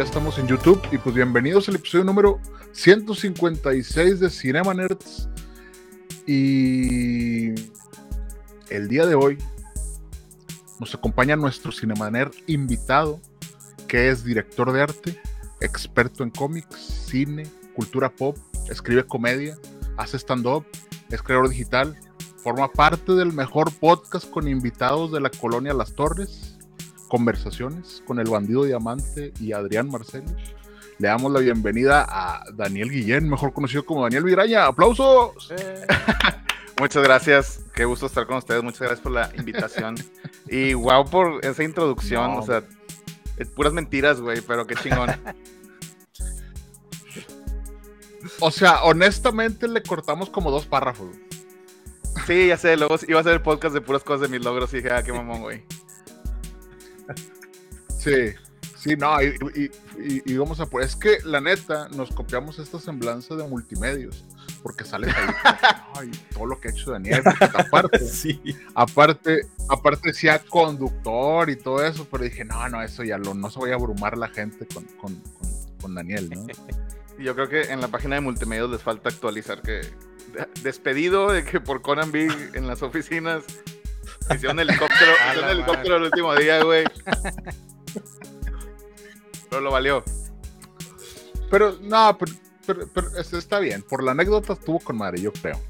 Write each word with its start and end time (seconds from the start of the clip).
Ya 0.00 0.04
estamos 0.04 0.38
en 0.38 0.46
YouTube 0.46 0.80
y 0.90 0.96
pues 0.96 1.14
bienvenidos 1.14 1.68
al 1.68 1.74
episodio 1.74 2.06
número 2.06 2.40
156 2.72 4.18
de 4.18 4.30
Cinema 4.30 4.72
Nerds. 4.72 5.28
Y 6.26 7.50
el 8.70 8.88
día 8.88 9.04
de 9.04 9.14
hoy 9.14 9.36
nos 10.78 10.94
acompaña 10.94 11.36
nuestro 11.36 11.70
Cinema 11.70 12.10
Nerd 12.10 12.32
invitado, 12.46 13.20
que 13.88 14.08
es 14.08 14.24
director 14.24 14.72
de 14.72 14.80
arte, 14.80 15.20
experto 15.60 16.22
en 16.24 16.30
cómics, 16.30 16.78
cine, 17.06 17.46
cultura 17.76 18.08
pop, 18.08 18.38
escribe 18.70 19.04
comedia, 19.04 19.58
hace 19.98 20.16
stand-up, 20.16 20.64
es 21.10 21.20
creador 21.20 21.50
digital, 21.50 21.94
forma 22.38 22.72
parte 22.72 23.12
del 23.12 23.34
mejor 23.34 23.70
podcast 23.70 24.30
con 24.30 24.48
invitados 24.48 25.12
de 25.12 25.20
la 25.20 25.28
colonia 25.28 25.74
Las 25.74 25.92
Torres 25.92 26.49
conversaciones 27.10 28.02
con 28.06 28.18
el 28.18 28.30
bandido 28.30 28.64
diamante 28.64 29.34
y 29.38 29.52
Adrián 29.52 29.90
Marcelo. 29.90 30.32
Le 30.98 31.08
damos 31.08 31.32
la 31.32 31.40
bienvenida 31.40 32.06
a 32.08 32.44
Daniel 32.54 32.90
Guillén, 32.90 33.28
mejor 33.28 33.52
conocido 33.52 33.84
como 33.84 34.04
Daniel 34.04 34.24
Viraña. 34.24 34.66
¡Aplausos! 34.66 35.52
Muchas 36.80 37.02
gracias, 37.02 37.60
qué 37.74 37.84
gusto 37.84 38.06
estar 38.06 38.26
con 38.26 38.38
ustedes, 38.38 38.62
muchas 38.62 38.80
gracias 38.80 39.00
por 39.00 39.12
la 39.12 39.30
invitación. 39.36 39.96
y 40.48 40.72
wow 40.72 41.04
por 41.04 41.44
esa 41.44 41.62
introducción, 41.62 42.38
o 42.38 42.42
sea, 42.42 42.62
es 43.36 43.48
puras 43.48 43.74
mentiras, 43.74 44.18
güey, 44.18 44.40
pero 44.40 44.66
qué 44.66 44.76
chingón. 44.76 45.10
o 48.40 48.50
sea, 48.50 48.82
honestamente 48.84 49.68
le 49.68 49.82
cortamos 49.82 50.30
como 50.30 50.50
dos 50.50 50.64
párrafos. 50.64 51.14
Sí, 52.26 52.46
ya 52.46 52.56
sé, 52.56 52.78
luego 52.78 52.96
iba 53.06 53.18
a 53.18 53.20
hacer 53.20 53.34
el 53.34 53.42
podcast 53.42 53.74
de 53.74 53.82
puras 53.82 54.02
cosas 54.02 54.22
de 54.22 54.28
mis 54.28 54.42
logros 54.42 54.72
y 54.72 54.78
dije, 54.78 54.90
ah, 54.90 55.02
qué 55.02 55.12
mamón, 55.12 55.42
güey. 55.42 55.62
Sí, 57.98 58.32
sí, 58.76 58.96
no, 58.96 59.20
y, 59.22 60.36
vamos 60.36 60.58
a 60.60 60.66
pues 60.66 60.86
es 60.86 60.96
que 60.96 61.18
la 61.24 61.40
neta 61.40 61.88
nos 61.90 62.10
copiamos 62.10 62.58
esta 62.58 62.80
semblanza 62.80 63.34
de 63.36 63.46
multimedios, 63.46 64.24
porque 64.62 64.84
sale 64.84 65.08
ahí 65.94 66.10
todo 66.32 66.46
lo 66.46 66.60
que 66.60 66.68
ha 66.68 66.70
hecho 66.70 66.90
Daniel, 66.90 67.22
aparte, 67.54 67.98
sí. 67.98 68.40
aparte, 68.74 69.46
aparte 69.68 70.08
decía 70.08 70.38
conductor 70.38 71.50
y 71.50 71.56
todo 71.56 71.84
eso, 71.84 72.06
pero 72.10 72.24
dije, 72.24 72.44
no, 72.44 72.66
no, 72.70 72.82
eso 72.82 73.04
ya 73.04 73.18
lo, 73.18 73.34
no 73.34 73.50
se 73.50 73.58
voy 73.58 73.72
a 73.72 73.74
abrumar 73.74 74.16
la 74.16 74.28
gente 74.28 74.66
con, 74.72 74.84
con, 74.84 75.22
con, 75.80 75.94
Daniel, 75.94 76.30
¿no? 76.30 76.46
Yo 77.18 77.34
creo 77.34 77.48
que 77.50 77.70
en 77.70 77.82
la 77.82 77.88
página 77.88 78.14
de 78.14 78.22
multimedios 78.22 78.70
les 78.70 78.82
falta 78.82 79.10
actualizar 79.10 79.60
que 79.60 79.82
despedido 80.62 81.30
de 81.30 81.44
que 81.44 81.60
por 81.60 81.82
Conan 81.82 82.12
Big 82.12 82.32
en 82.54 82.66
las 82.66 82.82
oficinas 82.82 83.44
hicieron 84.34 84.60
helicóptero, 84.60 85.12
hicieron 85.30 85.50
helicóptero 85.50 85.96
el 85.96 86.02
último 86.04 86.34
día, 86.34 86.62
güey. 86.62 86.84
Pero 89.48 89.62
lo 89.62 89.70
valió. 89.70 90.04
Pero, 91.50 91.76
no, 91.82 92.16
pero, 92.66 93.18
está 93.18 93.58
bien. 93.58 93.82
Por 93.82 94.04
la 94.04 94.12
anécdota 94.12 94.52
estuvo 94.52 94.78
con 94.78 94.96
madre, 94.96 95.20
yo 95.20 95.32
creo. 95.32 95.60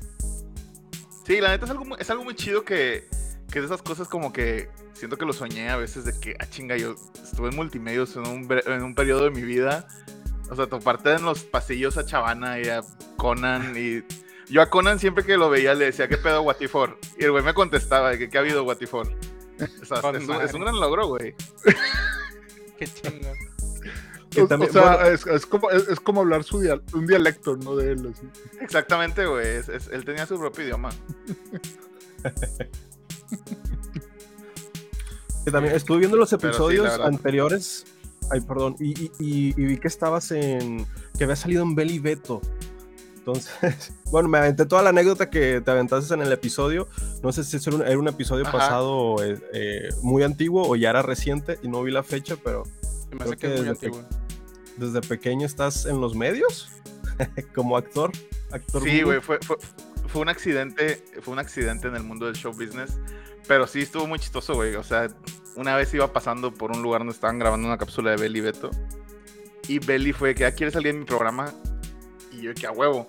Sí, 1.24 1.40
la 1.40 1.50
neta 1.50 1.64
es 1.64 1.70
algo, 1.70 1.98
es 1.98 2.10
algo 2.10 2.24
muy 2.24 2.34
chido 2.34 2.64
que, 2.64 3.08
que 3.50 3.60
de 3.60 3.66
esas 3.66 3.82
cosas 3.82 4.08
como 4.08 4.32
que 4.32 4.68
siento 4.92 5.16
que 5.16 5.24
lo 5.24 5.32
soñé 5.32 5.70
a 5.70 5.76
veces 5.76 6.04
de 6.04 6.18
que, 6.18 6.36
ah, 6.38 6.46
chinga, 6.46 6.76
yo 6.76 6.94
estuve 7.22 7.48
en 7.48 7.56
multimedios 7.56 8.16
en 8.16 8.26
un, 8.26 8.48
en 8.66 8.82
un 8.82 8.94
periodo 8.94 9.24
de 9.24 9.30
mi 9.30 9.42
vida. 9.42 9.88
O 10.50 10.56
sea, 10.56 10.66
toparte 10.66 11.14
en 11.14 11.22
los 11.22 11.44
pasillos 11.44 11.96
a 11.96 12.04
Chavana 12.04 12.60
y 12.60 12.68
a 12.68 12.82
Conan 13.16 13.74
y... 13.76 14.02
Yo 14.50 14.62
a 14.62 14.68
Conan 14.68 14.98
siempre 14.98 15.24
que 15.24 15.36
lo 15.36 15.48
veía 15.48 15.74
le 15.74 15.84
decía, 15.86 16.08
¿qué 16.08 16.16
pedo 16.16 16.42
Watifor? 16.42 16.98
Y 17.16 17.24
el 17.24 17.30
güey 17.30 17.44
me 17.44 17.54
contestaba, 17.54 18.18
¿qué, 18.18 18.28
qué 18.28 18.36
ha 18.36 18.40
habido 18.40 18.64
Watifor? 18.64 19.06
es, 19.58 20.54
un, 20.54 20.60
gran 20.60 20.80
logro, 20.80 21.06
güey. 21.06 21.34
Qué 22.78 22.86
chingón. 22.86 23.36
o 24.62 24.72
sea, 24.72 25.08
es, 25.08 25.46
como, 25.46 25.70
es, 25.70 26.00
como 26.00 26.22
hablar 26.22 26.44
su 26.44 26.58
un 26.92 27.06
dialecto, 27.06 27.56
¿no? 27.56 27.76
De 27.76 27.92
él, 27.92 28.12
así. 28.12 28.26
Exactamente, 28.60 29.26
güey. 29.26 29.60
él 29.92 30.04
tenía 30.04 30.26
su 30.26 30.38
propio 30.38 30.64
idioma. 30.64 30.90
también 35.50 35.74
estuve 35.74 35.98
viendo 35.98 36.16
los 36.16 36.32
episodios 36.32 36.98
anteriores. 37.00 37.84
Ay, 38.30 38.40
perdón. 38.40 38.76
Y, 38.78 39.10
y, 39.18 39.52
vi 39.52 39.78
que 39.78 39.88
estabas 39.88 40.30
en. 40.30 40.86
que 41.18 41.24
había 41.24 41.36
salido 41.36 41.62
en 41.62 41.74
Belly 41.74 41.98
Beto. 41.98 42.40
Entonces, 43.20 43.92
bueno, 44.10 44.28
me 44.28 44.38
aventé 44.38 44.64
toda 44.66 44.82
la 44.82 44.90
anécdota 44.90 45.28
que 45.28 45.60
te 45.60 45.70
aventaste 45.70 46.12
en 46.14 46.22
el 46.22 46.32
episodio. 46.32 46.88
No 47.22 47.32
sé 47.32 47.44
si 47.44 47.56
era 47.56 47.98
un, 47.98 48.08
episodio 48.08 48.44
pasado 48.44 49.22
eh, 49.22 49.38
eh, 49.52 49.88
muy 50.02 50.22
antiguo 50.22 50.66
o 50.66 50.74
ya 50.74 50.90
era 50.90 51.02
reciente 51.02 51.58
y 51.62 51.68
no 51.68 51.82
vi 51.82 51.92
la 51.92 52.02
fecha, 52.02 52.36
pero. 52.42 52.64
Me 53.12 53.36
que, 53.36 53.54
es 53.54 53.60
muy 53.60 53.68
antiguo. 53.68 54.02
desde 54.76 55.00
pequeño 55.00 55.44
estás 55.44 55.84
en 55.84 56.00
los 56.00 56.14
medios 56.14 56.70
como 57.54 57.76
actor. 57.76 58.12
actor 58.52 58.82
sí, 58.82 59.02
güey, 59.02 59.20
fue, 59.20 59.38
fue, 60.06 60.22
un 60.22 60.28
accidente, 60.28 61.04
fue 61.20 61.32
un 61.32 61.40
accidente 61.40 61.88
en 61.88 61.96
el 61.96 62.04
mundo 62.04 62.26
del 62.26 62.36
show 62.36 62.52
business, 62.52 62.98
pero 63.48 63.66
sí 63.66 63.80
estuvo 63.82 64.06
muy 64.06 64.18
chistoso, 64.18 64.54
güey. 64.54 64.76
O 64.76 64.84
sea, 64.84 65.08
una 65.56 65.76
vez 65.76 65.92
iba 65.92 66.12
pasando 66.12 66.54
por 66.54 66.70
un 66.70 66.82
lugar 66.82 67.00
donde 67.00 67.14
estaban 67.14 67.38
grabando 67.38 67.66
una 67.66 67.78
cápsula 67.78 68.12
de 68.12 68.16
Belly 68.16 68.40
Beto 68.40 68.70
y 69.70 69.78
Belly 69.78 70.12
fue 70.12 70.34
que, 70.34 70.46
ah, 70.46 70.52
¿quieres 70.52 70.74
salir 70.74 70.88
en 70.88 71.00
mi 71.00 71.04
programa? 71.04 71.52
Y 72.40 72.44
yo, 72.44 72.54
que 72.54 72.66
a 72.66 72.72
huevo. 72.72 73.08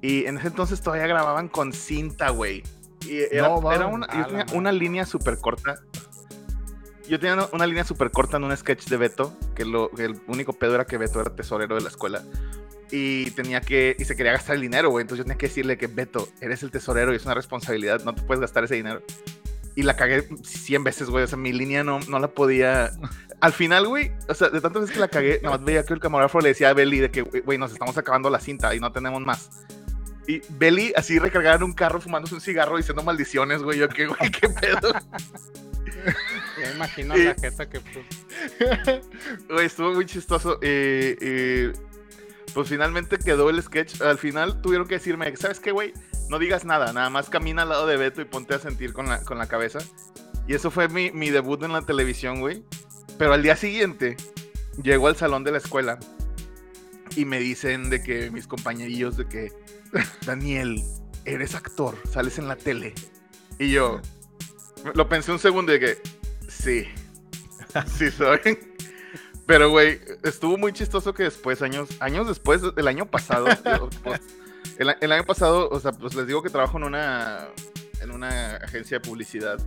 Y 0.00 0.26
en 0.26 0.38
ese 0.38 0.48
entonces 0.48 0.80
todavía 0.80 1.06
grababan 1.06 1.48
con 1.48 1.72
cinta, 1.72 2.30
güey. 2.30 2.62
Y 3.06 3.18
era, 3.30 3.48
una, 3.48 4.06
yo 4.12 4.26
tenía 4.26 4.46
una 4.54 4.72
línea 4.72 5.04
súper 5.04 5.38
corta. 5.38 5.80
Yo 7.08 7.20
tenía 7.20 7.48
una, 7.52 7.66
línea 7.66 7.84
súper 7.84 8.10
corta 8.10 8.36
en 8.36 8.44
un 8.44 8.56
sketch 8.56 8.86
de 8.86 8.96
Beto, 8.96 9.32
que, 9.54 9.64
lo, 9.64 9.90
el 9.98 10.20
único 10.26 10.52
pedo 10.52 10.74
era 10.74 10.86
que 10.86 10.98
Beto 10.98 11.20
era 11.20 11.34
tesorero 11.34 11.76
de 11.76 11.82
la 11.82 11.88
escuela. 11.88 12.22
Y 12.90 13.30
tenía 13.32 13.60
que, 13.60 13.96
y 13.98 14.04
se 14.04 14.16
quería 14.16 14.32
gastar 14.32 14.56
el 14.56 14.62
dinero, 14.62 14.90
güey. 14.90 15.02
Entonces 15.02 15.18
yo 15.18 15.24
tenía 15.24 15.38
que 15.38 15.46
decirle 15.46 15.78
que 15.78 15.86
Beto, 15.86 16.28
eres 16.40 16.62
el 16.62 16.70
tesorero 16.70 17.12
y 17.12 17.16
es 17.16 17.24
una 17.24 17.34
responsabilidad, 17.34 18.02
no 18.04 18.14
te 18.14 18.22
puedes 18.22 18.40
gastar 18.40 18.64
ese 18.64 18.74
dinero. 18.74 19.02
Y 19.76 19.82
la 19.82 19.94
cagué 19.94 20.26
100 20.42 20.82
veces, 20.84 21.10
güey. 21.10 21.24
O 21.24 21.26
sea, 21.26 21.38
mi 21.38 21.52
línea 21.52 21.84
no, 21.84 22.00
no 22.08 22.18
la 22.18 22.28
podía. 22.28 22.90
Al 23.40 23.52
final, 23.52 23.86
güey, 23.86 24.10
o 24.28 24.34
sea, 24.34 24.48
de 24.48 24.60
tantas 24.60 24.82
veces 24.82 24.94
que 24.94 25.00
la 25.00 25.08
cagué, 25.08 25.38
nada 25.42 25.58
más 25.58 25.64
veía 25.64 25.84
que 25.84 25.92
el 25.92 26.00
camarógrafo 26.00 26.40
le 26.40 26.48
decía 26.48 26.70
a 26.70 26.72
Belly 26.72 27.00
de 27.00 27.10
que, 27.10 27.20
güey, 27.22 27.58
nos 27.58 27.72
estamos 27.72 27.96
acabando 27.98 28.30
la 28.30 28.40
cinta 28.40 28.74
y 28.74 28.80
no 28.80 28.90
tenemos 28.90 29.20
más. 29.20 29.50
Y 30.26 30.40
Belly 30.48 30.92
así 30.96 31.18
recargada 31.18 31.56
en 31.56 31.62
un 31.62 31.72
carro 31.72 32.00
fumándose 32.00 32.34
un 32.34 32.40
cigarro 32.40 32.76
diciendo 32.76 33.02
maldiciones, 33.02 33.62
güey. 33.62 33.78
Yo, 33.78 33.88
¿qué, 33.88 34.06
güey? 34.06 34.30
¿Qué 34.30 34.48
pedo? 34.48 34.92
Me 36.58 36.70
imagino 36.72 37.16
la 37.16 37.34
jeta 37.34 37.68
que 37.68 37.80
Güey, 39.48 39.66
estuvo 39.66 39.92
muy 39.92 40.06
chistoso. 40.06 40.58
Y, 40.62 41.70
pues 42.54 42.68
finalmente 42.68 43.18
quedó 43.18 43.50
el 43.50 43.62
sketch. 43.62 44.00
Al 44.00 44.18
final 44.18 44.60
tuvieron 44.62 44.88
que 44.88 44.94
decirme, 44.94 45.36
¿sabes 45.36 45.60
qué, 45.60 45.70
güey? 45.70 45.92
No 46.28 46.38
digas 46.38 46.64
nada, 46.64 46.92
nada 46.92 47.10
más 47.10 47.30
camina 47.30 47.62
al 47.62 47.68
lado 47.68 47.86
de 47.86 47.96
Beto 47.96 48.20
y 48.20 48.24
ponte 48.24 48.54
a 48.54 48.58
sentir 48.58 48.92
con 48.92 49.08
la, 49.08 49.22
con 49.22 49.38
la 49.38 49.46
cabeza. 49.46 49.78
Y 50.48 50.54
eso 50.54 50.70
fue 50.70 50.88
mi, 50.88 51.10
mi 51.12 51.30
debut 51.30 51.62
en 51.62 51.72
la 51.72 51.82
televisión, 51.82 52.40
güey. 52.40 52.62
Pero 53.18 53.32
al 53.32 53.42
día 53.42 53.56
siguiente, 53.56 54.16
llego 54.82 55.08
al 55.08 55.16
salón 55.16 55.44
de 55.44 55.52
la 55.52 55.58
escuela 55.58 55.98
y 57.16 57.24
me 57.24 57.38
dicen 57.38 57.90
de 57.90 58.02
que 58.02 58.30
mis 58.30 58.46
compañerillos 58.46 59.16
de 59.16 59.26
que 59.26 59.52
Daniel, 60.26 60.82
eres 61.24 61.54
actor, 61.54 61.96
sales 62.10 62.38
en 62.38 62.48
la 62.48 62.56
tele. 62.56 62.94
Y 63.58 63.70
yo 63.70 64.00
lo 64.94 65.08
pensé 65.08 65.32
un 65.32 65.38
segundo 65.38 65.74
y 65.74 65.80
que 65.80 65.98
sí, 66.48 66.86
sí 67.86 68.10
soy. 68.10 68.40
Pero, 69.46 69.70
güey, 69.70 70.00
estuvo 70.24 70.58
muy 70.58 70.72
chistoso 70.72 71.14
que 71.14 71.22
después, 71.22 71.62
años, 71.62 71.88
años 72.00 72.26
después, 72.26 72.62
el 72.76 72.88
año 72.88 73.06
pasado, 73.06 73.46
pues, 74.02 74.20
el, 74.78 75.12
año 75.12 75.24
pasado, 75.24 75.68
o 75.70 75.80
sea, 75.80 75.92
pues 75.92 76.14
les 76.14 76.26
digo 76.26 76.42
que 76.42 76.50
trabajo 76.50 76.78
en 76.78 76.84
una, 76.84 77.48
en 78.00 78.10
una 78.10 78.56
agencia 78.56 78.98
de 78.98 79.08
publicidad 79.08 79.58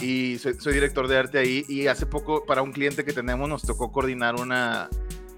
y 0.00 0.38
soy, 0.38 0.54
soy, 0.54 0.74
director 0.74 1.08
de 1.08 1.18
arte 1.18 1.38
ahí 1.38 1.64
y 1.68 1.86
hace 1.86 2.06
poco 2.06 2.44
para 2.46 2.62
un 2.62 2.72
cliente 2.72 3.04
que 3.04 3.12
tenemos 3.12 3.48
nos 3.48 3.62
tocó 3.62 3.92
coordinar 3.92 4.36
una, 4.36 4.88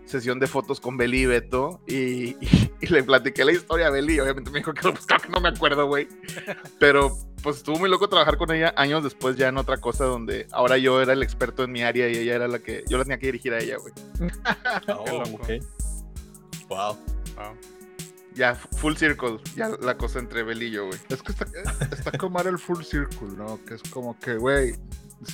sesión 0.06 0.38
de 0.38 0.46
fotos 0.46 0.80
con 0.80 0.96
Beli 0.96 1.22
y 1.22 1.26
Beto 1.26 1.80
y, 1.86 2.36
le 2.80 3.02
platiqué 3.02 3.44
la 3.44 3.52
historia 3.52 3.88
a 3.88 3.90
Beli. 3.90 4.18
Obviamente 4.20 4.50
me 4.50 4.60
dijo 4.60 4.72
que, 4.72 4.82
pues, 4.82 5.06
no 5.28 5.40
me 5.40 5.48
acuerdo, 5.48 5.86
güey. 5.86 6.08
Pero 6.78 7.16
pues 7.42 7.58
estuvo 7.58 7.78
muy 7.78 7.90
loco 7.90 8.08
trabajar 8.08 8.38
con 8.38 8.50
ella 8.50 8.72
años 8.76 9.04
después 9.04 9.36
ya 9.36 9.48
en 9.48 9.58
otra 9.58 9.76
cosa 9.76 10.04
donde 10.04 10.48
ahora 10.50 10.78
yo 10.78 11.00
era 11.00 11.12
el 11.12 11.22
experto 11.22 11.62
en 11.62 11.70
mi 11.70 11.82
área 11.82 12.08
y 12.08 12.16
ella 12.16 12.34
era 12.34 12.48
la 12.48 12.58
que 12.58 12.82
yo 12.88 12.98
la 12.98 13.04
tenía 13.04 13.18
que 13.18 13.26
dirigir 13.26 13.52
a 13.52 13.58
ella, 13.58 13.76
güey. 13.76 13.92
Oh, 14.88 15.22
ok. 15.22 15.48
Wow. 16.68 16.98
Wow. 17.36 17.75
Ya, 18.36 18.54
full 18.54 18.94
circle, 18.96 19.38
ya 19.54 19.70
la 19.80 19.96
cosa 19.96 20.18
entre 20.18 20.42
Bel 20.42 20.62
y 20.62 20.70
yo, 20.70 20.86
güey. 20.86 20.98
Es 21.08 21.22
que 21.22 21.32
está, 21.32 21.46
está 21.90 22.12
como 22.18 22.38
era 22.38 22.50
el 22.50 22.58
full 22.58 22.82
circle, 22.82 23.28
¿no? 23.36 23.58
Que 23.64 23.74
es 23.74 23.82
como 23.84 24.18
que, 24.18 24.36
güey, 24.36 24.74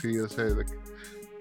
sí, 0.01 0.15
yo 0.15 0.29
sé, 0.29 0.45
de 0.45 0.65
que 0.65 0.79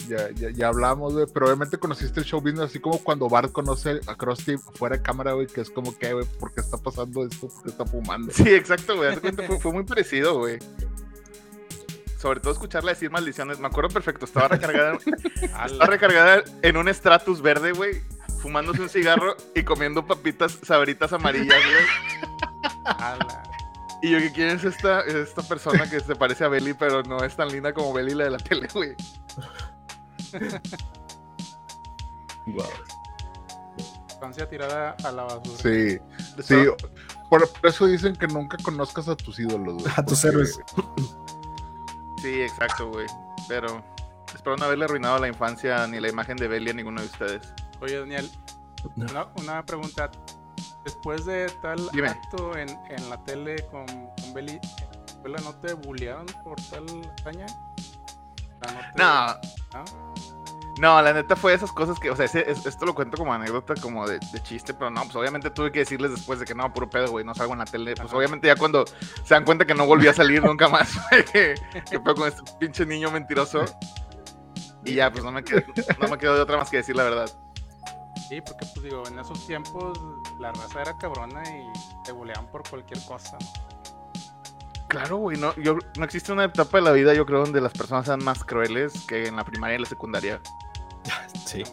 ya, 0.08 0.32
ya, 0.32 0.50
ya 0.50 0.68
hablamos, 0.68 1.14
güey, 1.14 1.28
pero 1.32 1.46
obviamente 1.46 1.78
conociste 1.78 2.20
el 2.20 2.26
show 2.26 2.42
business 2.42 2.72
así 2.72 2.80
como 2.80 2.98
cuando 3.04 3.30
Bart 3.30 3.52
conoce 3.52 4.00
a 4.08 4.16
Krusty 4.16 4.58
fuera 4.58 4.98
de 4.98 5.04
cámara, 5.04 5.34
güey, 5.34 5.46
que 5.46 5.62
es 5.62 5.70
como 5.70 5.96
que, 5.96 6.14
güey, 6.14 6.26
¿por 6.40 6.52
qué 6.52 6.62
está 6.62 6.78
pasando 6.78 7.26
esto? 7.26 7.48
¿Por 7.48 7.64
qué 7.64 7.70
está 7.70 7.86
fumando? 7.86 8.34
Sí, 8.34 8.50
exacto, 8.50 8.98
güey. 8.98 9.16
Fue, 9.18 9.60
fue 9.60 9.72
muy 9.72 9.84
parecido, 9.84 10.40
güey. 10.40 10.58
Sobre 12.18 12.40
todo 12.40 12.54
escucharla 12.54 12.92
decir 12.92 13.10
maldiciones. 13.10 13.60
Me 13.60 13.66
acuerdo 13.68 13.90
perfecto. 13.90 14.26
Estaba 14.26 14.48
recargada, 14.48 14.98
estaba 15.42 15.86
recargada 15.88 16.44
en 16.62 16.78
un 16.78 16.88
Stratus 16.88 17.42
verde, 17.42 17.72
güey. 17.72 18.02
Fumándose 18.42 18.82
un 18.82 18.90
cigarro 18.90 19.36
y 19.56 19.64
comiendo 19.64 20.06
papitas 20.06 20.58
sabritas 20.64 21.14
amarillas. 21.14 21.58
Y 24.02 24.12
yo, 24.12 24.18
¿quién 24.34 24.50
es 24.50 24.64
esta, 24.64 25.02
esta 25.02 25.44
persona 25.44 25.88
que 25.88 26.00
se 26.00 26.16
parece 26.16 26.44
a 26.44 26.48
Belly, 26.48 26.74
pero 26.74 27.04
no 27.04 27.24
es 27.24 27.36
tan 27.36 27.50
linda 27.50 27.72
como 27.72 27.94
Belly 27.94 28.16
la 28.16 28.24
de 28.24 28.30
la 28.32 28.40
tele, 28.40 28.68
güey? 28.74 28.96
Wow. 32.48 32.66
Infancia 34.16 34.50
tirada 34.50 34.96
a 35.04 35.12
la 35.12 35.24
basura. 35.24 35.58
Sí, 35.62 36.00
sí. 36.42 36.56
Por, 37.30 37.48
por 37.48 37.70
eso 37.70 37.86
dicen 37.86 38.16
que 38.16 38.28
nunca 38.28 38.58
conozcas 38.64 39.08
a 39.08 39.16
tus 39.16 39.40
ídolos, 39.40 39.76
güey. 39.76 39.94
A 39.96 40.04
tus 40.04 40.26
héroes. 40.26 40.60
Sí, 42.22 42.42
exacto, 42.42 42.90
güey. 42.90 43.06
Pero 43.48 43.84
espero 44.34 44.58
no 44.58 44.66
haberle 44.66 44.86
arruinado 44.86 45.20
la 45.20 45.28
infancia 45.28 45.86
ni 45.86 46.00
la 46.00 46.10
imagen 46.10 46.38
de 46.38 46.48
Belly 46.48 46.72
a 46.72 46.74
ninguno 46.74 47.02
de 47.02 47.08
ustedes. 47.08 47.54
Oye, 47.82 48.00
Daniel, 48.00 48.30
No. 48.96 49.06
una, 49.12 49.28
una 49.36 49.66
pregunta. 49.66 50.10
Después 50.84 51.26
de 51.26 51.48
tal 51.62 51.90
Dime. 51.94 52.08
acto 52.10 52.58
en, 52.58 52.68
en 52.90 53.10
la 53.10 53.24
tele 53.24 53.68
con, 53.70 53.86
con 53.86 54.34
Beli, 54.34 54.54
¿en 54.54 54.60
la 54.62 55.06
escuela 55.06 55.38
no 55.44 55.54
te 55.60 55.74
bullearon 55.74 56.26
por 56.44 56.56
tal 56.72 56.86
hazaña? 57.20 57.46
No, 58.98 59.28
¿no? 59.74 59.84
No, 60.80 61.02
la 61.02 61.14
neta 61.14 61.36
fue 61.36 61.54
esas 61.54 61.72
cosas 61.72 62.00
que, 62.00 62.10
o 62.10 62.16
sea, 62.16 62.26
ese- 62.26 62.50
es- 62.50 62.66
esto 62.66 62.86
lo 62.88 62.96
cuento 62.96 63.18
como 63.18 63.32
anécdota, 63.34 63.76
como 63.80 64.08
de, 64.08 64.18
de 64.34 64.42
chiste, 64.42 64.74
pero 64.74 64.90
no, 64.90 65.04
pues 65.04 65.16
obviamente 65.16 65.52
tuve 65.52 65.72
que 65.72 65.80
decirles 65.80 66.12
después 66.12 66.40
de 66.40 66.46
que 66.46 66.56
no, 66.56 66.74
puro 66.74 66.90
pedo, 66.90 67.12
güey, 67.12 67.24
no 67.26 67.36
salgo 67.36 67.54
en 67.54 67.60
la 67.60 67.66
tele. 67.66 67.94
Pues 67.96 68.08
Ajá. 68.08 68.18
obviamente 68.18 68.48
ya 68.48 68.56
cuando 68.56 68.86
se 68.88 69.34
dan 69.36 69.46
cuenta 69.46 69.66
que 69.66 69.76
no 69.76 69.86
volví 69.86 70.08
a 70.08 70.14
salir 70.14 70.44
nunca 70.44 70.68
más, 70.70 70.90
güey, 71.12 71.26
que, 71.26 71.56
que 71.90 72.00
pedo 72.00 72.16
con 72.16 72.28
este 72.28 72.42
pinche 72.60 72.86
niño 72.86 73.12
mentiroso. 73.12 73.64
Y 74.84 74.96
ya, 74.96 75.12
pues 75.12 75.24
no 75.24 75.32
me, 75.32 75.44
quedó, 75.44 75.62
no 76.00 76.08
me 76.08 76.18
quedó 76.18 76.34
de 76.34 76.42
otra 76.42 76.58
más 76.58 76.72
que 76.72 76.78
decir 76.78 76.96
la 76.96 77.04
verdad. 77.04 77.30
Sí, 78.32 78.40
porque 78.40 78.66
pues 78.74 78.86
digo, 78.86 79.04
en 79.06 79.20
esos 79.20 79.46
tiempos 79.46 80.00
la 80.40 80.54
raza 80.54 80.82
era 80.84 80.98
cabrona 80.98 81.44
y 81.44 81.68
te 82.06 82.14
bulleaban 82.14 82.48
por 82.48 82.64
cualquier 82.70 83.04
cosa. 83.04 83.38
Claro, 84.88 85.18
güey, 85.18 85.38
no, 85.38 85.54
yo, 85.56 85.78
no 85.98 86.06
existe 86.06 86.32
una 86.32 86.46
etapa 86.46 86.78
de 86.78 86.84
la 86.86 86.92
vida, 86.94 87.14
yo 87.14 87.26
creo, 87.26 87.42
donde 87.42 87.60
las 87.60 87.74
personas 87.74 88.06
sean 88.06 88.24
más 88.24 88.46
crueles 88.46 88.94
que 89.06 89.28
en 89.28 89.36
la 89.36 89.44
primaria 89.44 89.76
y 89.76 89.80
la 89.80 89.86
secundaria. 89.86 90.40
Sí. 91.46 91.64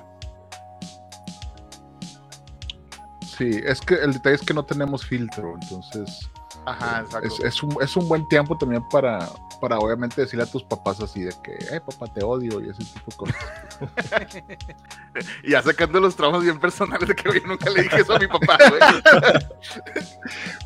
Sí, 3.24 3.60
es 3.64 3.80
que 3.80 3.94
el 3.94 4.14
detalle 4.14 4.34
es 4.34 4.42
que 4.42 4.52
no 4.52 4.64
tenemos 4.64 5.06
filtro, 5.06 5.54
entonces 5.62 6.28
Ajá, 6.66 7.02
exacto. 7.02 7.28
es, 7.28 7.38
es 7.38 7.62
un, 7.62 7.76
es 7.80 7.96
un 7.96 8.08
buen 8.08 8.26
tiempo 8.26 8.58
también 8.58 8.82
para, 8.88 9.28
para 9.60 9.78
obviamente 9.78 10.20
decirle 10.20 10.44
a 10.44 10.46
tus 10.50 10.62
papás 10.64 11.00
así 11.00 11.22
de 11.22 11.32
que, 11.42 11.52
eh, 11.74 11.80
papá, 11.80 12.06
te 12.12 12.22
odio 12.24 12.60
y 12.60 12.70
ese 12.70 12.84
tipo 12.84 13.10
de 13.10 13.16
cosas. 13.16 14.42
Y 15.42 15.50
ya 15.50 15.62
sacando 15.62 15.98
los 16.00 16.14
traumas 16.14 16.42
bien 16.42 16.60
personales 16.60 17.08
de 17.08 17.14
que, 17.14 17.28
güey, 17.28 17.42
nunca 17.44 17.68
le 17.70 17.82
dije 17.82 18.00
eso 18.00 18.14
a 18.14 18.18
mi 18.18 18.26
papá, 18.28 18.56
güey. 18.68 18.80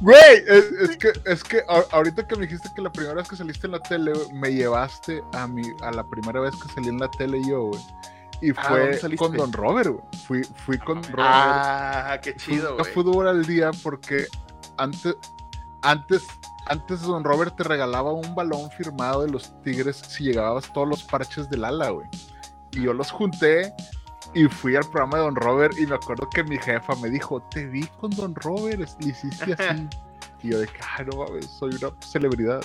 Güey, 0.00 0.44
es, 0.48 0.64
es 0.90 0.96
que, 0.96 1.12
es 1.24 1.44
que 1.44 1.58
a- 1.68 1.84
ahorita 1.96 2.26
que 2.26 2.36
me 2.36 2.42
dijiste 2.46 2.68
que 2.74 2.82
la 2.82 2.90
primera 2.92 3.14
vez 3.14 3.28
que 3.28 3.36
saliste 3.36 3.66
en 3.66 3.72
la 3.72 3.78
tele, 3.80 4.12
güey, 4.12 4.32
me 4.32 4.52
llevaste 4.52 5.22
a 5.32 5.46
mi, 5.46 5.62
a 5.82 5.90
la 5.92 6.04
primera 6.04 6.40
vez 6.40 6.54
que 6.56 6.68
salí 6.72 6.88
en 6.88 6.98
la 6.98 7.10
tele 7.10 7.40
yo, 7.48 7.66
güey. 7.66 7.80
Y 8.40 8.50
Ah, 8.56 8.64
fue 9.00 9.16
con 9.16 9.36
Don 9.36 9.52
Robert, 9.52 9.90
güey. 9.90 10.04
Fui, 10.26 10.42
fui 10.66 10.78
con 10.78 10.96
Robert. 11.04 11.18
Ah, 11.18 12.18
qué 12.20 12.34
chido, 12.34 12.76
güey. 12.76 12.92
fútbol 12.92 13.28
al 13.28 13.46
día 13.46 13.70
porque 13.84 14.26
antes, 14.78 15.14
antes, 15.82 16.24
antes 16.66 17.02
Don 17.02 17.24
Robert 17.24 17.56
te 17.56 17.64
regalaba 17.64 18.12
un 18.12 18.34
balón 18.34 18.70
firmado 18.70 19.22
de 19.22 19.30
los 19.30 19.52
Tigres 19.62 19.96
si 19.96 20.24
llegabas 20.24 20.72
todos 20.72 20.88
los 20.88 21.02
parches 21.04 21.48
del 21.50 21.64
ala, 21.64 21.90
güey. 21.90 22.08
Y 22.72 22.82
yo 22.82 22.92
los 22.94 23.10
junté 23.10 23.72
y 24.34 24.44
fui 24.46 24.76
al 24.76 24.84
programa 24.84 25.18
de 25.18 25.24
Don 25.24 25.36
Robert 25.36 25.78
y 25.78 25.86
me 25.86 25.94
acuerdo 25.96 26.28
que 26.30 26.42
mi 26.44 26.58
jefa 26.58 26.94
me 26.96 27.10
dijo, 27.10 27.42
te 27.50 27.66
vi 27.66 27.86
con 28.00 28.10
Don 28.10 28.34
Robert, 28.34 28.88
le 29.00 29.08
hiciste 29.10 29.52
así. 29.54 29.88
y 30.42 30.50
yo 30.50 30.58
de 30.58 30.68
"Ay, 30.96 31.06
no 31.06 31.26
soy 31.58 31.74
una 31.74 31.90
celebridad. 32.00 32.62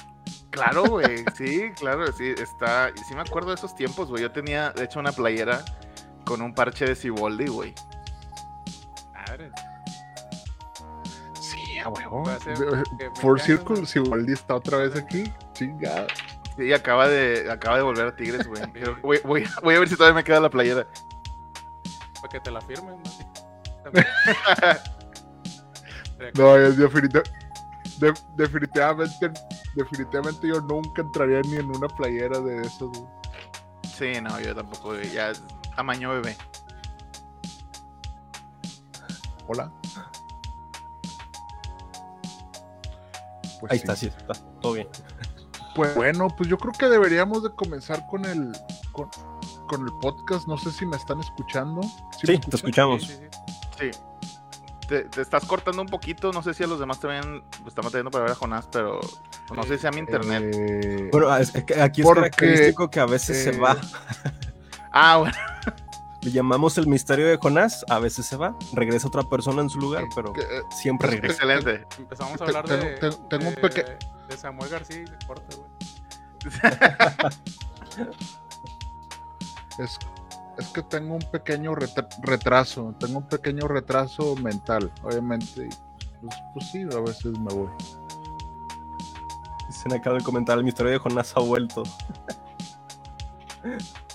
Claro, 0.49 0.85
güey. 0.85 1.23
Sí, 1.35 1.69
claro, 1.75 2.11
sí, 2.11 2.33
está. 2.37 2.91
Sí 3.07 3.13
me 3.13 3.21
acuerdo 3.21 3.49
de 3.49 3.55
esos 3.55 3.75
tiempos, 3.75 4.09
güey. 4.09 4.23
Yo 4.23 4.31
tenía, 4.31 4.71
de 4.71 4.85
hecho, 4.85 4.99
una 4.99 5.11
playera 5.11 5.63
con 6.25 6.41
un 6.41 6.53
parche 6.53 6.85
de 6.85 6.95
Ciboldi, 6.95 7.47
güey. 7.47 7.75
Madre. 9.13 9.51
Sí, 11.95 12.03
a 12.03 12.09
huevo. 12.09 12.23
Four 12.25 12.35
20 12.45 13.29
años, 13.29 13.41
Circle, 13.43 13.79
¿no? 13.81 13.85
si 13.85 13.99
Waldi 13.99 14.33
está 14.33 14.55
otra 14.55 14.77
vez 14.79 14.95
aquí, 14.95 15.31
chingada. 15.53 16.07
Sí, 16.57 16.73
acaba 16.73 17.07
de, 17.07 17.49
acaba 17.51 17.77
de 17.77 17.83
volver 17.83 18.07
a 18.07 18.15
Tigres, 18.15 18.47
güey. 18.47 18.61
Voy, 19.03 19.19
voy, 19.23 19.47
voy 19.61 19.75
a 19.75 19.79
ver 19.79 19.87
si 19.89 19.95
todavía 19.95 20.15
me 20.15 20.23
queda 20.23 20.39
la 20.39 20.49
playera. 20.49 20.87
Para 22.15 22.29
que 22.31 22.39
te 22.39 22.49
la 22.51 22.61
firmen, 22.61 22.95
¿no? 23.03 23.11
Es 26.19 26.33
de- 27.99 28.13
definitivamente, 28.35 29.31
definitivamente 29.75 30.47
yo 30.47 30.59
nunca 30.61 31.01
entraría 31.03 31.41
ni 31.41 31.55
en 31.57 31.69
una 31.69 31.87
playera 31.87 32.39
de 32.39 32.61
esos. 32.61 32.89
güey. 32.89 33.09
Sí, 33.95 34.21
no, 34.21 34.39
yo 34.39 34.55
tampoco, 34.55 34.89
güey. 34.89 35.09
Ya 35.11 35.29
es 35.29 35.43
tamaño 35.75 36.09
bebé. 36.11 36.35
Hola. 39.47 39.71
Pues 43.59 43.71
Ahí 43.71 43.77
sí. 43.79 43.83
está, 43.83 43.95
sí, 43.95 44.07
está. 44.07 44.33
Todo 44.61 44.73
bien. 44.73 44.87
Pues 45.75 45.93
bueno, 45.95 46.27
pues 46.35 46.49
yo 46.49 46.57
creo 46.57 46.73
que 46.73 46.87
deberíamos 46.87 47.43
de 47.43 47.51
comenzar 47.51 48.05
con 48.07 48.25
el 48.25 48.51
con, 48.91 49.09
con 49.67 49.81
el 49.85 49.93
podcast. 50.01 50.47
No 50.47 50.57
sé 50.57 50.71
si 50.71 50.85
me 50.85 50.97
están 50.97 51.19
escuchando. 51.19 51.81
¿Sí 52.19 52.37
te 52.39 52.55
escuchamos. 52.55 53.03
Sí, 53.03 53.13
sí, 53.13 53.27
sí. 53.77 53.91
Sí. 53.91 53.99
Te, 54.87 55.01
te 55.03 55.21
estás 55.21 55.45
cortando 55.45 55.81
un 55.81 55.87
poquito. 55.89 56.31
No 56.31 56.41
sé 56.41 56.53
si 56.53 56.63
a 56.63 56.67
los 56.67 56.79
demás 56.79 56.99
también 56.99 57.43
están 57.67 57.85
teniendo 57.85 58.09
para 58.09 58.23
ver 58.23 58.31
a 58.31 58.35
Jonás, 58.35 58.67
pero 58.71 58.99
no 59.53 59.63
sé 59.63 59.75
si 59.75 59.81
sea 59.81 59.91
mi 59.91 59.99
internet. 59.99 60.51
Eh, 60.57 61.09
Bueno, 61.11 61.35
es 61.37 61.51
que 61.51 61.79
aquí 61.81 62.01
es 62.01 62.05
Porque, 62.07 62.21
característico 62.21 62.89
que 62.89 62.99
a 62.99 63.05
veces 63.05 63.37
eh, 63.45 63.51
se 63.53 63.59
va. 63.59 63.77
Ah, 64.91 65.17
bueno. 65.17 65.35
Le 66.27 66.33
llamamos 66.33 66.77
el 66.77 66.87
misterio 66.87 67.25
de 67.25 67.37
Jonás, 67.37 67.85
a 67.89 67.99
veces 67.99 68.25
se 68.25 68.35
va, 68.35 68.53
regresa 68.73 69.07
otra 69.07 69.23
persona 69.23 69.61
en 69.61 69.69
su 69.69 69.79
lugar, 69.79 70.03
pero 70.13 70.33
eh, 70.35 70.61
siempre 70.71 71.07
es- 71.07 71.13
regresa. 71.13 71.33
Excelente. 71.45 71.87
Empezamos 71.97 72.41
a 72.41 72.43
hablar 72.43 72.65
tengo- 72.65 72.83
de, 72.83 72.97
tengo- 72.97 73.27
tengo 73.29 73.47
un 73.47 73.55
peque- 73.55 73.97
de 74.27 74.37
Samuel 74.37 74.69
García 74.69 74.97
y 74.97 75.05
de 75.05 75.17
corte, 75.25 75.55
güey. 75.55 75.69
es, 79.79 79.97
es 80.57 80.67
que 80.73 80.83
tengo 80.83 81.15
un 81.15 81.21
pequeño 81.31 81.73
retra- 81.75 82.09
retraso. 82.23 82.93
Tengo 82.99 83.19
un 83.19 83.27
pequeño 83.29 83.65
retraso 83.69 84.35
mental, 84.35 84.91
obviamente. 85.03 85.69
Pues, 86.21 86.35
pues 86.53 86.71
sí, 86.73 86.81
a 86.93 86.99
veces 86.99 87.39
me 87.39 87.53
voy. 87.53 87.69
Se 89.69 89.87
me 89.87 89.95
acaba 89.95 90.17
de 90.17 90.25
comentar, 90.25 90.57
el 90.57 90.65
misterio 90.65 90.91
de 90.91 90.97
Jonás 90.97 91.31
ha 91.37 91.39
vuelto. 91.39 91.83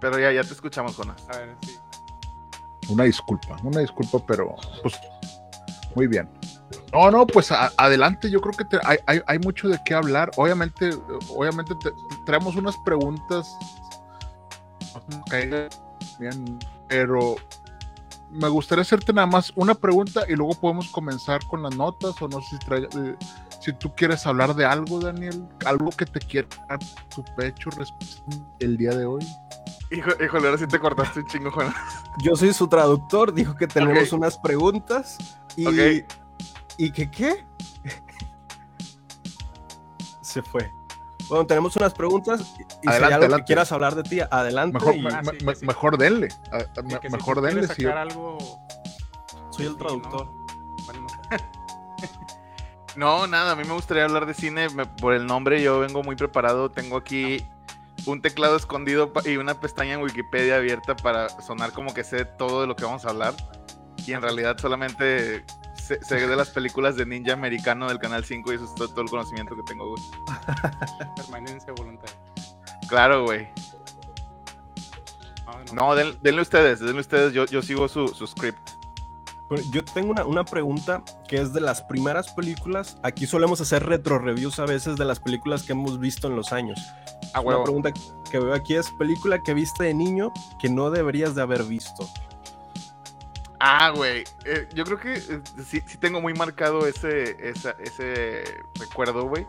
Pero 0.00 0.18
ya, 0.18 0.32
ya 0.32 0.42
te 0.42 0.52
escuchamos, 0.54 0.96
Jonás. 0.96 1.26
A 1.28 1.38
ver, 1.38 1.56
sí. 1.62 1.76
Una 2.88 3.04
disculpa, 3.04 3.56
una 3.62 3.80
disculpa, 3.80 4.18
pero 4.26 4.56
pues 4.82 4.94
muy 5.94 6.06
bien. 6.06 6.28
No, 6.92 7.10
no, 7.10 7.26
pues 7.26 7.52
a- 7.52 7.70
adelante, 7.76 8.30
yo 8.30 8.40
creo 8.40 8.54
que 8.54 8.64
te- 8.64 8.80
hay, 8.84 8.98
hay- 9.06 9.20
hay 9.26 9.38
mucho 9.38 9.68
de 9.68 9.78
qué 9.84 9.94
hablar. 9.94 10.30
Obviamente, 10.36 10.90
obviamente 11.28 11.74
te- 11.76 11.92
traemos 12.26 12.56
unas 12.56 12.76
preguntas 12.84 13.48
bien, 16.18 16.58
pero 16.88 17.36
me 18.30 18.48
gustaría 18.48 18.82
hacerte 18.82 19.12
nada 19.12 19.26
más 19.26 19.52
una 19.56 19.74
pregunta 19.74 20.22
y 20.28 20.34
luego 20.34 20.54
podemos 20.54 20.88
comenzar 20.88 21.44
con 21.46 21.62
las 21.62 21.74
notas 21.76 22.20
o 22.22 22.28
no 22.28 22.40
sé 22.40 22.48
si, 22.50 22.58
trae- 22.66 22.88
eh, 22.96 23.16
si 23.60 23.72
tú 23.72 23.92
quieres 23.94 24.26
hablar 24.26 24.54
de 24.54 24.64
algo, 24.64 25.00
Daniel, 25.00 25.44
algo 25.66 25.90
que 25.90 26.06
te 26.06 26.20
quiera 26.20 26.48
tu 27.14 27.24
pecho 27.36 27.70
el 28.60 28.76
día 28.76 28.94
de 28.94 29.04
hoy. 29.06 29.24
Hijo, 29.90 30.10
híjole, 30.22 30.46
ahora 30.46 30.58
sí 30.58 30.66
te 30.66 30.78
cortaste 30.78 31.20
un 31.20 31.26
chingo, 31.26 31.50
Jonás. 31.50 31.74
Yo 32.22 32.36
soy 32.36 32.52
su 32.52 32.68
traductor, 32.68 33.32
dijo 33.32 33.56
que 33.56 33.66
tenemos 33.66 34.12
unas 34.12 34.38
preguntas 34.38 35.18
y, 35.56 35.66
Ok. 35.66 36.06
¿y 36.78 36.90
que 36.92 37.10
qué? 37.10 37.44
se 40.22 40.42
fue. 40.42 40.70
Bueno, 41.28 41.46
tenemos 41.46 41.76
unas 41.76 41.92
preguntas 41.94 42.54
y 42.82 42.88
adelante, 42.88 42.98
si 42.98 43.04
hay 43.04 43.12
algo 43.12 43.36
que 43.36 43.44
quieras 43.44 43.72
hablar 43.72 43.94
de 43.94 44.02
ti, 44.02 44.20
adelante. 44.20 44.78
Mejor, 44.78 44.96
y... 44.96 45.06
ah, 45.06 45.22
sí, 45.24 45.38
sí, 45.56 45.66
mejor 45.66 45.98
denle. 45.98 46.28
mejor 47.10 47.36
si 47.36 47.42
denle. 47.42 47.68
Si 47.68 47.86
algo... 47.86 48.38
Soy 49.50 49.66
el 49.66 49.76
traductor. 49.76 50.28
No. 52.96 53.26
Nada, 53.28 53.52
a 53.52 53.56
mí 53.56 53.62
me 53.64 53.72
gustaría 53.72 54.04
hablar 54.04 54.26
de 54.26 54.34
cine 54.34 54.68
me, 54.70 54.84
por 54.84 55.14
el 55.14 55.24
nombre. 55.24 55.62
Yo 55.62 55.78
vengo 55.78 56.02
muy 56.02 56.16
preparado. 56.16 56.70
Tengo 56.72 56.96
aquí 56.96 57.46
un 58.06 58.22
teclado 58.22 58.56
escondido 58.56 59.12
y 59.24 59.36
una 59.36 59.60
pestaña 59.60 59.94
en 59.94 60.02
Wikipedia 60.02 60.56
abierta 60.56 60.96
para 60.96 61.28
sonar 61.42 61.72
como 61.72 61.94
que 61.94 62.04
sé 62.04 62.24
todo 62.24 62.62
de 62.62 62.66
lo 62.66 62.76
que 62.76 62.84
vamos 62.84 63.04
a 63.04 63.10
hablar. 63.10 63.34
Y 64.06 64.12
en 64.12 64.22
realidad 64.22 64.56
solamente 64.58 65.44
sé, 65.76 66.02
sé 66.02 66.26
de 66.26 66.36
las 66.36 66.50
películas 66.50 66.96
de 66.96 67.06
ninja 67.06 67.32
americano 67.32 67.88
del 67.88 67.98
Canal 67.98 68.24
5 68.24 68.52
y 68.52 68.56
eso 68.56 68.64
es 68.64 68.74
todo, 68.74 68.88
todo 68.88 69.02
el 69.02 69.10
conocimiento 69.10 69.54
que 69.56 69.62
tengo, 69.62 69.88
güey. 69.88 70.02
Permanencia 71.16 71.72
voluntaria. 71.72 72.16
Claro, 72.88 73.24
güey. 73.24 73.48
No, 75.72 75.94
den, 75.94 76.16
denle 76.22 76.42
ustedes, 76.42 76.80
denle 76.80 77.00
ustedes, 77.00 77.32
yo, 77.32 77.44
yo 77.46 77.62
sigo 77.62 77.88
su, 77.88 78.08
su 78.08 78.26
script. 78.26 78.58
Yo 79.72 79.84
tengo 79.84 80.12
una, 80.12 80.24
una, 80.24 80.44
pregunta 80.44 81.02
que 81.26 81.40
es 81.40 81.52
de 81.52 81.60
las 81.60 81.82
primeras 81.82 82.32
películas. 82.32 82.98
Aquí 83.02 83.26
solemos 83.26 83.60
hacer 83.60 83.84
retro 83.84 84.20
reviews 84.20 84.60
a 84.60 84.64
veces 84.64 84.96
de 84.96 85.04
las 85.04 85.18
películas 85.18 85.64
que 85.64 85.72
hemos 85.72 85.98
visto 85.98 86.28
en 86.28 86.36
los 86.36 86.52
años. 86.52 86.78
Ah, 87.34 87.40
una 87.40 87.62
pregunta 87.62 87.92
que 88.30 88.38
veo 88.38 88.54
aquí 88.54 88.74
es 88.74 88.90
película 88.92 89.42
que 89.42 89.54
viste 89.54 89.84
de 89.84 89.94
niño 89.94 90.32
que 90.60 90.68
no 90.68 90.90
deberías 90.90 91.34
de 91.34 91.42
haber 91.42 91.64
visto. 91.64 92.08
Ah, 93.60 93.92
güey. 93.94 94.24
Eh, 94.46 94.68
yo 94.74 94.84
creo 94.84 94.98
que 94.98 95.14
eh, 95.14 95.40
sí, 95.66 95.82
sí, 95.86 95.98
tengo 95.98 96.20
muy 96.20 96.32
marcado 96.32 96.86
ese, 96.86 97.36
esa, 97.46 97.72
ese 97.78 98.42
recuerdo, 98.78 99.24
güey. 99.26 99.46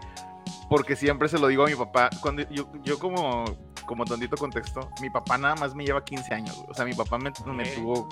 Porque 0.69 0.95
siempre 0.95 1.29
se 1.29 1.39
lo 1.39 1.47
digo 1.47 1.63
a 1.63 1.67
mi 1.67 1.75
papá. 1.75 2.09
Cuando 2.21 2.43
yo, 2.49 2.69
yo 2.83 2.99
como, 2.99 3.45
como 3.85 4.03
tontito 4.03 4.35
contexto, 4.35 4.89
mi 5.01 5.09
papá 5.09 5.37
nada 5.37 5.55
más 5.55 5.73
me 5.73 5.85
lleva 5.85 6.03
15 6.03 6.33
años, 6.33 6.55
güey. 6.57 6.67
O 6.69 6.73
sea, 6.73 6.85
mi 6.85 6.93
papá 6.93 7.17
me, 7.17 7.31
me 7.53 7.65
tuvo 7.69 8.07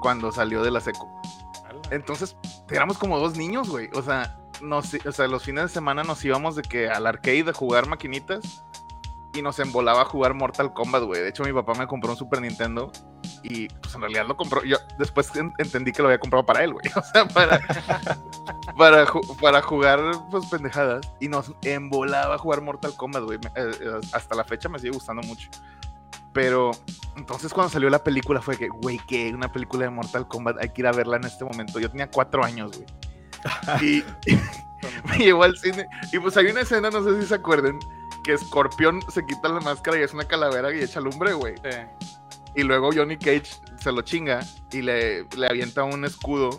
cuando 0.00 0.32
salió 0.32 0.64
de 0.64 0.72
la 0.72 0.80
seco. 0.80 1.08
Entonces, 1.90 2.36
éramos 2.68 2.98
como 2.98 3.18
dos 3.18 3.36
niños, 3.36 3.68
güey. 3.68 3.88
O 3.94 4.02
sea, 4.02 4.36
nos, 4.60 4.92
o 4.94 5.12
sea, 5.12 5.28
los 5.28 5.44
fines 5.44 5.64
de 5.64 5.68
semana 5.68 6.02
nos 6.02 6.24
íbamos 6.24 6.56
de 6.56 6.62
que 6.62 6.88
al 6.88 7.06
arcade 7.06 7.50
a 7.50 7.52
jugar 7.52 7.86
maquinitas 7.86 8.64
y 9.32 9.42
nos 9.42 9.58
embolaba 9.58 10.02
a 10.02 10.04
jugar 10.04 10.34
Mortal 10.34 10.72
Kombat, 10.72 11.04
güey. 11.04 11.22
De 11.22 11.28
hecho, 11.28 11.44
mi 11.44 11.52
papá 11.52 11.74
me 11.74 11.86
compró 11.86 12.10
un 12.10 12.16
Super 12.16 12.40
Nintendo 12.40 12.90
y 13.42 13.68
pues 13.68 13.94
en 13.94 14.00
realidad 14.00 14.26
lo 14.26 14.36
compró. 14.36 14.64
Yo 14.64 14.76
después 14.98 15.30
entendí 15.58 15.92
que 15.92 16.02
lo 16.02 16.08
había 16.08 16.18
comprado 16.18 16.44
para 16.44 16.64
él, 16.64 16.72
güey. 16.72 16.84
O 16.96 17.02
sea, 17.02 17.26
para, 17.28 17.60
para, 18.76 19.06
para, 19.40 19.62
jugar 19.62 20.00
pues 20.30 20.46
pendejadas. 20.46 21.08
Y 21.20 21.28
nos 21.28 21.52
embolaba 21.62 22.34
a 22.34 22.38
jugar 22.38 22.60
Mortal 22.60 22.94
Kombat, 22.96 23.22
güey. 23.22 23.38
Eh, 23.54 23.70
eh, 23.80 24.00
hasta 24.12 24.34
la 24.34 24.44
fecha 24.44 24.68
me 24.68 24.78
sigue 24.78 24.92
gustando 24.92 25.22
mucho. 25.22 25.48
Pero 26.32 26.72
entonces 27.16 27.52
cuando 27.52 27.70
salió 27.70 27.90
la 27.90 28.02
película 28.02 28.40
fue 28.40 28.56
que, 28.56 28.68
güey, 28.68 28.98
que 29.06 29.32
una 29.32 29.50
película 29.50 29.84
de 29.84 29.90
Mortal 29.90 30.28
Kombat, 30.28 30.58
hay 30.60 30.70
que 30.70 30.82
ir 30.82 30.86
a 30.86 30.92
verla 30.92 31.16
en 31.16 31.24
este 31.24 31.44
momento. 31.44 31.78
Yo 31.80 31.90
tenía 31.90 32.10
cuatro 32.10 32.44
años, 32.44 32.72
güey. 32.76 32.86
y, 33.82 34.04
me 35.08 35.18
llevó 35.18 35.44
al 35.44 35.56
cine. 35.56 35.86
Y 36.12 36.18
pues 36.18 36.36
hay 36.36 36.46
una 36.46 36.62
escena, 36.62 36.90
no 36.90 37.02
sé 37.02 37.20
si 37.20 37.26
se 37.26 37.34
acuerden, 37.34 37.78
que 38.22 38.36
Scorpion 38.36 39.00
se 39.10 39.24
quita 39.24 39.48
la 39.48 39.60
máscara 39.60 39.98
y 39.98 40.02
es 40.02 40.12
una 40.12 40.24
calavera 40.24 40.74
y 40.74 40.82
echa 40.82 41.00
lumbre, 41.00 41.32
güey. 41.32 41.54
Sí. 41.58 42.08
Y 42.56 42.62
luego 42.62 42.90
Johnny 42.92 43.16
Cage 43.16 43.50
se 43.80 43.92
lo 43.92 44.02
chinga 44.02 44.40
y 44.72 44.82
le, 44.82 45.24
le 45.36 45.46
avienta 45.46 45.84
un 45.84 46.04
escudo 46.04 46.50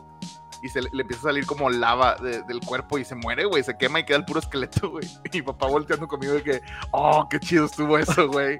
y 0.63 0.69
se 0.69 0.81
le, 0.81 0.89
le, 0.93 1.01
empieza 1.01 1.21
a 1.21 1.31
salir 1.31 1.45
como 1.45 1.69
lava 1.69 2.15
de, 2.15 2.43
del 2.43 2.59
cuerpo 2.61 2.97
y 2.97 3.05
se 3.05 3.15
muere, 3.15 3.45
güey. 3.45 3.63
Se 3.63 3.77
quema 3.77 3.99
y 3.99 4.05
queda 4.05 4.17
el 4.17 4.25
puro 4.25 4.39
esqueleto, 4.39 4.91
güey. 4.91 5.07
Y 5.31 5.37
mi 5.37 5.41
papá 5.41 5.67
volteando 5.67 6.07
conmigo 6.07 6.33
de 6.33 6.43
que, 6.43 6.61
oh, 6.91 7.27
qué 7.29 7.39
chido 7.39 7.65
estuvo 7.65 7.97
eso, 7.97 8.27
güey. 8.27 8.57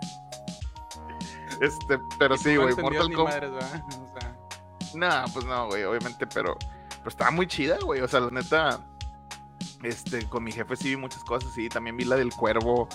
Este, 1.62 2.00
pero 2.18 2.38
sí, 2.38 2.56
güey, 2.56 2.76
Mortal 2.76 3.14
Kombat. 3.14 3.44
O 3.44 4.20
sea... 4.20 4.38
Nah, 4.96 5.26
pues 5.32 5.46
no, 5.46 5.68
güey, 5.68 5.84
obviamente, 5.84 6.28
pero, 6.28 6.58
pero 6.98 7.10
estaba 7.10 7.32
muy 7.32 7.48
chida, 7.48 7.78
güey. 7.80 8.02
O 8.02 8.08
sea, 8.08 8.20
la 8.20 8.32
neta, 8.32 8.86
este, 9.84 10.28
con 10.28 10.44
mi 10.44 10.52
jefe 10.52 10.76
sí 10.76 10.90
vi 10.90 10.96
muchas 10.96 11.24
cosas, 11.24 11.52
sí. 11.54 11.70
También 11.70 11.98
vi 11.98 12.06
la 12.06 12.16
del 12.16 12.32
cuervo. 12.32 12.88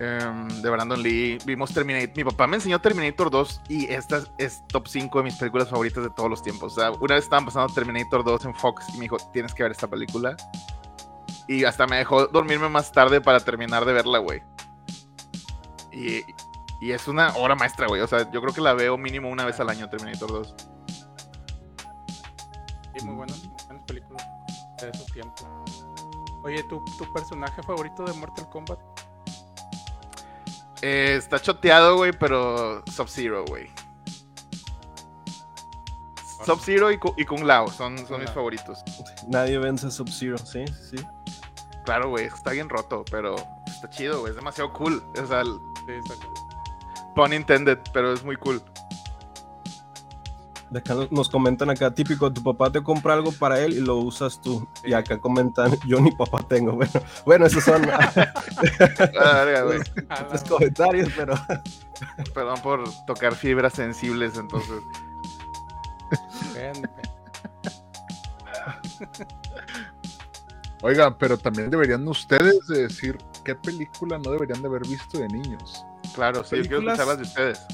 Um, 0.00 0.48
de 0.62 0.70
Brandon 0.70 1.02
Lee, 1.02 1.36
vimos 1.44 1.74
Terminator. 1.74 2.16
Mi 2.16 2.24
papá 2.24 2.46
me 2.46 2.56
enseñó 2.56 2.80
Terminator 2.80 3.30
2 3.30 3.60
y 3.68 3.92
esta 3.92 4.22
es 4.38 4.66
top 4.68 4.88
5 4.88 5.18
de 5.18 5.24
mis 5.24 5.34
películas 5.36 5.68
favoritas 5.68 6.02
de 6.02 6.08
todos 6.08 6.30
los 6.30 6.42
tiempos. 6.42 6.72
O 6.72 6.80
sea, 6.80 6.90
una 6.92 7.16
vez 7.16 7.24
estaban 7.24 7.44
pasando 7.44 7.70
Terminator 7.74 8.24
2 8.24 8.46
en 8.46 8.54
Fox 8.54 8.86
y 8.88 8.92
me 8.94 9.00
dijo, 9.00 9.18
tienes 9.30 9.52
que 9.52 9.62
ver 9.62 9.72
esta 9.72 9.88
película. 9.88 10.38
Y 11.48 11.64
hasta 11.64 11.86
me 11.86 11.96
dejó 11.96 12.28
dormirme 12.28 12.70
más 12.70 12.90
tarde 12.92 13.20
para 13.20 13.40
terminar 13.40 13.84
de 13.84 13.92
verla, 13.92 14.20
güey. 14.20 14.42
Y, 15.92 16.22
y, 16.80 16.92
es 16.92 17.06
una 17.06 17.34
obra 17.36 17.54
maestra, 17.54 17.86
güey. 17.86 18.00
O 18.00 18.06
sea, 18.06 18.30
yo 18.30 18.40
creo 18.40 18.54
que 18.54 18.62
la 18.62 18.72
veo 18.72 18.96
mínimo 18.96 19.28
una 19.28 19.44
vez 19.44 19.60
al 19.60 19.68
año, 19.68 19.90
Terminator 19.90 20.30
2. 20.30 20.54
Sí, 22.96 23.04
muy 23.04 23.16
buenas, 23.16 23.44
muy 23.44 23.56
buenas 23.66 23.84
películas 23.84 24.26
de 24.80 24.90
esos 24.90 25.06
tiempos. 25.12 25.69
Oye, 26.42 26.62
¿tu, 26.64 26.82
¿tu 26.96 27.12
personaje 27.12 27.62
favorito 27.62 28.04
de 28.04 28.12
Mortal 28.14 28.48
Kombat? 28.48 28.78
Eh, 30.82 31.16
está 31.16 31.38
choteado, 31.40 31.96
güey, 31.96 32.12
pero 32.12 32.82
Sub-Zero, 32.86 33.44
güey. 33.46 33.70
Sub-Zero 36.44 36.90
y, 36.90 36.98
y, 37.18 37.24
Kung 37.26 37.44
Lao 37.44 37.68
son, 37.68 37.98
son 38.06 38.20
mis 38.20 38.30
favoritos. 38.30 38.82
Nadie 39.28 39.58
vence 39.58 39.88
a 39.88 39.90
Sub-Zero, 39.90 40.38
sí, 40.38 40.64
sí. 40.90 40.96
Claro, 41.84 42.08
güey, 42.08 42.26
está 42.26 42.52
bien 42.52 42.68
roto, 42.68 43.04
pero 43.10 43.36
está 43.66 43.90
chido, 43.90 44.20
güey, 44.20 44.30
es 44.30 44.36
demasiado 44.36 44.72
cool. 44.72 45.02
O 45.22 45.26
sea, 45.26 45.44
sí, 45.44 45.50
está 45.88 46.14
cool. 46.24 46.34
Pun 47.14 47.32
intended, 47.34 47.78
pero 47.92 48.14
es 48.14 48.24
muy 48.24 48.36
cool. 48.36 48.62
De 50.70 50.78
acá 50.78 50.94
nos 51.10 51.28
comentan 51.28 51.68
acá, 51.68 51.92
típico, 51.92 52.32
tu 52.32 52.44
papá 52.44 52.70
te 52.70 52.80
compra 52.80 53.14
algo 53.14 53.32
para 53.32 53.58
él 53.60 53.72
y 53.72 53.80
lo 53.80 53.96
usas 53.96 54.40
tú. 54.40 54.68
Y 54.84 54.92
acá 54.92 55.20
comentan, 55.20 55.76
yo 55.84 56.00
ni 56.00 56.12
papá 56.12 56.46
tengo. 56.46 56.74
Bueno, 56.74 56.92
bueno 57.26 57.46
esos 57.46 57.64
son 57.64 57.82
los 60.32 60.44
comentarios, 60.44 61.08
pero... 61.16 61.34
Perdón 62.34 62.62
por 62.62 62.84
tocar 63.04 63.34
fibras 63.34 63.74
sensibles, 63.74 64.38
entonces. 64.38 64.80
Oigan, 70.82 71.16
pero 71.18 71.36
también 71.36 71.68
deberían 71.68 72.06
ustedes 72.06 72.64
de 72.68 72.82
decir 72.82 73.18
qué 73.44 73.56
película 73.56 74.18
no 74.18 74.30
deberían 74.30 74.62
de 74.62 74.68
haber 74.68 74.86
visto 74.86 75.18
de 75.18 75.26
niños. 75.28 75.84
Claro, 76.14 76.44
sí, 76.44 76.56
yo 76.56 76.62
quiero 76.62 76.78
escucharlas 76.78 77.18
de 77.18 77.24
ustedes 77.24 77.66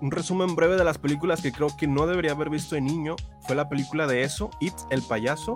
un 0.00 0.10
resumen 0.10 0.54
breve 0.54 0.76
de 0.76 0.84
las 0.84 0.98
películas 0.98 1.40
que 1.40 1.52
creo 1.52 1.68
que 1.76 1.86
no 1.86 2.06
debería 2.06 2.32
haber 2.32 2.50
visto 2.50 2.74
de 2.74 2.80
niño 2.80 3.16
fue 3.40 3.56
la 3.56 3.68
película 3.68 4.06
de 4.06 4.22
eso, 4.22 4.50
It, 4.60 4.74
el 4.90 5.02
payaso, 5.02 5.54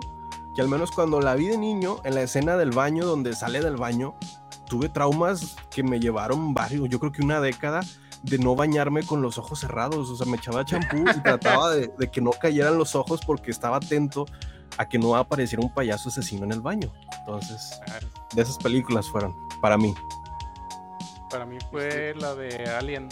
que 0.55 0.61
al 0.61 0.67
menos 0.67 0.91
cuando 0.91 1.21
la 1.21 1.35
vi 1.35 1.47
de 1.47 1.57
niño, 1.57 1.97
en 2.03 2.15
la 2.15 2.21
escena 2.21 2.57
del 2.57 2.71
baño, 2.71 3.05
donde 3.05 3.33
sale 3.33 3.61
del 3.61 3.77
baño, 3.77 4.15
tuve 4.67 4.89
traumas 4.89 5.55
que 5.71 5.83
me 5.83 5.99
llevaron 5.99 6.53
varios, 6.53 6.89
yo 6.89 6.99
creo 6.99 7.11
que 7.11 7.21
una 7.21 7.41
década 7.41 7.81
de 8.23 8.37
no 8.37 8.55
bañarme 8.55 9.03
con 9.03 9.21
los 9.21 9.37
ojos 9.37 9.59
cerrados, 9.59 10.09
o 10.09 10.15
sea, 10.15 10.25
me 10.25 10.37
echaba 10.37 10.65
champú 10.65 10.97
y 10.97 11.21
trataba 11.21 11.71
de, 11.71 11.91
de, 11.97 12.11
que 12.11 12.21
no 12.21 12.31
cayeran 12.31 12.77
los 12.77 12.95
ojos 12.95 13.21
porque 13.25 13.51
estaba 13.51 13.77
atento 13.77 14.25
a 14.77 14.87
que 14.87 14.97
no 14.97 15.15
apareciera 15.15 15.63
un 15.63 15.73
payaso 15.73 16.09
asesino 16.09 16.45
en 16.45 16.51
el 16.51 16.61
baño. 16.61 16.91
Entonces, 17.19 17.79
de 18.33 18.41
esas 18.41 18.57
películas 18.57 19.09
fueron, 19.09 19.35
para 19.61 19.77
mí. 19.77 19.93
Para 21.29 21.45
mí 21.45 21.57
fue 21.69 22.13
la 22.15 22.35
de 22.35 22.65
Alien. 22.69 23.09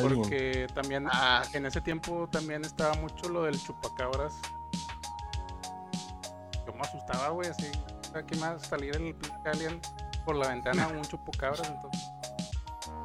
Porque 0.00 0.66
también 0.74 1.06
ah. 1.10 1.42
en 1.52 1.66
ese 1.66 1.80
tiempo 1.80 2.28
también 2.30 2.64
estaba 2.64 2.94
mucho 2.94 3.28
lo 3.28 3.44
del 3.44 3.60
chupacabras. 3.60 4.34
Yo 6.66 6.72
me 6.72 6.80
asustaba, 6.80 7.28
güey, 7.28 7.50
así. 7.50 7.66
¿Qué 8.26 8.36
más? 8.36 8.62
Salir 8.62 8.94
el 8.96 9.14
alien 9.44 9.80
por 10.24 10.36
la 10.36 10.48
ventana 10.48 10.88
un 10.88 11.02
chupacabras, 11.02 11.68
entonces. 11.68 12.02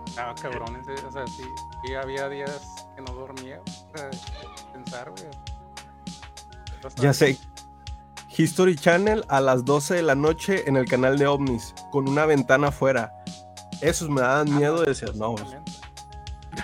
Estaba 0.08 0.34
cabrón, 0.36 0.76
o 0.76 1.12
sea, 1.12 1.28
sí, 1.28 1.44
sí, 1.86 1.94
había 1.94 2.28
días 2.28 2.88
que 2.96 3.04
no 3.04 3.14
dormía, 3.14 3.62
o 3.62 3.98
sea, 3.98 4.10
pensar, 4.74 5.12
güey. 5.12 5.30
Ya 6.96 7.14
sé. 7.14 7.38
History 8.36 8.76
Channel 8.76 9.24
a 9.30 9.42
las 9.42 9.66
12 9.66 9.96
de 9.96 10.04
la 10.04 10.16
noche 10.16 10.68
en 10.68 10.78
el 10.78 10.86
canal 10.86 11.18
de 11.18 11.28
OVNIS, 11.28 11.74
con 11.92 12.08
una 12.08 12.26
ventana 12.26 12.68
afuera. 12.68 13.12
Esos 13.82 14.10
me 14.10 14.22
daban 14.22 14.52
ah, 14.54 14.58
miedo 14.58 14.82
de 14.82 14.88
decir, 14.88 15.16
no, 15.16 15.36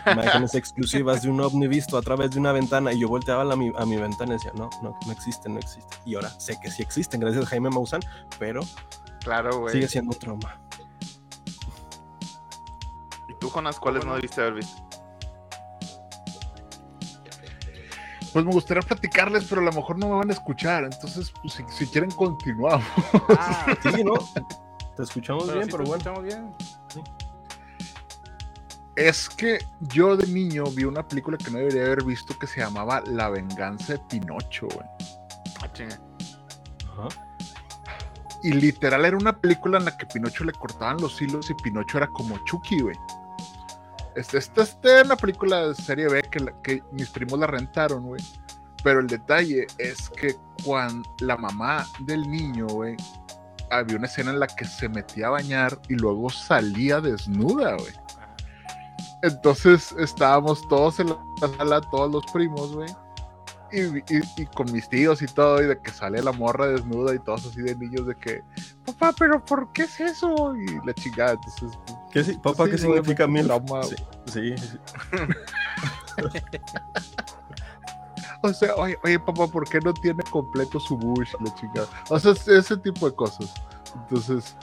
imágenes 0.05 0.55
exclusivas 0.55 1.23
de 1.23 1.29
un 1.29 1.41
ovni 1.41 1.67
visto 1.67 1.97
a 1.97 2.01
través 2.01 2.31
de 2.31 2.39
una 2.39 2.51
ventana 2.51 2.93
y 2.93 2.99
yo 2.99 3.07
volteaba 3.07 3.51
a 3.51 3.55
mi, 3.55 3.71
a 3.75 3.85
mi 3.85 3.97
ventana 3.97 4.31
y 4.31 4.37
decía, 4.37 4.51
no, 4.55 4.69
no, 4.81 4.97
no 5.05 5.11
existen, 5.11 5.53
no 5.53 5.59
existen. 5.59 5.99
Y 6.05 6.15
ahora 6.15 6.29
sé 6.39 6.59
que 6.61 6.71
sí 6.71 6.81
existen, 6.81 7.19
gracias 7.19 7.45
a 7.45 7.47
Jaime 7.47 7.69
Maussan, 7.69 8.01
pero 8.39 8.61
claro, 9.23 9.67
sigue 9.69 9.87
siendo 9.87 10.11
un 10.13 10.19
trauma. 10.19 10.59
¿Y 13.29 13.33
tú, 13.39 13.49
Jonas, 13.49 13.79
cuáles 13.79 14.05
no 14.05 14.15
debiste 14.15 14.41
haber 14.41 14.55
visto? 14.55 14.83
Pues 18.33 18.43
me 18.43 18.51
gustaría 18.51 18.81
platicarles, 18.81 19.45
pero 19.47 19.61
a 19.61 19.65
lo 19.65 19.71
mejor 19.71 19.99
no 19.99 20.09
me 20.09 20.15
van 20.15 20.29
a 20.31 20.33
escuchar. 20.33 20.85
Entonces, 20.85 21.31
pues, 21.39 21.53
si, 21.53 21.63
si, 21.69 21.85
quieren, 21.85 22.09
continuamos. 22.09 22.83
Ah, 23.29 23.77
sí, 23.83 24.03
¿no? 24.03 24.13
Te 24.95 25.03
escuchamos 25.03 25.53
bien, 25.53 25.67
pero 25.69 25.83
bueno. 25.83 25.97
Escuchamos 25.97 26.23
bien. 26.23 26.51
Es 28.95 29.27
que 29.27 29.59
yo 29.79 30.15
de 30.15 30.27
niño 30.27 30.65
vi 30.75 30.83
una 30.83 31.07
película 31.07 31.37
que 31.37 31.49
no 31.49 31.57
debería 31.57 31.85
haber 31.85 32.03
visto 32.03 32.37
que 32.37 32.45
se 32.45 32.59
llamaba 32.59 33.01
La 33.07 33.29
venganza 33.29 33.93
de 33.93 33.99
Pinocho, 34.09 34.67
güey. 34.67 34.87
Ah, 35.61 35.69
Ajá. 36.91 37.09
Y 38.43 38.51
literal 38.51 39.05
era 39.05 39.17
una 39.17 39.39
película 39.39 39.77
en 39.77 39.85
la 39.85 39.97
que 39.97 40.05
Pinocho 40.05 40.43
le 40.43 40.51
cortaban 40.51 40.97
los 40.97 41.19
hilos 41.21 41.49
y 41.49 41.53
Pinocho 41.55 41.97
era 41.97 42.07
como 42.07 42.37
Chucky, 42.45 42.81
güey. 42.81 42.95
Esta 44.15 44.37
este, 44.37 44.61
este, 44.61 44.99
es 44.99 45.05
una 45.05 45.15
película 45.15 45.69
de 45.69 45.75
serie 45.75 46.07
B 46.07 46.21
que, 46.23 46.53
que 46.61 46.83
mis 46.91 47.09
primos 47.09 47.39
la 47.39 47.47
rentaron, 47.47 48.03
güey. 48.05 48.21
Pero 48.83 48.99
el 48.99 49.07
detalle 49.07 49.65
es 49.77 50.09
que 50.09 50.35
cuando 50.65 51.09
la 51.21 51.37
mamá 51.37 51.87
del 52.01 52.29
niño, 52.29 52.67
güey, 52.67 52.97
había 53.71 53.95
una 53.95 54.07
escena 54.07 54.31
en 54.31 54.39
la 54.39 54.47
que 54.47 54.65
se 54.65 54.89
metía 54.89 55.27
a 55.27 55.31
bañar 55.31 55.79
y 55.87 55.95
luego 55.95 56.29
salía 56.29 56.99
desnuda, 56.99 57.75
güey. 57.75 58.02
Entonces 59.23 59.95
estábamos 59.97 60.67
todos 60.67 60.99
en 60.99 61.07
la 61.07 61.17
sala, 61.57 61.79
todos 61.79 62.11
los 62.11 62.25
primos, 62.31 62.75
güey. 62.75 62.89
Y, 63.71 64.45
con 64.47 64.71
mis 64.71 64.87
tíos 64.87 65.23
y 65.23 65.25
todo, 65.25 65.63
y 65.63 65.65
de 65.65 65.79
que 65.79 65.89
sale 65.89 66.21
la 66.21 66.31
morra 66.31 66.67
desnuda 66.67 67.15
y 67.15 67.19
todos 67.19 67.47
así 67.47 67.61
de 67.61 67.75
niños 67.75 68.05
de 68.05 68.15
que, 68.15 68.43
papá, 68.85 69.15
pero 69.17 69.43
¿por 69.43 69.71
qué 69.71 69.83
es 69.83 69.99
eso? 69.99 70.53
Y 70.55 70.85
la 70.85 70.93
chingada, 70.93 71.31
entonces. 71.31 71.71
¿Qué, 72.11 72.23
sí? 72.23 72.37
papá, 72.43 72.69
¿qué 72.69 72.77
significa 72.77 73.25
mi 73.25 73.41
Sí, 73.41 73.95
sí. 74.25 74.57
sí. 74.57 74.77
o 78.43 78.53
sea, 78.53 78.75
oye, 78.75 78.99
oye, 79.03 79.19
papá, 79.19 79.47
¿por 79.47 79.67
qué 79.67 79.79
no 79.79 79.93
tiene 79.93 80.23
completo 80.29 80.79
su 80.79 80.97
bush? 80.97 81.33
La 81.39 81.55
chingada. 81.55 81.87
O 82.09 82.19
sea, 82.19 82.33
ese 82.33 82.77
tipo 82.77 83.09
de 83.09 83.15
cosas. 83.15 83.51
Entonces, 83.95 84.55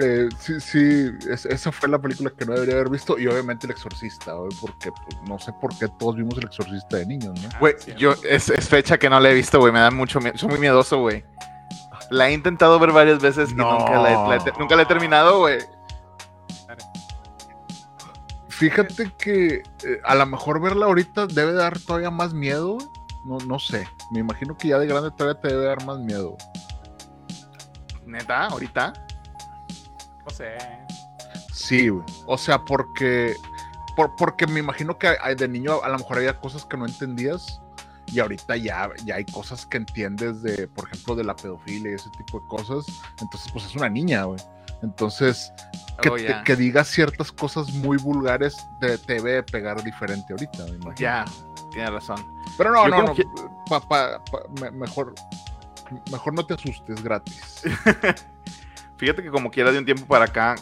eh, 0.00 0.28
sí, 0.38 0.60
sí, 0.60 1.10
esa 1.28 1.72
fue 1.72 1.88
la 1.88 1.98
película 1.98 2.30
que 2.30 2.46
no 2.46 2.52
debería 2.52 2.76
haber 2.76 2.88
visto 2.88 3.18
y 3.18 3.26
obviamente 3.26 3.66
El 3.66 3.72
Exorcista, 3.72 4.32
porque 4.60 4.92
pues, 4.92 5.28
no 5.28 5.40
sé 5.40 5.52
por 5.60 5.76
qué 5.76 5.88
todos 5.98 6.14
vimos 6.14 6.38
El 6.38 6.44
Exorcista 6.44 6.98
de 6.98 7.06
niños, 7.06 7.34
¿no? 7.42 7.48
Güey, 7.58 7.74
yo, 7.96 8.14
es, 8.22 8.46
fecha 8.68 8.96
que 8.96 9.10
no 9.10 9.18
la 9.18 9.30
he 9.30 9.34
visto, 9.34 9.58
güey, 9.58 9.72
me 9.72 9.80
da 9.80 9.90
mucho 9.90 10.20
miedo, 10.20 10.38
soy 10.38 10.50
muy 10.50 10.60
miedoso, 10.60 11.00
güey. 11.00 11.24
La 12.10 12.28
he 12.28 12.32
intentado 12.32 12.78
ver 12.78 12.92
varias 12.92 13.20
veces 13.20 13.50
y 13.50 13.54
nunca, 13.56 14.00
la, 14.00 14.82
he 14.82 14.86
terminado, 14.86 15.40
güey. 15.40 15.58
Fíjate 18.50 19.12
que 19.18 19.54
eh, 19.56 20.00
a 20.04 20.14
lo 20.14 20.26
mejor 20.26 20.60
verla 20.60 20.86
ahorita 20.86 21.26
debe 21.26 21.54
dar 21.54 21.76
todavía 21.76 22.12
más 22.12 22.34
miedo, 22.34 22.78
no, 23.24 23.38
no 23.38 23.58
sé, 23.58 23.88
me 24.12 24.20
imagino 24.20 24.56
que 24.56 24.68
ya 24.68 24.78
de 24.78 24.86
grande 24.86 25.10
todavía 25.10 25.40
te 25.40 25.48
debe 25.48 25.64
dar 25.64 25.84
más 25.84 25.98
miedo. 25.98 26.36
¿Neta? 28.06 28.46
¿Ahorita? 28.46 29.07
Sí, 31.52 31.90
O 32.26 32.38
sea, 32.38 32.64
porque. 32.64 33.36
porque 34.16 34.46
me 34.46 34.60
imagino 34.60 34.98
que 34.98 35.16
de 35.36 35.48
niño 35.48 35.82
a 35.82 35.88
lo 35.88 35.98
mejor 35.98 36.18
había 36.18 36.38
cosas 36.38 36.64
que 36.64 36.76
no 36.76 36.86
entendías. 36.86 37.60
Y 38.10 38.20
ahorita 38.20 38.56
ya, 38.56 38.88
ya 39.04 39.16
hay 39.16 39.26
cosas 39.26 39.66
que 39.66 39.76
entiendes 39.76 40.40
de, 40.40 40.66
por 40.66 40.88
ejemplo, 40.88 41.14
de 41.14 41.24
la 41.24 41.36
pedofilia 41.36 41.90
y 41.90 41.94
ese 41.94 42.08
tipo 42.16 42.40
de 42.40 42.46
cosas. 42.46 42.86
Entonces, 43.20 43.52
pues 43.52 43.66
es 43.66 43.76
una 43.76 43.90
niña, 43.90 44.24
güey. 44.24 44.40
Entonces, 44.82 45.52
que, 46.00 46.08
oh, 46.08 46.56
digas 46.56 46.88
ciertas 46.88 47.32
cosas 47.32 47.72
muy 47.72 47.96
vulgares 47.98 48.56
te, 48.80 48.96
debe 48.98 49.42
pegar 49.42 49.82
diferente 49.82 50.32
ahorita, 50.32 50.64
me 50.64 50.76
imagino. 50.76 50.94
Ya, 50.94 51.24
tienes 51.72 51.90
razón. 51.90 52.24
Pero 52.56 52.72
no, 52.72 52.88
no, 52.88 53.02
no. 53.02 54.72
mejor, 54.72 55.14
mejor 56.10 56.34
no 56.34 56.46
te 56.46 56.54
asustes, 56.54 57.02
gratis. 57.02 57.62
Fíjate 58.98 59.22
que 59.22 59.30
como 59.30 59.50
quiera 59.50 59.72
de 59.72 59.78
un 59.78 59.84
tiempo 59.84 60.06
para 60.06 60.26
acá, 60.26 60.56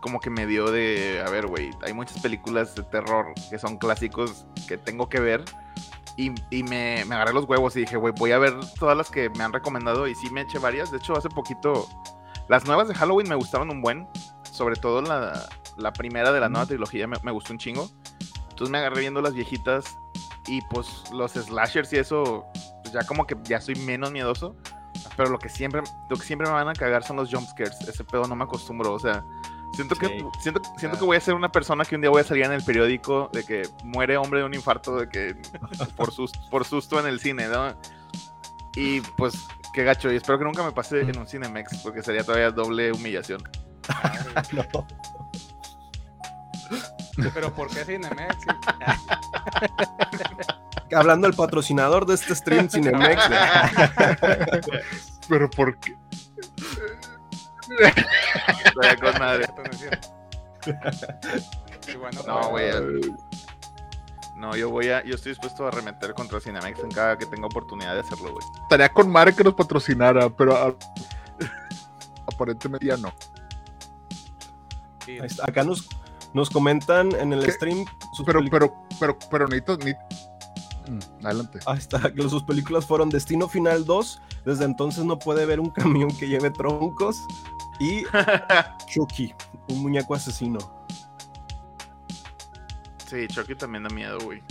como 0.00 0.20
que 0.20 0.30
me 0.30 0.46
dio 0.46 0.70
de, 0.70 1.22
a 1.26 1.30
ver, 1.30 1.46
güey, 1.46 1.70
hay 1.82 1.92
muchas 1.92 2.20
películas 2.20 2.74
de 2.74 2.82
terror 2.82 3.32
que 3.50 3.58
son 3.58 3.78
clásicos 3.78 4.46
que 4.68 4.76
tengo 4.76 5.08
que 5.08 5.20
ver. 5.20 5.44
Y, 6.16 6.32
me, 6.64 7.02
agarré 7.02 7.32
los 7.32 7.44
huevos 7.44 7.76
y 7.76 7.80
dije, 7.80 7.96
güey, 7.96 8.12
voy 8.16 8.32
a 8.32 8.38
ver 8.38 8.52
todas 8.78 8.96
las 8.96 9.08
que 9.08 9.30
me 9.30 9.44
han 9.44 9.52
recomendado 9.52 10.08
y 10.08 10.16
sí 10.16 10.28
me 10.30 10.40
eché 10.40 10.58
varias. 10.58 10.90
De 10.90 10.98
hecho, 10.98 11.16
hace 11.16 11.28
poquito, 11.28 11.88
las 12.48 12.66
nuevas 12.66 12.88
de 12.88 12.94
Halloween 12.94 13.28
me 13.28 13.36
gustaron 13.36 13.70
un 13.70 13.80
buen. 13.80 14.08
Sobre 14.50 14.74
todo 14.74 15.00
la, 15.00 15.92
primera 15.92 16.32
de 16.32 16.40
la 16.40 16.48
nueva 16.48 16.66
trilogía 16.66 17.06
me, 17.06 17.16
me, 17.22 17.30
gustó 17.30 17.52
un 17.52 17.58
chingo. 17.58 17.88
Entonces 18.50 18.70
me 18.70 18.78
agarré 18.78 19.00
viendo 19.02 19.22
las 19.22 19.32
viejitas 19.32 19.96
y 20.48 20.60
pues 20.62 20.88
los 21.12 21.32
slashers 21.32 21.92
y 21.92 21.98
eso, 21.98 22.44
pues 22.82 22.92
ya 22.92 23.06
como 23.06 23.24
que 23.24 23.36
ya 23.44 23.60
soy 23.60 23.76
menos 23.76 24.10
miedoso. 24.10 24.56
Pero 25.16 25.30
lo 25.30 25.38
que 25.38 25.48
siempre, 25.48 25.82
lo 26.08 26.16
que 26.16 26.22
siempre 26.22 26.46
me 26.46 26.54
van 26.54 26.68
a 26.68 26.72
cagar 26.72 27.02
son 27.02 27.16
los 27.16 27.32
jumpscares. 27.32 27.80
Ese 27.88 28.04
pedo 28.04 28.26
no 28.26 28.36
me 28.36 28.44
acostumbro. 28.44 28.92
O 28.92 28.98
sea, 28.98 29.24
siento 29.72 29.94
que, 29.96 30.24
siento, 30.40 30.62
siento 30.76 30.98
que 30.98 31.04
voy 31.04 31.16
a 31.16 31.20
ser 31.20 31.34
una 31.34 31.50
persona 31.50 31.84
que 31.84 31.94
un 31.94 32.00
día 32.00 32.10
voy 32.10 32.20
a 32.20 32.24
salir 32.24 32.44
en 32.44 32.52
el 32.52 32.62
periódico 32.62 33.30
de 33.32 33.44
que 33.44 33.62
muere 33.84 34.16
hombre 34.16 34.40
de 34.40 34.46
un 34.46 34.54
infarto 34.54 34.96
de 34.96 35.08
que 35.08 35.36
por, 35.96 36.12
susto, 36.12 36.38
por 36.50 36.64
susto 36.64 37.00
en 37.00 37.06
el 37.06 37.20
cine, 37.20 37.48
¿no? 37.48 37.74
Y 38.76 39.00
pues, 39.16 39.34
qué 39.72 39.84
gacho. 39.84 40.12
Y 40.12 40.16
espero 40.16 40.38
que 40.38 40.44
nunca 40.44 40.62
me 40.62 40.72
pase 40.72 41.00
en 41.00 41.18
un 41.18 41.26
Cinemex, 41.26 41.78
porque 41.82 42.02
sería 42.02 42.22
todavía 42.22 42.50
doble 42.50 42.92
humillación. 42.92 43.42
Pero 47.34 47.52
¿por 47.52 47.68
qué 47.68 47.84
Cinemex? 47.84 48.36
hablando 50.94 51.26
del 51.26 51.36
patrocinador 51.36 52.06
de 52.06 52.14
este 52.14 52.34
stream, 52.34 52.68
Cinemex. 52.68 53.22
Pero 55.28 55.50
¿por 55.50 55.76
qué? 55.78 55.96
con 59.00 59.18
madre. 59.18 59.46
no, 62.26 62.48
güey. 62.50 62.70
No, 64.36 64.54
yo 64.56 64.70
voy 64.70 64.88
a, 64.88 65.04
yo 65.04 65.16
estoy 65.16 65.32
dispuesto 65.32 65.66
a 65.66 65.70
remeter 65.72 66.14
contra 66.14 66.38
Cinemex 66.40 66.78
en 66.78 66.90
cada 66.90 67.18
que 67.18 67.26
tenga 67.26 67.46
oportunidad 67.46 67.94
de 67.94 68.00
hacerlo, 68.00 68.32
güey. 68.32 68.46
Estaría 68.62 68.88
con 68.88 69.10
madre 69.10 69.34
que 69.34 69.42
nos 69.42 69.54
patrocinara, 69.54 70.30
pero 70.30 70.78
aparentemente 72.32 72.86
ya 72.86 72.96
no. 72.96 73.12
Acá 75.42 75.64
nos, 75.64 75.88
nos 76.34 76.50
comentan 76.50 77.12
en 77.14 77.32
el 77.32 77.50
stream. 77.50 77.84
pero, 78.24 78.40
pero, 78.50 78.74
pero, 78.98 79.18
pero, 79.30 79.48
necesito, 79.48 79.78
Mm, 80.88 81.26
adelante. 81.26 81.58
Ahí 81.66 81.78
está, 81.78 82.12
que 82.12 82.22
sus 82.28 82.42
películas 82.42 82.86
fueron 82.86 83.10
Destino 83.10 83.48
Final 83.48 83.84
2. 83.84 84.22
Desde 84.44 84.64
entonces 84.64 85.04
no 85.04 85.18
puede 85.18 85.44
ver 85.44 85.60
un 85.60 85.70
camión 85.70 86.10
que 86.16 86.28
lleve 86.28 86.50
troncos. 86.50 87.22
Y 87.78 88.04
Chucky, 88.86 89.34
un 89.68 89.82
muñeco 89.82 90.14
asesino. 90.14 90.58
Sí, 93.06 93.26
Chucky 93.28 93.54
también 93.54 93.84
da 93.84 93.90
miedo, 93.90 94.18
güey. 94.24 94.42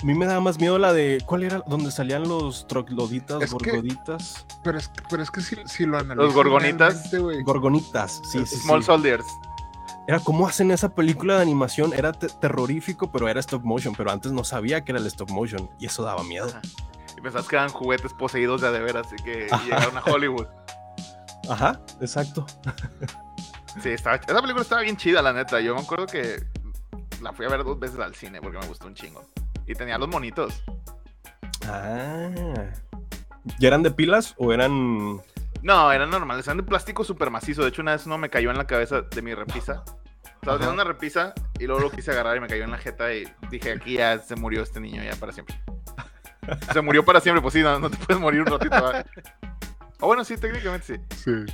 A 0.00 0.04
mí 0.04 0.14
me 0.14 0.26
da 0.26 0.40
más 0.40 0.58
miedo 0.58 0.78
la 0.78 0.92
de. 0.92 1.22
¿Cuál 1.26 1.42
era? 1.42 1.62
Donde 1.66 1.90
salían 1.90 2.28
los 2.28 2.66
trocloditas, 2.68 3.50
gorgoditas. 3.50 4.46
pero, 4.62 4.78
es, 4.78 4.90
pero 5.10 5.22
es 5.22 5.30
que 5.30 5.40
si, 5.40 5.86
lo 5.86 5.98
analizas. 5.98 6.24
Los 6.24 6.34
gorgonitas. 6.34 7.10
Gorgonitas, 7.44 8.22
sí, 8.24 8.46
sí. 8.46 8.56
Small 8.56 8.84
Soldiers 8.84 9.26
era 10.08 10.20
cómo 10.20 10.48
hacen 10.48 10.70
esa 10.70 10.94
película 10.94 11.36
de 11.36 11.42
animación, 11.42 11.92
era 11.92 12.14
terrorífico, 12.14 13.12
pero 13.12 13.28
era 13.28 13.40
stop 13.40 13.62
motion, 13.62 13.94
pero 13.94 14.10
antes 14.10 14.32
no 14.32 14.42
sabía 14.42 14.82
que 14.82 14.92
era 14.92 14.98
el 14.98 15.06
stop 15.06 15.28
motion 15.28 15.68
y 15.78 15.84
eso 15.84 16.02
daba 16.02 16.24
miedo. 16.24 16.48
Y 17.14 17.20
pensás 17.20 17.46
que 17.46 17.56
eran 17.56 17.68
juguetes 17.68 18.14
poseídos 18.14 18.62
de 18.62 18.68
a 18.68 19.00
así 19.00 19.16
que 19.22 19.48
llegaron 19.66 19.98
a 19.98 20.02
Hollywood. 20.02 20.46
Ajá, 21.50 21.78
exacto. 22.00 22.46
sí, 23.82 23.90
estaba, 23.90 24.16
esa 24.16 24.40
película 24.40 24.62
estaba 24.62 24.80
bien 24.80 24.96
chida, 24.96 25.20
la 25.20 25.34
neta. 25.34 25.60
Yo 25.60 25.74
me 25.74 25.82
acuerdo 25.82 26.06
que 26.06 26.42
la 27.20 27.34
fui 27.34 27.44
a 27.44 27.50
ver 27.50 27.62
dos 27.62 27.78
veces 27.78 27.98
al 27.98 28.14
cine 28.14 28.40
porque 28.40 28.56
me 28.56 28.66
gustó 28.66 28.86
un 28.86 28.94
chingo. 28.94 29.26
Y 29.68 29.74
tenía 29.74 29.98
los 29.98 30.08
monitos. 30.08 30.64
Ah. 31.66 32.30
¿Y 33.58 33.66
eran 33.66 33.82
de 33.82 33.90
pilas 33.90 34.34
o 34.38 34.52
eran 34.52 35.20
no, 35.62 35.90
eran 35.92 36.10
normales, 36.10 36.46
eran 36.46 36.58
de 36.58 36.62
plástico 36.62 37.04
súper 37.04 37.30
macizo. 37.30 37.62
De 37.62 37.68
hecho, 37.68 37.82
una 37.82 37.92
vez 37.92 38.06
uno 38.06 38.18
me 38.18 38.30
cayó 38.30 38.50
en 38.50 38.58
la 38.58 38.66
cabeza 38.66 39.02
de 39.02 39.22
mi 39.22 39.34
repisa. 39.34 39.84
Estaba 40.34 40.54
haciendo 40.54 40.74
una 40.74 40.84
repisa 40.84 41.34
y 41.58 41.66
luego 41.66 41.82
lo 41.82 41.90
quise 41.90 42.12
agarrar 42.12 42.36
y 42.36 42.40
me 42.40 42.46
cayó 42.46 42.64
en 42.64 42.70
la 42.70 42.78
jeta 42.78 43.12
y 43.12 43.24
dije, 43.50 43.72
aquí 43.72 43.94
ya 43.94 44.18
se 44.20 44.36
murió 44.36 44.62
este 44.62 44.80
niño 44.80 45.02
ya 45.02 45.16
para 45.16 45.32
siempre. 45.32 45.60
se 46.72 46.80
murió 46.80 47.04
para 47.04 47.20
siempre, 47.20 47.42
pues 47.42 47.54
sí, 47.54 47.62
no, 47.62 47.90
te 47.90 47.96
puedes 47.96 48.20
morir 48.20 48.42
un 48.42 48.46
ratito. 48.46 48.92
O 50.00 50.06
bueno, 50.06 50.24
sí, 50.24 50.36
técnicamente 50.36 50.86
sí. 50.86 51.16
Sí. 51.16 51.52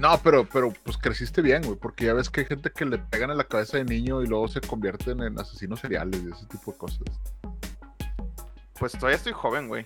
No, 0.00 0.18
pero, 0.22 0.48
pero 0.48 0.72
pues 0.82 0.96
creciste 0.96 1.42
bien, 1.42 1.60
güey, 1.62 1.76
porque 1.76 2.06
ya 2.06 2.14
ves 2.14 2.30
que 2.30 2.40
hay 2.40 2.46
gente 2.46 2.70
que 2.70 2.86
le 2.86 2.96
pegan 2.96 3.30
en 3.32 3.36
la 3.36 3.44
cabeza 3.44 3.76
de 3.76 3.84
niño 3.84 4.22
y 4.22 4.26
luego 4.26 4.48
se 4.48 4.62
convierten 4.62 5.22
en 5.22 5.38
asesinos 5.38 5.80
seriales 5.80 6.22
y 6.24 6.32
ese 6.32 6.46
tipo 6.46 6.72
de 6.72 6.78
cosas. 6.78 7.02
Pues 8.78 8.92
todavía 8.92 9.18
estoy 9.18 9.34
joven, 9.34 9.68
güey. 9.68 9.84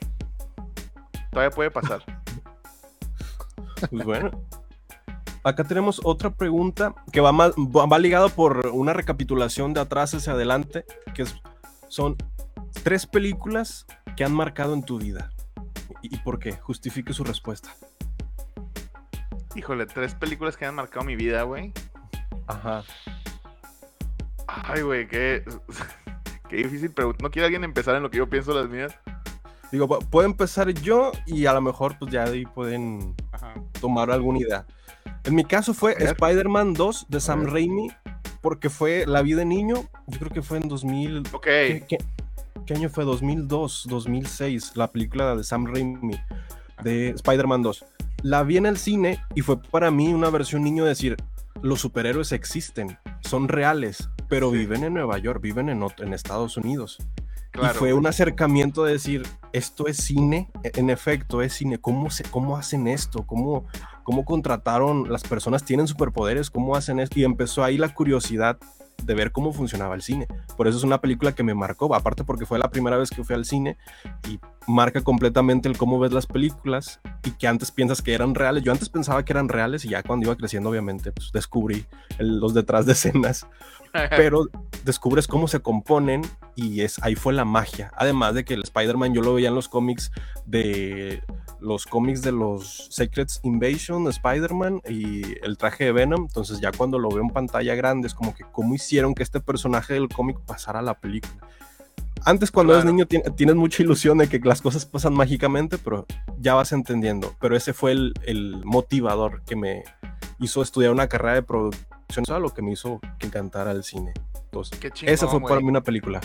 Todavía 1.33 1.51
puede 1.51 1.71
pasar. 1.71 2.05
Pues 3.91 4.05
bueno. 4.05 4.31
Acá 5.43 5.65
tenemos 5.65 6.01
otra 6.05 6.31
pregunta 6.31 6.95
que 7.13 7.21
va, 7.21 7.33
más, 7.33 7.53
va 7.53 7.99
ligado 7.99 8.31
por 8.31 8.69
una 8.69 8.95
recapitulación 8.95 9.75
de 9.75 9.81
atrás 9.81 10.15
hacia 10.15 10.33
adelante, 10.33 10.87
que 11.13 11.27
son 11.89 12.17
tres 12.83 13.05
películas 13.07 13.85
que 14.17 14.25
han 14.25 14.33
marcado 14.33 14.73
en 14.73 14.85
tu 14.85 14.99
vida. 14.99 15.33
¿Y, 16.01 16.17
por 16.19 16.39
qué? 16.39 16.53
Justifique 16.53 17.13
su 17.13 17.25
respuesta. 17.25 17.75
Híjole, 19.55 19.87
tres 19.87 20.15
películas 20.15 20.57
que 20.57 20.65
han 20.65 20.75
marcado 20.75 21.05
mi 21.05 21.17
vida, 21.17 21.43
güey. 21.43 21.73
Ajá. 22.47 22.83
Ay, 24.47 24.83
güey, 24.83 25.07
qué, 25.07 25.45
qué 26.49 26.57
difícil 26.57 26.91
pregunta. 26.91 27.23
¿No 27.23 27.31
quiere 27.31 27.47
alguien 27.47 27.65
empezar 27.65 27.95
en 27.95 28.03
lo 28.03 28.11
que 28.11 28.19
yo 28.19 28.29
pienso 28.29 28.53
las 28.53 28.69
mías? 28.69 28.99
Digo, 29.71 29.89
puedo 29.89 30.27
empezar 30.27 30.73
yo 30.73 31.13
y 31.27 31.47
a 31.47 31.53
lo 31.53 31.61
mejor 31.61 31.99
pues 31.99 32.13
ya 32.13 32.25
ahí 32.25 32.45
pueden 32.45 33.15
tomar 33.81 34.11
alguna 34.11 34.39
idea. 34.39 34.67
En 35.25 35.35
mi 35.35 35.45
caso 35.45 35.75
fue 35.75 35.97
Spider-Man 35.99 36.75
2 36.75 37.07
de 37.09 37.21
Sam 37.21 37.47
Raimi, 37.47 37.89
porque 38.41 38.71
fue 38.71 39.05
La 39.07 39.23
vida 39.23 39.39
de 39.39 39.47
niño, 39.47 39.89
yo 40.07 40.19
creo 40.19 40.31
que 40.31 40.43
fue 40.43 40.59
en 40.59 40.69
2000. 40.69 41.25
Ok. 41.33 41.47
¿Qué, 41.47 42.75
año 42.75 42.89
fue? 42.89 43.05
2002, 43.05 43.87
2006, 43.89 44.77
la 44.77 44.93
película 44.93 45.35
de 45.35 45.45
Sam 45.45 45.67
Raimi 45.67 46.21
de 46.83 47.11
Spider-Man 47.11 47.63
2. 47.63 47.85
La 48.25 48.43
vi 48.43 48.57
en 48.57 48.65
el 48.65 48.79
cine 48.79 49.23
y 49.35 49.43
fue 49.43 49.61
para 49.61 49.91
mí 49.91 50.15
una 50.15 50.31
versión 50.31 50.65
niño 50.65 50.85
de 50.85 50.89
decir, 50.89 51.15
los 51.61 51.83
superhéroes 51.83 52.33
existen, 52.33 52.99
son 53.21 53.49
reales, 53.49 54.09
pero 54.31 54.51
viven 54.51 54.83
en 54.83 54.95
Nueva 54.95 55.19
York, 55.19 55.43
viven 55.43 55.69
en, 55.69 55.85
en 55.99 56.15
Estados 56.15 56.57
Unidos. 56.57 56.97
Y 57.53 57.67
fue 57.75 57.93
un 57.93 58.07
acercamiento 58.07 58.83
de 58.83 58.93
decir, 58.93 59.27
esto 59.53 59.89
es 59.89 59.99
cine, 59.99 60.51
e, 60.63 60.73
en 60.77 60.89
efecto 60.89 61.43
es 61.43 61.53
cine, 61.53 61.77
¿cómo, 61.77 62.09
se, 62.09 62.25
cómo 62.25 62.57
hacen 62.57 62.89
esto? 62.89 63.27
¿Cómo, 63.27 63.67
¿Cómo 64.05 64.25
contrataron, 64.25 65.13
las 65.13 65.25
personas 65.25 65.63
tienen 65.63 65.87
superpoderes? 65.87 66.49
¿Cómo 66.49 66.77
hacen 66.77 67.01
esto? 67.01 67.21
Y 67.21 67.25
empezó 67.25 67.63
ahí 67.63 67.77
la 67.77 67.93
curiosidad 67.93 68.59
de 69.03 69.15
ver 69.15 69.33
cómo 69.33 69.53
funcionaba 69.53 69.95
el 69.95 70.01
cine. 70.01 70.27
Por 70.57 70.67
eso 70.67 70.79
es 70.79 70.85
una 70.85 71.03
película 71.03 71.35
que 71.35 71.43
me 71.43 71.55
marcó, 71.55 71.95
aparte 71.95 72.25
porque 72.25 72.47
fue 72.47 72.59
la 72.59 72.71
primera 72.71 72.97
vez 72.97 73.11
que 73.11 73.23
fui 73.23 73.35
al 73.35 73.45
cine 73.45 73.77
y 74.29 74.41
marca 74.67 75.03
completamente 75.03 75.69
el 75.69 75.77
cómo 75.77 75.99
ves 75.99 76.13
las 76.13 76.27
películas 76.27 77.01
y 77.25 77.33
que 77.33 77.47
antes 77.47 77.71
piensas 77.71 78.03
que 78.03 78.15
eran 78.15 78.35
reales. 78.35 78.63
Yo 78.63 78.73
antes 78.73 78.89
pensaba 78.89 79.25
que 79.25 79.33
eran 79.33 79.49
reales 79.49 79.85
y 79.85 79.91
ya 79.91 80.03
cuando 80.03 80.27
iba 80.27 80.37
creciendo 80.37 80.71
obviamente 80.71 81.13
pues 81.13 81.33
descubrí 81.33 81.87
los 82.19 82.55
detrás 82.55 82.87
de 82.87 82.93
escenas. 82.93 83.47
Pero 84.11 84.49
descubres 84.85 85.29
cómo 85.29 85.47
se 85.47 85.61
componen 85.61 86.23
y 86.57 86.81
es 86.81 87.01
ahí 87.03 87.15
fue 87.15 87.33
la 87.33 87.45
magia. 87.45 87.93
Además 87.97 88.35
de 88.35 88.45
que 88.45 88.55
el 88.55 88.63
Spider-Man 88.63 89.15
yo 89.15 89.23
lo 89.23 89.35
veía 89.35 89.49
en 89.49 89.55
los 89.55 89.69
cómics 89.69 90.11
de 90.47 91.23
los 91.61 91.87
cómics 91.87 92.21
de 92.23 92.33
los 92.33 92.89
Secrets 92.91 93.41
Invasion, 93.45 94.09
Spider-Man 94.09 94.83
y 94.89 95.39
el 95.45 95.57
traje 95.57 95.85
de 95.85 95.93
Venom. 95.93 96.23
Entonces 96.23 96.61
ya 96.61 96.73
cuando 96.73 96.99
lo 96.99 97.09
veo 97.09 97.23
en 97.23 97.31
pantalla 97.31 97.75
grande 97.77 98.09
es 98.09 98.15
como 98.15 98.35
que 98.35 98.45
cómo 98.51 98.75
hicieron 98.75 99.15
que 99.15 99.23
este 99.23 99.41
personaje 99.41 99.95
del 99.95 100.09
cómic 100.09 100.39
pasara 100.41 100.81
a 100.81 100.83
la 100.83 100.99
película. 100.99 101.47
Antes 102.27 102.51
cuando 102.51 102.73
eres 102.73 102.87
niño 102.87 103.07
tienes 103.07 103.55
mucha 103.55 103.83
ilusión 103.83 104.17
de 104.17 104.29
que 104.29 104.39
las 104.39 104.63
cosas 104.63 104.87
pasan 104.87 105.13
mágicamente, 105.15 105.77
pero 105.77 106.07
ya 106.39 106.55
vas 106.55 106.73
entendiendo. 106.73 107.35
Pero 107.39 107.55
ese 107.55 107.75
fue 107.75 107.93
el, 107.93 108.63
motivador 108.65 109.43
que 109.43 109.57
me 109.57 109.85
hizo 110.41 110.63
estudiar 110.63 110.91
una 110.93 111.07
carrera 111.07 111.35
de 111.35 111.43
producción, 111.43 112.25
o 112.29 112.39
lo 112.39 112.55
que 112.55 112.63
me 112.63 112.73
hizo 112.73 113.01
que 113.19 113.27
encantara 113.27 113.73
el 113.73 113.85
cine. 113.85 114.15
Entonces, 114.45 114.79
esa 115.03 115.29
fue 115.29 115.41
para 115.43 115.61
mí 115.61 115.69
una 115.69 115.83
película. 115.83 116.21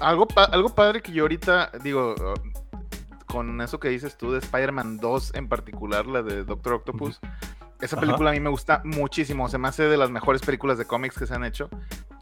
algo, 0.00 0.28
algo 0.36 0.68
padre 0.74 1.00
que 1.00 1.12
yo 1.12 1.22
ahorita 1.22 1.70
digo, 1.82 2.14
con 3.26 3.60
eso 3.62 3.80
que 3.80 3.88
dices 3.88 4.18
tú 4.18 4.32
de 4.32 4.40
Spider-Man 4.40 4.98
2 4.98 5.34
en 5.36 5.48
particular, 5.48 6.06
la 6.06 6.22
de 6.22 6.44
Doctor 6.44 6.74
Octopus. 6.74 7.18
Esa 7.80 7.98
película 7.98 8.30
a 8.30 8.32
mí 8.32 8.40
me 8.40 8.50
gusta 8.50 8.80
muchísimo, 8.84 9.48
se 9.48 9.58
me 9.58 9.68
hace 9.68 9.82
de 9.84 9.96
las 9.96 10.10
mejores 10.10 10.42
películas 10.42 10.78
de 10.78 10.84
cómics 10.84 11.18
que 11.18 11.26
se 11.26 11.34
han 11.34 11.44
hecho. 11.44 11.68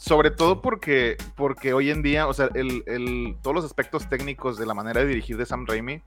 Sobre 0.02 0.32
todo 0.32 0.60
porque, 0.60 1.16
porque 1.36 1.72
hoy 1.74 1.90
en 1.90 2.02
día, 2.02 2.26
o 2.26 2.34
sea, 2.34 2.48
el, 2.54 2.82
el, 2.86 3.36
todos 3.40 3.54
los 3.54 3.64
aspectos 3.64 4.08
técnicos 4.08 4.58
de 4.58 4.66
la 4.66 4.74
manera 4.74 5.00
de 5.00 5.06
dirigir 5.06 5.36
de 5.36 5.46
Sam 5.46 5.64
Raimi, 5.64 6.02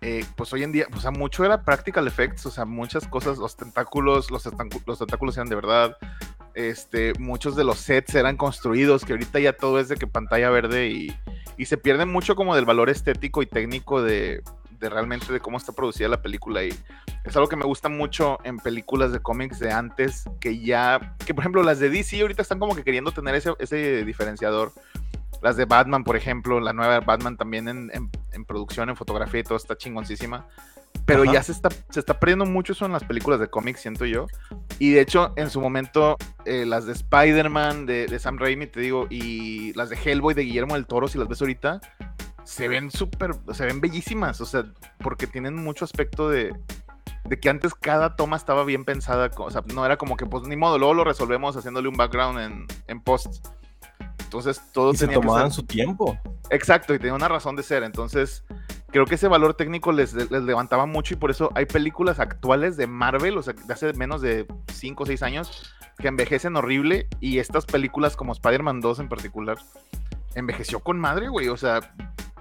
eh, 0.00 0.24
pues 0.36 0.50
hoy 0.54 0.62
en 0.62 0.72
día, 0.72 0.86
o 0.90 0.98
sea, 0.98 1.10
mucho 1.10 1.44
era 1.44 1.64
practical 1.66 2.06
effects, 2.06 2.46
o 2.46 2.50
sea, 2.50 2.64
muchas 2.64 3.06
cosas, 3.06 3.36
los 3.36 3.58
tentáculos, 3.58 4.30
los, 4.30 4.48
los 4.86 4.98
tentáculos 4.98 5.36
eran 5.36 5.50
de 5.50 5.54
verdad, 5.54 5.98
este, 6.54 7.12
muchos 7.18 7.56
de 7.56 7.64
los 7.64 7.76
sets 7.76 8.14
eran 8.14 8.38
construidos, 8.38 9.04
que 9.04 9.12
ahorita 9.12 9.38
ya 9.38 9.52
todo 9.52 9.78
es 9.80 9.90
de 9.90 9.96
que 9.96 10.06
pantalla 10.06 10.48
verde 10.48 10.88
y, 10.88 11.14
y 11.58 11.66
se 11.66 11.76
pierde 11.76 12.06
mucho 12.06 12.34
como 12.34 12.54
del 12.54 12.64
valor 12.64 12.88
estético 12.88 13.42
y 13.42 13.46
técnico 13.46 14.00
de, 14.00 14.42
de, 14.84 14.90
realmente 14.90 15.32
de 15.32 15.40
cómo 15.40 15.56
está 15.56 15.72
producida 15.72 16.08
la 16.08 16.22
película 16.22 16.62
y 16.62 16.68
es 17.24 17.36
algo 17.36 17.48
que 17.48 17.56
me 17.56 17.64
gusta 17.64 17.88
mucho 17.88 18.38
en 18.44 18.58
películas 18.58 19.12
de 19.12 19.20
cómics 19.20 19.58
de 19.58 19.72
antes 19.72 20.24
que 20.40 20.60
ya, 20.60 21.16
que 21.24 21.34
por 21.34 21.42
ejemplo 21.42 21.62
las 21.62 21.78
de 21.78 21.88
DC 21.88 22.20
ahorita 22.20 22.42
están 22.42 22.58
como 22.58 22.76
que 22.76 22.84
queriendo 22.84 23.12
tener 23.12 23.34
ese, 23.34 23.52
ese 23.58 24.04
diferenciador. 24.04 24.72
Las 25.42 25.56
de 25.56 25.66
Batman, 25.66 26.04
por 26.04 26.16
ejemplo, 26.16 26.58
la 26.58 26.72
nueva 26.72 27.00
Batman 27.00 27.36
también 27.36 27.68
en, 27.68 27.90
en, 27.92 28.10
en 28.32 28.44
producción, 28.46 28.88
en 28.88 28.96
fotografía 28.96 29.40
y 29.40 29.42
todo 29.42 29.56
está 29.56 29.76
chingoncísima. 29.76 30.46
Pero 31.06 31.24
ya 31.24 31.42
se 31.42 31.52
está, 31.52 31.68
se 31.90 32.00
está 32.00 32.18
perdiendo 32.18 32.46
mucho 32.46 32.72
eso 32.72 32.86
en 32.86 32.92
las 32.92 33.04
películas 33.04 33.38
de 33.38 33.48
cómics, 33.48 33.80
siento 33.80 34.06
yo. 34.06 34.26
Y 34.78 34.92
de 34.92 35.02
hecho, 35.02 35.34
en 35.36 35.50
su 35.50 35.60
momento, 35.60 36.16
eh, 36.46 36.64
las 36.64 36.86
de 36.86 36.92
Spider-Man, 36.92 37.84
de, 37.84 38.18
Sam 38.18 38.38
Raimi, 38.38 38.66
te 38.66 38.80
digo, 38.80 39.06
y 39.10 39.74
las 39.74 39.90
de 39.90 39.98
Hellboy, 40.02 40.32
de 40.32 40.42
Guillermo 40.42 40.74
del 40.74 40.86
Toro, 40.86 41.06
si 41.06 41.18
las 41.18 41.28
ves 41.28 41.42
ahorita, 41.42 41.80
se 42.44 42.68
ven 42.68 42.90
súper, 42.90 43.34
se 43.52 43.66
ven 43.66 43.80
bellísimas, 43.80 44.40
o 44.40 44.46
sea, 44.46 44.64
porque 44.98 45.26
tienen 45.26 45.56
mucho 45.56 45.84
aspecto 45.84 46.28
de, 46.28 46.54
de 47.24 47.40
que 47.40 47.48
antes 47.48 47.74
cada 47.74 48.16
toma 48.16 48.36
estaba 48.36 48.64
bien 48.64 48.84
pensada, 48.84 49.30
o 49.36 49.50
sea, 49.50 49.62
no 49.72 49.84
era 49.84 49.96
como 49.96 50.16
que, 50.16 50.26
pues, 50.26 50.44
ni 50.44 50.56
modo, 50.56 50.78
luego 50.78 50.94
lo 50.94 51.04
resolvemos 51.04 51.56
haciéndole 51.56 51.88
un 51.88 51.96
background 51.96 52.38
en, 52.38 52.66
en 52.86 53.00
post. 53.00 53.46
Entonces, 54.22 54.60
todos 54.72 54.98
se 54.98 55.08
tomaban 55.08 55.52
su 55.52 55.62
tiempo. 55.62 56.18
Exacto, 56.50 56.94
y 56.94 56.98
tenía 56.98 57.14
una 57.14 57.28
razón 57.28 57.56
de 57.56 57.62
ser, 57.62 57.82
entonces 57.82 58.44
creo 58.94 59.06
que 59.06 59.16
ese 59.16 59.26
valor 59.26 59.54
técnico 59.54 59.90
les, 59.90 60.14
levantaba 60.30 60.86
mucho 60.86 61.14
y 61.14 61.16
por 61.16 61.32
eso 61.32 61.50
hay 61.56 61.66
películas 61.66 62.20
actuales 62.20 62.76
de 62.76 62.86
Marvel, 62.86 63.36
o 63.36 63.42
sea, 63.42 63.52
de 63.52 63.74
hace 63.74 63.92
menos 63.94 64.22
de 64.22 64.46
5 64.72 65.02
o 65.02 65.06
6 65.06 65.22
años, 65.24 65.74
que 65.98 66.06
envejecen 66.06 66.54
horrible 66.54 67.08
y 67.18 67.40
estas 67.40 67.66
películas 67.66 68.14
como 68.14 68.32
Spider-Man 68.32 68.80
2 68.80 69.00
en 69.00 69.08
particular, 69.08 69.58
envejeció 70.36 70.78
con 70.78 71.00
madre, 71.00 71.26
güey, 71.28 71.48
o 71.48 71.56
sea, 71.56 71.80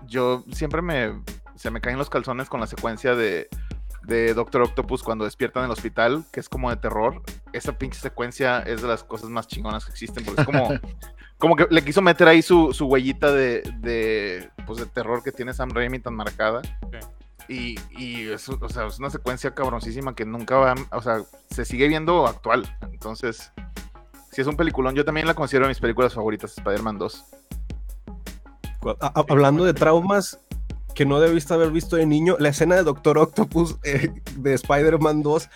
yo 0.07 0.43
siempre 0.51 0.81
me, 0.81 1.21
se 1.55 1.71
me 1.71 1.81
caen 1.81 1.97
los 1.97 2.09
calzones 2.09 2.49
con 2.49 2.59
la 2.59 2.67
secuencia 2.67 3.15
de, 3.15 3.47
de 4.03 4.33
Doctor 4.33 4.63
Octopus 4.63 5.03
cuando 5.03 5.25
despierta 5.25 5.59
en 5.59 5.65
el 5.65 5.71
hospital, 5.71 6.25
que 6.31 6.39
es 6.39 6.49
como 6.49 6.69
de 6.69 6.77
terror. 6.77 7.21
Esa 7.53 7.77
pinche 7.77 7.99
secuencia 7.99 8.59
es 8.59 8.81
de 8.81 8.87
las 8.87 9.03
cosas 9.03 9.29
más 9.29 9.47
chingonas 9.47 9.85
que 9.85 9.91
existen, 9.91 10.25
porque 10.25 10.41
es 10.41 10.45
como, 10.47 10.69
como 11.37 11.55
que 11.55 11.67
le 11.69 11.83
quiso 11.83 12.01
meter 12.01 12.27
ahí 12.27 12.41
su, 12.41 12.73
su 12.73 12.85
huellita 12.85 13.31
de, 13.31 13.61
de, 13.79 14.49
pues, 14.65 14.79
de 14.79 14.85
terror 14.85 15.23
que 15.23 15.31
tiene 15.31 15.53
Sam 15.53 15.69
Raimi 15.69 15.99
tan 15.99 16.15
marcada. 16.15 16.61
Y, 17.49 17.75
y 17.91 18.29
es, 18.29 18.47
o 18.47 18.69
sea, 18.69 18.87
es 18.87 18.99
una 18.99 19.09
secuencia 19.09 19.53
cabroncísima 19.53 20.15
que 20.15 20.25
nunca 20.25 20.55
va, 20.57 20.75
o 20.91 21.01
sea, 21.01 21.23
se 21.49 21.65
sigue 21.65 21.87
viendo 21.87 22.25
actual. 22.25 22.65
Entonces, 22.91 23.51
si 24.31 24.41
es 24.41 24.47
un 24.47 24.55
peliculón, 24.55 24.95
yo 24.95 25.05
también 25.05 25.27
la 25.27 25.33
considero 25.33 25.67
mis 25.67 25.79
películas 25.79 26.13
favoritas, 26.13 26.57
Spider-Man 26.57 26.97
2. 26.97 27.25
Hablando 29.29 29.63
de 29.65 29.73
traumas 29.73 30.39
que 30.93 31.05
no 31.05 31.19
debiste 31.19 31.53
haber 31.53 31.71
visto 31.71 31.95
de 31.95 32.05
niño, 32.05 32.35
la 32.39 32.49
escena 32.49 32.75
de 32.75 32.83
Doctor 32.83 33.17
Octopus 33.17 33.77
eh, 33.83 34.11
de 34.37 34.53
Spider-Man 34.53 35.23
2 35.23 35.49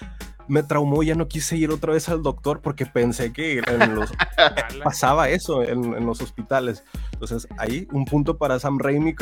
me 0.47 0.63
traumó, 0.63 1.03
ya 1.03 1.13
no 1.13 1.27
quise 1.27 1.57
ir 1.57 1.71
otra 1.71 1.91
vez 1.93 2.07
al 2.07 2.23
doctor 2.23 2.61
porque 2.61 2.85
pensé 2.85 3.33
que 3.33 3.61
pasaba 4.83 5.29
eso 5.29 5.61
en, 5.61 6.05
los 6.05 6.21
hospitales. 6.21 6.85
Entonces, 7.11 7.47
ahí 7.57 7.87
un 7.91 8.05
punto 8.05 8.37
para 8.37 8.57
Sam 8.59 8.79
Raimi 8.79 9.13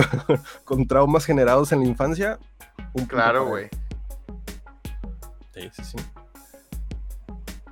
con, 0.63 0.87
traumas 0.87 1.25
generados 1.25 1.71
en 1.71 1.79
la 1.79 1.85
infancia. 1.87 2.39
claro, 3.07 3.47
güey. 3.47 3.69
Sí, 5.53 5.69
sí, 5.71 5.83
sí. 5.83 5.97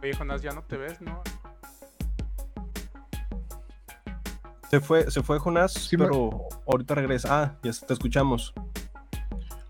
Oye, 0.01 0.13
Jonás, 0.15 0.41
ya 0.41 0.51
no 0.51 0.63
te 0.63 0.77
ves, 0.77 0.99
¿no? 0.99 1.21
Se 4.73 4.79
fue, 4.79 5.11
se 5.11 5.21
fue 5.21 5.37
Jonás, 5.37 5.87
pero 5.95 6.47
ahorita 6.65 6.95
regresa. 6.95 7.27
Ah, 7.29 7.55
ya 7.61 7.71
te 7.85 7.93
escuchamos. 7.93 8.55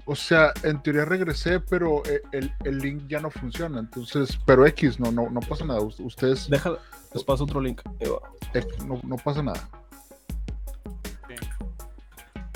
O 0.06 0.16
sea, 0.16 0.54
en 0.64 0.82
teoría 0.82 1.04
regresé, 1.04 1.60
pero 1.60 2.04
eh, 2.06 2.22
el, 2.32 2.78
link 2.78 3.04
ya 3.10 3.20
no 3.20 3.30
funciona. 3.30 3.82
Entonces, 3.82 4.40
pero 4.46 4.66
X, 4.66 5.02
no, 5.02 5.12
no, 5.12 5.30
no 5.30 5.42
pasa 5.42 5.66
nada. 5.66 5.82
Ustedes. 5.82 6.50
Déjalo, 6.50 6.80
les 7.14 7.22
paso 7.22 7.44
otro 7.44 7.60
link. 7.60 7.82
no, 8.88 9.02
no 9.04 9.18
pasa 9.18 9.44
nada. 9.44 9.70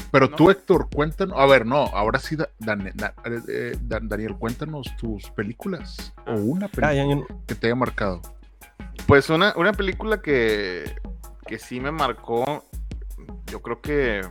Pero 0.09 0.29
tú, 0.29 0.49
Héctor, 0.49 0.87
cuéntanos. 0.89 1.37
A 1.37 1.45
ver, 1.47 1.65
no, 1.65 1.87
ahora 1.87 2.17
sí, 2.17 2.37
eh, 3.49 3.77
Daniel, 3.81 4.37
cuéntanos 4.37 4.87
tus 4.95 5.29
películas. 5.31 6.13
O 6.25 6.31
una 6.35 6.67
ah, 6.67 6.69
película 6.69 7.27
que 7.45 7.55
te 7.55 7.67
haya 7.67 7.75
marcado. 7.75 8.21
Pues 9.05 9.29
una, 9.29 9.53
una 9.57 9.73
película 9.73 10.21
que, 10.21 10.95
que 11.47 11.57
sí 11.59 11.79
me 11.79 11.91
marcó. 11.91 12.65
Yo 13.47 13.61
creo 13.61 13.81
que. 13.81 14.21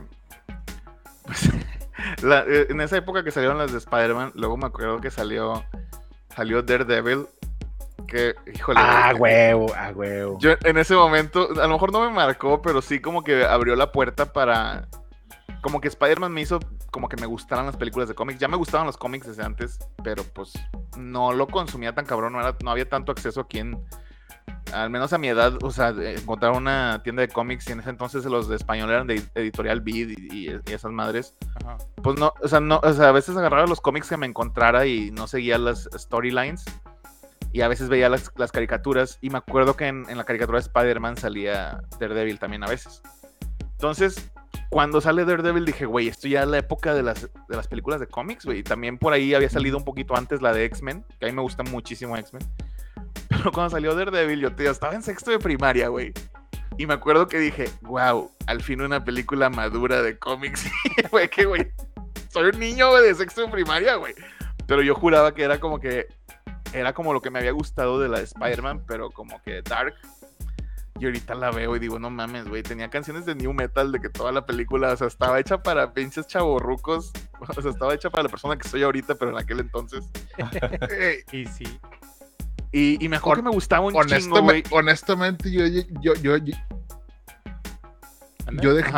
Pues, 1.25 1.49
Eh, 2.23 2.67
en 2.69 2.81
esa 2.81 2.97
época 2.97 3.23
que 3.23 3.31
salieron 3.31 3.57
las 3.57 3.71
de 3.71 3.77
Spider-Man, 3.79 4.33
luego 4.35 4.57
me 4.57 4.67
acuerdo 4.67 5.01
que 5.01 5.11
salió, 5.11 5.63
salió 6.35 6.61
Daredevil. 6.61 7.27
Que, 8.07 8.35
híjole. 8.53 8.79
Ah, 8.81 9.13
huevo, 9.17 9.67
ah, 9.75 9.91
huevo. 9.93 10.37
Yo 10.39 10.51
en 10.63 10.77
ese 10.77 10.95
momento, 10.95 11.49
a 11.59 11.67
lo 11.67 11.73
mejor 11.73 11.91
no 11.91 12.01
me 12.01 12.09
marcó, 12.09 12.61
pero 12.61 12.81
sí 12.81 13.01
como 13.01 13.23
que 13.23 13.43
abrió 13.43 13.75
la 13.75 13.91
puerta 13.91 14.31
para. 14.31 14.87
como 15.61 15.81
que 15.81 15.89
Spider-Man 15.89 16.31
me 16.31 16.41
hizo 16.41 16.59
como 16.91 17.09
que 17.09 17.17
me 17.17 17.25
gustaran 17.25 17.65
las 17.65 17.75
películas 17.75 18.07
de 18.07 18.15
cómics. 18.15 18.39
Ya 18.39 18.47
me 18.47 18.55
gustaban 18.55 18.87
los 18.87 18.97
cómics 18.97 19.27
desde 19.27 19.43
antes, 19.43 19.79
pero 20.03 20.23
pues 20.23 20.53
no 20.97 21.33
lo 21.33 21.47
consumía 21.47 21.93
tan 21.93 22.05
cabrón, 22.05 22.33
no, 22.33 22.39
no 22.63 22.71
había 22.71 22.87
tanto 22.87 23.11
acceso 23.11 23.41
aquí 23.41 23.59
en, 23.59 23.83
al 24.73 24.89
menos 24.89 25.13
a 25.13 25.17
mi 25.17 25.27
edad, 25.27 25.53
o 25.63 25.71
sea, 25.71 25.89
encontrar 25.89 26.51
una 26.53 27.01
tienda 27.03 27.21
de 27.21 27.29
cómics 27.29 27.67
y 27.69 27.71
en 27.71 27.79
ese 27.79 27.89
entonces 27.89 28.25
los 28.25 28.47
de 28.47 28.55
español 28.55 28.89
eran 28.89 29.07
de 29.07 29.21
editorial 29.35 29.81
Bid 29.81 30.17
y, 30.31 30.49
esas 30.71 30.91
madres. 30.91 31.33
Pues 32.01 32.19
no, 32.19 32.33
o 32.41 32.47
sea, 32.47 32.59
no, 32.59 32.79
o 32.83 32.93
sea, 32.93 33.09
a 33.09 33.11
veces 33.11 33.35
agarraba 33.37 33.67
los 33.67 33.81
cómics 33.81 34.09
que 34.09 34.17
me 34.17 34.25
encontrara 34.25 34.85
y 34.85 35.11
no 35.11 35.27
seguía 35.27 35.57
las 35.57 35.89
storylines. 35.95 36.65
Y 37.53 37.61
a 37.61 37.69
veces 37.69 37.89
veía 37.89 38.09
las, 38.09 38.29
caricaturas. 38.51 39.17
Y 39.21 39.29
me 39.29 39.37
acuerdo 39.37 39.75
que 39.75 39.87
en, 39.87 40.05
en 40.09 40.17
la 40.17 40.25
caricatura 40.25 40.59
de 40.59 40.63
Spider-Man 40.63 41.17
salía 41.17 41.81
Daredevil 41.99 42.39
también 42.39 42.63
a 42.63 42.67
veces. 42.67 43.01
Entonces, 43.61 44.29
cuando 44.69 44.99
sale 44.99 45.23
Daredevil 45.23 45.65
dije, 45.65 45.85
güey, 45.85 46.07
esto 46.07 46.27
ya 46.27 46.43
es 46.43 46.47
la 46.47 46.57
época 46.57 46.93
de 46.93 47.03
las, 47.03 47.23
de 47.23 47.55
las 47.55 47.67
películas 47.67 47.99
de 47.99 48.07
cómics, 48.07 48.45
güey. 48.45 48.63
También 48.63 48.97
por 48.97 49.13
ahí 49.13 49.33
había 49.33 49.49
salido 49.49 49.77
un 49.77 49.85
poquito 49.85 50.15
antes 50.15 50.41
la 50.41 50.53
de 50.53 50.65
X-Men, 50.65 51.05
que 51.19 51.25
a 51.25 51.29
mí 51.29 51.35
me 51.35 51.41
gusta 51.41 51.63
muchísimo 51.63 52.17
X-Men. 52.17 52.43
Pero 53.29 53.51
cuando 53.51 53.71
salió 53.71 53.95
Daredevil, 53.95 54.39
yo 54.39 54.55
te 54.55 54.69
estaba 54.69 54.93
en 54.93 55.03
sexto 55.03 55.31
de 55.31 55.39
primaria, 55.39 55.89
güey. 55.89 56.13
Y 56.77 56.85
me 56.85 56.93
acuerdo 56.93 57.27
que 57.27 57.39
dije, 57.39 57.69
wow, 57.81 58.31
al 58.45 58.61
fin 58.61 58.81
una 58.81 59.03
película 59.03 59.49
madura 59.49 60.01
de 60.01 60.17
cómics. 60.17 60.69
Güey, 61.11 61.27
que, 61.29 61.45
güey, 61.45 61.71
soy 62.29 62.51
un 62.53 62.59
niño, 62.59 62.89
güey, 62.89 63.03
de 63.03 63.15
sexto 63.15 63.41
de 63.41 63.47
primaria, 63.47 63.95
güey. 63.95 64.13
Pero 64.67 64.83
yo 64.83 64.93
juraba 64.93 65.33
que 65.33 65.43
era 65.43 65.59
como 65.59 65.79
que, 65.79 66.07
era 66.73 66.93
como 66.93 67.13
lo 67.13 67.21
que 67.21 67.31
me 67.31 67.39
había 67.39 67.51
gustado 67.51 67.99
de 67.99 68.09
la 68.09 68.19
de 68.19 68.25
Spider-Man, 68.25 68.83
pero 68.85 69.09
como 69.09 69.41
que 69.41 69.61
dark. 69.63 69.95
Y 70.99 71.05
ahorita 71.05 71.35
la 71.35 71.51
veo 71.51 71.75
y 71.75 71.79
digo, 71.79 71.99
no 71.99 72.09
mames, 72.09 72.47
güey, 72.47 72.63
tenía 72.63 72.89
canciones 72.89 73.25
de 73.25 73.35
new 73.35 73.53
metal 73.53 73.91
de 73.91 73.99
que 73.99 74.09
toda 74.09 74.31
la 74.31 74.45
película, 74.45 74.91
o 74.91 74.97
sea, 74.97 75.07
estaba 75.07 75.39
hecha 75.39 75.61
para 75.61 75.93
pinches 75.93 76.27
chavorrucos, 76.27 77.11
o 77.39 77.61
sea, 77.61 77.71
estaba 77.71 77.93
hecha 77.93 78.09
para 78.09 78.23
la 78.23 78.29
persona 78.29 78.57
que 78.57 78.67
soy 78.67 78.83
ahorita, 78.83 79.15
pero 79.15 79.31
en 79.31 79.37
aquel 79.37 79.59
entonces. 79.59 80.09
y 81.31 81.45
sí. 81.45 81.79
Y, 82.71 83.03
y 83.03 83.09
mejor 83.09 83.37
que 83.37 83.43
me 83.43 83.51
gustaba 83.51 83.85
un 83.85 84.05
chingo, 84.05 84.41
güey. 84.41 84.63
Honestamente, 84.71 85.51
yo, 85.51 85.65
yo, 85.65 85.81
yo, 86.01 86.13
yo, 86.15 86.37
yo, 86.37 86.53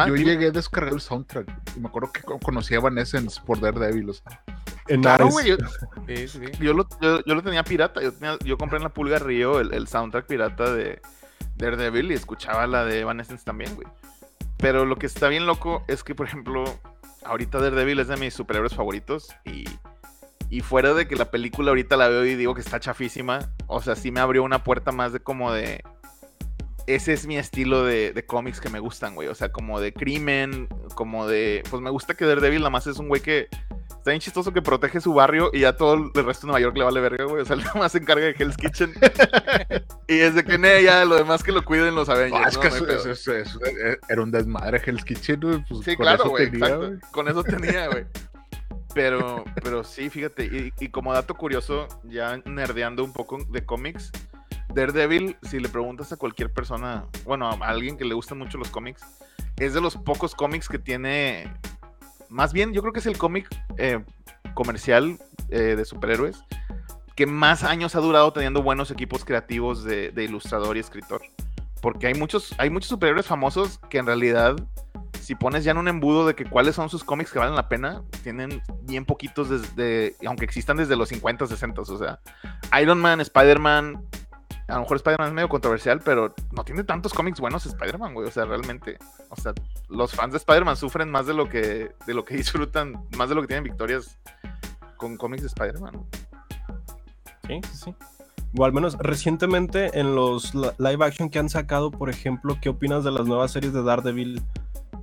yo 0.07 0.15
llegué 0.15 0.47
a 0.47 0.51
descargar 0.51 0.93
el 0.93 1.01
soundtrack. 1.01 1.47
Y 1.75 1.79
me 1.79 1.87
acuerdo 1.87 2.11
que 2.11 2.21
conocí 2.21 2.73
a 2.73 2.77
Evanescence 2.77 3.41
por 3.45 3.59
Daredevil. 3.59 4.09
O 4.09 4.13
sea. 4.13 4.41
Claro, 4.85 5.29
güey. 5.29 5.49
Yo, 5.49 5.57
sí, 6.07 6.27
sí. 6.27 6.39
yo, 6.59 6.73
lo, 6.73 6.87
yo, 7.01 7.21
lo 7.25 7.43
tenía 7.43 7.63
pirata. 7.63 8.01
Yo, 8.01 8.13
tenía, 8.13 8.37
yo 8.43 8.57
compré 8.57 8.77
en 8.77 8.83
la 8.83 8.89
Pulga 8.89 9.19
Río 9.19 9.59
el, 9.59 9.73
el, 9.73 9.87
soundtrack 9.87 10.25
pirata 10.25 10.73
de 10.73 11.01
Daredevil 11.57 12.11
y 12.11 12.15
escuchaba 12.15 12.67
la 12.67 12.85
de 12.85 13.01
Evanescence 13.01 13.43
también, 13.43 13.75
güey. 13.75 13.87
Pero 14.57 14.85
lo 14.85 14.97
que 14.97 15.05
está 15.05 15.29
bien 15.29 15.45
loco 15.45 15.83
es 15.87 16.03
que, 16.03 16.15
por 16.15 16.27
ejemplo, 16.27 16.63
ahorita 17.23 17.59
Daredevil 17.59 17.99
es 17.99 18.07
de 18.07 18.17
mis 18.17 18.33
superhéroes 18.33 18.75
favoritos 18.75 19.29
y 19.45 19.65
y 20.49 20.61
fuera 20.61 20.93
de 20.93 21.07
que 21.07 21.15
la 21.15 21.29
película 21.29 21.69
ahorita 21.69 21.95
la 21.95 22.07
veo 22.07 22.25
y 22.25 22.35
digo 22.35 22.55
que 22.55 22.61
está 22.61 22.79
chafísima, 22.79 23.51
o 23.67 23.81
sea, 23.81 23.95
sí 23.95 24.11
me 24.11 24.19
abrió 24.19 24.43
una 24.43 24.63
puerta 24.63 24.91
más 24.91 25.13
de 25.13 25.19
como 25.19 25.51
de... 25.51 25.83
Ese 26.87 27.13
es 27.13 27.27
mi 27.27 27.37
estilo 27.37 27.83
de, 27.83 28.13
de 28.13 28.25
cómics 28.25 28.59
que 28.59 28.69
me 28.69 28.79
gustan, 28.79 29.13
güey. 29.13 29.27
O 29.27 29.35
sea, 29.35 29.51
como 29.51 29.79
de 29.79 29.93
crimen, 29.93 30.67
como 30.95 31.27
de... 31.27 31.61
Pues 31.69 31.83
me 31.83 31.91
gusta 31.91 32.15
que 32.15 32.25
Daredevil 32.25 32.61
nada 32.61 32.71
más 32.71 32.87
es 32.87 32.97
un 32.97 33.07
güey 33.07 33.21
que 33.21 33.47
está 33.99 34.11
bien 34.11 34.21
chistoso 34.21 34.51
que 34.53 34.61
protege 34.61 34.99
su 34.99 35.13
barrio 35.13 35.51
y 35.53 35.59
ya 35.59 35.75
todo 35.75 35.93
el 35.93 36.25
resto 36.25 36.47
de 36.47 36.51
Nueva 36.51 36.61
York 36.61 36.77
le 36.77 36.83
vale 36.83 36.99
verga, 36.99 37.25
güey. 37.25 37.43
O 37.43 37.45
sea, 37.45 37.55
nada 37.57 37.73
más 37.75 37.91
se 37.91 37.99
encarga 37.99 38.25
de 38.25 38.35
Hell's 38.37 38.57
Kitchen. 38.57 38.93
y 40.07 40.17
desde 40.17 40.43
que 40.43 40.57
ne, 40.57 40.81
ya 40.81 41.05
lo 41.05 41.15
demás 41.15 41.43
que 41.43 41.51
lo 41.51 41.63
cuiden 41.63 41.93
los 41.93 42.09
Avengers. 42.09 42.43
Ah, 42.43 42.49
es 42.49 42.57
que 42.57 42.67
eso, 42.67 43.59
era 44.09 44.21
un 44.23 44.31
desmadre 44.31 44.81
Hell's 44.83 45.05
Kitchen, 45.05 45.39
güey. 45.41 45.63
Pues 45.69 45.85
sí, 45.85 45.95
claro, 45.95 46.29
güey. 46.29 46.49
Con 47.11 47.27
eso 47.27 47.43
tenía, 47.43 47.87
güey. 47.87 48.05
Pero, 48.93 49.43
pero 49.63 49.83
sí, 49.83 50.09
fíjate, 50.09 50.73
y, 50.79 50.89
como 50.89 51.13
dato 51.13 51.35
curioso, 51.35 51.87
ya 52.03 52.37
nerdeando 52.45 53.03
un 53.03 53.13
poco 53.13 53.37
de 53.49 53.65
cómics, 53.65 54.11
Daredevil, 54.73 55.37
si 55.43 55.59
le 55.59 55.69
preguntas 55.69 56.11
a 56.11 56.17
cualquier 56.17 56.51
persona, 56.51 57.05
bueno, 57.25 57.49
a 57.49 57.53
alguien 57.67 57.97
que 57.97 58.05
le 58.05 58.13
gustan 58.13 58.39
mucho 58.39 58.57
los 58.57 58.69
cómics, 58.69 59.01
es 59.57 59.73
de 59.73 59.81
los 59.81 59.95
pocos 59.95 60.35
cómics 60.35 60.67
que 60.67 60.79
tiene, 60.79 61.51
más 62.29 62.53
bien, 62.53 62.73
yo 62.73 62.81
creo 62.81 62.93
que 62.93 62.99
es 62.99 63.05
el 63.05 63.17
cómic 63.17 63.47
eh, 63.77 64.03
comercial 64.53 65.17
eh, 65.49 65.75
de 65.75 65.85
superhéroes 65.85 66.43
que 67.19 67.25
más 67.25 67.65
años 67.65 67.95
ha 67.95 67.99
durado 67.99 68.31
teniendo 68.31 68.63
buenos 68.63 68.91
equipos 68.91 69.25
creativos 69.25 69.83
de, 69.83 70.09
de 70.11 70.23
ilustrador 70.23 70.77
y 70.77 70.79
escritor. 70.79 71.21
Porque 71.81 72.07
hay 72.07 72.13
muchos, 72.13 72.53
hay 72.57 72.69
muchos 72.69 72.89
superhéroes 72.89 73.25
famosos 73.25 73.79
que 73.89 73.99
en 73.99 74.05
realidad 74.05 74.55
si 75.21 75.35
pones 75.35 75.63
ya 75.63 75.71
en 75.71 75.77
un 75.77 75.87
embudo 75.87 76.25
de 76.25 76.35
que 76.35 76.45
cuáles 76.45 76.75
son 76.75 76.89
sus 76.89 77.03
cómics 77.03 77.31
que 77.31 77.39
valen 77.39 77.55
la 77.55 77.69
pena, 77.69 78.01
tienen 78.23 78.61
bien 78.81 79.05
poquitos 79.05 79.49
desde, 79.49 80.15
aunque 80.25 80.45
existan 80.45 80.77
desde 80.77 80.95
los 80.95 81.09
50, 81.09 81.45
60, 81.45 81.81
o 81.81 81.85
sea, 81.85 82.19
Iron 82.81 82.99
Man, 82.99 83.21
Spider-Man, 83.21 84.03
a 84.67 84.73
lo 84.73 84.79
mejor 84.81 84.97
Spider-Man 84.97 85.27
es 85.27 85.33
medio 85.33 85.49
controversial, 85.49 86.01
pero 86.03 86.33
no 86.51 86.63
tiene 86.63 86.83
tantos 86.83 87.13
cómics 87.13 87.39
buenos 87.39 87.65
Spider-Man, 87.65 88.13
güey, 88.13 88.27
o 88.27 88.31
sea, 88.31 88.45
realmente, 88.45 88.97
o 89.29 89.35
sea, 89.35 89.53
los 89.87 90.13
fans 90.13 90.31
de 90.31 90.37
Spider-Man 90.37 90.77
sufren 90.77 91.11
más 91.11 91.27
de 91.27 91.33
lo 91.33 91.47
que 91.47 91.91
de 92.05 92.13
lo 92.13 92.25
que 92.25 92.35
disfrutan, 92.37 93.07
más 93.15 93.29
de 93.29 93.35
lo 93.35 93.41
que 93.41 93.47
tienen 93.47 93.63
victorias 93.63 94.19
con 94.97 95.15
cómics 95.15 95.43
de 95.43 95.47
Spider-Man. 95.47 96.05
Sí, 97.47 97.61
sí, 97.71 97.77
sí. 97.85 97.95
O 98.57 98.65
al 98.65 98.73
menos 98.73 98.97
recientemente 98.97 99.99
en 99.99 100.15
los 100.15 100.53
live 100.55 101.05
action 101.05 101.29
que 101.29 101.39
han 101.39 101.49
sacado, 101.49 101.91
por 101.91 102.09
ejemplo, 102.09 102.57
¿qué 102.61 102.69
opinas 102.69 103.03
de 103.03 103.11
las 103.11 103.27
nuevas 103.27 103.51
series 103.51 103.73
de 103.73 103.83
Daredevil 103.83 104.41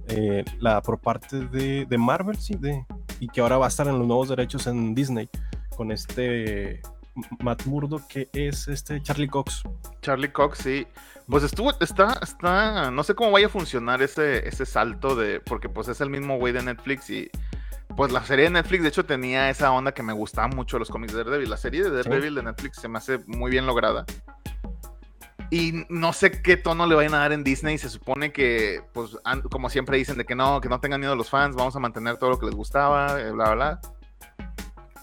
eh, 0.09 0.45
la, 0.59 0.83
por 0.83 0.99
parte 0.99 1.47
de, 1.49 1.85
de, 1.85 1.99
Marvel, 1.99 2.37
sí, 2.37 2.55
de, 2.55 2.85
y 3.19 3.29
que 3.29 3.41
ahora 3.41 3.59
va 3.59 3.67
a 3.67 3.69
estar 3.69 3.87
en 3.89 3.99
los 3.99 4.07
nuevos 4.07 4.29
derechos 4.29 4.67
en 4.67 4.95
Disney 4.95 5.29
con 5.77 5.91
este 5.91 6.81
Matt 7.41 7.67
Murdo 7.67 8.01
que 8.09 8.29
es 8.33 8.69
este 8.69 9.03
Charlie 9.03 9.29
Cox. 9.29 9.63
Charlie 10.03 10.31
Cox, 10.31 10.59
sí. 10.59 10.87
Pues 11.29 11.43
estuvo, 11.43 11.73
está, 11.81 12.21
está, 12.23 12.91
no 12.93 13.03
sé 13.03 13.15
cómo 13.15 13.33
vaya 13.33 13.47
a 13.47 13.51
funcionar 13.51 14.01
ese, 14.01 14.47
ese 14.47 14.65
salto 14.65 15.17
de, 15.17 15.41
porque 15.41 15.69
pues 15.69 15.89
es 15.89 16.01
el 16.01 16.09
mismo 16.09 16.39
güey 16.39 16.53
de 16.53 16.63
Netflix 16.63 17.11
y 17.11 17.29
pues 17.97 18.13
la 18.13 18.25
serie 18.25 18.45
de 18.45 18.51
Netflix 18.51 18.83
de 18.83 18.89
hecho 18.91 19.07
tenía 19.07 19.49
esa 19.49 19.73
onda 19.73 19.93
que 19.93 20.03
me 20.03 20.13
gustaba 20.13 20.49
mucho 20.49 20.79
los 20.79 20.91
cómics 20.91 21.15
de 21.15 21.25
Daredevil. 21.25 21.49
La 21.49 21.57
serie 21.57 21.83
de 21.83 21.91
Daredevil 21.91 22.35
de 22.35 22.43
Netflix 22.43 22.79
se 22.81 22.89
me 22.89 22.99
hace 22.99 23.19
muy 23.27 23.51
bien 23.51 23.67
lograda. 23.67 24.05
Y 25.51 25.85
no 25.89 26.13
sé 26.13 26.43
qué 26.43 26.57
tono 26.57 26.87
le 26.87 26.95
vayan 26.95 27.15
a 27.15 27.19
dar 27.19 27.33
en 27.33 27.45
Disney. 27.45 27.79
Se 27.79 27.89
supone 27.89 28.33
que, 28.33 28.83
pues, 28.93 29.17
como 29.51 29.71
siempre 29.71 29.97
dicen, 29.97 30.19
de 30.19 30.25
que 30.25 30.35
no, 30.35 30.61
que 30.61 30.69
no 30.69 30.81
tengan 30.81 31.01
miedo 31.01 31.15
los 31.15 31.31
fans, 31.31 31.55
vamos 31.55 31.77
a 31.77 31.79
mantener 31.79 32.17
todo 32.19 32.31
lo 32.31 32.39
que 32.39 32.47
les 32.47 32.55
gustaba, 32.55 33.21
eh, 33.21 33.31
bla, 33.31 33.55
bla, 33.55 33.55
bla. 33.55 33.81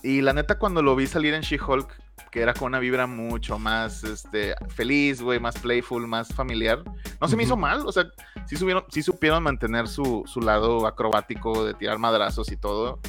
Y 0.03 0.21
la 0.21 0.33
neta, 0.33 0.59
cuando 0.59 0.81
lo 0.81 0.95
vi 0.95 1.07
salir 1.07 1.33
en 1.33 1.41
She-Hulk, 1.41 2.02
que 2.31 2.41
era 2.41 2.53
con 2.53 2.67
una 2.67 2.79
vibra 2.79 3.05
mucho 3.05 3.59
más 3.59 4.03
este, 4.03 4.55
feliz, 4.69 5.21
güey, 5.21 5.39
más 5.39 5.57
playful, 5.59 6.07
más 6.07 6.33
familiar, 6.33 6.83
no 7.21 7.27
se 7.27 7.35
me 7.35 7.43
hizo 7.43 7.55
mal. 7.55 7.85
O 7.85 7.91
sea, 7.91 8.05
sí, 8.45 8.55
subieron, 8.55 8.85
sí 8.89 9.03
supieron 9.03 9.43
mantener 9.43 9.87
su, 9.87 10.23
su 10.25 10.41
lado 10.41 10.87
acrobático 10.87 11.65
de 11.65 11.73
tirar 11.73 11.99
madrazos 11.99 12.51
y 12.51 12.57
todo. 12.57 12.99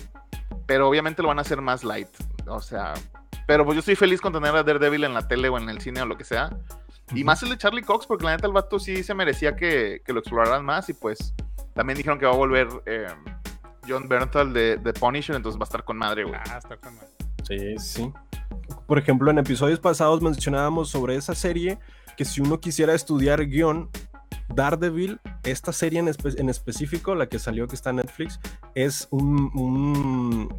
Pero 0.67 0.89
obviamente 0.89 1.23
lo 1.23 1.29
van 1.29 1.39
a 1.39 1.43
hacer 1.43 1.61
más 1.61 1.85
light. 1.85 2.09
O 2.47 2.61
sea, 2.61 2.95
pero 3.47 3.65
pues 3.65 3.77
yo 3.77 3.81
estoy 3.81 3.97
feliz 3.97 4.21
con 4.21 4.33
tener 4.33 4.55
a 4.55 4.63
Daredevil 4.63 5.05
en 5.05 5.15
la 5.15 5.27
tele 5.27 5.49
o 5.49 5.59
en 5.59 5.69
el 5.69 5.81
cine 5.81 6.03
o 6.03 6.07
lo 6.07 6.17
que 6.17 6.25
sea. 6.25 6.51
Y 7.15 7.23
más 7.25 7.43
el 7.43 7.51
de 7.51 7.59
Charlie 7.59 7.83
Cox, 7.83 8.07
porque 8.07 8.25
la 8.25 8.33
neta 8.33 8.47
el 8.47 8.53
vato 8.53 8.79
sí 8.79 9.03
se 9.03 9.15
merecía 9.15 9.57
que, 9.57 10.03
lo 10.07 10.19
exploraran 10.19 10.65
más. 10.65 10.89
Y 10.89 10.95
pues 10.95 11.35
también 11.75 11.97
dijeron 11.97 12.19
que 12.19 12.27
va 12.27 12.33
a 12.33 12.37
volver 12.37 12.69
eh, 12.87 13.07
John 13.87 14.09
Bernthal 14.09 14.53
de, 14.53 14.77
de, 14.77 14.93
Punisher, 14.95 15.37
entonces 15.37 15.59
va 15.59 15.65
a 15.65 15.69
estar 15.69 15.85
con 15.85 15.99
madre, 15.99 16.25
güey. 16.25 16.41
Ah, 16.51 16.59
estar 16.59 16.79
con 16.79 16.95
madre. 16.95 17.09
Sí, 17.47 17.79
sí. 17.79 18.13
Por 18.87 18.99
ejemplo, 18.99 19.31
en 19.31 19.39
episodios 19.39 19.81
pasados 19.81 20.23
mencionábamos 20.23 20.91
sobre 20.91 21.17
esa 21.17 21.35
serie 21.35 21.79
que 22.17 22.25
si 22.25 22.41
uno 22.41 22.61
quisiera 22.61 22.95
estudiar 22.95 23.47
guion, 23.47 23.91
Daredevil, 24.55 25.21
esta 25.43 25.73
serie 25.73 26.01
en, 26.01 26.09
en 26.09 26.49
específico, 26.49 27.15
la 27.15 27.29
que 27.29 27.39
salió 27.39 27.67
que 27.67 27.75
está 27.75 27.91
en 27.91 27.97
Netflix, 27.97 28.39
es 28.75 29.09
un, 29.11 29.51
un, 29.55 30.55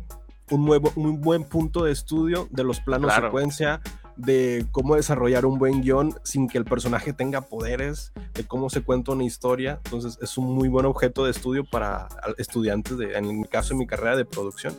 un, 0.49 0.65
nuevo, 0.65 0.91
un 0.95 1.21
buen 1.21 1.43
punto 1.43 1.83
de 1.83 1.91
estudio 1.91 2.47
de 2.51 2.63
los 2.63 2.79
planos 2.79 3.13
secuencia, 3.13 3.81
de 4.17 4.65
cómo 4.71 4.95
desarrollar 4.95 5.45
un 5.45 5.59
buen 5.59 5.81
guion 5.81 6.15
sin 6.23 6.47
que 6.47 6.57
el 6.57 6.65
personaje 6.65 7.13
tenga 7.13 7.41
poderes, 7.41 8.13
de 8.33 8.45
cómo 8.45 8.69
se 8.69 8.81
cuenta 8.81 9.11
una 9.11 9.23
historia. 9.23 9.79
Entonces 9.85 10.17
es 10.21 10.37
un 10.37 10.53
muy 10.53 10.67
buen 10.67 10.85
objeto 10.85 11.25
de 11.25 11.31
estudio 11.31 11.65
para 11.65 12.07
estudiantes, 12.37 12.97
de, 12.97 13.13
en 13.13 13.41
mi 13.41 13.47
caso, 13.47 13.73
en 13.73 13.79
mi 13.79 13.87
carrera 13.87 14.15
de 14.15 14.25
producción. 14.25 14.73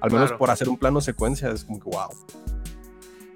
Al 0.00 0.10
menos 0.10 0.32
por 0.32 0.50
hacer 0.50 0.68
un 0.68 0.78
plano 0.78 1.00
secuencia, 1.00 1.48
es 1.50 1.64
como 1.64 1.78
que 1.78 1.88
wow. 1.90 2.08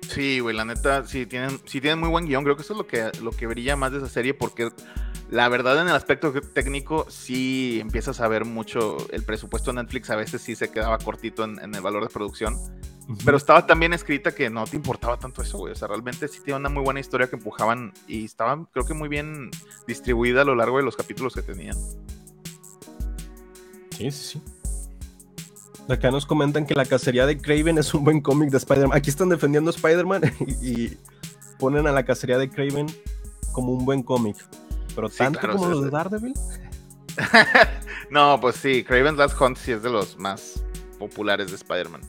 Sí, 0.09 0.41
güey, 0.41 0.57
la 0.57 0.65
neta, 0.65 1.05
sí 1.07 1.27
tienen, 1.27 1.61
sí 1.65 1.81
tienen 1.81 1.99
muy 1.99 2.09
buen 2.09 2.27
guion. 2.27 2.45
Creo 2.45 2.57
que 2.57 2.63
eso 2.63 2.73
es 2.73 2.79
lo 2.79 2.87
que, 2.87 3.11
lo 3.23 3.31
que 3.31 3.47
brilla 3.47 3.77
más 3.77 3.93
de 3.93 3.99
esa 3.99 4.09
serie 4.09 4.35
porque 4.35 4.71
la 5.29 5.49
verdad, 5.49 5.81
en 5.81 5.89
el 5.89 5.95
aspecto 5.95 6.33
técnico, 6.33 7.07
sí 7.11 7.79
empiezas 7.81 8.21
a 8.21 8.29
ver 8.29 8.45
mucho. 8.45 8.97
El 9.11 9.25
presupuesto 9.25 9.73
de 9.73 9.83
Netflix 9.83 10.11
a 10.11 10.17
veces 10.17 10.41
sí 10.41 10.55
se 10.55 10.71
quedaba 10.71 10.99
cortito 10.99 11.45
en, 11.45 11.75
el 11.75 11.81
valor 11.81 12.05
de 12.05 12.11
producción. 12.11 12.57
Pero 13.25 13.37
estaba 13.37 13.67
tan 13.67 13.81
bien 13.81 13.93
escrita 13.93 14.35
que 14.35 14.51
no 14.51 14.65
te 14.65 14.77
importaba 14.77 15.19
tanto 15.19 15.43
eso, 15.43 15.59
güey. 15.59 15.73
O 15.73 15.77
sea, 15.77 15.89
realmente 15.89 16.29
sí 16.29 16.41
tiene 16.45 16.61
una 16.61 16.69
muy 16.69 16.83
buena 16.83 17.01
historia 17.01 17.29
que 17.29 17.37
empujaban 17.37 17.93
y 18.07 18.25
estaba, 18.25 18.69
creo 18.73 18.87
que 18.87 18.95
muy 18.95 19.09
bien 19.09 19.51
distribuida 19.87 20.43
a 20.43 20.45
lo 20.45 20.55
largo 20.55 20.77
de 20.79 20.85
los 20.85 20.97
capítulos 20.97 21.35
que 21.35 21.43
tenían. 21.43 21.77
Sí, 23.91 24.11
sí, 24.11 24.13
sí. 24.13 24.43
Acá 25.89 26.11
nos 26.11 26.27
comentan 26.27 26.67
que 26.67 26.75
la 26.75 26.85
cacería 26.85 27.27
de 27.27 27.39
Craven 27.39 27.79
es 27.79 27.95
un 27.95 28.03
buen 28.03 28.21
cómic 28.21 28.51
de 28.51 28.57
Spider-Man. 28.57 28.97
Aquí 28.97 29.09
están 29.09 29.29
defendiendo 29.29 29.71
a 29.71 29.75
Spider-Man 29.75 30.23
y, 30.63 30.97
ponen 31.59 31.87
a 31.87 31.93
la 31.93 32.05
cacería 32.05 32.39
de 32.39 32.51
Craven 32.51 32.87
como 33.53 33.73
un 33.73 33.85
buen 33.85 34.03
cómic. 34.03 34.37
Pero 34.95 35.09
tanto 35.09 35.41
como 35.49 35.69
los 35.69 35.85
de 35.85 35.91
Daredevil. 35.91 36.35
no, 38.11 38.39
pues 38.41 38.57
sí, 38.57 38.83
Craven's 38.83 39.17
Last 39.17 39.41
Hunt 39.41 39.57
sí 39.57 39.73
es 39.73 39.83
de 39.83 39.91
los 39.91 40.19
más 40.19 40.63
populares 40.99 41.51
de 41.51 41.57
Spider-Man. 41.57 42.01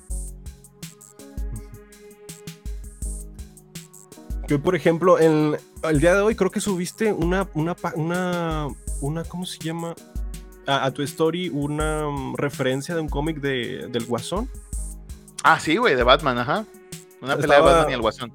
Que 4.47 4.57
por 4.57 4.75
ejemplo, 4.75 5.19
el, 5.19 5.57
el 5.83 5.99
día 5.99 6.15
de 6.15 6.21
hoy 6.21 6.33
creo 6.35 6.49
que 6.49 6.61
subiste 6.61 7.11
una, 7.11 7.47
una, 7.53 7.75
una, 7.95 8.67
una 9.01 9.23
¿cómo 9.25 9.45
se 9.45 9.59
llama? 9.59 9.93
A, 10.67 10.91
tu 10.91 11.01
story 11.01 11.49
una 11.49 12.09
mm, 12.09 12.35
referencia 12.35 12.93
de 12.93 13.01
un 13.01 13.09
cómic 13.09 13.39
de, 13.39 13.87
del 13.89 14.05
Guasón. 14.05 14.49
Ah, 15.43 15.59
sí, 15.59 15.77
güey, 15.77 15.95
de 15.95 16.03
Batman, 16.03 16.37
ajá. 16.37 16.65
Una 17.21 17.37
pelea 17.37 17.57
de 17.57 17.63
Batman 17.63 17.89
y 17.89 17.93
el 17.93 18.01
Guasón. 18.01 18.33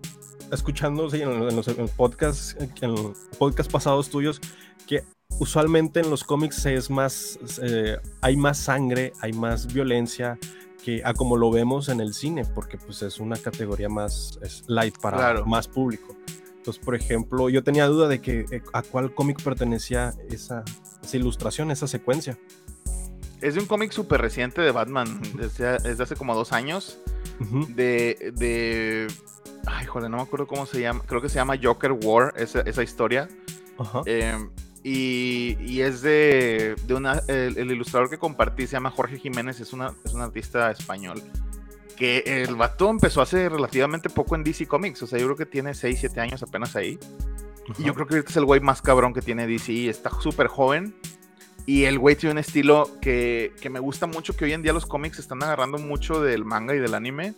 Escuchando 0.50 1.12
en, 1.14 1.56
los, 1.56 1.66
podcasts, 1.96 2.56
en 2.58 2.94
los 2.94 3.16
podcast 3.38 3.70
pasados 3.70 4.10
tuyos, 4.10 4.40
que 4.86 5.04
usualmente 5.38 6.00
en 6.00 6.10
los 6.10 6.24
cómics 6.24 6.66
es 6.66 6.90
más, 6.90 7.38
eh, 7.62 7.98
hay 8.20 8.36
más 8.36 8.58
sangre, 8.58 9.12
hay 9.20 9.32
más 9.32 9.72
violencia 9.72 10.38
que 10.84 11.02
a 11.04 11.14
como 11.14 11.36
lo 11.36 11.50
vemos 11.50 11.88
en 11.88 12.00
el 12.00 12.12
cine, 12.12 12.44
porque 12.44 12.76
pues 12.76 13.02
es 13.02 13.20
una 13.20 13.36
categoría 13.36 13.88
más 13.88 14.38
light 14.66 14.98
para 14.98 15.44
más 15.44 15.68
público. 15.68 16.16
Entonces, 16.62 16.84
por 16.84 16.94
ejemplo, 16.94 17.48
yo 17.48 17.64
tenía 17.64 17.88
duda 17.88 18.06
de 18.06 18.20
que 18.20 18.46
eh, 18.52 18.62
a 18.72 18.82
cuál 18.82 19.12
cómic 19.12 19.42
pertenecía 19.42 20.14
esa, 20.30 20.62
ilustración, 21.12 21.72
esa 21.72 21.88
secuencia. 21.88 22.38
Es 23.40 23.54
de 23.54 23.60
un 23.60 23.66
cómic 23.66 23.90
súper 23.90 24.20
reciente 24.20 24.62
de 24.62 24.70
Batman, 24.70 25.20
desde, 25.34 25.66
hace 26.00 26.14
como 26.14 26.36
dos 26.36 26.52
años. 26.52 27.00
de, 27.74 28.32
de. 28.36 29.08
Ay, 29.66 29.86
joder, 29.86 30.08
no 30.08 30.18
me 30.18 30.22
acuerdo 30.22 30.46
cómo 30.46 30.64
se 30.66 30.80
llama. 30.80 31.02
Creo 31.04 31.20
que 31.20 31.28
se 31.28 31.34
llama 31.34 31.58
Joker 31.60 31.90
War, 31.90 32.32
esa, 32.36 32.60
esa 32.60 32.84
historia. 32.84 33.28
Ajá. 33.76 34.02
Em, 34.06 34.48
y, 34.84 35.80
es 35.80 36.02
de, 36.02 36.76
una, 36.90 37.22
el, 37.26 37.72
ilustrador 37.72 38.08
que 38.08 38.18
compartí 38.18 38.68
se 38.68 38.74
llama 38.74 38.92
Jorge 38.92 39.18
Jiménez, 39.18 39.58
es, 39.58 39.72
una, 39.72 39.94
es 40.04 40.14
un 40.14 40.20
artista 40.20 40.70
español. 40.70 41.20
Que 41.96 42.22
el 42.26 42.56
vato 42.56 42.90
empezó 42.90 43.20
hace 43.20 43.48
relativamente 43.48 44.10
poco 44.10 44.34
en 44.34 44.44
DC 44.44 44.66
Comics, 44.66 45.02
o 45.02 45.06
sea, 45.06 45.18
yo 45.18 45.26
creo 45.26 45.36
que 45.36 45.46
tiene 45.46 45.74
6, 45.74 45.98
7 46.00 46.20
años 46.20 46.42
apenas 46.42 46.74
ahí. 46.76 46.98
Y 47.78 47.84
yo 47.84 47.94
creo 47.94 48.06
que 48.06 48.18
este 48.18 48.30
es 48.30 48.36
el 48.36 48.44
güey 48.44 48.60
más 48.60 48.82
cabrón 48.82 49.14
que 49.14 49.22
tiene 49.22 49.46
DC, 49.46 49.88
está 49.88 50.10
súper 50.20 50.48
joven. 50.48 50.94
Y 51.64 51.84
el 51.84 51.98
güey 51.98 52.16
tiene 52.16 52.32
un 52.32 52.38
estilo 52.38 52.90
que, 53.00 53.52
que 53.60 53.70
me 53.70 53.78
gusta 53.78 54.06
mucho, 54.06 54.34
que 54.34 54.44
hoy 54.44 54.52
en 54.52 54.62
día 54.62 54.72
los 54.72 54.84
cómics 54.84 55.20
están 55.20 55.42
agarrando 55.44 55.78
mucho 55.78 56.20
del 56.20 56.44
manga 56.44 56.74
y 56.74 56.80
del 56.80 56.94
anime. 56.94 57.34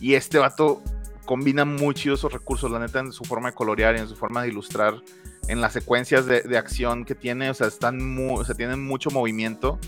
Y 0.00 0.14
este 0.14 0.38
vato 0.38 0.82
combina 1.26 1.64
muy 1.64 1.94
chidos 1.94 2.20
esos 2.20 2.32
recursos, 2.32 2.70
la 2.70 2.78
neta, 2.78 3.00
en 3.00 3.12
su 3.12 3.24
forma 3.24 3.50
de 3.50 3.54
colorear 3.54 3.96
y 3.96 4.00
en 4.00 4.08
su 4.08 4.16
forma 4.16 4.42
de 4.42 4.48
ilustrar 4.48 5.00
en 5.46 5.60
las 5.60 5.72
secuencias 5.72 6.26
de, 6.26 6.58
acción 6.58 7.04
que 7.04 7.14
tiene, 7.14 7.50
o 7.50 7.54
sea, 7.54 7.66
están 7.66 8.04
muy, 8.04 8.40
o 8.40 8.44
sea, 8.44 8.54
tienen 8.54 8.84
mucho 8.84 9.10
movimiento. 9.10 9.78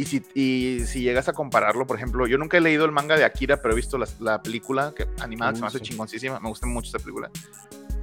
Y 0.00 0.06
si, 0.06 0.22
y 0.32 0.86
si 0.86 1.02
llegas 1.02 1.28
a 1.28 1.34
compararlo, 1.34 1.86
por 1.86 1.94
ejemplo, 1.94 2.26
yo 2.26 2.38
nunca 2.38 2.56
he 2.56 2.60
leído 2.62 2.86
el 2.86 2.90
manga 2.90 3.18
de 3.18 3.24
Akira, 3.26 3.60
pero 3.60 3.74
he 3.74 3.76
visto 3.76 3.98
la, 4.18 4.42
película 4.42 4.94
que 4.96 5.06
animada, 5.20 5.54
se 5.54 5.60
me 5.60 5.66
hace 5.66 5.78
chingoncísima, 5.78 6.40
me 6.40 6.48
gusta 6.48 6.66
mucho 6.66 6.86
esta 6.86 6.98
película. 7.00 7.30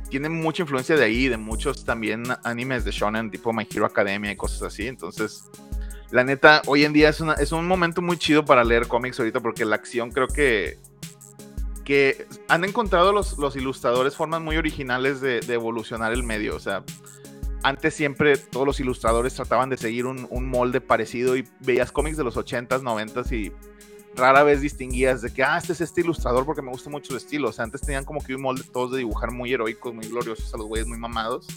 Tiene 0.07 0.29
mucha 0.29 0.61
influencia 0.61 0.95
de 0.95 1.03
ahí, 1.03 1.27
de 1.27 1.37
muchos 1.37 1.83
también 1.85 2.25
animes 2.43 2.85
de 2.85 2.91
shonen, 2.91 3.31
tipo 3.31 3.51
My 3.51 3.67
Hero 3.67 3.87
Academia 3.87 4.31
y 4.31 4.35
cosas 4.35 4.61
así. 4.61 4.85
Entonces, 4.85 5.45
la 6.11 6.23
neta, 6.23 6.61
hoy 6.67 6.85
en 6.85 6.93
día 6.93 7.09
es, 7.09 7.19
una, 7.19 7.33
es 7.33 7.51
un 7.51 7.67
momento 7.67 8.03
muy 8.03 8.17
chido 8.17 8.45
para 8.45 8.63
leer 8.63 8.87
cómics 8.87 9.17
ahorita 9.19 9.39
porque 9.39 9.65
la 9.65 9.77
acción 9.77 10.11
creo 10.11 10.27
que 10.27 10.77
que 11.83 12.27
han 12.47 12.63
encontrado 12.63 13.11
los, 13.11 13.39
los 13.39 13.55
ilustradores 13.55 14.15
formas 14.15 14.41
muy 14.41 14.57
originales 14.57 15.19
de, 15.19 15.39
evolucionar 15.47 16.13
el 16.13 16.21
medio. 16.21 16.55
O 16.55 16.59
sea, 16.59 16.83
antes 17.63 17.93
siempre 17.93 18.37
todos 18.37 18.65
los 18.65 18.79
ilustradores 18.79 19.33
trataban 19.33 19.69
de 19.69 19.77
seguir 19.77 20.05
un, 20.05 20.27
molde 20.47 20.81
parecido 20.81 21.35
y 21.35 21.47
veías 21.59 21.91
cómics 21.91 22.17
de 22.17 22.23
los 22.23 22.37
80s, 22.37 22.81
90s 22.81 23.31
y 23.31 23.51
rara 24.15 24.43
vez 24.43 24.61
distinguías 24.61 25.21
de 25.21 25.31
que, 25.31 25.43
ah, 25.43 25.57
este 25.57 25.73
es 25.73 25.81
este 25.81 26.01
ilustrador 26.01 26.45
porque 26.45 26.61
me 26.61 26.71
gusta 26.71 26.89
mucho 26.89 27.11
su 27.11 27.17
estilo. 27.17 27.49
O 27.49 27.51
sea, 27.51 27.65
antes 27.65 27.81
tenían 27.81 28.05
como 28.05 28.21
que 28.21 28.35
un 28.35 28.41
molde 28.41 28.63
todos 28.63 28.91
de 28.91 28.99
dibujar 28.99 29.31
muy 29.31 29.53
heroicos, 29.53 29.93
muy 29.93 30.07
gloriosos, 30.07 30.53
a 30.53 30.57
los 30.57 30.67
güeyes 30.67 30.87
muy 30.87 30.97
mamados. 30.97 31.47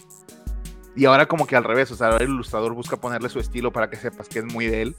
Y 0.96 1.04
ahora 1.04 1.26
como 1.26 1.46
que 1.46 1.56
al 1.56 1.64
revés, 1.64 1.90
o 1.90 1.96
sea, 1.96 2.08
ahora 2.08 2.24
el 2.24 2.30
ilustrador 2.30 2.74
busca 2.74 2.96
ponerle 2.96 3.28
su 3.28 3.38
estilo 3.38 3.72
para 3.72 3.88
que 3.88 3.96
sepas 3.96 4.28
que 4.28 4.40
es 4.40 4.44
muy 4.44 4.66
de 4.66 4.82
él. 4.82 4.96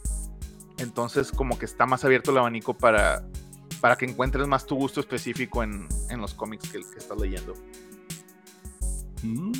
Entonces 0.78 1.32
como 1.32 1.60
que 1.60 1.66
está 1.66 1.86
más 1.86 2.04
abierto 2.06 2.32
el 2.32 2.38
abanico 2.38 2.74
para, 2.74 3.24
para 3.82 3.96
que 3.96 4.06
encuentres 4.06 4.48
más 4.48 4.66
tu 4.66 4.76
gusto 4.76 5.00
específico 5.00 5.64
en, 5.64 5.88
los 6.18 6.34
cómics 6.34 6.70
que, 6.70 6.80
estás 6.80 7.20
leyendo. 7.20 7.54
Mm. 9.24 9.52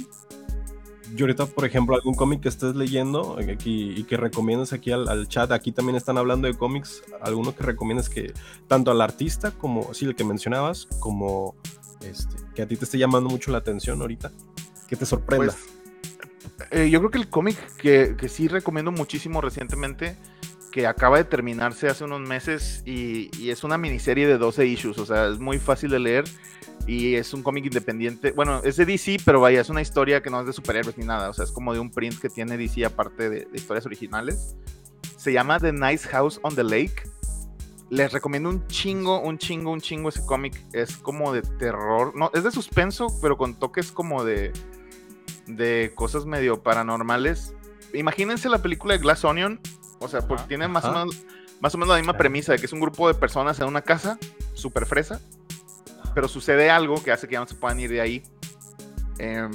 Yo 1.16 1.26
ahorita, 1.26 1.46
por 1.46 1.66
ejemplo, 1.66 1.96
algún 1.96 2.14
cómic 2.14 2.42
que 2.42 2.50
estés 2.50 2.76
leyendo 2.76 3.38
aquí, 3.38 3.94
y 3.96 4.04
que 4.04 4.18
recomiendas 4.18 4.74
aquí 4.74 4.92
al, 4.92 5.28
chat, 5.28 5.52
aquí 5.52 5.72
también 5.72 5.96
están 5.96 6.18
hablando 6.18 6.48
de 6.48 6.54
cómics, 6.54 7.04
alguno 7.22 7.56
que 7.56 7.64
recomiendas 7.64 8.10
que 8.10 8.34
tanto 8.68 8.92
al 8.92 9.02
artista 9.02 9.52
como, 9.52 9.94
sí, 9.94 10.06
el 10.06 10.16
que 10.16 10.24
mencionabas, 10.24 10.88
como 11.00 11.56
este, 12.02 12.36
que 12.56 12.62
a 12.62 12.68
ti 12.68 12.78
te 12.78 12.86
esté 12.86 12.98
llamando 12.98 13.30
mucho 13.30 13.52
la 13.52 13.58
atención 13.58 14.02
ahorita, 14.02 14.32
que 14.88 14.96
te 14.96 15.06
sorprenda. 15.06 15.54
Pues, 15.54 16.72
eh, 16.72 16.90
yo 16.90 17.00
creo 17.00 17.12
que 17.12 17.18
el 17.18 17.30
cómic 17.30 17.58
que 17.78 18.30
sí 18.30 18.48
recomiendo 18.48 18.92
muchísimo 18.92 19.42
recientemente 19.42 20.16
que 20.72 20.88
acaba 20.88 21.18
de 21.18 21.26
terminarse 21.26 21.88
hace 21.88 22.04
unos 22.04 22.22
meses 22.22 22.82
y, 22.86 23.30
es 23.50 23.64
una 23.64 23.78
miniserie 23.78 24.26
de 24.26 24.38
12 24.38 24.66
issues, 24.66 24.98
o 24.98 25.06
sea, 25.06 25.28
es 25.28 25.40
muy 25.40 25.60
fácil 25.60 25.90
de 25.92 26.00
leer 26.00 26.24
y 26.88 27.16
es 27.16 27.34
un 27.34 27.44
cómic 27.44 27.66
independiente. 27.66 28.32
Bueno, 28.32 28.62
es 28.64 28.78
de 28.78 28.86
DC, 28.86 29.18
pero 29.26 29.42
vaya, 29.42 29.62
es 29.62 29.70
una 29.70 29.82
historia 29.82 30.24
que 30.24 30.30
no 30.30 30.40
es 30.40 30.48
de 30.48 30.54
superhéroes 30.54 30.98
ni 30.98 31.06
nada, 31.06 31.30
o 31.30 31.34
sea, 31.34 31.46
es 31.46 31.52
como 31.52 31.74
de 31.74 31.80
un 31.80 31.92
print 31.92 32.20
que 32.20 32.30
tiene 32.30 32.58
DC 32.58 32.86
aparte 32.86 33.30
de, 33.30 33.48
historias 33.54 33.86
originales. 33.86 34.56
Se 35.18 35.34
llama 35.34 35.60
The 35.60 35.74
Nice 35.74 36.08
House 36.08 36.40
on 36.42 36.56
the 36.56 36.64
Lake. 36.64 37.04
Les 37.90 38.12
recomiendo 38.14 38.50
un 38.50 38.66
chingo, 38.68 39.20
un 39.20 39.38
chingo, 39.38 39.72
un 39.72 39.82
chingo 39.82 40.10
ese 40.10 40.26
cómic. 40.26 40.66
Es 40.72 40.96
como 40.96 41.34
de 41.34 41.42
terror. 41.42 42.16
No, 42.16 42.32
es 42.34 42.44
de 42.44 42.52
suspenso, 42.52 43.08
pero 43.22 43.38
con 43.38 43.60
toques 43.60 43.92
como 43.92 44.24
de, 44.24 44.54
de 45.46 45.92
cosas 45.94 46.26
medio 46.26 46.64
paranormales. 46.64 47.54
Imagínense 47.94 48.50
la 48.50 48.62
película 48.62 48.94
de 48.94 49.02
Glass 49.02 49.26
Onion, 49.26 49.60
o 50.02 50.08
sea, 50.08 50.22
porque 50.28 50.44
tiene 50.48 50.68
más 50.68 50.84
o, 50.84 50.92
menos, 50.92 51.24
más 51.60 51.74
o 51.76 51.78
menos 51.78 51.90
la 51.90 51.98
misma 51.98 52.18
premisa 52.18 52.52
de 52.52 52.60
que 52.60 52.66
es 52.66 52.74
un 52.74 52.80
grupo 52.80 53.08
de 53.08 53.14
personas 53.14 53.60
en 53.60 53.68
una 53.68 53.82
casa, 53.82 54.18
súper 54.54 54.86
fresa, 54.86 55.22
pero 56.14 56.28
sucede 56.28 56.70
algo 56.70 57.02
que 57.02 57.12
hace 57.12 57.28
que 57.28 57.34
ya 57.34 57.40
no 57.40 57.48
se 57.48 57.56
puedan 57.56 57.80
ir 57.80 57.92
de 57.92 58.02
ahí. 58.02 58.24
Em, 59.20 59.52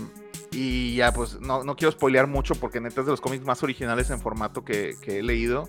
y 0.52 0.94
ya, 0.94 1.12
pues 1.12 1.40
no, 1.40 1.64
no, 1.64 1.76
quiero 1.76 1.92
spoilear 1.92 2.26
mucho 2.28 2.54
porque 2.54 2.80
neta 2.80 3.00
es 3.00 3.06
de 3.06 3.12
los 3.12 3.20
cómics 3.20 3.44
más 3.44 3.62
originales 3.62 4.08
en 4.10 4.20
formato 4.20 4.64
que, 4.64 4.94
que 5.02 5.18
he 5.18 5.22
leído. 5.22 5.68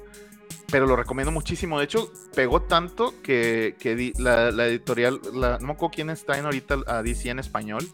Pero 0.71 0.85
lo 0.85 0.95
recomiendo 0.95 1.31
muchísimo. 1.31 1.79
De 1.79 1.85
hecho, 1.85 2.11
pegó 2.35 2.61
tanto 2.61 3.13
que, 3.23 3.75
que 3.79 4.13
la, 4.17 4.51
la, 4.51 4.67
editorial, 4.67 5.19
la, 5.33 5.57
no 5.59 5.67
me 5.67 5.73
acuerdo 5.73 5.95
quién 5.95 6.09
está 6.09 6.37
en 6.37 6.45
ahorita 6.45 6.77
a 6.87 7.01
DC 7.01 7.29
en 7.29 7.39
español, 7.39 7.87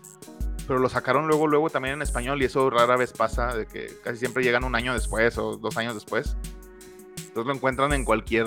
pero 0.68 0.80
lo 0.80 0.90
sacaron 0.90 1.28
luego, 1.28 1.48
luego 1.48 1.70
también 1.70 1.96
en 1.96 2.02
español 2.02 2.42
y 2.42 2.46
eso 2.46 2.70
rara 2.70 2.96
vez 2.96 3.14
pasa, 3.14 3.56
de 3.56 3.66
que 3.66 3.92
casi 4.04 4.18
siempre 4.18 4.44
llegan 4.44 4.64
un 4.64 4.76
año 4.76 4.94
después 4.94 5.38
o 5.38 5.58
dos 5.58 5.78
años 5.78 5.94
después. 5.94 6.36
Entonces 7.34 7.48
lo 7.48 7.56
encuentran 7.56 7.94
en 7.94 8.06
cualquier 8.06 8.46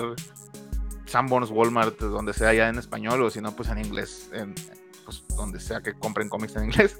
Sanborns, 1.05 1.51
Walmart, 1.51 1.99
donde 1.99 2.33
sea 2.33 2.53
ya 2.53 2.69
en 2.69 2.77
español, 2.77 3.21
o 3.21 3.29
si 3.29 3.41
no, 3.41 3.53
pues 3.53 3.67
en 3.67 3.79
inglés, 3.79 4.29
en, 4.31 4.55
pues, 5.03 5.25
donde 5.35 5.59
sea 5.59 5.81
que 5.81 5.93
compren 5.93 6.29
cómics 6.29 6.55
en 6.55 6.63
inglés. 6.63 6.97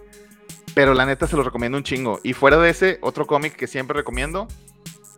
Pero 0.75 0.93
la 0.93 1.05
neta 1.05 1.27
se 1.27 1.37
los 1.37 1.45
recomiendo 1.45 1.77
un 1.77 1.85
chingo. 1.85 2.19
Y 2.23 2.33
fuera 2.33 2.57
de 2.57 2.69
ese, 2.69 2.99
otro 3.01 3.25
cómic 3.25 3.55
que 3.55 3.67
siempre 3.67 3.95
recomiendo 3.95 4.49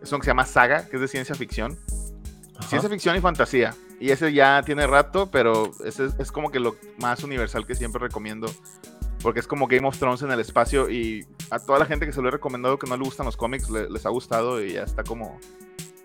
es 0.00 0.12
uno 0.12 0.20
que 0.20 0.26
se 0.26 0.30
llama 0.30 0.46
Saga, 0.46 0.88
que 0.88 0.94
es 0.94 1.02
de 1.02 1.08
ciencia 1.08 1.34
ficción. 1.34 1.76
Ciencia 2.68 2.88
ficción 2.88 3.16
y 3.16 3.20
fantasía. 3.20 3.74
Y 3.98 4.10
ese 4.10 4.32
ya 4.32 4.62
tiene 4.64 4.86
rato, 4.86 5.28
pero 5.28 5.72
ese 5.84 6.10
es 6.20 6.30
como 6.30 6.52
que 6.52 6.60
lo 6.60 6.76
más 6.98 7.24
universal 7.24 7.66
que 7.66 7.74
siempre 7.74 8.00
recomiendo. 8.00 8.48
Porque 9.22 9.40
es 9.40 9.48
como 9.48 9.66
Game 9.66 9.88
of 9.88 9.98
Thrones 9.98 10.22
en 10.22 10.30
el 10.30 10.38
espacio 10.38 10.88
y 10.88 11.26
a 11.50 11.58
toda 11.58 11.80
la 11.80 11.86
gente 11.86 12.06
que 12.06 12.12
se 12.12 12.22
lo 12.22 12.28
he 12.28 12.30
recomendado 12.30 12.78
que 12.78 12.86
no 12.86 12.96
le 12.96 13.02
gustan 13.02 13.26
los 13.26 13.36
cómics, 13.36 13.68
les 13.68 14.06
ha 14.06 14.10
gustado 14.10 14.62
y 14.62 14.74
ya 14.74 14.84
está 14.84 15.02
como 15.02 15.38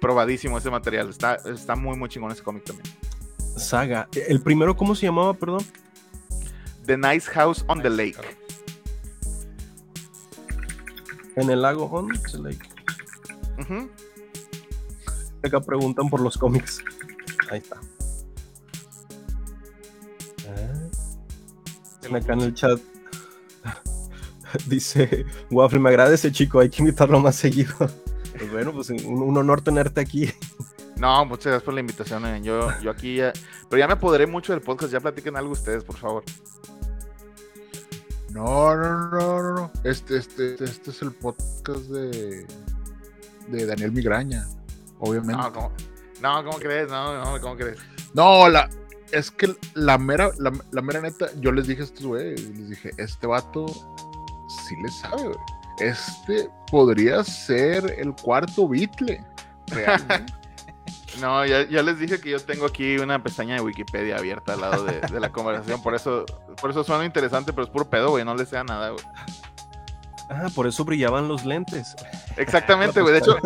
probadísimo 0.06 0.56
ese 0.60 0.70
material. 0.70 1.10
Está, 1.10 1.34
está 1.46 1.76
muy, 1.76 1.98
muy 1.98 2.08
chingón 2.08 2.32
ese 2.32 2.44
cómic 2.44 2.64
también. 2.64 2.88
Saga. 3.58 4.08
¿El 4.14 4.40
primero 4.40 4.78
cómo 4.78 4.94
se 4.94 5.08
llamaba, 5.08 5.34
perdón? 5.34 5.66
The 6.86 6.96
Nice 6.96 7.28
House 7.32 7.66
on 7.68 7.82
the 7.82 7.90
Lake. 7.90 8.20
En 11.36 11.50
el 11.50 11.60
lago 11.60 11.86
on 11.86 12.10
the 12.32 12.38
lake. 12.38 12.70
Acá 15.44 15.60
preguntan 15.60 16.08
por 16.08 16.22
los 16.22 16.38
cómics. 16.38 16.84
Ahí 17.50 17.58
está. 17.58 17.78
Ah. 20.48 22.16
Acá 22.16 22.34
en 22.34 22.42
el 22.42 22.54
chat 22.54 22.80
dice 24.68 25.26
Waffle, 25.50 25.80
me 25.80 25.90
agradece 25.90 26.32
chico, 26.32 26.60
hay 26.60 26.70
que 26.70 26.84
invitarlo 26.84 27.20
más 27.20 27.38
seguido. 27.38 27.74
Pues 28.38 28.52
bueno, 28.52 28.74
pues 28.74 28.90
un, 28.90 29.38
honor 29.38 29.62
tenerte 29.62 30.02
aquí. 30.02 30.32
No, 30.98 31.26
muchas 31.26 31.48
gracias 31.48 31.64
por 31.64 31.74
la 31.74 31.82
invitación. 31.82 32.26
Eh. 32.26 32.42
Yo, 32.42 32.70
yo 32.82 32.90
aquí 32.90 33.18
ya. 33.18 33.34
Pero 33.70 33.80
ya 33.80 33.88
me 33.88 33.94
apoderé 33.94 34.28
mucho 34.28 34.54
del 34.54 34.62
podcast. 34.62 34.94
Ya 34.94 35.02
platiquen 35.02 35.36
algo 35.36 35.52
ustedes, 35.52 35.84
por 35.84 35.98
favor. 35.98 36.24
No, 38.30 38.76
no, 38.76 39.10
no, 39.10 39.10
no, 39.10 39.54
no. 39.56 39.72
Este, 39.84 40.18
este, 40.18 40.62
este 40.64 40.92
es 40.92 41.02
el 41.02 41.12
podcast 41.12 41.84
de, 41.86 42.46
de 43.48 43.66
Daniel 43.66 43.92
Migraña, 43.92 44.46
obviamente. 45.00 45.42
No, 45.42 45.54
¿cómo, 45.54 45.72
no, 46.22 46.44
¿cómo 46.44 46.58
crees? 46.58 46.90
No, 46.90 47.24
no, 47.24 47.42
¿cómo 47.42 47.56
crees? 47.56 47.80
No, 48.14 48.50
la, 48.50 48.70
es 49.12 49.32
que 49.32 49.56
la 49.74 49.98
mera, 49.98 50.32
la, 50.38 50.82
mera 50.82 51.02
neta, 51.02 51.30
yo 51.40 51.52
les 51.52 51.68
dije 51.68 51.82
a 51.82 51.86
estos 51.86 52.06
güeyes, 52.06 52.42
les 52.50 52.70
dije, 52.70 52.92
este 52.98 53.28
vato 53.28 53.68
sí 53.68 54.76
le 54.82 54.90
sabe, 54.90 55.24
güey. 55.24 55.55
Este 55.80 56.50
podría 56.72 57.24
ser 57.24 57.96
el 57.98 58.16
cuarto 58.16 58.68
Beatle, 58.68 59.24
realmente. 59.68 60.34
No, 61.22 61.46
ya, 61.46 61.64
les 61.64 61.98
dije 61.98 62.20
que 62.20 62.32
yo 62.32 62.40
tengo 62.42 62.66
aquí 62.66 62.98
una 62.98 63.24
pestaña 63.24 63.56
de 63.56 63.62
Wikipedia 63.62 64.18
abierta 64.18 64.52
al 64.52 64.60
lado 64.60 64.84
de, 64.84 65.00
la 65.18 65.32
conversación, 65.32 65.82
por 65.82 65.96
eso, 65.96 66.26
por 66.60 66.72
eso 66.72 66.84
suena 66.84 67.06
interesante, 67.06 67.54
pero 67.54 67.64
es 67.64 67.70
puro 67.70 67.90
pedo, 67.90 68.10
güey, 68.10 68.26
no 68.26 68.36
le 68.36 68.46
sea 68.46 68.66
nada, 68.66 68.90
güey. 68.90 69.06
Ah, 70.30 70.50
por 70.54 70.68
eso 70.68 70.84
brillaban 70.84 71.30
los 71.30 71.46
lentes. 71.46 71.96
Exactamente, 72.36 73.02
güey. 73.02 73.14
De 73.14 73.20
hecho, 73.20 73.38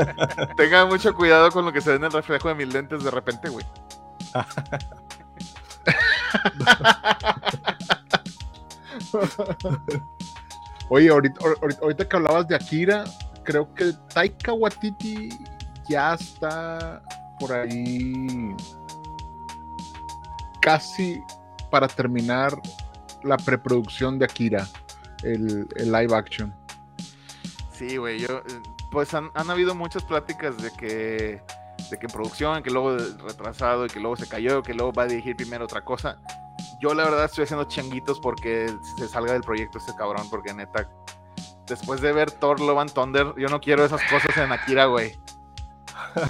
tengan 0.57 0.87
mucho 0.87 1.13
cuidado 1.13 1.51
con 1.51 1.63
lo 1.63 1.71
que 1.71 1.81
se 1.81 1.91
ve 1.91 1.97
en 1.97 2.05
el 2.05 2.11
reflejo 2.11 2.47
de 2.47 2.55
mis 2.55 2.73
lentes 2.73 3.03
de 3.03 3.11
repente, 3.11 3.49
güey. 3.49 3.63
Oye, 10.89 11.09
ahorita, 11.09 12.07
que 12.09 12.15
hablabas 12.15 12.47
de 12.47 12.55
Akira, 12.55 13.03
creo 13.43 13.71
que 13.75 13.93
Taika 14.13 14.53
Waititi 14.53 15.29
ya 15.87 16.15
está 16.15 17.01
por 17.39 17.53
ahí 17.53 18.55
casi 20.61 21.21
para 21.69 21.87
terminar 21.87 22.59
la 23.23 23.37
preproducción 23.37 24.17
de 24.17 24.25
Akira, 24.25 24.67
el, 25.23 25.67
live 25.77 26.15
action. 26.15 26.53
Sí, 27.71 27.97
güey, 27.97 28.19
yo, 28.19 28.41
pues 28.91 29.13
han, 29.13 29.31
habido 29.35 29.75
muchas 29.75 30.03
pláticas 30.03 30.57
de 30.57 30.71
que, 30.71 31.41
de 31.91 31.99
que 31.99 32.05
en 32.07 32.11
producción, 32.11 32.63
que 32.63 32.71
luego 32.71 32.97
retrasado, 32.97 33.85
y 33.85 33.89
que 33.89 33.99
luego 33.99 34.15
se 34.15 34.27
cayó, 34.27 34.63
que 34.63 34.73
luego 34.73 34.91
va 34.91 35.03
a 35.03 35.07
dirigir 35.07 35.35
primero 35.35 35.65
otra 35.65 35.85
cosa. 35.85 36.19
Yo 36.81 36.93
la 36.93 37.03
verdad 37.03 37.25
estoy 37.25 37.43
haciendo 37.43 37.65
changuitos 37.65 38.19
porque 38.19 38.73
se 38.97 39.07
salga 39.07 39.33
del 39.33 39.41
proyecto 39.41 39.77
este 39.77 39.93
cabrón, 39.95 40.29
porque 40.29 40.53
neta, 40.53 40.89
después 41.67 42.01
de 42.01 42.13
ver 42.13 42.31
Thor 42.31 42.59
Love 42.59 42.79
and 42.79 42.93
Thunder, 42.93 43.33
yo 43.37 43.49
no 43.49 43.59
quiero 43.59 43.83
esas 43.83 44.01
cosas 44.09 44.35
en 44.37 44.51
Akira, 44.51 44.85
güey. 44.85 45.19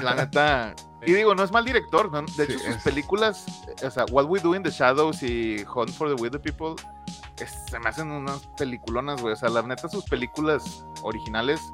La 0.02 0.16
neta, 0.16 0.74
y 1.06 1.14
digo, 1.14 1.36
no 1.36 1.44
es 1.44 1.52
mal 1.52 1.66
director, 1.66 2.10
de 2.36 2.44
hecho 2.44 2.60
sus 2.60 2.78
películas, 2.78 3.46
o 3.86 3.92
sea, 3.92 4.06
What 4.12 4.26
We 4.26 4.40
Do 4.40 4.56
in 4.56 4.64
the 4.64 4.72
Shadows 4.72 5.22
y 5.22 5.64
Hunt 5.74 5.92
for 5.92 6.14
the 6.14 6.22
Widow 6.22 6.42
People, 6.42 6.76
se 7.46 7.80
me 7.80 7.90
hacen 7.90 8.12
unas 8.12 8.48
peliculonas, 8.58 9.22
güey. 9.22 9.34
O 9.34 9.36
sea, 9.36 9.50
la 9.50 9.62
neta, 9.62 9.88
sus 9.88 10.06
películas 10.06 10.86
originales 11.04 11.74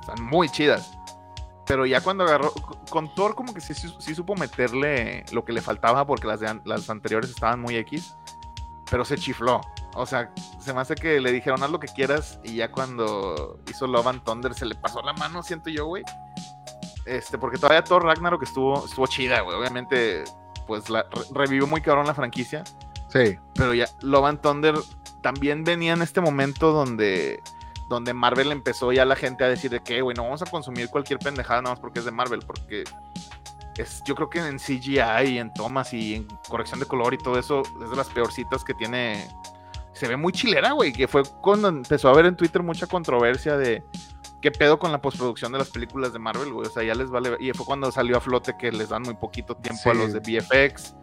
están 0.00 0.24
muy 0.24 0.48
chidas. 0.48 0.98
Pero 1.70 1.86
ya 1.86 2.00
cuando 2.00 2.24
agarró, 2.24 2.52
con 2.90 3.14
Thor 3.14 3.36
como 3.36 3.54
que 3.54 3.60
sí, 3.60 3.74
sí, 3.74 4.12
supo 4.12 4.34
meterle 4.34 5.24
lo 5.30 5.44
que 5.44 5.52
le 5.52 5.60
faltaba 5.62 6.04
porque 6.04 6.26
las, 6.26 6.40
las 6.64 6.90
anteriores 6.90 7.30
estaban 7.30 7.60
muy 7.60 7.76
X, 7.76 8.16
pero 8.90 9.04
se 9.04 9.16
chifló. 9.16 9.60
O 9.94 10.04
sea, 10.04 10.34
se 10.58 10.74
me 10.74 10.80
hace 10.80 10.96
que 10.96 11.20
le 11.20 11.30
dijeron 11.30 11.62
haz 11.62 11.70
lo 11.70 11.78
que 11.78 11.86
quieras 11.86 12.40
y 12.42 12.56
ya 12.56 12.72
cuando 12.72 13.60
hizo 13.70 13.86
Love 13.86 14.08
and 14.08 14.24
Thunder 14.24 14.52
se 14.52 14.66
le 14.66 14.74
pasó 14.74 15.00
la 15.02 15.12
mano, 15.12 15.44
siento 15.44 15.70
yo, 15.70 15.86
güey. 15.86 16.02
Este, 17.06 17.38
porque 17.38 17.56
todavía 17.56 17.84
Thor 17.84 18.02
Ragnarok 18.02 18.42
estuvo, 18.42 18.84
estuvo 18.84 19.06
chida, 19.06 19.42
güey. 19.42 19.56
Obviamente, 19.56 20.24
pues 20.66 20.90
la, 20.90 21.06
revivió 21.32 21.68
muy 21.68 21.82
cabrón 21.82 22.04
la 22.04 22.14
franquicia. 22.14 22.64
Sí. 23.10 23.38
Pero 23.54 23.74
ya, 23.74 23.86
Love 24.00 24.24
and 24.24 24.40
Thunder 24.40 24.74
también 25.22 25.62
venía 25.62 25.92
en 25.92 26.02
este 26.02 26.20
momento 26.20 26.72
donde, 26.72 27.40
donde 27.90 28.14
Marvel 28.14 28.52
empezó 28.52 28.92
ya 28.92 29.04
la 29.04 29.16
gente 29.16 29.42
a 29.42 29.48
decir 29.48 29.68
de 29.68 29.80
que, 29.80 30.00
güey, 30.00 30.16
no 30.16 30.22
vamos 30.22 30.40
a 30.42 30.46
consumir 30.46 30.88
cualquier 30.88 31.18
pendejada 31.18 31.60
nada 31.60 31.74
más 31.74 31.80
porque 31.80 31.98
es 31.98 32.04
de 32.04 32.12
Marvel, 32.12 32.40
porque 32.46 32.84
es, 33.76 34.00
yo 34.06 34.14
creo 34.14 34.30
que 34.30 34.38
en 34.38 34.58
CGI 34.58 35.28
y 35.28 35.38
en 35.38 35.52
tomas 35.52 35.92
y 35.92 36.14
en 36.14 36.28
corrección 36.48 36.78
de 36.78 36.86
color 36.86 37.14
y 37.14 37.18
todo 37.18 37.36
eso 37.36 37.62
es 37.82 37.90
de 37.90 37.96
las 37.96 38.08
peorcitas 38.08 38.62
que 38.62 38.74
tiene. 38.74 39.28
Se 39.92 40.06
ve 40.06 40.16
muy 40.16 40.32
chilera, 40.32 40.70
güey, 40.70 40.92
que 40.92 41.08
fue 41.08 41.24
cuando 41.42 41.66
empezó 41.66 42.08
a 42.08 42.12
haber 42.12 42.26
en 42.26 42.36
Twitter 42.36 42.62
mucha 42.62 42.86
controversia 42.86 43.56
de 43.56 43.82
qué 44.40 44.52
pedo 44.52 44.78
con 44.78 44.92
la 44.92 45.02
postproducción 45.02 45.50
de 45.50 45.58
las 45.58 45.68
películas 45.70 46.12
de 46.12 46.20
Marvel, 46.20 46.52
güey. 46.52 46.68
O 46.68 46.70
sea, 46.70 46.84
ya 46.84 46.94
les 46.94 47.10
vale. 47.10 47.36
Y 47.40 47.50
fue 47.52 47.66
cuando 47.66 47.90
salió 47.90 48.16
a 48.16 48.20
flote 48.20 48.56
que 48.56 48.70
les 48.70 48.90
dan 48.90 49.02
muy 49.02 49.14
poquito 49.14 49.56
tiempo 49.56 49.90
a 49.90 49.94
los 49.94 50.12
de 50.12 50.20
VFX. 50.20 50.94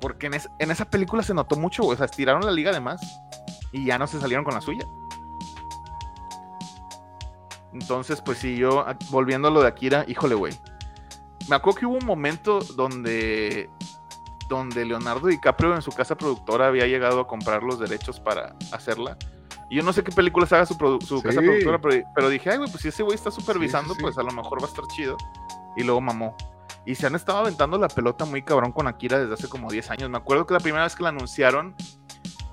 Porque 0.00 0.26
en, 0.26 0.34
en, 0.58 0.70
esa 0.70 0.84
película 0.84 1.22
se 1.22 1.32
notó 1.32 1.54
mucho, 1.54 1.84
güey. 1.84 1.94
O 1.94 1.96
sea, 1.96 2.06
estiraron 2.06 2.44
la 2.44 2.50
liga 2.50 2.70
además 2.72 3.00
y 3.72 3.86
ya 3.86 3.98
no 3.98 4.08
se 4.08 4.20
salieron 4.20 4.44
con 4.44 4.54
la 4.54 4.60
suya. 4.60 4.84
Entonces, 7.72 8.20
pues 8.20 8.38
sí, 8.38 8.56
yo, 8.56 8.84
volviendo 9.10 9.48
a 9.48 9.50
lo 9.50 9.62
de 9.62 9.68
Akira, 9.68 10.04
híjole, 10.08 10.34
güey. 10.34 10.54
Me 11.48 11.56
acuerdo 11.56 11.80
que 11.80 11.86
hubo 11.86 11.96
un 11.96 12.06
momento 12.06 12.60
donde, 12.76 13.70
donde 14.48 14.84
Leonardo 14.84 15.28
DiCaprio 15.28 15.74
en 15.74 15.82
su 15.82 15.92
casa 15.92 16.16
productora 16.16 16.66
había 16.66 16.86
llegado 16.86 17.20
a 17.20 17.26
comprar 17.26 17.62
los 17.62 17.78
derechos 17.78 18.20
para 18.20 18.54
hacerla 18.72 19.16
y 19.70 19.76
yo 19.76 19.82
no 19.82 19.92
sé 19.92 20.02
qué 20.02 20.12
películas 20.12 20.52
haga 20.52 20.64
su, 20.64 20.74
su 20.74 21.22
casa 21.22 21.40
productora, 21.40 21.78
pero, 22.14 22.28
dije, 22.30 22.50
ay, 22.50 22.56
güey, 22.56 22.70
pues 22.70 22.82
si 22.82 22.88
ese 22.88 23.02
güey 23.02 23.14
está 23.14 23.30
supervisando, 23.30 23.94
pues 23.94 24.16
a 24.16 24.22
lo 24.22 24.30
mejor 24.30 24.62
va 24.62 24.66
a 24.66 24.68
estar 24.68 24.86
chido. 24.86 25.16
Y 25.76 25.82
luego 25.82 26.00
mamó. 26.00 26.34
Y 26.86 26.94
se 26.94 27.06
han 27.06 27.14
estado 27.14 27.38
aventando 27.38 27.76
la 27.76 27.88
pelota 27.88 28.24
muy 28.24 28.42
cabrón 28.42 28.72
con 28.72 28.86
Akira 28.86 29.18
desde 29.18 29.34
hace 29.34 29.48
como 29.48 29.70
10 29.70 29.90
años. 29.90 30.10
Me 30.10 30.16
acuerdo 30.16 30.46
que 30.46 30.54
la 30.54 30.60
primera 30.60 30.84
vez 30.84 30.96
que 30.96 31.02
la 31.02 31.10
anunciaron, 31.10 31.74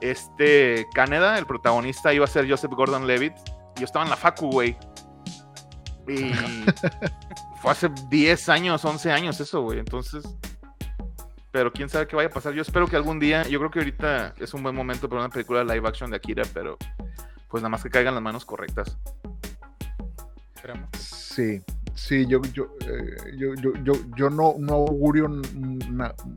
este 0.01 0.88
Caneda, 0.93 1.39
el 1.39 1.45
protagonista, 1.45 2.13
iba 2.13 2.26
a 2.26 2.28
ser 2.28 2.49
Joseph 2.49 2.72
Gordon 2.72 3.07
Levitt. 3.07 3.34
Yo 3.78 3.86
estaba 3.86 4.03
en 4.03 4.11
la 4.11 4.18
Facu, 4.18 4.49
güey. 4.51 4.78
Y 6.08 6.32
fue 7.62 7.72
hace 7.72 7.89
10 8.10 8.49
años, 8.49 8.86
11 8.86 9.12
años 9.12 9.39
eso, 9.39 9.62
güey. 9.62 9.80
Entonces, 9.80 10.24
pero 11.51 11.72
quién 11.72 11.88
sabe 11.88 12.08
qué 12.08 12.16
vaya 12.16 12.28
a 12.28 12.32
pasar. 12.32 12.53
Yo 12.53 12.62
espero 12.62 12.88
que 12.88 12.95
algún 12.95 13.20
día, 13.20 13.43
yo 13.43 13.60
creo 13.60 13.72
que 13.72 13.80
ahorita 13.80 14.34
es 14.39 14.53
un 14.53 14.62
buen 14.62 14.76
momento 14.76 15.08
para 15.08 15.22
una 15.22 15.30
película 15.30 15.64
live 15.64 15.88
action 15.88 16.10
de 16.10 16.18
Akira, 16.18 16.43
pero 16.53 16.78
pues 17.49 17.62
nada 17.62 17.70
más 17.70 17.82
que 17.82 17.89
caigan 17.89 18.14
las 18.14 18.24
manos 18.24 18.43
correctas. 18.43 18.97
Sí, 20.97 21.62
sí, 21.93 22.26
yo, 22.28 22.41
yo, 22.53 22.68
eh, 22.82 23.38
yo, 23.38 23.53
yo, 23.56 23.93
yo, 24.18 24.30
no, 24.30 24.56
no 24.58 24.74
augurio 24.74 25.30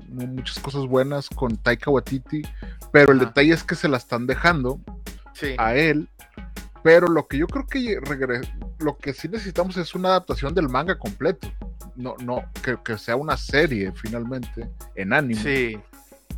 muchas 0.08 0.58
cosas 0.60 0.86
buenas 0.86 1.28
con 1.30 1.56
Taika 1.56 1.90
Waititi, 1.90 2.42
pero 2.92 3.12
el 3.12 3.18
detalle 3.18 3.54
es 3.54 3.64
que 3.64 3.74
se 3.74 3.88
la 3.88 3.96
están 3.96 4.26
dejando 4.26 4.80
a 5.56 5.74
él. 5.74 6.08
Pero 6.82 7.08
lo 7.08 7.26
que 7.26 7.38
yo 7.38 7.46
creo 7.46 7.66
que 7.66 7.98
lo 8.78 8.96
que 8.96 9.12
sí 9.12 9.28
necesitamos 9.28 9.76
es 9.76 9.94
una 9.94 10.10
adaptación 10.10 10.54
del 10.54 10.68
manga 10.68 10.98
completo 10.98 11.48
no, 11.98 12.14
no, 12.24 12.44
que, 12.84 12.96
sea 12.96 13.16
una 13.16 13.36
serie 13.36 13.92
finalmente 13.92 14.70
en 14.94 15.12
anime. 15.12 15.42
Sí. 15.42 15.78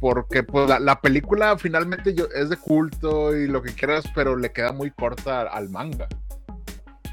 Porque 0.01 0.43
pues 0.43 0.80
la, 0.80 1.01
película 1.01 1.59
finalmente 1.59 2.14
yo, 2.14 2.24
es 2.34 2.49
de 2.49 2.57
culto 2.57 3.36
y 3.36 3.47
lo 3.47 3.61
que 3.61 3.74
quieras, 3.74 4.05
pero 4.14 4.34
le 4.36 4.51
queda 4.51 4.72
muy 4.72 4.91
corta 4.91 5.43
al 5.43 5.68
manga. 5.68 6.09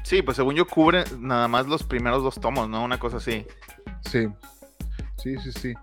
Sí, 0.02 0.22
pues 0.22 0.38
según 0.38 0.54
yo 0.54 0.66
cubre 0.66 1.04
nada 1.18 1.48
más 1.48 1.66
los 1.66 1.82
primeros 1.82 2.22
dos 2.22 2.36
tomos, 2.40 2.66
¿no? 2.70 2.82
Una 2.82 2.98
cosa 2.98 3.18
así. 3.18 3.46
Sí, 4.00 4.28
sí, 5.18 5.36
sí, 5.36 5.52
sí. 5.52 5.74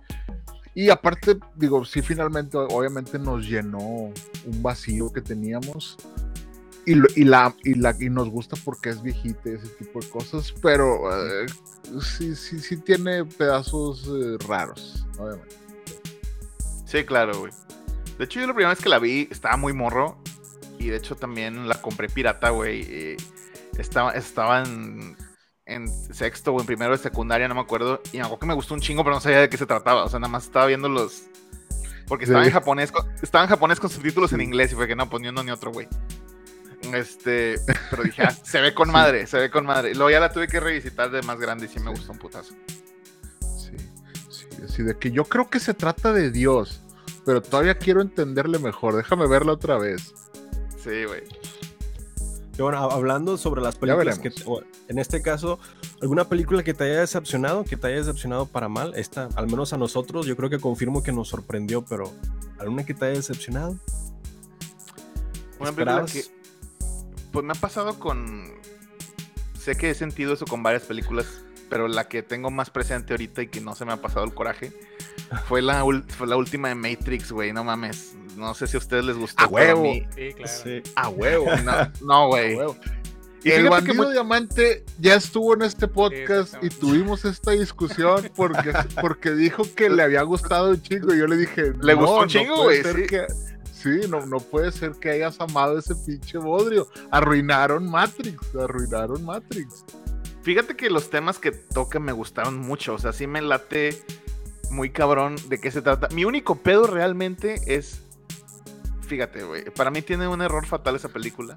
Y 0.73 0.89
aparte, 0.89 1.37
digo, 1.55 1.85
sí, 1.85 2.01
finalmente, 2.01 2.57
obviamente 2.57 3.19
nos 3.19 3.47
llenó 3.47 3.77
un 3.79 4.63
vacío 4.63 5.13
que 5.13 5.21
teníamos 5.21 5.97
y, 6.85 6.95
la, 7.23 7.53
y, 7.63 7.73
la, 7.75 7.95
y 7.99 8.09
nos 8.09 8.29
gusta 8.29 8.55
porque 8.63 8.89
es 8.89 9.01
viejita 9.01 9.49
ese 9.49 9.67
tipo 9.69 9.99
de 9.99 10.09
cosas, 10.09 10.53
pero 10.61 11.11
eh, 11.11 11.45
sí, 12.01 12.35
sí, 12.35 12.59
sí 12.59 12.77
tiene 12.77 13.25
pedazos 13.25 14.07
eh, 14.07 14.37
raros, 14.47 15.05
obviamente. 15.17 15.55
Sí, 16.85 17.03
claro, 17.03 17.39
güey. 17.39 17.51
De 18.17 18.25
hecho, 18.25 18.39
yo 18.39 18.47
la 18.47 18.53
primera 18.53 18.69
vez 18.69 18.81
que 18.81 18.89
la 18.89 18.99
vi 18.99 19.27
estaba 19.29 19.57
muy 19.57 19.73
morro. 19.73 20.17
Y 20.77 20.87
de 20.89 20.97
hecho 20.97 21.15
también 21.15 21.67
la 21.67 21.81
compré 21.81 22.09
pirata, 22.09 22.49
güey. 22.49 23.17
Estaba, 23.77 24.11
estaba 24.11 24.61
en, 24.61 25.17
en, 25.65 25.87
sexto 25.89 26.53
o 26.53 26.59
en 26.59 26.65
primero 26.65 26.91
de 26.91 26.97
secundaria, 26.97 27.47
no 27.47 27.55
me 27.55 27.61
acuerdo. 27.61 28.01
Y 28.11 28.17
me 28.17 28.23
acuerdo 28.23 28.39
que 28.39 28.45
me 28.45 28.53
gustó 28.53 28.73
un 28.73 28.81
chingo, 28.81 29.03
pero 29.03 29.15
no 29.15 29.21
sabía 29.21 29.39
de 29.39 29.49
qué 29.49 29.57
se 29.57 29.65
trataba. 29.65 30.03
O 30.03 30.09
sea, 30.09 30.19
nada 30.19 30.31
más 30.31 30.45
estaba 30.45 30.67
viendo 30.67 30.87
los. 30.87 31.23
Porque 32.07 32.25
estaba 32.25 32.45
en 32.45 32.51
japonés, 32.51 32.93
estaba 33.21 33.45
en 33.45 33.49
japonés 33.49 33.79
con 33.79 33.89
subtítulos 33.89 34.31
en 34.31 34.41
inglés 34.41 34.71
y 34.71 34.75
fue 34.75 34.87
que 34.87 34.95
no 34.95 35.09
poniendo 35.09 35.43
ni 35.43 35.49
otro, 35.49 35.71
güey. 35.71 35.87
Este, 36.95 37.59
pero 37.89 38.03
dije, 38.03 38.23
ah, 38.23 38.31
se 38.43 38.61
ve 38.61 38.73
con 38.73 38.91
madre, 38.91 39.27
se 39.27 39.37
ve 39.37 39.49
con 39.49 39.65
madre. 39.65 39.93
Luego 39.93 40.09
ya 40.09 40.19
la 40.19 40.31
tuve 40.31 40.47
que 40.47 40.59
revisitar 40.59 41.11
de 41.11 41.21
más 41.21 41.39
grande 41.39 41.65
y 41.65 41.69
sí 41.69 41.79
me 41.79 41.91
gustó 41.91 42.13
un 42.13 42.19
putazo. 42.19 42.53
Sí, 43.41 43.75
sí, 44.29 44.47
así 44.63 44.83
de 44.83 44.97
que 44.97 45.11
yo 45.11 45.25
creo 45.25 45.49
que 45.49 45.59
se 45.59 45.73
trata 45.73 46.13
de 46.13 46.31
Dios, 46.31 46.81
pero 47.25 47.41
todavía 47.41 47.77
quiero 47.77 48.01
entenderle 48.01 48.59
mejor. 48.59 48.95
Déjame 48.95 49.27
verla 49.27 49.53
otra 49.53 49.77
vez. 49.77 50.13
Sí, 50.81 51.03
güey. 51.05 51.23
bueno, 52.57 52.77
hablando 52.77 53.37
sobre 53.37 53.61
las 53.61 53.75
películas 53.75 54.19
que, 54.19 54.31
en 54.87 54.99
este 54.99 55.21
caso, 55.21 55.59
alguna 56.01 56.29
película 56.29 56.63
que 56.63 56.73
te 56.73 56.85
haya 56.85 56.99
decepcionado, 56.99 57.65
que 57.65 57.75
te 57.75 57.87
haya 57.87 57.97
decepcionado 57.97 58.45
para 58.45 58.69
mal, 58.69 58.93
esta, 58.95 59.29
al 59.35 59.47
menos 59.47 59.73
a 59.73 59.77
nosotros, 59.77 60.27
yo 60.27 60.37
creo 60.37 60.49
que 60.49 60.59
confirmo 60.59 61.01
que 61.01 61.11
nos 61.11 61.27
sorprendió, 61.27 61.83
pero 61.83 62.13
¿alguna 62.59 62.85
que 62.85 62.93
te 62.93 63.05
haya 63.05 63.15
decepcionado? 63.15 63.77
Una 65.59 65.71
película 65.71 66.05
que, 66.05 66.23
pues 67.35 67.45
me 67.45 67.51
ha 67.51 67.59
pasado 67.59 67.99
con, 67.99 68.45
sé 69.59 69.75
que 69.75 69.89
he 69.89 69.93
sentido 69.93 70.33
eso 70.33 70.45
con 70.45 70.63
varias 70.63 70.83
películas, 70.83 71.43
pero 71.69 71.89
la 71.89 72.07
que 72.07 72.23
tengo 72.23 72.49
más 72.49 72.69
presente 72.69 73.11
ahorita 73.11 73.41
y 73.41 73.47
que 73.47 73.59
no 73.59 73.75
se 73.75 73.83
me 73.83 73.91
ha 73.91 73.97
pasado 73.97 74.23
el 74.23 74.33
coraje 74.33 74.71
fue 75.49 75.61
la, 75.61 75.83
fue 76.07 76.27
la 76.27 76.37
última 76.37 76.69
de 76.69 76.75
Matrix, 76.75 77.33
güey, 77.33 77.51
no 77.51 77.65
mames. 77.65 78.15
No 78.37 78.53
sé 78.53 78.67
si 78.67 78.77
a 78.77 78.79
ustedes 78.79 79.03
les 79.03 79.17
gustó. 79.17 79.43
A 79.43 79.47
huevo. 79.47 79.83
Sí, 80.15 80.31
claro. 80.33 80.81
A 80.95 81.09
huevo. 81.09 81.45
No, 82.01 82.27
güey. 82.29 82.57
y 83.43 83.51
el 83.51 83.69
bandido 83.69 84.09
diamante 84.11 84.85
ya 84.97 85.15
estuvo 85.15 85.55
en 85.55 85.63
este 85.63 85.89
podcast 85.89 86.55
y 86.61 86.69
tuvimos 86.69 87.25
esta 87.25 87.51
discusión 87.51 88.31
porque, 88.33 88.71
porque 89.01 89.31
dijo 89.31 89.63
que 89.75 89.89
le 89.89 90.03
había 90.03 90.21
gustado 90.21 90.69
un 90.69 90.81
chingo 90.81 91.13
y 91.13 91.19
yo 91.19 91.27
le 91.27 91.35
dije, 91.35 91.73
le 91.81 91.93
gustó 91.95 92.21
un 92.21 92.27
chingo, 92.29 92.63
güey. 92.63 92.81
Sí. 93.75 94.07
no, 94.09 94.25
no 94.25 94.39
puede 94.39 94.71
ser 94.71 94.93
que 94.93 95.09
hayas 95.09 95.39
amado 95.39 95.77
ese 95.77 95.95
pinche 95.95 96.37
bodrio. 96.37 96.87
Arruinaron 97.11 97.89
Matrix, 97.89 98.55
arruinaron 98.55 99.23
Matrix. 99.23 99.85
Fíjate 100.41 100.75
que 100.75 100.89
los 100.89 101.09
temas 101.09 101.39
que 101.39 101.51
toca 101.51 101.99
me 101.99 102.11
gustaron 102.11 102.59
mucho, 102.59 102.93
o 102.93 102.99
sea, 102.99 103.13
sí 103.13 103.25
me 103.25 103.41
late 103.41 104.03
muy 104.69 104.91
cabrón 104.91 105.35
de 105.49 105.59
qué 105.59 105.71
se 105.71 105.81
trata. 105.81 106.07
Mi 106.13 106.25
único 106.25 106.55
pedo 106.55 106.85
realmente 106.85 107.59
es 107.65 108.05
fíjate, 109.05 109.43
güey, 109.43 109.63
para 109.65 109.91
mí 109.91 110.01
tiene 110.01 110.27
un 110.27 110.41
error 110.41 110.65
fatal 110.65 110.95
esa 110.95 111.09
película, 111.09 111.55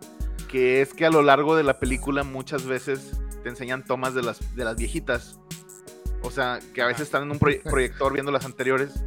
que 0.49 0.81
es 0.81 0.95
que 0.95 1.07
a 1.07 1.11
lo 1.11 1.23
largo 1.23 1.57
de 1.57 1.65
la 1.65 1.81
película 1.81 2.23
muchas 2.23 2.65
veces 2.65 3.19
te 3.43 3.49
enseñan 3.49 3.85
tomas 3.85 4.15
de 4.15 4.23
las, 4.23 4.55
de 4.55 4.65
las 4.65 4.77
viejitas. 4.77 5.39
O 6.23 6.31
sea, 6.31 6.61
que 6.75 6.83
a 6.83 6.87
veces 6.87 7.03
están 7.03 7.25
en 7.25 7.31
un 7.33 7.39
proyector 7.65 8.13
viendo 8.13 8.31
las 8.31 8.45
anteriores. 8.45 9.03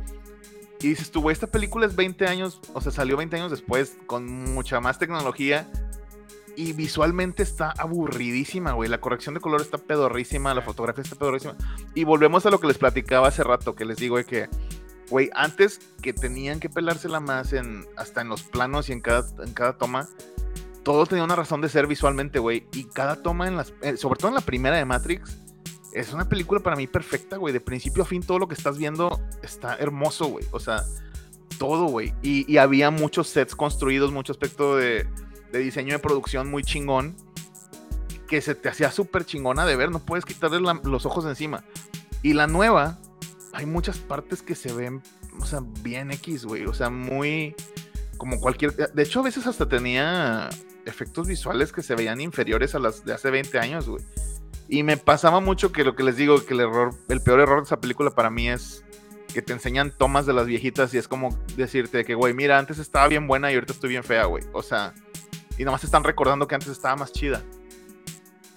Y 0.81 0.89
dices 0.89 1.11
tú, 1.11 1.21
güey, 1.21 1.33
esta 1.33 1.47
película 1.47 1.85
es 1.85 1.95
20 1.95 2.27
años, 2.27 2.59
o 2.73 2.81
sea, 2.81 2.91
salió 2.91 3.17
20 3.17 3.35
años 3.35 3.51
después, 3.51 3.97
con 4.07 4.53
mucha 4.53 4.79
más 4.79 4.97
tecnología. 4.99 5.69
Y 6.57 6.73
visualmente 6.73 7.43
está 7.43 7.71
aburridísima, 7.71 8.73
güey. 8.73 8.89
La 8.89 8.99
corrección 8.99 9.35
de 9.35 9.41
color 9.41 9.61
está 9.61 9.77
pedorrísima, 9.77 10.53
la 10.53 10.61
fotografía 10.61 11.03
está 11.03 11.15
pedorrísima. 11.15 11.55
Y 11.95 12.03
volvemos 12.03 12.45
a 12.45 12.49
lo 12.49 12.59
que 12.59 12.67
les 12.67 12.77
platicaba 12.77 13.29
hace 13.29 13.43
rato, 13.43 13.73
que 13.73 13.85
les 13.85 13.97
digo 13.97 14.17
de 14.17 14.25
que 14.25 14.49
Güey, 15.11 15.29
antes 15.33 15.79
que 16.01 16.13
tenían 16.13 16.61
que 16.61 16.69
pelársela 16.69 17.19
más 17.19 17.51
en, 17.51 17.85
hasta 17.97 18.21
en 18.21 18.29
los 18.29 18.43
planos 18.43 18.87
y 18.87 18.93
en 18.93 19.01
cada, 19.01 19.27
en 19.43 19.53
cada 19.53 19.77
toma, 19.77 20.07
todo 20.83 21.05
tenía 21.05 21.25
una 21.25 21.35
razón 21.35 21.59
de 21.59 21.67
ser 21.67 21.85
visualmente, 21.85 22.39
güey. 22.39 22.65
Y 22.71 22.85
cada 22.85 23.21
toma, 23.21 23.49
en 23.49 23.57
las, 23.57 23.73
eh, 23.81 23.97
sobre 23.97 24.17
todo 24.17 24.29
en 24.29 24.35
la 24.35 24.41
primera 24.41 24.77
de 24.77 24.85
Matrix, 24.85 25.37
es 25.93 26.13
una 26.13 26.27
película 26.27 26.61
para 26.61 26.75
mí 26.75 26.87
perfecta, 26.87 27.37
güey. 27.37 27.53
De 27.53 27.61
principio 27.61 28.03
a 28.03 28.05
fin, 28.05 28.21
todo 28.21 28.39
lo 28.39 28.47
que 28.47 28.55
estás 28.55 28.77
viendo 28.77 29.19
está 29.43 29.75
hermoso, 29.75 30.27
güey. 30.27 30.45
O 30.51 30.59
sea, 30.59 30.83
todo, 31.57 31.85
güey. 31.85 32.13
Y, 32.21 32.57
había 32.57 32.91
muchos 32.91 33.27
sets 33.27 33.55
construidos, 33.55 34.11
mucho 34.11 34.31
aspecto 34.31 34.77
de, 34.77 35.07
diseño 35.51 35.93
de 35.93 35.99
producción 35.99 36.49
muy 36.49 36.63
chingón. 36.63 37.15
Que 38.27 38.41
se 38.41 38.55
te 38.55 38.69
hacía 38.69 38.91
súper 38.91 39.25
chingona 39.25 39.65
de 39.65 39.75
ver. 39.75 39.91
No 39.91 39.99
puedes 39.99 40.25
quitarle 40.25 40.59
los 40.59 41.05
ojos 41.05 41.25
encima. 41.25 41.63
Y 42.23 42.33
la 42.33 42.47
nueva, 42.47 42.97
hay 43.51 43.65
muchas 43.65 43.97
partes 43.97 44.41
que 44.41 44.55
se 44.55 44.71
ven, 44.71 45.01
o 45.39 45.45
sea, 45.45 45.61
bien 45.81 46.11
X, 46.11 46.45
güey. 46.45 46.65
O 46.65 46.73
sea, 46.73 46.89
muy. 46.89 47.55
Como 48.17 48.39
cualquier. 48.39 48.73
De 48.75 49.03
hecho, 49.03 49.19
a 49.19 49.23
veces 49.23 49.47
hasta 49.47 49.67
tenía 49.67 50.49
efectos 50.85 51.27
visuales 51.27 51.71
que 51.73 51.83
se 51.83 51.95
veían 51.95 52.21
inferiores 52.21 52.75
a 52.75 52.79
las 52.79 53.03
de 53.03 53.13
hace 53.13 53.29
20 53.29 53.59
años, 53.59 53.89
güey. 53.89 54.03
Y 54.71 54.83
me 54.83 54.95
pasaba 54.95 55.41
mucho 55.41 55.73
que 55.73 55.83
lo 55.83 55.97
que 55.97 56.03
les 56.03 56.15
digo, 56.15 56.45
que 56.45 56.53
el 56.53 56.61
error, 56.61 56.95
el 57.09 57.21
peor 57.21 57.41
error 57.41 57.57
de 57.57 57.65
esa 57.65 57.81
película 57.81 58.09
para 58.09 58.29
mí 58.29 58.47
es 58.47 58.85
que 59.33 59.41
te 59.41 59.51
enseñan 59.51 59.91
tomas 59.91 60.25
de 60.25 60.31
las 60.31 60.45
viejitas 60.47 60.93
y 60.93 60.97
es 60.97 61.09
como 61.09 61.37
decirte 61.57 62.05
que, 62.05 62.15
güey, 62.15 62.33
mira, 62.33 62.57
antes 62.57 62.79
estaba 62.79 63.09
bien 63.09 63.27
buena 63.27 63.51
y 63.51 63.55
ahorita 63.55 63.73
estoy 63.73 63.89
bien 63.89 64.05
fea, 64.05 64.23
güey. 64.27 64.45
O 64.53 64.63
sea, 64.63 64.93
y 65.57 65.65
nomás 65.65 65.83
están 65.83 66.05
recordando 66.05 66.47
que 66.47 66.55
antes 66.55 66.69
estaba 66.69 66.95
más 66.95 67.11
chida. 67.11 67.43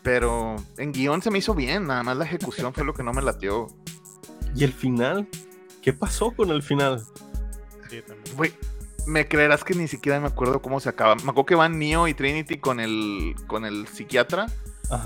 Pero 0.05 0.55
en 0.79 0.93
guion 0.93 1.21
se 1.21 1.33
me 1.33 1.39
hizo 1.39 1.53
bien, 1.53 1.89
nada 1.89 2.05
más 2.05 2.17
la 2.17 2.27
ejecución 2.27 2.73
fue 2.73 2.85
lo 2.85 2.95
que 2.95 3.03
no 3.03 3.12
me 3.12 3.21
latió. 3.21 3.67
¿Y 4.55 4.62
el 4.62 4.73
final? 4.73 5.27
¿Qué 5.83 5.93
pasó 5.93 6.31
con 6.31 6.51
el 6.51 6.62
final? 6.62 7.03
Sí, 7.91 8.03
también. 8.03 8.37
Güey, 8.37 8.55
me 9.09 9.27
creerás 9.27 9.65
que 9.65 9.75
ni 9.75 9.89
siquiera 9.89 10.21
me 10.21 10.29
acuerdo 10.29 10.62
cómo 10.62 10.79
se 10.79 10.91
acaba. 10.91 11.17
Me 11.17 11.23
acuerdo 11.23 11.47
que 11.47 11.55
van 11.57 11.77
Neo 11.77 12.07
y 12.07 12.15
Trinity 12.15 12.59
con 12.59 12.79
el, 12.79 13.35
con 13.49 13.65
el 13.65 13.89
psiquiatra 13.89 14.47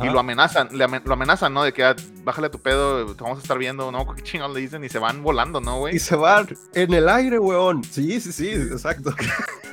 y 0.03 0.07
lo 0.07 0.19
amenazan, 0.19 0.69
lo 0.73 1.13
amenazan, 1.13 1.55
¿no? 1.55 1.63
De 1.63 1.73
que 1.73 1.85
ah, 1.85 1.95
bájale 2.25 2.49
a 2.49 2.51
tu 2.51 2.59
pedo, 2.59 3.15
te 3.15 3.23
vamos 3.23 3.39
a 3.39 3.43
estar 3.43 3.59
viendo, 3.59 3.91
¿no? 3.93 4.13
¿Qué 4.15 4.23
chingados 4.23 4.55
le 4.55 4.61
dicen? 4.61 4.85
Y 4.85 4.89
se 4.89 4.99
van 4.99 5.23
volando, 5.23 5.61
¿no, 5.61 5.79
güey? 5.79 5.97
Y 5.97 5.99
se 5.99 6.17
van 6.17 6.49
en 6.75 6.93
el 6.93 7.09
aire, 7.09 7.39
weón. 7.39 7.85
Sí, 7.85 8.21
sí, 8.21 8.33
sí, 8.33 8.49
exacto. 8.49 9.15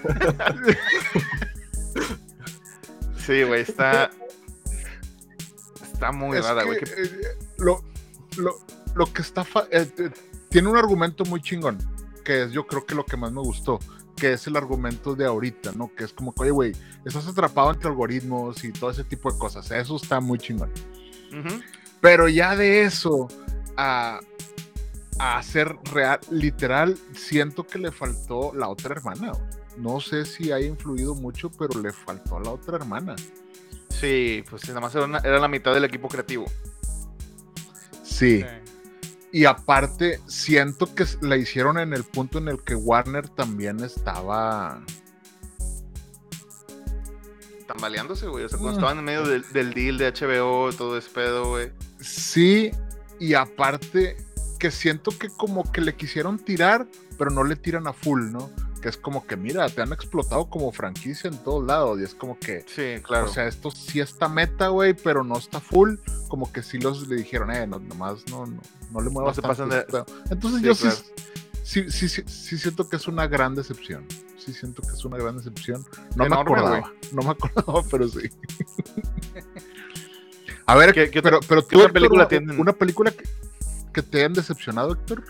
sí, 3.18 3.44
güey, 3.44 3.62
está. 3.62 4.12
Está 5.92 6.12
muy 6.12 6.40
rara, 6.40 6.64
güey. 6.64 6.78
Eh, 6.78 7.38
lo, 7.58 7.84
lo, 8.38 8.56
lo 8.94 9.12
que 9.12 9.22
está. 9.22 9.46
Eh, 9.72 9.90
tiene 10.50 10.70
un 10.70 10.78
argumento 10.78 11.26
muy 11.26 11.42
chingón, 11.42 11.78
que 12.24 12.44
es 12.44 12.52
yo 12.52 12.68
creo 12.68 12.86
que 12.86 12.96
lo 12.96 13.06
que 13.06 13.18
más 13.18 13.32
me 13.32 13.42
gustó, 13.42 13.80
que 14.16 14.34
es 14.34 14.48
el 14.48 14.56
argumento 14.56 15.16
de 15.16 15.26
ahorita, 15.26 15.74
¿no? 15.74 15.94
Que 15.94 16.06
es 16.06 16.14
como 16.14 16.34
que, 16.34 16.44
oye, 16.44 16.52
güey, 16.52 16.72
estás 17.06 17.28
atrapado 17.28 17.72
entre 17.72 17.90
algoritmos 17.90 18.64
y 18.64 18.72
todo 18.72 18.92
ese 18.92 19.04
tipo 19.04 19.32
de 19.32 19.38
cosas. 19.38 19.70
Eso 19.72 19.96
está 19.96 20.20
muy 20.20 20.40
chingón. 20.40 20.72
Pero 22.02 22.30
ya 22.30 22.56
de 22.56 22.84
eso 22.84 23.28
a, 23.76 24.20
a 25.20 25.38
hacer 25.38 25.76
real, 25.92 26.20
literal, 26.32 26.98
siento 27.14 27.68
que 27.68 27.80
le 27.80 27.92
faltó 27.92 28.54
la 28.54 28.70
otra 28.70 28.96
hermana. 28.96 29.34
No 29.78 30.00
sé 30.00 30.26
si 30.26 30.52
ha 30.52 30.62
influido 30.62 31.16
mucho, 31.16 31.52
pero 31.52 31.82
le 31.82 31.92
faltó 31.92 32.40
la 32.40 32.52
otra 32.52 32.78
hermana. 32.78 33.16
Sí, 33.90 34.44
pues 34.50 34.68
nada 34.70 34.80
más 34.80 34.96
era, 34.96 35.06
era 35.20 35.40
la 35.40 35.48
mitad 35.48 35.74
del 35.74 35.84
equipo 35.84 36.08
creativo. 36.08 36.46
sí. 38.04 38.46
Y 39.36 39.44
aparte, 39.44 40.22
siento 40.28 40.96
que 40.96 41.06
la 41.20 41.36
hicieron 41.36 41.78
en 41.78 41.92
el 41.92 42.06
punto 42.06 42.38
en 42.38 42.48
el 42.48 42.64
que 42.64 42.74
Warner 42.74 43.28
también 43.28 43.82
estaba. 43.82 44.82
Tambaleándose, 47.68 48.28
güey. 48.28 48.46
O 48.46 48.48
sea, 48.48 48.58
cuando 48.58 48.80
mm. 48.80 48.80
estaban 48.80 49.00
en 49.00 49.04
medio 49.04 49.26
del, 49.26 49.74
deal 49.74 49.98
de 49.98 50.10
HBO, 50.10 50.72
todo 50.72 50.98
ese 50.98 51.10
pedo, 51.10 51.50
güey. 51.50 51.74
Sí, 52.00 52.72
y 53.20 53.34
aparte, 53.34 54.16
que 54.58 54.72
siento 54.72 55.12
que 55.12 55.28
como 55.28 55.70
que 55.70 55.82
le 55.82 55.98
quisieron 55.98 56.40
tirar, 56.40 56.88
pero 57.18 57.30
no 57.30 57.44
le 57.44 57.58
tiran 57.58 57.88
a 57.88 57.92
full, 57.92 58.32
¿no? 58.32 58.50
Que 58.86 58.90
es 58.90 58.98
como 58.98 59.26
que, 59.26 59.36
mira, 59.36 59.68
te 59.68 59.82
han 59.82 59.92
explotado 59.94 60.48
como 60.48 60.72
franquicia 60.72 61.28
en 61.28 61.40
todos 61.40 61.66
lados. 61.66 62.00
Y 62.00 62.04
es 62.04 62.14
como 62.14 62.38
que, 62.38 62.64
sí, 62.68 63.02
claro. 63.02 63.26
O 63.26 63.30
sea, 63.30 63.48
esto 63.48 63.72
sí 63.72 64.00
está 64.00 64.30
meta, 64.30 64.68
güey, 64.68 64.94
pero 64.94 65.24
no 65.24 65.40
está 65.40 65.60
full. 65.60 65.96
Como 66.28 66.54
que 66.54 66.62
sí 66.62 66.78
los 66.78 67.08
le 67.08 67.16
dijeron, 67.16 67.50
eh, 67.50 67.66
no, 67.66 67.80
nomás 67.80 68.24
no, 68.30 68.46
no, 68.46 68.62
no 68.92 69.02
le 69.02 69.10
muevas. 69.10 69.42
No 69.42 69.56
se 69.56 69.66
de... 69.66 69.86
Entonces 70.30 70.62
yo 70.62 70.76
sí, 70.76 70.90
sí, 71.64 71.90
sí, 71.90 72.24
sí, 72.28 72.58
siento 72.60 72.88
que 72.88 72.98
es 72.98 73.08
una 73.08 73.26
gran 73.26 73.56
decepción. 73.56 74.06
Sí 74.38 74.54
siento 74.54 74.84
que 74.84 74.90
es 74.90 75.04
una 75.04 75.18
gran 75.18 75.36
decepción. 75.38 75.84
No 76.16 76.30
me 76.30 76.36
acordaba. 76.36 76.94
No 77.12 77.24
me 77.24 77.32
acordaba, 77.32 77.82
pero 77.90 78.08
sí. 78.08 78.30
A 80.68 80.76
ver, 80.76 80.94
¿Qué, 80.94 81.10
pero, 81.24 81.40
pero 81.50 81.68
¿qué 81.68 81.90
película 81.90 82.28
tienen? 82.28 82.60
¿Una 82.60 82.74
película 82.74 83.10
que, 83.10 83.24
que, 83.92 84.04
te 84.04 84.20
hayan 84.20 84.34
decepcionado, 84.34 84.92
Héctor? 84.92 85.24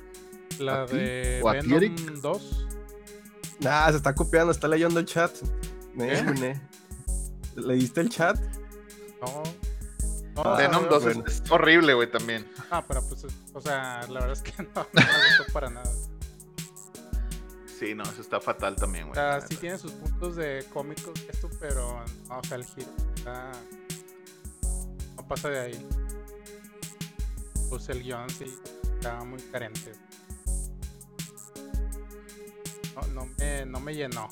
La 0.60 0.86
de 0.86 1.42
Venom 1.64 2.22
2. 2.22 2.65
Ah, 3.64 3.88
se 3.92 3.98
está 3.98 4.14
copiando, 4.14 4.52
está 4.52 4.68
leyendo 4.68 5.00
el 5.00 5.06
chat. 5.06 5.32
¿Eh? 5.98 6.60
¿Leíste 7.56 8.02
el 8.02 8.10
chat? 8.10 8.38
No. 9.22 9.44
no 10.44 10.58
Venom 10.58 10.90
2 10.90 11.06
es, 11.06 11.44
horrible, 11.50 11.94
güey, 11.94 12.12
también. 12.12 12.46
Ah, 12.70 12.84
pero 12.86 13.02
pues, 13.08 13.26
o 13.54 13.62
sea, 13.62 14.02
la 14.10 14.20
verdad 14.20 14.32
es 14.34 14.42
que 14.42 14.64
no, 14.64 14.70
no 14.76 14.88
me 14.94 15.38
gustó 15.38 15.54
para 15.54 15.70
nada. 15.70 15.92
Sí, 17.80 17.94
no, 17.94 18.04
eso 18.04 18.22
está 18.22 18.40
fatal 18.40 18.76
también, 18.76 19.08
güey. 19.08 19.20
O 19.20 19.22
sea, 19.22 19.42
sí 19.42 19.56
tiene 19.58 19.78
sus 19.78 19.92
puntos 19.94 20.36
de 20.36 20.66
cómicos 20.74 21.14
esto, 21.30 21.50
pero 21.60 22.04
no, 22.30 22.40
o 22.40 22.44
sea, 22.44 22.58
el 22.58 22.66
giro 22.66 22.92
está... 23.16 23.52
no 25.16 25.28
pasa 25.28 25.50
de 25.50 25.60
ahí. 25.60 25.88
Pues 27.70 27.90
el 27.90 28.04
guion 28.04 28.30
sí 28.30 28.46
está 28.96 29.24
muy 29.24 29.42
carente 29.42 29.92
no, 33.14 33.28
me, 33.38 33.66
no 33.66 33.80
me 33.80 33.96
llenó. 33.96 34.30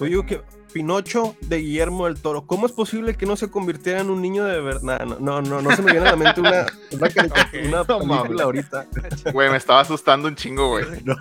Oye, 0.00 0.24
que 0.24 0.42
Pinocho 0.72 1.36
de 1.42 1.58
Guillermo 1.58 2.06
del 2.06 2.20
Toro, 2.20 2.46
¿cómo 2.46 2.66
es 2.66 2.72
posible 2.72 3.14
que 3.14 3.26
no 3.26 3.36
se 3.36 3.50
convirtiera 3.50 4.00
en 4.00 4.10
un 4.10 4.22
niño 4.22 4.44
de 4.44 4.60
verdad? 4.60 5.04
No, 5.04 5.42
no, 5.42 5.60
no, 5.60 5.76
se 5.76 5.82
me 5.82 5.92
viene 5.92 6.08
a 6.08 6.12
la 6.12 6.16
mente 6.16 6.40
una, 6.40 6.66
una, 6.92 7.84
película 7.84 8.44
ahorita. 8.44 8.86
Güey, 9.32 9.50
me 9.50 9.56
estaba 9.56 9.80
asustando 9.80 10.28
un 10.28 10.36
chingo, 10.36 10.68
güey. 10.68 10.84
No, 11.04 11.16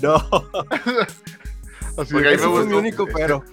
no. 0.00 0.16
Así 1.98 2.14
Porque 2.14 2.28
ahí 2.28 2.38
me 2.38 2.64
mi 2.64 2.74
único 2.74 3.06
pero. 3.12 3.44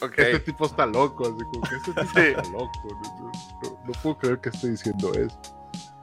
Este 0.00 0.40
tipo 0.40 0.66
está 0.66 0.84
loco, 0.84 1.24
así 1.24 1.44
como 1.44 1.62
que 1.62 1.76
este 1.76 1.92
tipo 1.92 2.00
está 2.00 2.42
loco. 2.50 2.70
No, 3.86 3.92
puedo 4.02 4.18
creer 4.18 4.40
que 4.40 4.50
esté 4.50 4.70
diciendo 4.70 5.14
eso. 5.14 5.40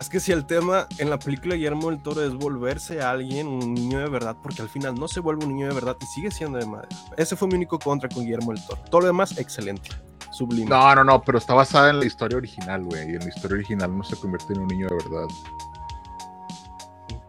Es 0.01 0.09
que 0.09 0.19
si 0.19 0.31
el 0.31 0.47
tema 0.47 0.87
en 0.97 1.11
la 1.11 1.19
película 1.19 1.53
Guillermo 1.53 1.91
del 1.91 2.01
Toro 2.01 2.23
es 2.23 2.33
volverse 2.33 3.01
a 3.01 3.11
alguien, 3.11 3.45
un 3.45 3.75
niño 3.75 3.99
de 3.99 4.09
verdad, 4.09 4.35
porque 4.41 4.63
al 4.63 4.67
final 4.67 4.95
no 4.95 5.07
se 5.07 5.19
vuelve 5.19 5.45
un 5.45 5.53
niño 5.53 5.67
de 5.67 5.75
verdad 5.75 5.95
y 6.01 6.05
sigue 6.07 6.31
siendo 6.31 6.57
de 6.57 6.65
madre. 6.65 6.89
Ese 7.17 7.35
fue 7.35 7.47
mi 7.47 7.53
único 7.53 7.77
contra 7.77 8.09
con 8.09 8.23
Guillermo 8.23 8.51
del 8.51 8.65
Toro. 8.65 8.81
Todo 8.89 9.01
lo 9.01 9.07
demás, 9.07 9.37
excelente. 9.37 9.91
Sublime. 10.31 10.67
No, 10.67 10.95
no, 10.95 11.03
no, 11.03 11.21
pero 11.21 11.37
está 11.37 11.53
basada 11.53 11.91
en 11.91 11.99
la 11.99 12.05
historia 12.05 12.39
original, 12.39 12.83
güey. 12.83 13.11
Y 13.11 13.13
en 13.13 13.19
la 13.19 13.27
historia 13.27 13.57
original 13.57 13.95
no 13.95 14.03
se 14.03 14.15
convierte 14.15 14.53
en 14.53 14.61
un 14.61 14.67
niño 14.69 14.87
de 14.87 14.95
verdad. 14.95 15.27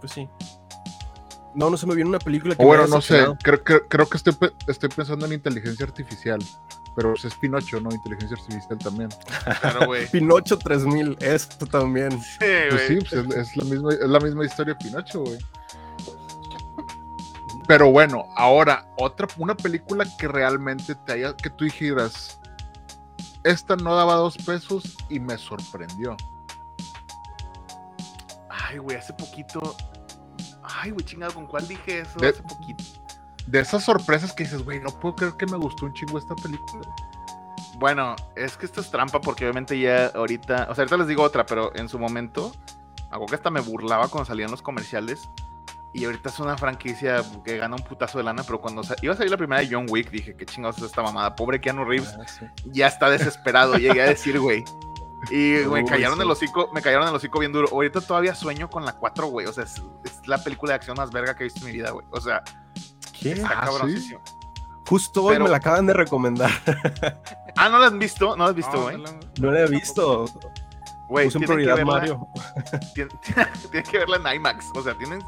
Pues 0.00 0.12
sí. 0.12 0.26
No, 1.54 1.68
no 1.68 1.76
se 1.76 1.86
me 1.86 1.94
viene 1.94 2.08
una 2.08 2.20
película 2.20 2.54
que. 2.54 2.62
O 2.62 2.66
bueno, 2.66 2.86
no 2.86 3.02
sé. 3.02 3.26
Creo, 3.42 3.62
creo 3.62 4.08
que 4.08 4.16
estoy, 4.16 4.34
estoy 4.66 4.88
pensando 4.88 5.26
en 5.26 5.34
inteligencia 5.34 5.84
artificial. 5.84 6.38
Pero 6.94 7.14
es 7.14 7.34
Pinocho, 7.34 7.80
¿no? 7.80 7.90
Inteligencia 7.90 8.36
artificial 8.36 8.78
también. 8.78 9.08
Claro, 9.60 9.86
güey. 9.86 10.06
Pinocho 10.08 10.58
3000, 10.58 11.16
esto 11.20 11.66
también. 11.66 12.20
Sí, 12.20 12.38
pues 12.70 12.86
sí, 12.86 12.98
pues 13.08 13.36
es, 13.36 13.56
la 13.56 13.64
misma, 13.64 13.92
es 13.92 14.08
la 14.08 14.20
misma 14.20 14.44
historia 14.44 14.74
de 14.74 14.84
Pinocho, 14.84 15.20
güey. 15.20 15.38
Pero 17.66 17.90
bueno, 17.90 18.26
ahora, 18.36 18.86
otra, 18.98 19.28
una 19.38 19.56
película 19.56 20.04
que 20.18 20.28
realmente 20.28 20.94
te 20.94 21.12
haya, 21.12 21.36
que 21.36 21.48
tú 21.48 21.64
dijeras, 21.64 22.40
esta 23.44 23.76
no 23.76 23.94
daba 23.94 24.14
dos 24.14 24.36
pesos 24.36 24.96
y 25.08 25.20
me 25.20 25.38
sorprendió. 25.38 26.16
Ay, 28.50 28.78
güey, 28.78 28.96
hace 28.96 29.12
poquito. 29.14 29.76
Ay, 30.62 30.90
güey, 30.90 31.04
chingado, 31.04 31.32
¿con 31.34 31.46
cuál 31.46 31.66
dije 31.66 32.00
eso? 32.00 32.18
hace 32.18 32.42
poquito 32.42 33.01
de 33.46 33.60
esas 33.60 33.84
sorpresas 33.84 34.32
que 34.32 34.44
dices, 34.44 34.64
güey, 34.64 34.80
no 34.80 34.90
puedo 34.90 35.16
creer 35.16 35.34
que 35.34 35.46
me 35.46 35.56
gustó 35.56 35.86
un 35.86 35.92
chingo 35.92 36.18
esta 36.18 36.34
película. 36.36 36.82
Bueno, 37.78 38.14
es 38.36 38.56
que 38.56 38.66
esto 38.66 38.80
es 38.80 38.90
trampa 38.90 39.20
porque 39.20 39.44
obviamente 39.44 39.78
ya 39.78 40.06
ahorita, 40.06 40.68
o 40.70 40.74
sea, 40.74 40.82
ahorita 40.82 40.96
les 40.98 41.08
digo 41.08 41.22
otra, 41.22 41.44
pero 41.46 41.74
en 41.74 41.88
su 41.88 41.98
momento, 41.98 42.52
algo 43.10 43.26
que 43.26 43.34
hasta 43.34 43.50
me 43.50 43.60
burlaba 43.60 44.08
cuando 44.08 44.26
salían 44.26 44.50
los 44.50 44.62
comerciales. 44.62 45.28
Y 45.94 46.06
ahorita 46.06 46.30
es 46.30 46.38
una 46.38 46.56
franquicia 46.56 47.22
que 47.44 47.58
gana 47.58 47.76
un 47.76 47.82
putazo 47.82 48.16
de 48.16 48.24
lana, 48.24 48.44
pero 48.44 48.60
cuando 48.60 48.80
iba 49.02 49.12
a 49.12 49.16
salir 49.16 49.30
la 49.30 49.36
primera 49.36 49.60
de 49.60 49.68
John 49.70 49.86
Wick, 49.90 50.10
dije, 50.10 50.34
qué 50.34 50.46
chingados 50.46 50.78
es 50.78 50.84
esta 50.84 51.02
mamada. 51.02 51.36
Pobre 51.36 51.60
Keanu 51.60 51.84
Reeves, 51.84 52.16
ah, 52.18 52.46
ya 52.64 52.86
está 52.86 53.10
desesperado, 53.10 53.74
llegué 53.74 54.00
a 54.00 54.06
decir, 54.06 54.40
güey. 54.40 54.64
Y 55.30 55.56
me 55.70 55.84
cayeron 55.84 56.18
el 56.20 56.30
hocico, 56.30 56.70
me 56.72 56.80
cayeron 56.80 57.06
el 57.08 57.14
hocico 57.14 57.40
bien 57.40 57.52
duro. 57.52 57.68
Ahorita 57.70 58.00
todavía 58.00 58.34
sueño 58.34 58.70
con 58.70 58.86
la 58.86 58.92
4, 58.92 59.26
güey. 59.26 59.46
O 59.46 59.52
sea, 59.52 59.64
es, 59.64 59.82
es, 60.04 60.26
la 60.26 60.42
película 60.42 60.72
de 60.72 60.76
acción 60.76 60.96
más 60.96 61.10
verga 61.10 61.36
que 61.36 61.42
he 61.42 61.44
visto 61.44 61.60
en 61.60 61.66
mi 61.66 61.72
vida, 61.72 61.90
güey. 61.90 62.06
O 62.10 62.20
sea, 62.20 62.42
Ah, 63.44 63.70
Justo 64.88 65.24
hoy 65.24 65.38
me 65.38 65.48
la 65.48 65.56
acaban 65.58 65.86
de 65.86 65.94
recomendar. 65.94 66.50
ah, 67.56 67.68
¿no 67.68 67.78
la 67.78 67.86
has 67.86 67.98
visto? 67.98 68.36
¿No 68.36 68.44
la 68.44 68.50
has 68.50 68.56
visto, 68.56 68.82
güey? 68.82 69.02
No, 69.40 69.50
la 69.50 69.60
he 69.60 69.68
visto. 69.68 70.26
Güey, 71.08 71.28
tienen 71.28 71.46
prioridad 71.46 71.76
que 71.76 71.84
verla, 71.84 71.92
Mario. 71.92 72.28
Tienes 73.70 73.88
que 73.88 73.98
verla 73.98 74.16
en 74.16 74.36
IMAX. 74.36 74.70
O 74.74 74.82
sea, 74.82 74.96
tienes. 74.96 75.24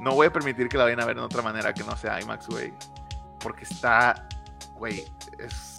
No 0.00 0.14
voy 0.14 0.26
a 0.26 0.32
permitir 0.32 0.68
que 0.68 0.78
la 0.78 0.84
vayan 0.84 1.00
a 1.00 1.06
ver 1.06 1.16
de 1.16 1.22
otra 1.22 1.42
manera 1.42 1.72
que 1.72 1.84
no 1.84 1.96
sea 1.96 2.20
IMAX, 2.20 2.48
güey. 2.48 2.72
Porque 3.40 3.64
está. 3.64 4.26
Güey, 4.74 5.04
es. 5.38 5.78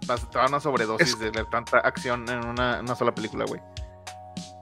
Te 0.00 0.38
va 0.38 0.44
a 0.44 0.48
una 0.48 0.60
sobredosis 0.60 1.18
de 1.18 1.30
ver 1.30 1.46
tanta 1.46 1.78
acción 1.78 2.28
en 2.28 2.44
una, 2.46 2.80
una 2.80 2.94
sola 2.94 3.14
película, 3.14 3.46
güey 3.46 3.60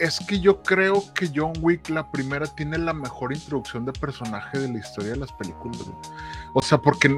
es 0.02 0.18
que 0.18 0.40
yo 0.40 0.60
creo 0.64 1.04
que 1.14 1.30
John 1.32 1.52
Wick, 1.60 1.88
la 1.88 2.10
primera, 2.10 2.44
tiene 2.46 2.76
la 2.76 2.92
mejor 2.92 3.32
introducción 3.32 3.84
de 3.84 3.92
personaje 3.92 4.58
de 4.58 4.68
la 4.68 4.80
historia 4.80 5.12
de 5.12 5.18
las 5.18 5.32
películas. 5.32 5.78
O 6.54 6.60
sea, 6.60 6.76
porque 6.76 7.08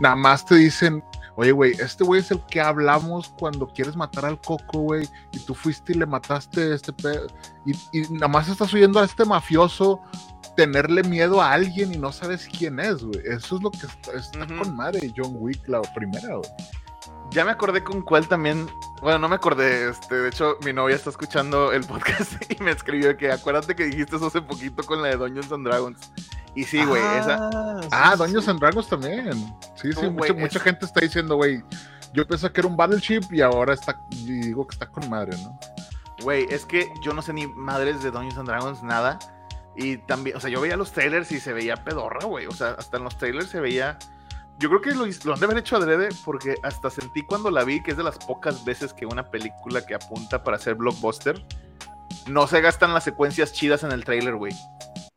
nada 0.00 0.16
más 0.16 0.44
te 0.44 0.56
dicen, 0.56 1.04
oye, 1.36 1.52
güey, 1.52 1.72
este 1.78 2.02
güey 2.02 2.20
es 2.20 2.32
el 2.32 2.44
que 2.46 2.60
hablamos 2.60 3.32
cuando 3.38 3.68
quieres 3.68 3.94
matar 3.94 4.24
al 4.24 4.40
coco, 4.40 4.80
güey, 4.80 5.08
y 5.30 5.38
tú 5.38 5.54
fuiste 5.54 5.92
y 5.92 5.98
le 5.98 6.06
mataste 6.06 6.72
a 6.72 6.74
este 6.74 6.92
pedo. 6.92 7.28
Y, 7.64 8.00
nada 8.10 8.26
más 8.26 8.48
estás 8.48 8.74
oyendo 8.74 8.98
a 8.98 9.04
este 9.04 9.24
mafioso 9.24 10.00
tenerle 10.56 11.04
miedo 11.04 11.40
a 11.40 11.52
alguien 11.52 11.94
y 11.94 11.96
no 11.96 12.10
sabes 12.10 12.48
quién 12.58 12.80
es, 12.80 13.04
güey. 13.04 13.20
Eso 13.24 13.56
es 13.56 13.62
lo 13.62 13.70
que 13.70 13.86
está, 13.86 14.46
con 14.58 14.74
madre 14.74 15.14
John 15.16 15.36
Wick, 15.38 15.68
la 15.68 15.80
primera, 15.94 16.34
güey. 16.34 16.50
Ya 17.32 17.46
me 17.46 17.50
acordé 17.50 17.82
con 17.82 18.02
cuál 18.02 18.28
también. 18.28 18.68
Bueno, 19.00 19.18
no 19.18 19.28
me 19.28 19.36
acordé. 19.36 19.88
Este, 19.88 20.16
de 20.16 20.28
hecho, 20.28 20.58
mi 20.64 20.74
novia 20.74 20.96
está 20.96 21.08
escuchando 21.08 21.72
el 21.72 21.82
podcast 21.84 22.34
y 22.50 22.62
me 22.62 22.72
escribió 22.72 23.16
que 23.16 23.32
acuérdate 23.32 23.74
que 23.74 23.84
dijiste 23.84 24.16
eso 24.16 24.26
hace 24.26 24.42
poquito 24.42 24.82
con 24.82 25.00
la 25.00 25.08
de 25.08 25.16
Dungeons 25.16 25.50
and 25.50 25.66
Dragons. 25.66 26.12
Y 26.54 26.64
sí, 26.64 26.84
güey, 26.84 27.02
esa. 27.02 27.48
Ah, 27.50 27.80
ah 27.90 28.16
Dungeons 28.16 28.48
and 28.48 28.60
Dragons 28.60 28.86
también. 28.86 29.32
Sí, 29.76 29.92
sí, 29.94 30.10
mucha, 30.10 30.34
mucha 30.34 30.60
gente 30.60 30.84
está 30.84 31.00
diciendo, 31.00 31.36
güey. 31.36 31.62
Yo 32.12 32.26
pensé 32.26 32.52
que 32.52 32.60
era 32.60 32.68
un 32.68 32.76
Battleship 32.76 33.22
y 33.30 33.40
ahora 33.40 33.72
está. 33.72 33.98
Y 34.10 34.40
digo 34.40 34.66
que 34.66 34.74
está 34.74 34.86
con 34.86 35.08
madre, 35.08 35.34
¿no? 35.38 35.58
Güey, 36.22 36.46
es 36.50 36.66
que 36.66 36.92
yo 37.02 37.14
no 37.14 37.22
sé 37.22 37.32
ni 37.32 37.46
madres 37.46 38.02
de 38.02 38.10
Dungeons 38.10 38.36
and 38.36 38.48
Dragons, 38.48 38.82
nada. 38.82 39.18
Y 39.74 39.96
también, 39.96 40.36
o 40.36 40.40
sea, 40.40 40.50
yo 40.50 40.60
veía 40.60 40.76
los 40.76 40.92
trailers 40.92 41.32
y 41.32 41.40
se 41.40 41.54
veía 41.54 41.82
pedorra, 41.82 42.26
güey. 42.26 42.46
O 42.46 42.52
sea, 42.52 42.76
hasta 42.78 42.98
en 42.98 43.04
los 43.04 43.16
trailers 43.16 43.48
se 43.48 43.58
veía 43.58 43.98
yo 44.62 44.68
creo 44.68 44.80
que 44.80 44.90
lo, 44.92 45.06
lo, 45.24 45.34
han 45.34 45.40
de 45.40 45.46
haber 45.46 45.58
hecho 45.58 45.76
adrede 45.76 46.08
porque 46.24 46.54
hasta 46.62 46.88
sentí 46.88 47.22
cuando 47.22 47.50
la 47.50 47.64
vi 47.64 47.82
que 47.82 47.90
es 47.90 47.96
de 47.96 48.04
las 48.04 48.16
pocas 48.16 48.64
veces 48.64 48.92
que 48.92 49.04
una 49.04 49.28
película 49.28 49.84
que 49.84 49.96
apunta 49.96 50.44
para 50.44 50.56
ser 50.56 50.76
blockbuster 50.76 51.44
no 52.28 52.46
se 52.46 52.60
gastan 52.60 52.94
las 52.94 53.02
secuencias 53.02 53.52
chidas 53.52 53.82
en 53.82 53.90
el 53.90 54.04
trailer, 54.04 54.36
güey. 54.36 54.52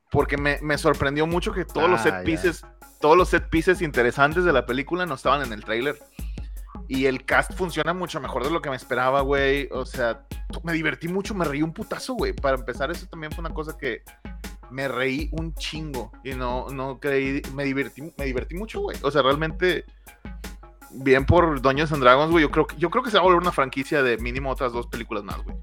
Porque 0.10 0.38
me, 0.38 0.58
me, 0.64 0.80
sorprendió 0.80 1.28
mucho 1.28 1.54
que 1.54 1.64
todos 1.64 1.88
los 1.88 2.00
ah, 2.00 2.04
set 2.04 2.24
pieces, 2.24 2.66
todos 3.00 3.16
los 3.16 3.30
set 3.30 3.48
pieces 3.50 3.84
interesantes 3.84 4.46
de 4.46 4.52
la 4.52 4.66
película 4.66 5.06
no 5.06 5.14
estaban 5.14 5.44
en 5.44 5.54
el 5.54 5.64
trailer. 5.64 5.96
Y 6.88 7.06
el 7.06 7.26
cast 7.26 7.54
funciona 7.54 7.94
mucho 7.94 8.20
mejor 8.20 8.44
de 8.44 8.52
lo 8.52 8.62
que 8.62 8.70
me 8.70 8.76
esperaba, 8.76 9.22
güey. 9.22 9.68
O 9.72 9.86
sea, 9.86 10.26
me 10.64 10.74
divertí 10.74 11.08
mucho, 11.08 11.34
me 11.34 11.46
reí 11.46 11.62
un 11.62 11.74
putazo, 11.74 12.14
güey. 12.14 12.34
Para 12.34 12.58
empezar, 12.58 12.92
eso 12.92 13.08
también 13.08 13.32
fue 13.32 13.44
una 13.44 13.54
cosa 13.54 13.78
que 13.78 14.04
me 14.70 14.88
reí 14.88 15.30
un 15.32 15.54
chingo 15.54 16.12
y 16.24 16.34
no, 16.34 16.68
no 16.70 17.00
creí, 17.00 17.42
me 17.54 17.64
divertí, 17.64 18.02
me 18.18 18.26
divertí 18.26 18.56
mucho, 18.56 18.82
güey. 18.82 18.98
O 19.02 19.12
sea, 19.12 19.22
realmente, 19.22 19.86
bien 20.92 21.26
por 21.26 21.62
Doños 21.62 21.92
and 21.92 22.02
Dragons, 22.02 22.32
güey. 22.32 22.44
Yo 22.44 22.52
creo, 22.52 22.68
yo 22.78 22.90
creo 22.90 23.04
que 23.04 23.12
se 23.12 23.18
va 23.18 23.22
a 23.22 23.26
volver 23.26 23.42
una 23.42 23.52
franquicia 23.52 24.04
de 24.04 24.18
mínimo 24.18 24.52
otras 24.52 24.74
dos 24.74 24.88
películas 24.88 25.24
más, 25.24 25.44
güey. 25.44 25.56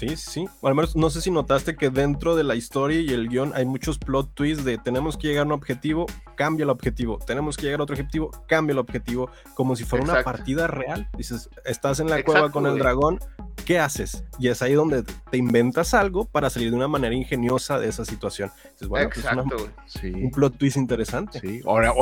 Sí, 0.00 0.16
sí. 0.16 0.48
al 0.62 0.74
menos 0.74 0.96
no 0.96 1.10
sé 1.10 1.20
si 1.20 1.30
notaste 1.30 1.76
que 1.76 1.90
dentro 1.90 2.34
de 2.34 2.42
la 2.42 2.54
historia 2.54 3.00
y 3.00 3.08
el 3.08 3.28
guion 3.28 3.52
hay 3.54 3.66
muchos 3.66 3.98
plot 3.98 4.32
twists 4.34 4.64
de 4.64 4.78
tenemos 4.78 5.18
que 5.18 5.28
llegar 5.28 5.42
a 5.42 5.46
un 5.46 5.52
objetivo, 5.52 6.06
cambia 6.36 6.64
el 6.64 6.70
objetivo. 6.70 7.18
Tenemos 7.18 7.56
que 7.56 7.64
llegar 7.64 7.80
a 7.80 7.82
otro 7.82 7.94
objetivo, 7.94 8.30
cambia 8.48 8.72
el 8.72 8.78
objetivo. 8.78 9.30
Como 9.54 9.76
si 9.76 9.84
fuera 9.84 10.04
una 10.04 10.22
partida 10.22 10.66
real. 10.66 11.08
Dices, 11.16 11.50
estás 11.64 12.00
en 12.00 12.08
la 12.08 12.22
cueva 12.22 12.50
con 12.50 12.66
el 12.66 12.78
dragón, 12.78 13.18
¿qué 13.66 13.78
haces? 13.78 14.24
Y 14.38 14.48
es 14.48 14.62
ahí 14.62 14.72
donde 14.72 15.02
te 15.02 15.36
inventas 15.36 15.92
algo 15.92 16.24
para 16.24 16.48
salir 16.48 16.70
de 16.70 16.76
una 16.76 16.88
manera 16.88 17.14
ingeniosa 17.14 17.78
de 17.78 17.88
esa 17.88 18.04
situación. 18.04 18.50
Dices, 18.72 18.88
bueno, 18.88 19.10
pues 19.12 20.04
un 20.14 20.30
plot 20.30 20.56
twist 20.56 20.76
interesante. 20.76 21.40
Sí, 21.40 21.60
Ahora, 21.66 21.92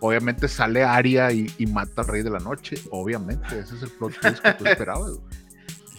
obviamente 0.00 0.48
sale 0.48 0.82
Aria 0.82 1.30
y, 1.32 1.52
y, 1.58 1.66
mata 1.66 2.02
al 2.02 2.08
rey 2.08 2.22
de 2.22 2.30
la 2.30 2.38
noche. 2.38 2.76
Obviamente, 2.90 3.58
ese 3.58 3.76
es 3.76 3.82
el 3.82 3.90
plot 3.90 4.18
twist 4.20 4.42
que 4.42 4.52
tú 4.54 4.64
esperabas. 4.66 5.12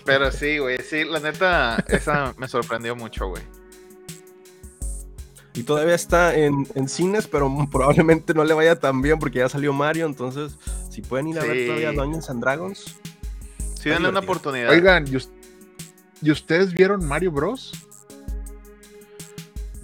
Pero 0.05 0.31
sí, 0.31 0.57
güey, 0.57 0.77
sí, 0.79 1.03
la 1.03 1.19
neta, 1.19 1.83
esa 1.87 2.33
me 2.37 2.47
sorprendió 2.47 2.95
mucho, 2.95 3.27
güey. 3.27 3.43
Y 5.59 5.63
todavía 5.63 5.95
está 5.95 6.35
en, 6.35 6.65
cines, 6.87 7.27
pero 7.27 7.53
probablemente 7.71 8.33
no 8.33 8.43
le 8.43 8.53
vaya 8.53 8.79
tan 8.79 9.01
bien 9.01 9.19
porque 9.19 9.39
ya 9.39 9.49
salió 9.49 9.73
Mario. 9.73 10.05
Entonces, 10.05 10.57
si 10.89 11.01
pueden 11.01 11.27
ir 11.27 11.39
a 11.39 11.43
ver 11.43 11.67
todavía 11.67 11.91
Dungeons 11.91 12.29
and 12.29 12.41
Dragons. 12.41 12.95
Sí, 13.75 13.89
denle 13.89 14.09
una 14.09 14.19
oportunidad. 14.19 14.69
Oigan, 14.69 15.05
¿y, 16.21 16.31
ustedes 16.31 16.73
vieron 16.73 17.05
Mario 17.05 17.31
Bros? 17.31 17.73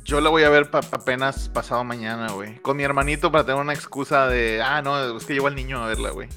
Yo 0.03 0.21
la 0.21 0.29
voy 0.29 0.43
a 0.43 0.49
ver 0.49 0.69
apenas 0.71 1.49
pasado 1.49 1.83
mañana, 1.83 2.31
güey. 2.31 2.59
Con 2.59 2.77
mi 2.77 2.83
hermanito 2.83 3.31
para 3.31 3.43
tener 3.43 3.59
una 3.59 3.73
excusa 3.73 4.27
de, 4.27 4.61
ah, 4.63 4.81
no, 4.81 5.17
es 5.17 5.25
que 5.25 5.33
llevo 5.33 5.47
al 5.47 5.55
niño 5.55 5.83
a 5.83 5.87
verla, 5.87 6.11
güey. 6.11 6.29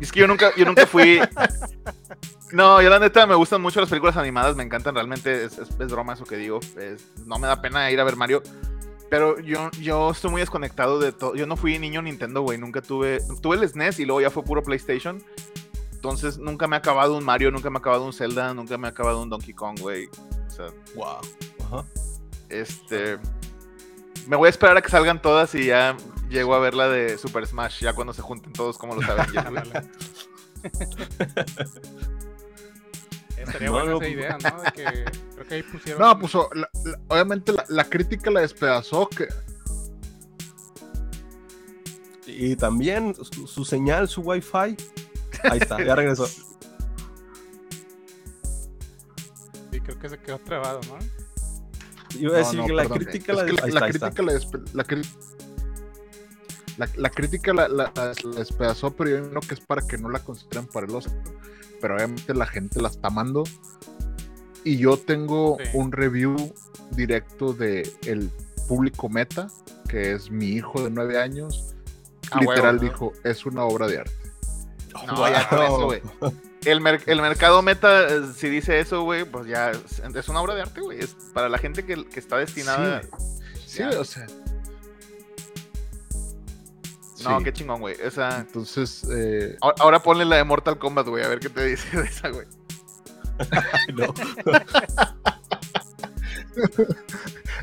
Es 0.00 0.12
que 0.12 0.20
yo 0.20 0.28
nunca, 0.28 0.52
yo 0.56 0.64
nunca 0.64 0.86
fui. 0.86 1.20
No, 2.52 2.80
yo 2.80 2.88
la 2.88 2.98
neta 2.98 3.26
me 3.26 3.34
gustan 3.34 3.60
mucho 3.60 3.80
las 3.80 3.90
películas 3.90 4.16
animadas, 4.16 4.56
me 4.56 4.62
encantan 4.62 4.94
realmente, 4.94 5.44
es, 5.44 5.58
es, 5.58 5.76
broma 5.76 6.14
eso 6.14 6.24
que 6.24 6.36
digo, 6.36 6.60
no 7.26 7.38
me 7.38 7.46
da 7.46 7.60
pena 7.60 7.90
ir 7.90 8.00
a 8.00 8.04
ver 8.04 8.16
Mario, 8.16 8.42
pero 9.10 9.38
yo, 9.38 9.70
yo 9.80 10.10
estoy 10.10 10.30
muy 10.30 10.40
desconectado 10.40 10.98
de 10.98 11.12
todo, 11.12 11.34
yo 11.34 11.46
no 11.46 11.56
fui 11.56 11.78
niño 11.78 12.00
Nintendo, 12.00 12.40
güey, 12.42 12.58
nunca 12.58 12.80
tuve, 12.80 13.20
tuve 13.42 13.56
el 13.56 13.68
SNES 13.68 14.00
y 14.00 14.06
luego 14.06 14.22
ya 14.22 14.30
fue 14.30 14.44
puro 14.44 14.62
PlayStation, 14.62 15.22
entonces 15.92 16.38
nunca 16.38 16.66
me 16.66 16.76
ha 16.76 16.78
acabado 16.78 17.16
un 17.16 17.24
Mario, 17.24 17.50
nunca 17.50 17.68
me 17.68 17.76
ha 17.76 17.80
acabado 17.80 18.04
un 18.04 18.14
Zelda, 18.14 18.54
nunca 18.54 18.78
me 18.78 18.86
ha 18.86 18.90
acabado 18.90 19.22
un 19.22 19.28
Donkey 19.28 19.52
Kong, 19.52 19.78
güey, 19.80 20.06
o 20.06 20.50
sea, 20.50 20.66
wow, 20.94 21.18
Ajá. 21.66 21.84
este, 22.48 23.18
me 24.26 24.36
voy 24.36 24.46
a 24.46 24.50
esperar 24.50 24.76
a 24.76 24.82
que 24.82 24.88
salgan 24.88 25.20
todas 25.20 25.54
y 25.54 25.66
ya 25.66 25.96
llego 26.30 26.54
a 26.54 26.60
ver 26.60 26.74
la 26.74 26.88
de 26.88 27.18
Super 27.18 27.46
Smash, 27.46 27.80
ya 27.80 27.92
cuando 27.92 28.14
se 28.14 28.22
junten 28.22 28.54
todos 28.54 28.78
como 28.78 28.94
los 28.94 29.04
Avengers, 29.08 29.88
Estaría 33.48 33.70
buena 33.70 33.96
esa 33.96 34.08
idea, 34.08 34.38
¿no? 34.38 34.62
De 34.62 34.72
que 34.72 34.84
creo 35.34 35.48
que 35.48 35.54
ahí 35.54 35.62
pusieron. 35.62 36.02
No, 36.02 36.18
pues 36.18 36.34
obviamente 37.08 37.52
la, 37.68 37.84
crítica 37.84 38.30
la 38.30 38.40
despedazó. 38.40 39.08
Que... 39.08 39.28
Y 42.26 42.56
también 42.56 43.14
su, 43.14 43.64
señal, 43.64 44.08
su 44.08 44.20
wifi. 44.20 44.56
Ahí 44.56 44.76
está, 45.60 45.82
ya 45.82 45.94
regresó. 45.94 46.28
Sí, 49.70 49.82
creo 49.82 49.98
que 49.98 50.08
se 50.08 50.18
quedó 50.18 50.38
trabado, 50.38 50.80
¿no? 50.88 50.96
Iba 52.18 52.36
a 52.36 52.38
decir 52.38 52.58
que 52.64 52.72
la 52.72 52.86
crítica 52.86 53.34
la, 53.34 53.44
la, 53.44 53.88
crítica 53.88 54.22
la, 54.22 54.40
la, 56.96 57.10
crítica 57.10 57.52
la, 57.52 57.92
despedazó, 58.34 58.96
pero 58.96 59.10
yo 59.10 59.28
creo 59.28 59.42
que 59.42 59.54
es 59.54 59.60
para 59.60 59.86
que 59.86 59.98
no 59.98 60.08
la 60.08 60.20
consideren 60.20 60.66
para 60.66 60.86
el 60.86 60.94
Oscar. 60.94 61.22
Pero 61.80 61.96
obviamente 61.96 62.34
la 62.34 62.46
gente 62.46 62.80
la 62.80 62.88
está 62.88 63.08
amando. 63.08 63.44
Y 64.64 64.78
yo 64.78 64.96
tengo 64.96 65.56
un 65.72 65.92
review 65.92 66.54
directo 66.90 67.52
de 67.52 67.90
el 68.04 68.30
público 68.66 69.08
meta, 69.08 69.48
que 69.88 70.12
es 70.12 70.30
mi 70.30 70.46
hijo 70.46 70.82
de 70.82 70.90
nueve 70.90 71.20
años. 71.20 71.74
Ah, 72.30 72.40
Literal 72.40 72.78
dijo, 72.78 73.12
es 73.24 73.46
una 73.46 73.64
obra 73.64 73.86
de 73.86 73.98
arte. 73.98 74.12
No, 75.06 75.28
ya 75.28 75.48
con 75.48 75.62
eso, 75.62 75.84
güey. 75.84 76.02
El, 76.64 76.80
mercado 76.80 77.62
meta, 77.62 78.08
eh, 78.08 78.22
si 78.36 78.48
dice 78.48 78.80
eso, 78.80 79.02
güey, 79.02 79.24
pues 79.24 79.46
ya 79.46 79.70
es, 79.70 80.28
una 80.28 80.40
obra 80.40 80.54
de 80.54 80.62
arte, 80.62 80.80
güey. 80.80 80.98
Es 80.98 81.14
para 81.32 81.48
la 81.48 81.56
gente 81.56 81.84
que, 81.84 82.04
está 82.14 82.36
destinada. 82.36 83.02
Sí, 83.64 83.82
o 83.84 84.04
sea. 84.04 84.26
No, 87.24 87.42
qué 87.42 87.52
chingón, 87.52 87.80
güey. 87.80 87.96
O 88.06 88.10
sea, 88.10 88.40
entonces. 88.40 89.06
Eh... 89.10 89.56
Ahora, 89.60 90.02
ponle 90.02 90.24
la 90.24 90.36
de 90.36 90.44
Mortal 90.44 90.78
Kombat, 90.78 91.08
güey, 91.08 91.24
a 91.24 91.28
ver 91.28 91.40
qué 91.40 91.48
te 91.48 91.64
dice 91.64 91.96
de 91.96 92.06
esa, 92.06 92.28
güey. 92.30 92.46
no. 93.94 94.06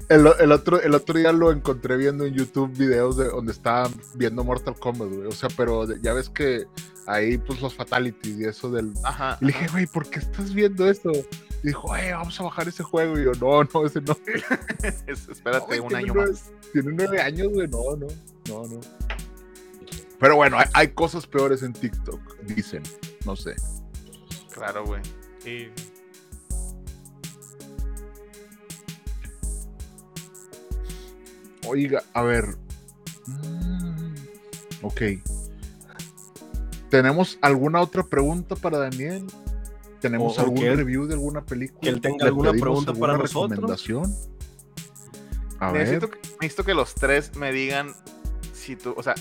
el, 0.10 0.52
otro, 0.52 0.82
el 0.82 0.96
otro 0.96 1.20
día 1.20 1.32
lo 1.32 1.52
encontré 1.52 1.98
viendo 1.98 2.26
en 2.26 2.34
YouTube 2.34 2.76
videos 2.78 3.18
de 3.18 3.30
donde 3.30 3.52
estaban 3.52 3.92
viendo 4.16 4.44
Mortal 4.44 4.76
Kombat, 4.76 5.10
güey. 5.10 5.28
O 5.28 5.32
sea, 5.32 5.50
pero 5.56 5.86
ya 5.98 6.14
ves 6.14 6.30
que 6.30 6.66
ahí, 7.08 7.38
pues 7.38 7.62
los 7.62 7.74
fatalities 7.74 8.40
y 8.40 8.46
eso 8.46 8.70
del. 8.70 8.94
Ajá. 9.04 9.38
Y 9.42 9.46
le 9.46 9.54
dije, 9.54 9.68
güey, 9.72 9.88
¿por 9.88 10.10
qué 10.10 10.20
estás 10.20 10.54
viendo 10.54 10.90
esto? 10.90 11.12
Y 11.12 11.68
dijo, 11.68 11.96
eh, 11.96 12.14
vamos 12.14 12.40
a 12.40 12.44
bajar 12.44 12.68
ese 12.68 12.84
juego. 12.84 13.20
Y 13.20 13.26
yo, 13.26 13.32
no, 13.40 13.64
no, 13.64 13.86
ese 13.86 14.02
no. 14.02 14.18
Espérate 15.08 15.80
un 15.80 15.96
año 15.96 16.14
más. 16.14 16.52
Tiene 16.74 16.92
nueve 16.94 17.22
años, 17.22 17.50
güey. 17.52 17.68
No, 17.68 17.96
no, 17.96 18.08
no, 18.48 18.68
no. 18.68 18.80
Pero 20.20 20.36
bueno, 20.36 20.58
hay, 20.74 20.88
cosas 20.90 21.28
peores 21.28 21.62
en 21.64 21.74
TikTok, 21.74 22.38
dicen. 22.44 22.84
No 23.26 23.36
sé. 23.36 23.56
Claro, 24.54 24.86
güey. 24.86 25.02
Sí. 25.40 25.70
Oiga, 31.68 32.04
a 32.14 32.22
ver. 32.24 32.46
Mm, 33.26 34.16
ok. 34.84 35.02
¿Tenemos 36.90 37.38
alguna 37.42 37.82
otra 37.82 38.04
pregunta 38.04 38.56
para 38.56 38.78
Daniel? 38.78 39.26
¿Tenemos 40.00 40.38
algún 40.40 40.64
review 40.64 41.08
de 41.08 41.16
alguna 41.16 41.44
película? 41.44 41.82
Que 41.82 41.90
él 41.90 42.00
tenga 42.00 42.26
alguna 42.26 42.52
pregunta 42.52 42.94
para 42.94 43.18
nosotros. 43.18 43.50
recomendación? 43.50 44.16
A 45.60 45.72
necesito, 45.72 46.08
ver. 46.10 46.20
Que, 46.20 46.30
necesito 46.42 46.64
que 46.64 46.74
los 46.74 46.96
tres 46.96 47.36
me 47.36 47.52
digan 47.52 47.94
si 48.54 48.76
tú, 48.76 48.94
o 48.96 49.04
sea, 49.04 49.16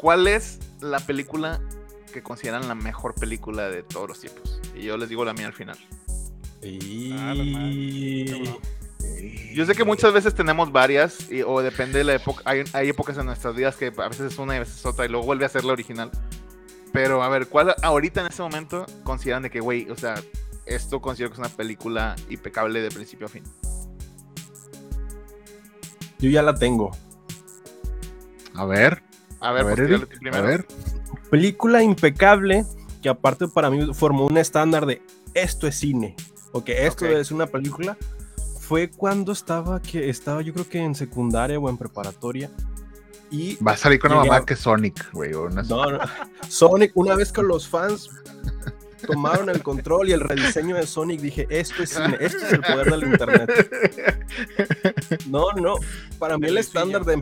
¿cuál 0.00 0.26
es 0.26 0.58
la 0.80 0.98
película 0.98 1.60
que 2.10 2.22
consideran 2.22 2.66
la 2.66 2.74
mejor 2.74 3.14
película 3.14 3.68
de 3.68 3.82
todos 3.82 4.08
los 4.08 4.20
tiempos? 4.20 4.58
Y 4.74 4.84
yo 4.84 4.96
les 4.96 5.10
digo 5.10 5.26
la 5.26 5.34
mía 5.34 5.46
al 5.46 5.52
final. 5.52 5.76
Y... 6.62 8.34
Yo 9.54 9.66
sé 9.66 9.74
que 9.74 9.84
muchas 9.84 10.14
veces 10.14 10.34
tenemos 10.34 10.72
varias, 10.72 11.28
o 11.46 11.60
depende 11.60 11.98
de 11.98 12.04
la 12.04 12.14
época. 12.14 12.42
Hay, 12.46 12.88
épocas 12.88 13.18
en 13.18 13.26
nuestras 13.26 13.54
vidas 13.54 13.76
que 13.76 13.92
a 13.94 14.08
veces 14.08 14.32
es 14.32 14.38
una 14.38 14.54
y 14.54 14.56
a 14.56 14.60
veces 14.60 14.76
es 14.76 14.86
otra, 14.86 15.04
y 15.04 15.08
luego 15.08 15.26
vuelve 15.26 15.44
a 15.44 15.50
ser 15.50 15.64
la 15.64 15.74
original. 15.74 16.10
Pero 16.92 17.22
a 17.22 17.28
ver, 17.28 17.48
¿cuál 17.48 17.74
ahorita 17.82 18.22
en 18.22 18.28
este 18.28 18.40
momento 18.40 18.86
consideran 19.04 19.42
de 19.42 19.50
que, 19.50 19.60
güey, 19.60 19.90
o 19.90 19.96
sea, 19.96 20.14
esto 20.64 21.02
considero 21.02 21.30
que 21.30 21.34
es 21.34 21.38
una 21.40 21.54
película 21.54 22.16
impecable 22.30 22.80
de 22.80 22.90
principio 22.90 23.26
a 23.26 23.28
fin? 23.28 23.44
Yo 26.18 26.30
ya 26.30 26.42
la 26.42 26.54
tengo. 26.54 26.90
A 28.54 28.64
ver. 28.64 29.09
A 29.40 29.52
ver, 29.52 29.62
a 29.62 29.74
ver, 29.74 30.08
pues, 30.20 30.34
a 30.34 30.40
ver. 30.40 30.66
Película 31.30 31.82
impecable 31.82 32.64
que 33.02 33.08
aparte 33.08 33.48
para 33.48 33.70
mí 33.70 33.94
formó 33.94 34.26
un 34.26 34.36
estándar 34.36 34.86
de 34.86 35.02
esto 35.34 35.66
es 35.66 35.76
cine. 35.76 36.16
O 36.52 36.64
que 36.64 36.86
esto 36.86 37.06
es 37.06 37.30
una 37.30 37.46
película 37.46 37.96
fue 38.58 38.88
cuando 38.90 39.32
estaba, 39.32 39.80
que 39.80 40.08
estaba 40.10 40.42
yo 40.42 40.52
creo 40.52 40.68
que 40.68 40.78
en 40.78 40.94
secundaria 40.94 41.58
o 41.58 41.68
en 41.68 41.76
preparatoria. 41.76 42.50
Y 43.30 43.56
Va 43.56 43.72
a 43.72 43.76
salir 43.76 43.98
con 43.98 44.12
una 44.12 44.24
mamá 44.24 44.44
que 44.44 44.56
Sonic, 44.56 45.12
güey. 45.12 45.32
Sonic, 46.48 46.92
una 46.96 47.14
vez 47.14 47.32
que 47.32 47.42
los 47.42 47.68
fans 47.68 48.10
tomaron 49.06 49.48
el 49.50 49.62
control 49.62 50.08
y 50.08 50.12
el 50.12 50.20
rediseño 50.20 50.76
de 50.76 50.86
Sonic, 50.86 51.20
dije, 51.20 51.46
esto 51.50 51.82
es 51.82 51.90
cine, 51.90 52.16
esto 52.20 52.44
es 52.46 52.52
el 52.52 52.60
poder 52.60 52.90
del 52.90 53.04
internet. 53.04 53.50
No, 55.26 55.52
no, 55.52 55.74
para 56.18 56.38
mí 56.38 56.46
el 56.46 56.58
estándar 56.58 57.04
de, 57.04 57.14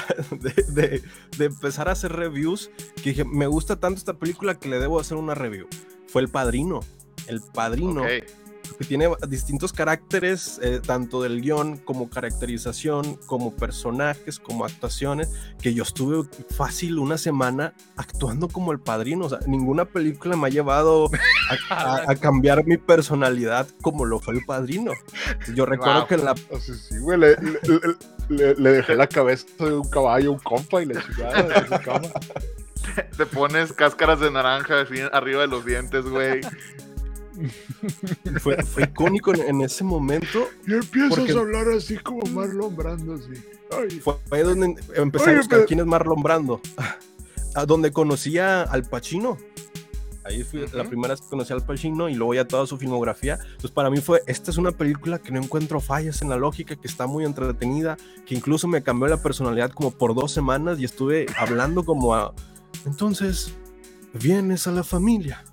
de, 0.30 1.02
de, 1.36 1.44
empezar 1.44 1.88
a 1.88 1.92
hacer 1.92 2.12
reviews, 2.12 2.70
que 2.96 3.10
dije, 3.10 3.24
me 3.24 3.46
gusta 3.46 3.76
tanto 3.76 3.98
esta 3.98 4.14
película 4.14 4.58
que 4.58 4.68
le 4.68 4.78
debo 4.78 5.00
hacer 5.00 5.16
una 5.16 5.34
review, 5.34 5.66
fue 6.06 6.22
El 6.22 6.28
Padrino. 6.28 6.80
El 7.28 7.40
Padrino 7.40 8.04
que 8.78 8.84
tiene 8.84 9.08
distintos 9.28 9.72
caracteres, 9.72 10.60
eh, 10.62 10.80
tanto 10.84 11.22
del 11.22 11.40
guion 11.40 11.78
como 11.78 12.08
caracterización, 12.10 13.16
como 13.26 13.54
personajes, 13.54 14.38
como 14.38 14.64
actuaciones, 14.64 15.30
que 15.60 15.74
yo 15.74 15.82
estuve 15.82 16.28
fácil 16.50 16.98
una 16.98 17.18
semana 17.18 17.74
actuando 17.96 18.48
como 18.48 18.72
el 18.72 18.80
padrino. 18.80 19.26
O 19.26 19.28
sea, 19.28 19.40
ninguna 19.46 19.84
película 19.84 20.36
me 20.36 20.46
ha 20.46 20.50
llevado 20.50 21.10
a, 21.70 22.14
cambiar 22.20 22.64
mi 22.66 22.76
personalidad 22.76 23.68
como 23.82 24.04
lo 24.04 24.20
fue 24.20 24.34
el 24.34 24.44
padrino. 24.44 24.92
Yo 25.54 25.66
recuerdo 25.66 26.06
que 26.06 26.14
en 26.14 26.24
la... 26.24 26.34
sí, 26.36 26.98
güey, 26.98 27.18
le, 27.18 27.36
dejé 28.28 28.94
la 28.96 29.06
cabeza 29.06 29.46
de 29.58 29.74
un 29.74 29.88
caballo 29.88 30.30
a 30.30 30.32
un 30.32 30.38
compa 30.38 30.82
y 30.82 30.86
le 30.86 30.94
chingada 31.02 31.42
de 31.42 31.66
su 31.66 31.84
cama. 31.84 32.08
Te 33.16 33.26
pones 33.26 33.72
cáscaras 33.72 34.20
de 34.20 34.30
naranja 34.30 34.84
arriba 35.12 35.42
de 35.42 35.46
los 35.46 35.64
dientes, 35.64 36.04
güey. 36.04 36.40
fue, 38.40 38.56
icónico 38.82 39.32
en, 39.34 39.60
ese 39.62 39.84
momento. 39.84 40.48
Y 40.66 40.74
empiezas 40.74 41.34
a 41.34 41.38
hablar 41.38 41.68
así 41.68 41.96
como 41.98 42.26
Marlon 42.26 42.74
Brando, 42.74 43.14
así. 43.14 44.00
Fue 44.00 44.16
ahí 44.30 44.42
donde 44.42 44.74
empecé 44.94 45.30
a 45.30 45.36
buscar 45.38 45.64
quién 45.64 45.80
es 45.80 45.86
Marlon 45.86 46.22
Brando. 46.22 46.60
A 47.54 47.66
donde 47.66 47.92
conocía 47.92 48.62
al 48.62 48.82
Pacino. 48.84 49.36
Ahí 50.24 50.44
fui 50.44 50.64
la 50.72 50.84
primera 50.84 51.14
vez 51.14 51.20
que 51.20 51.28
conocí 51.28 51.52
al 51.52 51.64
Pacino 51.64 52.08
y 52.08 52.14
luego 52.14 52.34
ya 52.34 52.46
toda 52.46 52.66
su 52.66 52.78
filmografía. 52.78 53.34
Entonces 53.42 53.70
para 53.70 53.90
mí 53.90 54.00
fue, 54.00 54.22
esta 54.26 54.50
es 54.50 54.58
una 54.58 54.72
película 54.72 55.18
que 55.18 55.32
no 55.32 55.38
encuentro 55.38 55.80
fallas 55.80 56.22
en 56.22 56.28
la 56.28 56.36
lógica, 56.36 56.76
que 56.76 56.86
está 56.86 57.06
muy 57.06 57.24
entretenida, 57.24 57.96
que 58.26 58.34
incluso 58.34 58.68
me 58.68 58.82
cambió 58.82 59.08
la 59.08 59.22
personalidad 59.22 59.70
como 59.72 59.90
por 59.90 60.14
dos 60.14 60.32
semanas 60.32 60.78
y 60.78 60.84
estuve 60.84 61.26
hablando 61.36 61.84
como 61.84 62.14
a... 62.14 62.34
Entonces, 62.86 63.52
vienes 64.14 64.66
a 64.66 64.72
la 64.72 64.84
familia 64.84 65.44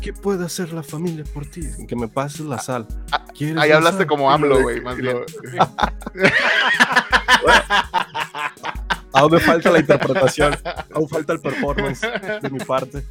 ¿Qué 0.00 0.12
puede 0.14 0.44
hacer 0.46 0.72
la 0.72 0.82
familia 0.82 1.24
por 1.34 1.44
ti? 1.44 1.60
Que 1.86 1.94
me 1.94 2.08
pases 2.08 2.40
la 2.46 2.58
sal. 2.58 2.86
Ah, 3.12 3.26
ahí 3.58 3.70
hablaste 3.70 4.06
como 4.06 4.30
AMLO, 4.30 4.62
güey, 4.62 4.80
más 4.80 4.96
bien. 4.96 5.18
Aún 9.12 9.32
me 9.32 9.40
falta 9.40 9.70
la 9.70 9.78
interpretación. 9.80 10.56
Aún 10.92 11.08
falta 11.08 11.32
el 11.32 11.40
performance 11.40 12.00
de 12.42 12.50
mi 12.50 12.58
parte. 12.60 13.04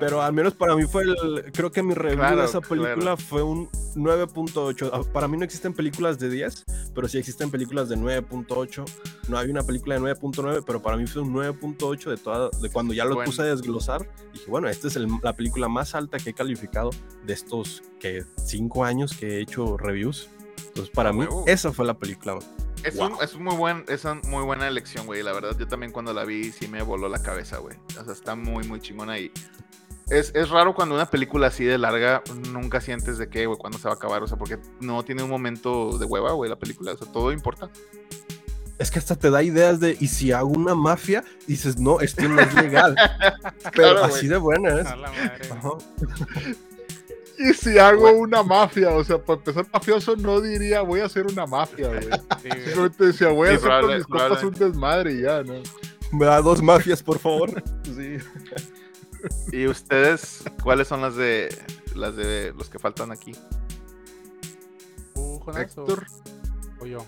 Pero 0.00 0.22
al 0.22 0.32
menos 0.32 0.54
para 0.54 0.74
mí 0.74 0.84
fue 0.84 1.04
el. 1.04 1.52
Creo 1.52 1.70
que 1.70 1.82
mi 1.82 1.94
review 1.94 2.36
de 2.36 2.44
esa 2.44 2.60
película 2.60 3.16
fue 3.16 3.42
un 3.42 3.68
9.8. 3.94 4.90
Ah, 4.92 5.00
para 5.12 5.28
mí 5.28 5.36
no 5.36 5.44
existen 5.44 5.72
películas 5.72 6.18
de 6.18 6.28
10, 6.28 6.64
pero 6.94 7.08
sí 7.08 7.18
existen 7.18 7.50
películas 7.50 7.88
de 7.88 7.96
9.8. 7.96 8.84
No 9.28 9.38
hay 9.38 9.50
una 9.50 9.62
película 9.62 9.94
de 9.96 10.00
9.9, 10.00 10.64
pero 10.66 10.82
para 10.82 10.96
mí 10.96 11.06
fue 11.06 11.22
un 11.22 11.34
9.8 11.34 12.10
de 12.10 12.16
toda. 12.16 12.50
De 12.60 12.70
cuando 12.70 12.94
ya 12.94 13.04
lo 13.04 13.22
puse 13.22 13.42
a 13.42 13.44
desglosar. 13.46 14.08
Dije, 14.32 14.46
bueno, 14.48 14.68
esta 14.68 14.88
es 14.88 14.96
la 14.96 15.32
película 15.34 15.68
más 15.68 15.94
alta 15.94 16.18
que 16.18 16.30
he 16.30 16.34
calificado 16.34 16.90
de 17.24 17.32
estos 17.32 17.82
que 18.00 18.24
5 18.44 18.84
años 18.84 19.16
que 19.16 19.38
he 19.38 19.40
hecho 19.40 19.76
reviews. 19.76 20.28
Entonces, 20.76 20.94
para 20.94 21.10
mí, 21.10 21.26
esa 21.46 21.72
fue 21.72 21.86
la 21.86 21.94
película. 21.94 22.38
Es, 22.84 22.96
un, 22.96 23.16
es, 23.22 23.34
muy 23.36 23.56
buen, 23.56 23.86
es 23.88 24.04
una 24.04 24.20
muy 24.28 24.44
buena 24.44 24.68
elección, 24.68 25.06
güey. 25.06 25.22
La 25.22 25.32
verdad, 25.32 25.56
yo 25.58 25.66
también 25.66 25.90
cuando 25.90 26.12
la 26.12 26.26
vi 26.26 26.52
sí 26.52 26.68
me 26.68 26.82
voló 26.82 27.08
la 27.08 27.22
cabeza, 27.22 27.56
güey. 27.56 27.78
O 27.98 28.04
sea, 28.04 28.12
está 28.12 28.34
muy, 28.34 28.68
muy 28.68 28.78
chingona 28.78 29.18
y 29.18 29.32
es, 30.10 30.32
es, 30.34 30.50
raro 30.50 30.74
cuando 30.74 30.94
una 30.94 31.06
película 31.06 31.46
así 31.46 31.64
de 31.64 31.78
larga 31.78 32.22
nunca 32.52 32.82
sientes 32.82 33.16
de 33.16 33.30
qué, 33.30 33.46
güey, 33.46 33.58
cuándo 33.58 33.78
se 33.78 33.88
va 33.88 33.94
a 33.94 33.96
acabar. 33.96 34.22
O 34.22 34.28
sea, 34.28 34.36
porque 34.36 34.58
no 34.80 35.02
tiene 35.02 35.22
un 35.22 35.30
momento 35.30 35.96
de 35.96 36.04
hueva, 36.04 36.32
güey, 36.32 36.50
la 36.50 36.58
película. 36.58 36.92
O 36.92 36.98
sea, 36.98 37.10
todo 37.10 37.32
importa. 37.32 37.70
Es 38.78 38.90
que 38.90 38.98
hasta 38.98 39.16
te 39.16 39.30
da 39.30 39.42
ideas 39.42 39.80
de, 39.80 39.96
y 39.98 40.08
si 40.08 40.32
hago 40.32 40.48
una 40.50 40.74
mafia, 40.74 41.24
dices, 41.46 41.78
no, 41.78 42.00
esto 42.00 42.28
no 42.28 42.42
es 42.42 42.52
legal. 42.52 42.94
Pero 43.74 44.04
así 44.04 44.28
de 44.28 44.36
buena 44.36 44.80
es. 44.80 44.86
Y 47.38 47.52
si 47.54 47.78
hago 47.78 48.10
una 48.12 48.42
mafia, 48.42 48.90
o 48.90 49.04
sea, 49.04 49.18
para 49.18 49.38
empezar 49.38 49.66
mafioso 49.72 50.16
no 50.16 50.40
diría 50.40 50.80
voy 50.80 51.00
a 51.00 51.04
hacer 51.04 51.26
una 51.26 51.46
mafia, 51.46 51.88
güey. 51.88 52.08
Simplemente 52.64 53.06
decía 53.06 53.28
voy 53.28 53.48
a 53.48 53.54
hacer 53.54 53.70
con 53.80 53.94
mis 53.94 54.06
copas 54.06 54.42
un 54.42 54.54
desmadre 54.54 55.12
y 55.12 55.22
ya, 55.22 55.42
¿no? 55.42 55.54
Me 56.12 56.26
da 56.26 56.40
dos 56.40 56.62
mafias, 56.62 57.02
por 57.02 57.18
favor. 57.18 57.62
Sí. 57.96 58.18
¿Y 59.52 59.66
ustedes 59.66 60.44
cuáles 60.62 60.88
son 60.88 61.00
las 61.00 61.16
de 61.16 61.48
las 61.94 62.14
de 62.14 62.52
los 62.56 62.68
que 62.68 62.78
faltan 62.78 63.10
aquí? 63.10 63.32
¿Tú, 65.14 65.40
Héctor. 65.56 66.06
O, 66.80 66.86
yo? 66.86 67.06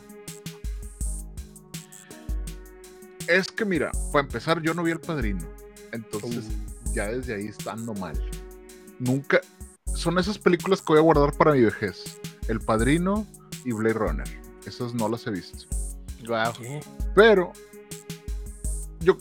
Es 3.27 3.49
que 3.49 3.65
mira, 3.65 3.93
para 4.13 4.25
empezar, 4.25 4.63
yo 4.63 4.73
no 4.73 4.83
vi 4.83 4.93
el 4.93 5.01
padrino. 5.01 5.47
Entonces, 5.93 6.47
uh. 6.47 6.95
ya 6.95 7.09
desde 7.09 7.35
ahí 7.35 7.47
estando 7.49 7.93
mal. 7.95 8.19
Nunca. 8.99 9.41
Son 9.99 10.17
esas 10.17 10.39
películas 10.39 10.81
que 10.81 10.93
voy 10.93 10.99
a 10.99 11.03
guardar 11.03 11.37
para 11.37 11.55
mi 11.55 11.63
vejez. 11.63 12.21
El 12.47 12.61
padrino 12.61 13.27
y 13.65 13.73
Blade 13.73 13.95
Runner. 13.95 14.29
Esas 14.65 14.95
no 14.95 15.09
las 15.09 15.27
he 15.27 15.33
visto. 15.33 15.67
Wow. 16.25 16.53
Pero 17.17 17.53
yo 19.01 19.19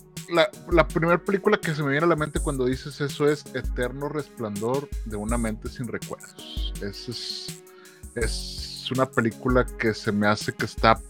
la, 0.70 0.88
primera 0.88 1.18
película 1.18 1.58
que 1.58 1.74
se 1.74 1.82
me 1.82 1.90
viene 1.90 2.06
a 2.06 2.10
la 2.10 2.16
mente 2.16 2.40
cuando 2.40 2.64
dices 2.66 3.02
eso 3.02 3.28
es 3.28 3.44
Eterno 3.56 4.08
Resplandor 4.08 4.88
de 5.06 5.16
una 5.16 5.40
mente 5.40 5.68
sin 5.68 5.88
recuerdos. 5.88 6.72
Es, 6.84 7.60
es, 8.14 8.92
una 8.92 9.10
película 9.10 9.66
que 9.66 9.96
se 9.96 10.12
me 10.12 10.28
hace 10.28 10.54
que 10.54 10.66
está. 10.66 11.02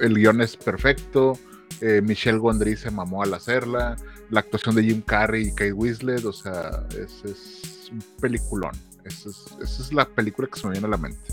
El 0.00 0.16
guion 0.16 0.40
es 0.40 0.56
perfecto. 0.56 1.38
Eh, 1.80 2.02
Michelle 2.02 2.38
Gondry 2.38 2.76
se 2.76 2.90
mamó 2.90 3.22
al 3.22 3.32
hacerla. 3.34 3.94
La 4.30 4.40
actuación 4.40 4.74
de 4.74 4.82
Jim 4.82 5.02
Carrey 5.02 5.46
y 5.46 5.50
Kate 5.50 5.72
Winslet, 5.72 6.24
o 6.24 6.32
sea, 6.32 6.84
es, 6.98 7.24
es 7.24 7.90
un 7.92 8.02
peliculón. 8.20 8.72
Esa 9.04 9.28
es, 9.28 9.46
esa 9.62 9.82
es 9.82 9.92
la 9.92 10.08
película 10.08 10.48
que 10.48 10.58
se 10.58 10.66
me 10.66 10.72
viene 10.72 10.86
a 10.86 10.90
la 10.90 10.96
mente. 10.96 11.32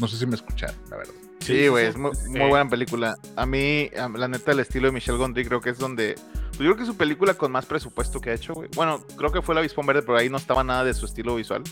No 0.00 0.08
sé 0.08 0.16
si 0.16 0.26
me 0.26 0.34
escucharon, 0.34 0.76
la 0.90 0.96
verdad. 0.96 1.14
Sí, 1.46 1.68
güey, 1.68 1.86
es 1.86 1.96
muy, 1.96 2.10
buena 2.28 2.68
película. 2.68 3.16
A 3.36 3.46
mí, 3.46 3.88
la 3.94 4.26
neta, 4.26 4.50
el 4.50 4.60
estilo 4.60 4.88
de 4.88 4.92
Michelle 4.92 5.16
Gondry 5.16 5.44
creo 5.44 5.60
que 5.60 5.70
es 5.70 5.78
donde... 5.78 6.16
Pues, 6.16 6.58
yo 6.58 6.64
creo 6.64 6.76
que 6.76 6.82
es 6.82 6.88
su 6.88 6.96
película 6.96 7.34
con 7.34 7.52
más 7.52 7.66
presupuesto 7.66 8.20
que 8.20 8.30
ha 8.30 8.34
hecho, 8.34 8.54
güey. 8.54 8.68
Bueno, 8.74 9.04
creo 9.16 9.30
que 9.30 9.42
fue 9.42 9.54
La 9.54 9.60
Avispón 9.60 9.86
Verde, 9.86 10.02
pero 10.02 10.18
ahí 10.18 10.28
no 10.28 10.38
estaba 10.38 10.64
nada 10.64 10.82
de 10.82 10.92
su 10.92 11.06
estilo 11.06 11.36
visual. 11.36 11.62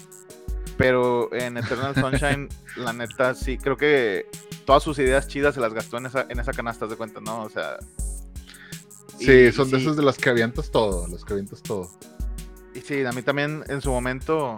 Pero 0.76 1.32
en 1.34 1.56
Eternal 1.56 1.94
Sunshine, 1.94 2.48
la 2.76 2.92
neta, 2.92 3.34
sí, 3.34 3.58
creo 3.58 3.76
que 3.76 4.26
todas 4.64 4.82
sus 4.82 4.98
ideas 5.00 5.26
chidas 5.26 5.54
se 5.54 5.60
las 5.60 5.74
gastó 5.74 5.98
en 5.98 6.06
esa, 6.06 6.26
en 6.28 6.38
esa 6.38 6.52
canasta, 6.52 6.86
de 6.86 6.96
cuenta, 6.96 7.20
¿no? 7.20 7.42
O 7.42 7.48
sea... 7.48 7.78
Sí, 9.18 9.50
son 9.50 9.70
de 9.70 9.78
esas 9.78 9.96
de 9.96 10.02
las 10.02 10.18
que 10.18 10.30
avientas 10.30 10.70
todo, 10.70 11.08
las 11.08 11.24
que 11.24 11.32
avientas 11.32 11.62
todo. 11.62 11.90
Y 12.74 12.80
sí, 12.80 13.04
a 13.04 13.10
mí 13.10 13.22
también 13.22 13.64
en 13.66 13.80
su 13.80 13.90
momento... 13.90 14.54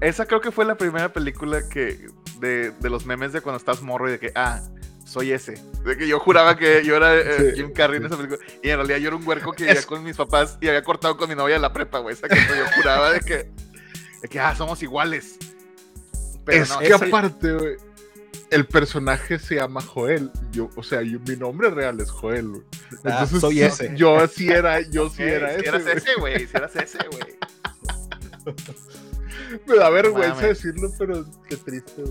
Esa 0.00 0.26
creo 0.26 0.40
que 0.40 0.50
fue 0.50 0.64
la 0.64 0.76
primera 0.76 1.12
película 1.12 1.68
que 1.68 2.08
de, 2.40 2.72
los 2.82 3.04
memes 3.04 3.32
de 3.32 3.40
cuando 3.42 3.58
estás 3.58 3.82
morro 3.82 4.08
y 4.08 4.12
de 4.12 4.18
que, 4.18 4.32
ah, 4.34 4.62
soy 5.04 5.32
ese. 5.32 5.54
De 5.84 5.96
que 5.96 6.08
yo 6.08 6.18
juraba 6.18 6.56
que 6.56 6.82
yo 6.84 6.96
era 6.96 7.16
eh, 7.16 7.52
Jim 7.54 7.72
Carrey 7.72 7.98
en 7.98 8.06
esa 8.06 8.16
película. 8.16 8.38
Y 8.62 8.70
en 8.70 8.76
realidad 8.76 8.98
yo 8.98 9.08
era 9.08 9.16
un 9.16 9.26
huerco 9.26 9.52
que 9.52 9.64
vivía 9.66 9.82
con 9.82 10.02
mis 10.02 10.16
papás 10.16 10.56
y 10.60 10.68
había 10.68 10.82
cortado 10.82 11.16
con 11.16 11.28
mi 11.28 11.34
novia 11.34 11.56
en 11.56 11.62
la 11.62 11.72
prepa, 11.72 11.98
güey. 11.98 12.16
O 12.16 12.28
que 12.28 12.36
yo 12.36 12.64
juraba 12.76 13.12
de 13.12 13.20
que, 13.20 13.50
de 14.22 14.28
que, 14.28 14.40
ah, 14.40 14.54
somos 14.56 14.82
iguales. 14.82 15.36
Pero 16.44 16.62
es 16.62 16.72
que 16.72 16.92
aparte, 16.94 17.52
güey, 17.52 17.76
el 18.50 18.66
personaje 18.66 19.38
se 19.38 19.56
llama 19.56 19.82
Joel. 19.82 20.30
Yo, 20.50 20.70
o 20.76 20.82
sea, 20.82 21.00
mi 21.00 21.36
nombre 21.36 21.70
real 21.70 22.00
es 22.00 22.10
Joel, 22.10 22.48
güey. 22.48 22.62
Ah, 23.04 23.10
Entonces, 23.20 23.40
soy 23.40 23.62
ese. 23.62 23.92
Yo 23.96 24.26
sí 24.28 24.48
era, 24.48 24.80
yo 24.80 25.10
sí 25.10 25.22
era 25.22 25.58
si 25.58 25.66
Eras 25.66 25.86
ese, 25.86 26.14
güey. 26.18 26.46
Si 26.46 26.56
eras 26.56 26.74
ese, 26.74 26.98
güey. 27.10 27.38
Me 29.66 29.76
da 29.76 29.90
vergüenza 29.90 30.46
decirlo, 30.46 30.90
pero 30.98 31.24
qué 31.48 31.56
triste, 31.56 32.04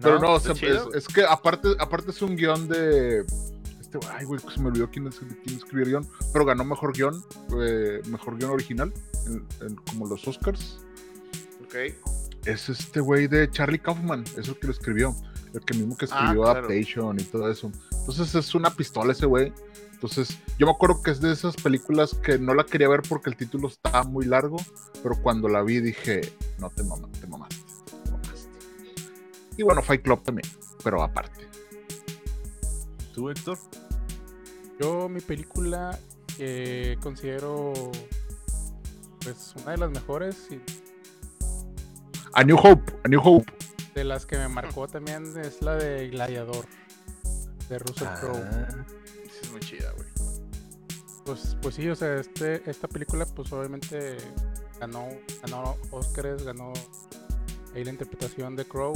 Pero 0.00 0.18
no, 0.20 0.36
es, 0.36 1.08
que 1.08 1.24
aparte, 1.24 1.68
aparte 1.78 2.10
es 2.10 2.22
un 2.22 2.36
guion 2.36 2.68
de. 2.68 3.24
Este, 3.80 3.98
ay, 4.10 4.24
güey, 4.24 4.40
se 4.40 4.60
me 4.60 4.68
olvidó 4.68 4.90
quién, 4.90 5.06
es, 5.06 5.18
quién 5.18 5.56
escribió 5.56 5.84
el 5.84 5.90
guion, 5.90 6.08
pero 6.32 6.44
ganó 6.44 6.64
mejor 6.64 6.92
guion, 6.92 7.24
eh, 7.60 8.00
mejor 8.08 8.36
guion 8.36 8.50
original, 8.50 8.92
como 9.90 10.06
los 10.06 10.26
Oscars. 10.28 10.80
Ok. 11.64 11.74
Es 12.44 12.68
este 12.68 13.00
güey 13.00 13.26
de 13.26 13.50
Charlie 13.50 13.78
Kaufman, 13.78 14.24
es 14.36 14.48
el 14.48 14.58
que 14.58 14.68
lo 14.68 14.72
escribió, 14.72 15.16
el 15.52 15.60
que 15.64 15.74
mismo 15.74 15.96
que 15.96 16.06
ah, 16.10 16.20
escribió 16.20 16.48
Adaptation 16.48 17.18
y 17.18 17.24
todo 17.24 17.50
eso. 17.50 17.72
Entonces 17.92 18.34
es 18.34 18.54
una 18.54 18.70
pistola 18.70 19.12
ese 19.12 19.26
güey. 19.26 19.52
Entonces, 19.98 20.38
yo 20.60 20.66
me 20.66 20.70
acuerdo 20.70 21.02
que 21.02 21.10
es 21.10 21.20
de 21.20 21.32
esas 21.32 21.56
películas 21.56 22.14
que 22.14 22.38
no 22.38 22.54
la 22.54 22.62
quería 22.62 22.88
ver 22.88 23.02
porque 23.08 23.30
el 23.30 23.36
título 23.36 23.66
estaba 23.66 24.04
muy 24.04 24.26
largo, 24.26 24.56
pero 25.02 25.20
cuando 25.20 25.48
la 25.48 25.60
vi 25.62 25.80
dije, 25.80 26.20
no 26.60 26.70
te 26.70 26.84
mamaste, 26.84 27.18
te 27.18 27.26
mamaste, 27.26 27.56
te 28.04 28.10
mamaste. 28.12 28.48
Y 29.56 29.64
bueno, 29.64 29.82
Fight 29.82 30.02
Club 30.02 30.22
también, 30.22 30.48
pero 30.84 31.02
aparte. 31.02 31.48
¿Tú, 33.12 33.28
Héctor? 33.28 33.58
Yo, 34.80 35.08
mi 35.08 35.20
película 35.20 35.98
que 36.36 36.96
considero 37.02 37.72
pues 39.24 39.52
una 39.60 39.72
de 39.72 39.78
las 39.78 39.90
mejores 39.90 40.46
A 42.34 42.44
New 42.44 42.56
Hope, 42.56 42.92
A 43.02 43.08
New 43.08 43.20
Hope. 43.20 43.52
De 43.96 44.04
las 44.04 44.26
que 44.26 44.38
me 44.38 44.46
marcó 44.46 44.86
también 44.86 45.24
es 45.40 45.60
la 45.60 45.74
de 45.74 46.08
Gladiador 46.10 46.66
de 47.68 47.80
Russell 47.80 48.06
Crowe. 48.20 48.44
Ah 48.44 48.68
güey. 48.70 48.97
Pues, 51.28 51.58
pues 51.60 51.74
sí, 51.74 51.86
o 51.90 51.94
sea, 51.94 52.14
este, 52.14 52.62
esta 52.70 52.88
película, 52.88 53.26
pues 53.26 53.52
obviamente 53.52 54.16
ganó, 54.80 55.06
ganó 55.42 55.76
Oscars, 55.90 56.42
ganó 56.42 56.72
ahí 57.74 57.84
la 57.84 57.90
interpretación 57.90 58.56
de 58.56 58.64
Crow. 58.64 58.94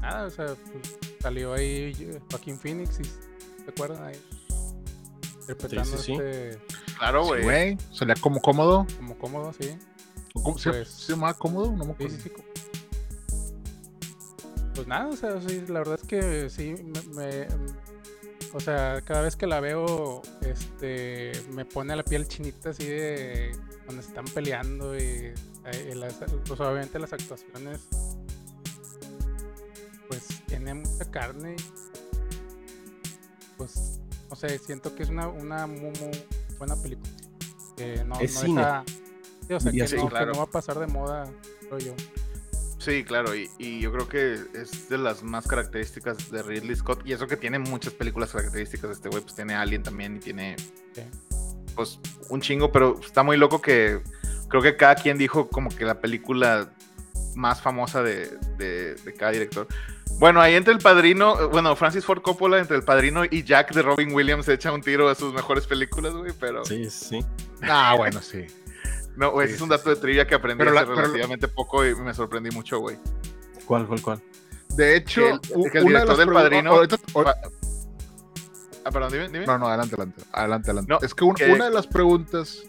Nada, 0.00 0.26
o 0.26 0.30
sea, 0.30 0.46
pues, 0.46 0.98
salió 1.20 1.52
ahí 1.52 2.18
Joaquín 2.32 2.58
Phoenix, 2.58 2.96
¿se 2.96 3.70
acuerdan 3.70 4.02
ahí? 4.02 4.20
Interpretando 5.42 5.96
sí, 5.98 6.02
sí, 6.02 6.12
este. 6.14 6.58
Claro, 6.98 7.26
güey. 7.26 7.78
salía 7.92 8.16
como 8.20 8.40
cómodo. 8.40 8.84
Como 8.96 9.16
cómodo, 9.18 9.52
sí. 9.52 9.78
¿Cómo, 10.34 10.58
¿Se, 10.58 10.70
pues 10.70 10.88
¿Se 10.88 11.12
llamaba 11.12 11.34
cómodo? 11.34 11.70
No 11.70 11.84
me 11.84 11.92
acuerdo. 11.92 12.16
Sí, 12.16 12.22
sí, 12.22 12.32
pues 14.74 14.88
nada, 14.88 15.06
o 15.06 15.16
sea, 15.16 15.40
sí, 15.40 15.62
la 15.68 15.78
verdad 15.78 16.00
es 16.00 16.08
que 16.08 16.50
sí, 16.50 16.74
me, 17.14 17.46
o 18.52 18.60
sea, 18.60 19.00
cada 19.02 19.22
vez 19.22 19.36
que 19.36 19.46
la 19.46 19.60
veo, 19.60 20.22
este, 20.42 21.32
me 21.50 21.64
pone 21.64 21.94
la 21.94 22.02
piel 22.02 22.26
chinita 22.26 22.70
así 22.70 22.86
de 22.86 23.52
cuando 23.84 24.02
están 24.02 24.24
peleando 24.26 24.96
y, 24.96 25.32
eh, 25.64 26.08
pues 26.46 26.60
obviamente 26.60 26.98
las 26.98 27.12
actuaciones, 27.12 27.80
pues 30.08 30.26
tiene 30.46 30.74
mucha 30.74 31.10
carne. 31.10 31.56
pues, 33.56 34.00
no 34.30 34.36
sé, 34.36 34.58
siento 34.58 34.94
que 34.94 35.02
es 35.02 35.08
una, 35.08 35.28
una 35.28 35.66
muy, 35.66 35.92
buena 36.58 36.76
película. 36.76 37.10
no, 38.06 38.20
es 38.20 38.34
cine. 38.34 38.60
o 38.60 39.60
sea, 39.60 39.72
que, 39.72 39.96
no, 39.96 40.08
que 40.08 40.26
no 40.26 40.32
va 40.34 40.42
a 40.42 40.50
pasar 40.50 40.78
de 40.78 40.86
moda, 40.86 41.30
creo 41.60 41.78
yo. 41.78 41.94
Sí, 42.88 43.04
claro, 43.04 43.32
y, 43.34 43.80
yo 43.80 43.92
creo 43.92 44.08
que 44.08 44.38
es 44.54 44.88
de 44.88 44.96
las 44.96 45.22
más 45.22 45.46
características 45.46 46.30
de 46.30 46.42
Ridley 46.42 46.74
Scott, 46.74 47.02
y 47.04 47.12
eso 47.12 47.26
que 47.26 47.36
tiene 47.36 47.58
muchas 47.58 47.92
películas 47.92 48.32
características 48.32 48.88
de 48.88 48.94
este 48.94 49.08
güey, 49.10 49.20
pues 49.20 49.34
tiene 49.34 49.54
Alien 49.54 49.82
también 49.82 50.16
y 50.16 50.20
tiene 50.20 50.56
pues 51.74 52.00
un 52.30 52.40
chingo, 52.40 52.72
pero 52.72 52.98
está 52.98 53.22
muy 53.22 53.36
loco 53.36 53.60
que 53.60 54.00
creo 54.48 54.62
que 54.62 54.74
cada 54.78 54.94
quien 54.94 55.18
dijo 55.18 55.50
como 55.50 55.68
que 55.68 55.84
la 55.84 56.00
película 56.00 56.70
más 57.34 57.60
famosa 57.60 58.02
de, 58.02 58.96
cada 59.18 59.32
director. 59.32 59.68
Bueno, 60.18 60.40
ahí 60.40 60.54
entre 60.54 60.72
el 60.72 60.78
padrino, 60.78 61.50
bueno, 61.50 61.76
Francis 61.76 62.06
Ford 62.06 62.22
Coppola, 62.22 62.58
entre 62.58 62.78
el 62.78 62.84
padrino 62.84 63.22
y 63.30 63.42
Jack 63.42 63.74
de 63.74 63.82
Robin 63.82 64.14
Williams 64.14 64.48
echa 64.48 64.72
un 64.72 64.80
tiro 64.80 65.10
a 65.10 65.14
sus 65.14 65.34
mejores 65.34 65.66
películas, 65.66 66.14
güey, 66.14 66.32
pero... 66.40 66.64
Sí, 66.64 66.88
sí. 66.88 67.20
Ah, 67.60 67.94
bueno, 67.98 68.22
sí. 68.22 68.46
No, 69.18 69.32
güey, 69.32 69.50
es 69.50 69.60
un 69.60 69.68
dato 69.68 69.90
de 69.90 69.96
trivia 69.96 70.28
que 70.28 70.36
aprendí 70.36 70.64
hace 70.64 70.84
relativamente 70.84 71.48
poco 71.48 71.84
y 71.84 71.92
me 71.96 72.14
sorprendí 72.14 72.50
mucho, 72.50 72.78
güey. 72.78 72.96
¿Cuál, 73.66 73.84
cuál, 73.88 74.00
cuál? 74.00 74.22
De 74.76 74.96
hecho, 74.96 75.26
el, 75.26 75.40
director 75.84 76.16
del 76.16 76.32
padrino. 76.32 76.80
Ah, 78.84 78.90
perdón, 78.92 79.10
dime, 79.10 79.28
dime. 79.28 79.44
No, 79.44 79.58
no, 79.58 79.66
adelante, 79.66 79.96
adelante. 79.96 80.22
Adelante, 80.32 80.70
adelante. 80.70 81.06
es 81.06 81.14
que, 81.14 81.24
una 81.24 81.64
de 81.64 81.70
las 81.72 81.88
preguntas. 81.88 82.62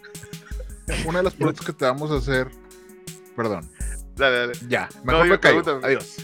Una 1.06 1.18
de 1.18 1.24
las 1.24 1.34
preguntas 1.34 1.64
que 1.64 1.72
te 1.72 1.84
vamos 1.84 2.10
a 2.10 2.16
hacer. 2.16 2.50
Perdón. 3.36 3.70
Dale, 4.16 4.38
dale. 4.38 4.52
Ya, 4.68 4.88
mejor 5.04 5.28
me 5.28 5.38
caigo. 5.38 5.62
Adiós. 5.84 6.16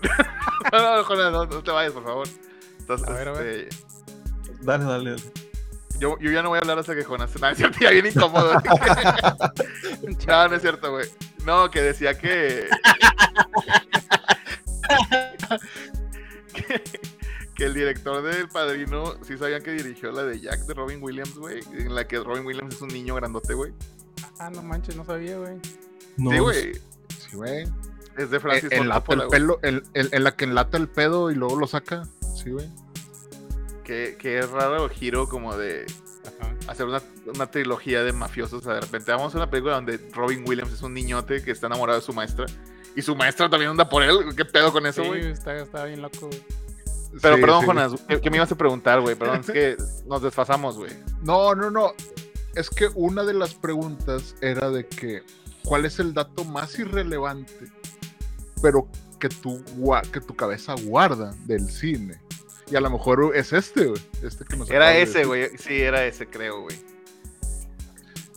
no, 0.72 1.02
no, 1.02 1.30
no, 1.30 1.46
no, 1.46 1.62
te 1.62 1.70
vayas, 1.72 1.92
por 1.92 2.04
favor. 2.04 2.28
Entonces, 2.78 3.08
a 3.08 3.12
ver, 3.14 3.28
a 3.28 3.32
ver. 3.32 3.46
Este, 3.68 3.84
dale, 4.60 4.84
dale, 4.84 5.10
dale. 5.10 5.22
Yo, 5.98 6.18
yo, 6.18 6.30
ya 6.32 6.42
no 6.42 6.48
voy 6.50 6.56
a 6.58 6.60
hablar 6.62 6.78
hasta 6.78 6.94
que 6.94 7.04
Jonas. 7.04 7.30
No, 7.40 7.48
es 7.48 7.56
cierto, 7.58 7.78
ya 7.80 7.90
bien 7.90 8.06
incómodo. 8.06 8.54
no, 10.26 10.48
no 10.48 10.54
es 10.54 10.62
cierto, 10.62 10.90
güey. 10.90 11.08
No, 11.44 11.70
que 11.70 11.80
decía 11.82 12.16
que... 12.18 12.68
que... 17.54 17.64
el 17.64 17.74
director 17.74 18.22
del 18.22 18.48
Padrino 18.48 19.14
sí 19.24 19.36
sabían 19.36 19.62
que 19.62 19.72
dirigió 19.72 20.10
la 20.12 20.24
de 20.24 20.40
Jack 20.40 20.60
de 20.66 20.74
Robin 20.74 21.02
Williams, 21.02 21.34
güey. 21.36 21.60
En 21.72 21.94
la 21.94 22.06
que 22.06 22.18
Robin 22.18 22.44
Williams 22.44 22.74
es 22.74 22.80
un 22.82 22.88
niño 22.88 23.14
grandote, 23.14 23.54
güey. 23.54 23.72
Ah, 24.38 24.50
no 24.50 24.62
manches, 24.62 24.96
no 24.96 25.04
sabía, 25.04 25.36
güey. 25.38 25.58
sí, 26.16 26.38
güey. 26.38 26.72
Sí, 26.74 27.36
güey. 27.36 27.64
Es 28.16 28.30
de 28.30 28.40
Francis 28.40 28.70
En, 28.72 28.78
Ford 28.78 28.88
la 28.88 28.94
Coppola, 28.96 29.22
el 29.24 29.28
pelo, 29.30 29.58
en- 29.62 29.82
en 29.94 30.24
la 30.24 30.36
que 30.36 30.44
enlata 30.44 30.76
el 30.76 30.88
pedo 30.88 31.30
y 31.30 31.34
luego 31.34 31.56
lo 31.56 31.66
saca. 31.66 32.02
Sí, 32.34 32.50
güey. 32.50 32.68
Que, 33.84 34.16
que 34.18 34.38
es 34.38 34.48
raro 34.50 34.84
el 34.84 34.90
giro 34.90 35.28
como 35.28 35.56
de 35.56 35.86
Ajá. 36.40 36.54
hacer 36.68 36.86
una, 36.86 37.02
una 37.34 37.50
trilogía 37.50 38.04
de 38.04 38.12
mafiosos. 38.12 38.60
O 38.60 38.64
sea, 38.64 38.74
de 38.74 38.80
repente 38.82 39.10
vamos 39.12 39.34
a 39.34 39.38
una 39.38 39.50
película 39.50 39.74
donde 39.74 39.98
Robin 40.12 40.44
Williams 40.46 40.72
es 40.72 40.82
un 40.82 40.94
niñote 40.94 41.42
que 41.42 41.50
está 41.50 41.66
enamorado 41.66 41.98
de 41.98 42.04
su 42.04 42.12
maestra. 42.12 42.46
Y 42.94 43.02
su 43.02 43.16
maestra 43.16 43.48
también 43.48 43.70
anda 43.70 43.88
por 43.88 44.02
él. 44.02 44.18
¿Qué 44.36 44.44
pedo 44.44 44.70
con 44.72 44.86
eso, 44.86 45.02
Sí, 45.02 45.08
güey? 45.08 45.30
está, 45.30 45.56
está 45.56 45.84
bien 45.86 46.02
loco, 46.02 46.26
güey. 46.28 46.42
Pero 47.20 47.34
Sí, 47.36 47.40
perdón, 47.40 47.60
sí. 47.60 47.66
Jonas, 47.66 47.92
¿qué, 48.08 48.20
qué 48.20 48.30
me 48.30 48.36
ibas 48.36 48.52
a 48.52 48.56
preguntar, 48.56 49.00
güey? 49.00 49.14
Perdón, 49.16 49.40
es 49.40 49.50
que 49.50 49.76
nos 50.06 50.22
desfasamos, 50.22 50.76
güey. 50.76 50.92
No, 51.22 51.54
no, 51.54 51.70
no. 51.70 51.92
Es 52.54 52.70
que 52.70 52.88
una 52.94 53.24
de 53.24 53.34
las 53.34 53.54
preguntas 53.54 54.34
era 54.42 54.70
de 54.70 54.86
que, 54.86 55.22
¿cuál 55.64 55.86
es 55.86 55.98
el 55.98 56.12
dato 56.14 56.44
más 56.44 56.78
irrelevante, 56.78 57.70
pero 58.62 58.88
que 59.18 59.28
tu, 59.30 59.62
que 60.12 60.20
tu 60.20 60.36
cabeza 60.36 60.74
guarda 60.84 61.34
del 61.46 61.68
cine? 61.70 62.20
Y 62.70 62.76
a 62.76 62.80
lo 62.80 62.90
mejor 62.90 63.32
es 63.34 63.52
este, 63.52 63.86
güey. 63.86 64.00
Este 64.22 64.44
que 64.44 64.56
nos 64.56 64.70
Era 64.70 64.96
ese, 64.96 65.24
güey. 65.24 65.50
Sí, 65.58 65.80
era 65.80 66.04
ese, 66.06 66.26
creo, 66.28 66.62
güey. 66.62 66.76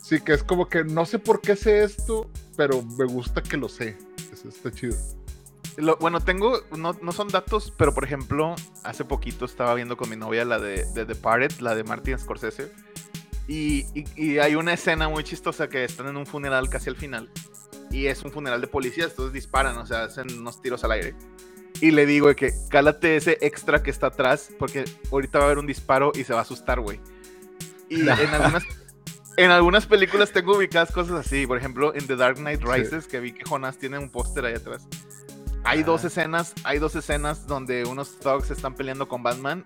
Sí, 0.02 0.22
que 0.22 0.34
es 0.34 0.44
como 0.44 0.68
que 0.70 0.84
no 0.84 1.06
sé 1.06 1.20
por 1.20 1.42
qué 1.42 1.56
sé 1.56 1.84
esto, 1.84 2.30
pero 2.56 2.82
me 2.84 3.06
gusta 3.06 3.42
que 3.42 3.58
lo 3.58 3.70
sé. 3.70 3.98
Eso 4.32 4.50
está 4.50 4.72
chido. 4.72 4.96
Lo- 5.78 5.98
bueno, 5.98 6.22
tengo, 6.22 6.62
no, 6.78 6.94
no 7.02 7.12
son 7.12 7.28
datos, 7.30 7.74
pero 7.76 7.94
por 7.94 8.04
ejemplo, 8.06 8.56
hace 8.84 9.04
poquito 9.04 9.46
estaba 9.46 9.74
viendo 9.74 9.98
con 9.98 10.10
mi 10.10 10.16
novia 10.16 10.46
la 10.46 10.60
de, 10.60 10.86
de 10.94 11.06
The 11.06 11.16
Parted, 11.16 11.60
la 11.60 11.76
de 11.76 11.84
Martin 11.84 12.18
Scorsese. 12.20 12.72
Y, 13.48 13.86
y- 13.94 14.06
y 14.16 14.38
hay 14.40 14.56
una 14.56 14.74
escena 14.74 15.10
muy 15.10 15.24
chistosa 15.24 15.68
que 15.70 15.84
están 15.84 16.08
en 16.08 16.18
un 16.18 16.26
funeral 16.26 16.70
casi 16.70 16.90
al 16.90 16.96
final. 16.96 17.30
Y 17.92 18.08
es 18.08 18.24
un 18.24 18.32
funeral 18.32 18.62
de 18.62 18.68
policías, 18.68 19.10
entonces 19.12 19.34
disparan, 19.34 19.78
o 19.78 19.86
sea, 19.86 20.04
hacen 20.06 20.28
unos 20.40 20.62
tiros 20.62 20.84
al 20.84 20.92
aire. 20.92 21.16
Y 21.82 21.92
le 21.92 22.06
digo 22.06 22.28
de 22.30 22.36
que 22.36 22.54
cálate 22.70 23.18
ese 23.18 23.38
extra 23.42 23.84
que 23.84 23.92
está 23.92 24.08
atrás, 24.08 24.50
porque 24.58 24.86
ahorita 25.12 25.40
va 25.40 25.44
a 25.44 25.48
haber 25.48 25.58
un 25.60 25.68
disparo 25.68 26.12
y 26.16 26.24
se 26.24 26.34
va 26.34 26.40
a 26.40 26.42
asustar, 26.44 26.80
güey. 26.80 27.00
Y 27.90 28.02
en 28.02 28.10
algunas, 28.34 28.64
en 29.38 29.52
algunas 29.52 29.86
películas 29.86 30.32
tengo 30.32 30.56
ubicadas 30.58 30.92
cosas 30.92 31.26
así. 31.26 31.46
Por 31.46 31.58
ejemplo, 31.58 31.94
en 31.94 32.08
The 32.08 32.16
Dark 32.16 32.38
Knight 32.38 32.62
Sí. 32.62 32.66
Rises, 32.72 33.08
que 33.08 33.20
vi 33.20 33.34
que 33.34 33.44
Jonas 33.48 33.78
tiene 33.78 33.98
un 34.00 34.10
póster 34.10 34.46
ahí 34.46 34.54
atrás. 34.56 34.88
Hay 35.66 35.84
dos 35.84 36.04
escenas, 36.06 36.54
hay 36.64 36.78
dos 36.80 36.96
escenas 36.96 37.48
donde 37.48 37.86
unos 37.86 38.20
thugs 38.20 38.52
están 38.52 38.76
peleando 38.76 39.08
con 39.08 39.24
Batman 39.24 39.66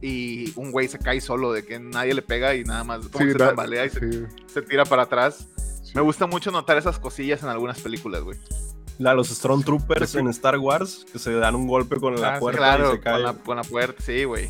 y 0.00 0.52
un 0.58 0.72
güey 0.72 0.88
se 0.88 0.98
cae 0.98 1.20
solo 1.20 1.52
de 1.52 1.64
que 1.64 1.78
nadie 1.78 2.14
le 2.14 2.22
pega 2.22 2.54
y 2.54 2.64
nada 2.64 2.84
más 2.84 3.04
Sí, 3.04 3.10
se 3.18 3.34
da- 3.34 3.48
tambalea 3.48 3.84
y 3.86 3.90
se, 3.90 4.00
sí, 4.12 4.24
se 4.46 4.62
tira 4.62 4.84
para 4.84 5.02
atrás. 5.02 5.46
sí. 5.82 5.92
Me 5.94 6.00
gusta 6.00 6.26
mucho 6.26 6.50
notar 6.50 6.76
esas 6.78 6.98
cosillas 6.98 7.42
en 7.42 7.50
algunas 7.50 7.80
películas, 7.80 8.22
güey. 8.22 8.38
La, 8.98 9.12
los 9.14 9.28
Stormtroopers 9.28 10.14
en 10.14 10.28
Star 10.28 10.58
Wars, 10.58 11.04
que 11.12 11.18
se 11.18 11.32
dan 11.34 11.54
un 11.54 11.66
golpe 11.66 11.96
con 12.00 12.18
la 12.20 12.34
Ah, 12.34 12.34
sí, 12.36 12.40
puerta 12.40 12.58
y 12.58 12.62
Claro, 12.62 12.84
se 12.86 12.90
con 12.96 13.00
caen. 13.02 13.22
la, 13.24 13.32
con 13.34 13.56
la 13.56 13.62
puerta, 13.64 14.02
sí, 14.02 14.24
güey. 14.24 14.48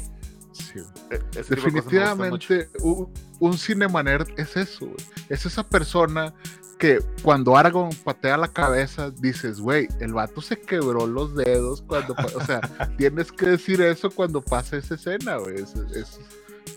Sí. 0.53 0.81
E-. 1.11 1.21
Definitivamente, 1.51 2.71
un, 2.81 3.13
un 3.41 3.59
cinema-nerd 3.59 4.29
es 4.39 4.57
eso, 4.57 4.87
güey. 4.87 4.97
Es 5.29 5.45
esa 5.47 5.63
persona 5.65 6.33
que 6.79 7.01
cuando 7.23 7.57
Aragorn 7.57 7.91
patea 8.05 8.37
la 8.37 8.49
cabeza, 8.49 9.11
dices, 9.11 9.61
güey, 9.61 9.89
el 10.01 10.13
vato 10.13 10.41
se 10.43 10.61
quebró 10.61 11.07
los 11.07 11.35
dedos 11.35 11.83
cuando... 11.83 12.15
o 12.35 12.45
sea, 12.45 12.61
tienes 12.99 13.33
que 13.33 13.47
decir 13.47 13.81
eso 13.81 14.11
cuando 14.11 14.41
pasa 14.43 14.77
esa 14.77 14.95
escena, 14.95 15.37
güey. 15.39 15.57
Es, 15.57 15.75
es- 15.75 16.21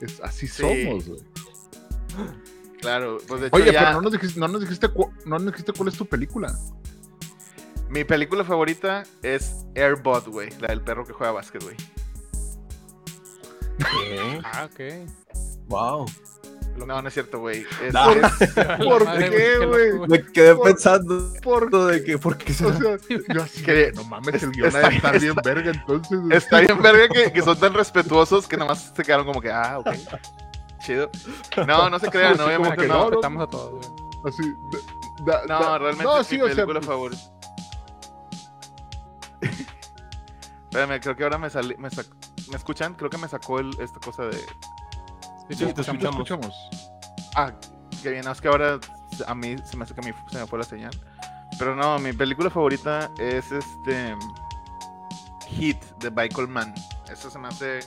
es- 0.01 0.21
así 0.23 0.47
Sí. 0.47 0.61
somos, 0.61 1.07
güey. 1.07 1.21
Claro, 2.81 3.17
pues 3.27 3.41
de 3.41 3.47
hecho 3.47 3.55
Oye, 3.57 3.73
ya- 3.73 3.79
pero 3.79 3.91
no 3.93 4.01
nos 4.01 4.11
dijiste, 4.13 4.39
no 4.39 4.47
nos 4.47 4.61
dijiste, 4.61 4.87
cu- 4.87 5.11
no 5.25 5.37
nos 5.37 5.47
dijiste 5.51 5.73
cuál 5.73 5.89
es 5.89 5.95
tu 5.97 6.05
película. 6.05 6.57
Mi 7.89 8.03
película 8.03 8.43
favorita 8.43 9.03
es 9.23 9.65
Airbot, 9.75 10.27
güey, 10.27 10.49
la 10.59 10.67
del 10.69 10.81
perro 10.81 11.05
que 11.05 11.13
juega 11.13 11.31
básquet, 11.33 11.63
güey. 11.63 11.75
¿Qué? 13.77 14.41
Ah, 14.43 14.67
ok. 14.71 15.09
Wow. 15.67 16.05
No, 16.85 17.01
no 17.01 17.07
es 17.07 17.13
cierto, 17.13 17.39
güey. 17.39 17.65
Es- 17.83 17.93
No. 17.93 18.11
es- 18.11 18.21
¿Por 18.77 19.05
Madre, 19.05 19.29
qué, 19.29 19.65
güey? 19.65 19.99
Me 20.07 20.23
quedé 20.31 20.55
Por- 20.55 20.67
pensando 20.67 21.33
¿Por 21.43 21.69
de 21.69 22.03
que, 22.03 22.17
¿por 22.17 22.37
qué 22.37 22.51
O 22.53 22.55
será? 22.55 22.77
sea, 22.77 22.97
yo 23.33 23.41
así 23.43 23.63
Que- 23.63 23.73
de, 23.73 23.91
no 23.93 24.03
mames, 24.05 24.41
el 24.43 24.51
guion 24.51 24.67
está- 24.67 24.87
estar 24.89 25.19
bien 25.19 25.35
verga, 25.43 25.71
entonces. 25.71 26.19
güey. 26.19 26.37
Está 26.37 26.59
bien 26.61 26.81
verga 26.81 27.07
que, 27.09 27.31
que 27.33 27.41
son 27.41 27.59
tan 27.59 27.73
respetuosos 27.73 28.47
que 28.47 28.55
nomás 28.57 28.93
se 28.95 29.03
quedaron 29.03 29.25
como 29.25 29.41
que, 29.41 29.51
ah, 29.51 29.79
ok. 29.79 29.89
Chido. 30.85 31.09
No, 31.67 31.89
no 31.89 31.99
se 31.99 32.09
crean, 32.09 32.33
Sí, 32.33 32.37
como 32.39 32.47
obviamente 32.47 32.77
que 32.83 32.87
no. 32.87 32.93
no, 32.93 32.99
no. 33.03 33.09
Respetamos 33.09 33.43
a 33.43 33.47
todos, 33.49 33.71
güey. 33.71 34.33
Así, 34.33 34.53
da- 35.25 35.45
da- 35.45 35.59
No, 35.59 35.77
realmente 35.79 36.03
no, 36.03 36.23
sí, 36.23 36.35
mi 36.37 36.41
o 36.43 36.45
sea, 36.47 36.55
película 36.55 36.81
favorita. 36.81 37.21
Espérame, 39.41 40.99
creo 41.01 41.15
que 41.15 41.23
ahora 41.23 41.37
me 41.37 41.49
salí. 41.49 41.75
Me, 41.77 41.89
sac- 41.89 42.13
¿Me 42.49 42.55
escuchan? 42.57 42.93
Creo 42.93 43.09
que 43.09 43.17
me 43.17 43.27
sacó 43.27 43.59
el, 43.59 43.71
esta 43.79 43.99
cosa 43.99 44.23
de. 44.25 44.37
Sí, 44.37 45.55
Sí, 45.55 45.73
te 45.73 45.81
escuchamos. 45.81 46.03
escuchamos. 46.19 46.55
Ah, 47.35 47.51
que 48.03 48.11
bien, 48.11 48.27
es 48.27 48.39
que 48.41 48.47
ahora 48.47 48.79
a 49.27 49.35
mí 49.35 49.55
se 49.63 49.75
me 49.77 49.83
hace 49.83 49.95
que 49.95 50.01
se 50.31 50.37
me 50.37 50.45
fue 50.47 50.59
la 50.59 50.65
señal. 50.65 50.91
Pero 51.57 51.75
no, 51.75 51.97
mi 51.99 52.13
película 52.13 52.49
favorita 52.49 53.09
es 53.17 53.51
este. 53.51 54.15
Hit 55.47 55.81
de 55.99 56.11
Michael 56.11 56.47
Mann. 56.47 56.73
Esa 57.11 57.31
se 57.31 57.39
me 57.39 57.47
hace 57.47 57.79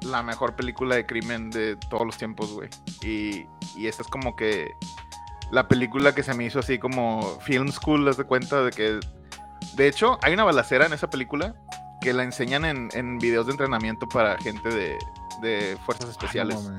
la 0.00 0.22
mejor 0.22 0.56
película 0.56 0.94
de 0.94 1.04
crimen 1.04 1.50
de 1.50 1.76
todos 1.76 2.06
los 2.06 2.16
tiempos, 2.16 2.52
güey. 2.54 2.70
Y, 3.02 3.46
y 3.76 3.86
esta 3.86 4.02
es 4.02 4.08
como 4.08 4.34
que 4.34 4.74
la 5.50 5.68
película 5.68 6.14
que 6.14 6.22
se 6.22 6.32
me 6.32 6.44
hizo 6.44 6.60
así 6.60 6.78
como 6.78 7.38
film 7.40 7.68
school, 7.70 8.08
haz 8.08 8.16
de 8.16 8.24
cuenta 8.24 8.62
de 8.62 8.70
que... 8.70 9.00
De 9.74 9.88
hecho, 9.88 10.18
hay 10.22 10.34
una 10.34 10.44
balacera 10.44 10.86
en 10.86 10.92
esa 10.92 11.08
película 11.10 11.54
que 12.00 12.12
la 12.12 12.22
enseñan 12.24 12.64
en, 12.64 12.88
en 12.92 13.18
videos 13.18 13.46
de 13.46 13.52
entrenamiento 13.52 14.08
para 14.08 14.36
gente 14.38 14.68
de, 14.70 14.98
de 15.42 15.76
fuerzas 15.84 16.10
especiales. 16.10 16.56
Ay, 16.58 16.64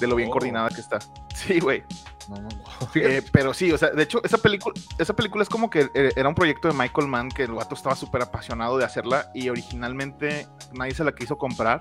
de 0.00 0.06
lo 0.06 0.16
bien 0.16 0.30
Oh. 0.30 0.32
coordinada 0.32 0.68
que 0.70 0.80
está. 0.80 0.98
Sí, 1.34 1.58
güey. 1.60 1.82
No 2.28 2.36
mames. 2.36 2.54
Eh, 2.94 3.22
pero 3.32 3.52
sí, 3.54 3.70
o 3.72 3.78
sea, 3.78 3.90
de 3.90 4.02
hecho, 4.02 4.20
esa 4.24 4.38
película, 4.38 4.74
esa 4.98 5.14
película 5.14 5.42
es 5.42 5.48
como 5.48 5.68
que 5.70 5.90
eh, 5.94 6.12
era 6.16 6.28
un 6.28 6.34
proyecto 6.34 6.68
de 6.68 6.74
Michael 6.74 7.08
Mann 7.08 7.28
que 7.30 7.42
el 7.44 7.52
vato 7.52 7.74
estaba 7.74 7.94
súper 7.96 8.22
apasionado 8.22 8.78
de 8.78 8.84
hacerla 8.84 9.30
y 9.34 9.48
originalmente 9.48 10.46
nadie 10.72 10.94
se 10.94 11.04
la 11.04 11.12
quiso 11.12 11.36
comprar 11.38 11.78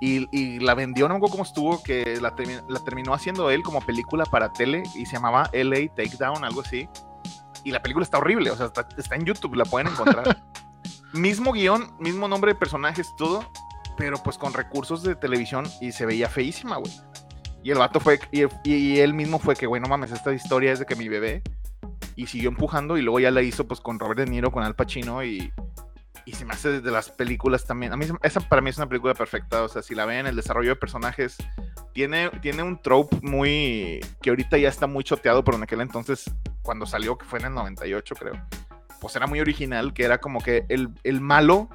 y, 0.00 0.28
y 0.36 0.58
la 0.60 0.74
vendió, 0.74 1.08
no 1.08 1.14
me 1.14 1.18
acuerdo 1.18 1.32
cómo 1.32 1.44
estuvo, 1.44 1.82
que 1.82 2.18
la, 2.20 2.34
termi- 2.36 2.62
la 2.68 2.80
terminó 2.80 3.14
haciendo 3.14 3.50
él 3.50 3.62
como 3.62 3.80
película 3.80 4.24
para 4.26 4.52
tele 4.52 4.82
y 4.94 5.06
se 5.06 5.12
llamaba 5.14 5.48
LA 5.52 5.88
Takedown, 5.94 6.44
algo 6.44 6.60
así. 6.60 6.88
Y 7.66 7.72
la 7.72 7.82
película 7.82 8.04
está 8.04 8.18
horrible, 8.18 8.52
o 8.52 8.56
sea, 8.56 8.66
está, 8.66 8.86
está 8.96 9.16
en 9.16 9.24
YouTube, 9.24 9.56
la 9.56 9.64
pueden 9.64 9.88
encontrar. 9.88 10.40
mismo 11.12 11.50
guion, 11.50 11.96
mismo 11.98 12.28
nombre 12.28 12.52
de 12.52 12.54
personajes, 12.56 13.08
todo, 13.18 13.50
pero 13.96 14.22
pues 14.22 14.38
con 14.38 14.54
recursos 14.54 15.02
de 15.02 15.16
televisión 15.16 15.66
y 15.80 15.90
se 15.90 16.06
veía 16.06 16.28
feísima, 16.28 16.76
güey. 16.76 16.92
Y 17.64 17.72
el 17.72 17.78
vato 17.78 17.98
fue, 17.98 18.20
y, 18.30 18.44
y 18.62 19.00
él 19.00 19.14
mismo 19.14 19.40
fue 19.40 19.56
que, 19.56 19.66
güey, 19.66 19.82
no 19.82 19.88
mames, 19.88 20.12
esta 20.12 20.32
historia 20.32 20.70
es 20.70 20.78
de 20.78 20.86
que 20.86 20.94
mi 20.94 21.08
bebé. 21.08 21.42
Y 22.14 22.28
siguió 22.28 22.50
empujando 22.50 22.98
y 22.98 23.02
luego 23.02 23.18
ya 23.18 23.32
la 23.32 23.42
hizo 23.42 23.66
pues 23.66 23.80
con 23.80 23.98
Robert 23.98 24.20
De 24.20 24.26
Niro, 24.26 24.52
con 24.52 24.62
Al 24.62 24.76
Pacino 24.76 25.24
y, 25.24 25.52
y 26.24 26.32
se 26.34 26.44
me 26.44 26.54
hace 26.54 26.80
de 26.80 26.90
las 26.92 27.10
películas 27.10 27.64
también. 27.64 27.92
A 27.92 27.96
mí, 27.96 28.06
esa 28.22 28.38
para 28.42 28.62
mí 28.62 28.70
es 28.70 28.76
una 28.76 28.88
película 28.88 29.12
perfecta, 29.14 29.64
o 29.64 29.68
sea, 29.68 29.82
si 29.82 29.96
la 29.96 30.06
ven, 30.06 30.28
el 30.28 30.36
desarrollo 30.36 30.68
de 30.68 30.76
personajes 30.76 31.36
tiene, 31.96 32.28
tiene 32.42 32.62
un 32.62 32.80
trope 32.80 33.16
muy, 33.22 34.00
que 34.20 34.28
ahorita 34.28 34.58
ya 34.58 34.68
está 34.68 34.86
muy 34.86 35.02
choteado, 35.02 35.42
pero 35.42 35.56
en 35.56 35.62
aquel 35.62 35.80
entonces, 35.80 36.30
cuando 36.60 36.84
salió, 36.84 37.16
que 37.16 37.24
fue 37.24 37.38
en 37.38 37.46
el 37.46 37.54
98 37.54 38.14
creo, 38.16 38.34
pues 39.00 39.16
era 39.16 39.26
muy 39.26 39.40
original, 39.40 39.94
que 39.94 40.04
era 40.04 40.18
como 40.18 40.40
que 40.42 40.66
el, 40.68 40.90
el 41.04 41.22
malo 41.22 41.70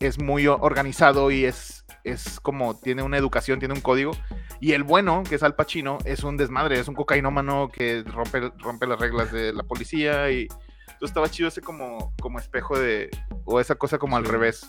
es 0.00 0.18
muy 0.20 0.48
organizado 0.48 1.30
y 1.30 1.44
es, 1.44 1.84
es 2.02 2.40
como, 2.40 2.76
tiene 2.76 3.04
una 3.04 3.16
educación, 3.16 3.60
tiene 3.60 3.74
un 3.74 3.80
código. 3.80 4.10
Y 4.58 4.72
el 4.72 4.82
bueno, 4.82 5.22
que 5.22 5.36
es 5.36 5.42
Al 5.44 5.54
Pacino, 5.54 5.98
es 6.04 6.24
un 6.24 6.36
desmadre, 6.36 6.80
es 6.80 6.88
un 6.88 6.96
cocainómano 6.96 7.68
que 7.72 8.02
rompe, 8.04 8.50
rompe 8.58 8.86
las 8.88 8.98
reglas 8.98 9.30
de 9.30 9.52
la 9.52 9.62
policía 9.62 10.30
y 10.32 10.48
entonces 10.82 11.10
estaba 11.10 11.30
chido 11.30 11.48
ese 11.48 11.60
como, 11.60 12.12
como 12.20 12.40
espejo 12.40 12.76
de, 12.76 13.08
o 13.44 13.60
esa 13.60 13.76
cosa 13.76 13.98
como 13.98 14.16
al 14.16 14.24
revés, 14.24 14.68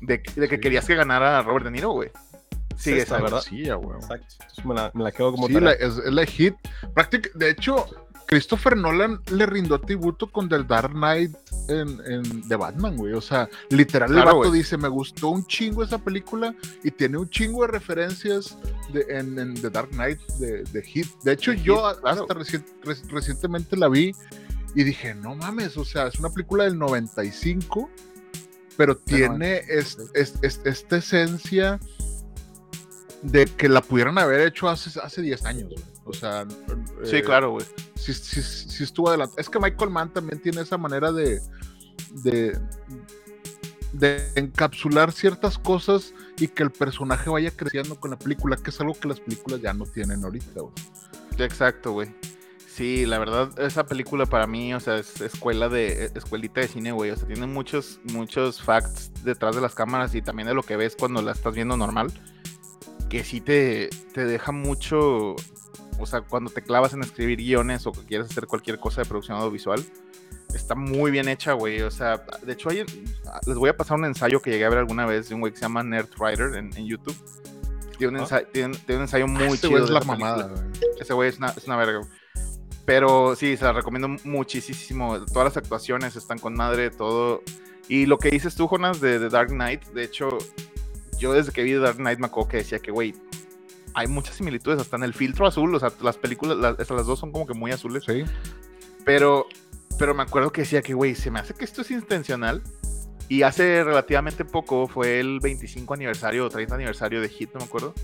de, 0.00 0.22
de 0.36 0.48
que 0.48 0.56
Sí. 0.56 0.60
querías 0.60 0.86
que 0.86 0.94
ganara 0.94 1.42
Robert 1.42 1.64
De 1.64 1.72
Niro, 1.72 1.90
güey. 1.90 2.10
Sí, 2.82 2.90
esta, 2.98 3.16
esa, 3.16 3.22
¿verdad? 3.24 3.40
Sí, 3.42 3.68
a 3.68 3.76
huevo. 3.76 3.94
Exacto. 4.00 4.26
Entonces 4.40 4.64
me 4.64 4.74
la, 4.74 4.90
me 4.94 5.04
la 5.04 5.12
quedo 5.12 5.32
como 5.32 5.46
Sí, 5.46 5.54
la- 5.54 5.72
es, 5.72 5.96
es 5.98 6.12
la 6.12 6.24
hit. 6.26 6.54
Práctic- 6.94 7.32
de 7.34 7.50
hecho, 7.50 7.86
Christopher 8.26 8.76
Nolan 8.76 9.20
le 9.30 9.44
rindó 9.44 9.78
tributo 9.80 10.30
con 10.30 10.48
The 10.48 10.62
Dark 10.64 10.92
Knight 10.92 11.34
en, 11.68 12.00
en 12.06 12.48
The 12.48 12.56
Batman, 12.56 12.96
güey. 12.96 13.12
O 13.12 13.20
sea, 13.20 13.48
literal, 13.68 14.08
el 14.10 14.14
Claro, 14.16 14.38
vato 14.38 14.48
güey. 14.48 14.60
dice: 14.60 14.78
Me 14.78 14.88
gustó 14.88 15.28
un 15.28 15.44
chingo 15.46 15.82
esa 15.84 15.98
película 15.98 16.54
y 16.82 16.90
tiene 16.90 17.18
un 17.18 17.28
chingo 17.28 17.62
de 17.62 17.68
referencias 17.68 18.56
de- 18.92 19.04
en, 19.08 19.38
en 19.38 19.54
The 19.60 19.68
Dark 19.70 19.90
Knight 19.90 20.18
de, 20.38 20.62
de 20.64 20.82
Hit. 20.82 21.06
De 21.24 21.32
hecho, 21.32 21.50
De 21.50 21.58
yo 21.62 21.76
Heat, 21.84 21.96
a- 21.96 22.00
claro. 22.00 22.22
hasta 22.22 22.34
reci- 22.34 22.64
reci- 22.84 23.08
recientemente 23.10 23.76
la 23.76 23.88
vi 23.88 24.14
y 24.74 24.82
dije: 24.84 25.14
No 25.14 25.34
mames, 25.34 25.76
o 25.76 25.84
sea, 25.84 26.06
es 26.06 26.18
una 26.18 26.30
película 26.30 26.64
del 26.64 26.78
95, 26.78 27.90
pero 28.78 28.96
tiene 28.96 29.58
es- 29.68 29.98
es- 30.14 30.36
es- 30.40 30.60
esta 30.64 30.96
esencia 30.96 31.78
de 33.22 33.46
que 33.46 33.68
la 33.68 33.80
pudieran 33.80 34.18
haber 34.18 34.40
hecho 34.40 34.68
hace, 34.68 34.98
hace 35.00 35.22
10 35.22 35.44
años, 35.44 35.70
güey. 35.70 35.82
O 36.04 36.12
sea, 36.12 36.46
Sí, 37.04 37.16
eh, 37.16 37.22
claro, 37.22 37.52
güey. 37.52 37.66
sí, 37.94 38.12
sí, 38.12 38.42
sí 38.42 38.82
estuvo 38.82 39.08
adelante. 39.08 39.40
Es 39.40 39.48
que 39.48 39.58
Michael 39.60 39.90
Mann 39.90 40.12
también 40.12 40.40
tiene 40.40 40.60
esa 40.62 40.76
manera 40.76 41.12
de, 41.12 41.40
de, 42.24 42.58
de 43.92 44.28
encapsular 44.34 45.12
ciertas 45.12 45.58
cosas 45.58 46.12
y 46.38 46.48
que 46.48 46.64
el 46.64 46.70
personaje 46.70 47.30
vaya 47.30 47.50
creciendo 47.52 47.98
con 48.00 48.10
la 48.10 48.18
película, 48.18 48.56
que 48.56 48.70
es 48.70 48.80
algo 48.80 48.94
que 48.94 49.08
las 49.08 49.20
películas 49.20 49.60
ya 49.60 49.72
no 49.72 49.84
tienen 49.86 50.24
ahorita, 50.24 50.60
güey. 50.60 50.72
Exacto, 51.38 51.92
güey. 51.92 52.12
Sí, 52.66 53.04
la 53.04 53.18
verdad, 53.18 53.50
esa 53.60 53.84
película 53.84 54.24
para 54.24 54.46
mí, 54.46 54.72
o 54.72 54.80
sea, 54.80 54.96
es 54.96 55.20
escuela 55.20 55.68
de, 55.68 56.10
escuelita 56.14 56.62
de 56.62 56.68
cine, 56.68 56.90
güey. 56.90 57.10
O 57.10 57.16
sea, 57.16 57.26
tiene 57.28 57.46
muchos, 57.46 58.00
muchos 58.12 58.62
facts 58.62 59.12
detrás 59.22 59.54
de 59.54 59.60
las 59.60 59.74
cámaras 59.74 60.14
y 60.14 60.22
también 60.22 60.48
de 60.48 60.54
lo 60.54 60.62
que 60.62 60.76
ves 60.76 60.96
cuando 60.98 61.20
la 61.20 61.32
estás 61.32 61.54
viendo 61.54 61.76
normal. 61.76 62.10
Que 63.12 63.24
sí 63.24 63.42
te, 63.42 63.90
te 64.14 64.24
deja 64.24 64.52
mucho. 64.52 65.36
O 65.98 66.06
sea, 66.06 66.22
cuando 66.22 66.50
te 66.50 66.62
clavas 66.62 66.94
en 66.94 67.02
escribir 67.02 67.36
guiones 67.36 67.86
o 67.86 67.92
que 67.92 68.00
quieres 68.06 68.30
hacer 68.30 68.46
cualquier 68.46 68.78
cosa 68.78 69.02
de 69.02 69.06
producción 69.06 69.36
audiovisual, 69.36 69.84
está 70.54 70.74
muy 70.74 71.10
bien 71.10 71.28
hecha, 71.28 71.52
güey. 71.52 71.82
O 71.82 71.90
sea, 71.90 72.24
de 72.42 72.54
hecho, 72.54 72.70
hay, 72.70 72.86
les 73.46 73.56
voy 73.56 73.68
a 73.68 73.76
pasar 73.76 73.98
un 73.98 74.06
ensayo 74.06 74.40
que 74.40 74.50
llegué 74.50 74.64
a 74.64 74.70
ver 74.70 74.78
alguna 74.78 75.04
vez 75.04 75.28
de 75.28 75.34
un 75.34 75.42
güey 75.42 75.52
que 75.52 75.58
se 75.58 75.62
llama 75.66 75.82
Nerd 75.82 76.08
Writer 76.18 76.54
en, 76.54 76.70
YouTube. 76.72 77.14
Tiene 77.98 78.14
un, 78.14 78.20
ah. 78.20 78.22
ensayo, 78.22 78.46
tiene, 78.50 78.78
un 78.88 79.02
ensayo 79.02 79.28
muy 79.28 79.58
chido. 79.58 79.84
es 79.84 79.90
la 79.90 80.00
mamada, 80.00 80.48
güey. 80.48 80.62
Ese 80.98 81.12
güey 81.12 81.28
es 81.28 81.36
una, 81.36 81.48
es 81.48 81.66
una 81.66 81.76
verga, 81.76 82.00
Pero 82.86 83.36
sí, 83.36 83.58
se 83.58 83.64
la 83.64 83.74
recomiendo 83.74 84.08
muchísimo. 84.24 85.22
Todas 85.26 85.48
las 85.48 85.56
actuaciones 85.58 86.16
están 86.16 86.38
con 86.38 86.54
madre, 86.54 86.88
todo. 86.88 87.42
Y 87.88 88.06
lo 88.06 88.16
que 88.16 88.30
dices 88.30 88.54
tú, 88.54 88.68
Jonas, 88.68 89.02
de, 89.02 89.18
The 89.18 89.28
Dark 89.28 89.50
Knight, 89.50 89.84
de 89.88 90.04
hecho, 90.04 90.38
yo 91.22 91.32
desde 91.32 91.52
que 91.52 91.62
vi 91.62 91.72
Dark 91.74 91.96
Knight 91.96 92.18
me 92.18 92.26
acuerdo 92.26 92.50
que 92.50 92.56
decía 92.58 92.80
que, 92.80 92.90
güey, 92.90 93.14
hay 93.94 94.08
muchas 94.08 94.36
similitudes, 94.36 94.80
hasta 94.80 94.96
en 94.96 95.04
el 95.04 95.14
filtro 95.14 95.46
azul, 95.46 95.74
o 95.74 95.78
sea, 95.78 95.92
las 96.02 96.16
películas, 96.16 96.56
las, 96.58 96.90
las 96.90 97.06
dos 97.06 97.18
son 97.18 97.30
como 97.32 97.46
que 97.46 97.54
muy 97.54 97.70
azules. 97.70 98.04
Sí. 98.04 98.24
Pero 99.04 99.46
pero 99.98 100.14
me 100.14 100.22
acuerdo 100.22 100.52
que 100.52 100.62
decía 100.62 100.82
que, 100.82 100.94
güey, 100.94 101.14
se 101.14 101.30
me 101.30 101.38
hace 101.38 101.54
que 101.54 101.64
esto 101.64 101.82
es 101.82 101.90
intencional. 101.90 102.62
Y 103.28 103.42
hace 103.42 103.84
relativamente 103.84 104.44
poco 104.44 104.88
fue 104.88 105.20
el 105.20 105.38
25 105.40 105.94
aniversario 105.94 106.44
o 106.46 106.50
30 106.50 106.74
aniversario 106.74 107.20
de 107.20 107.28
Hit, 107.28 107.50
no 107.54 107.60
me 107.60 107.66
acuerdo. 107.66 107.94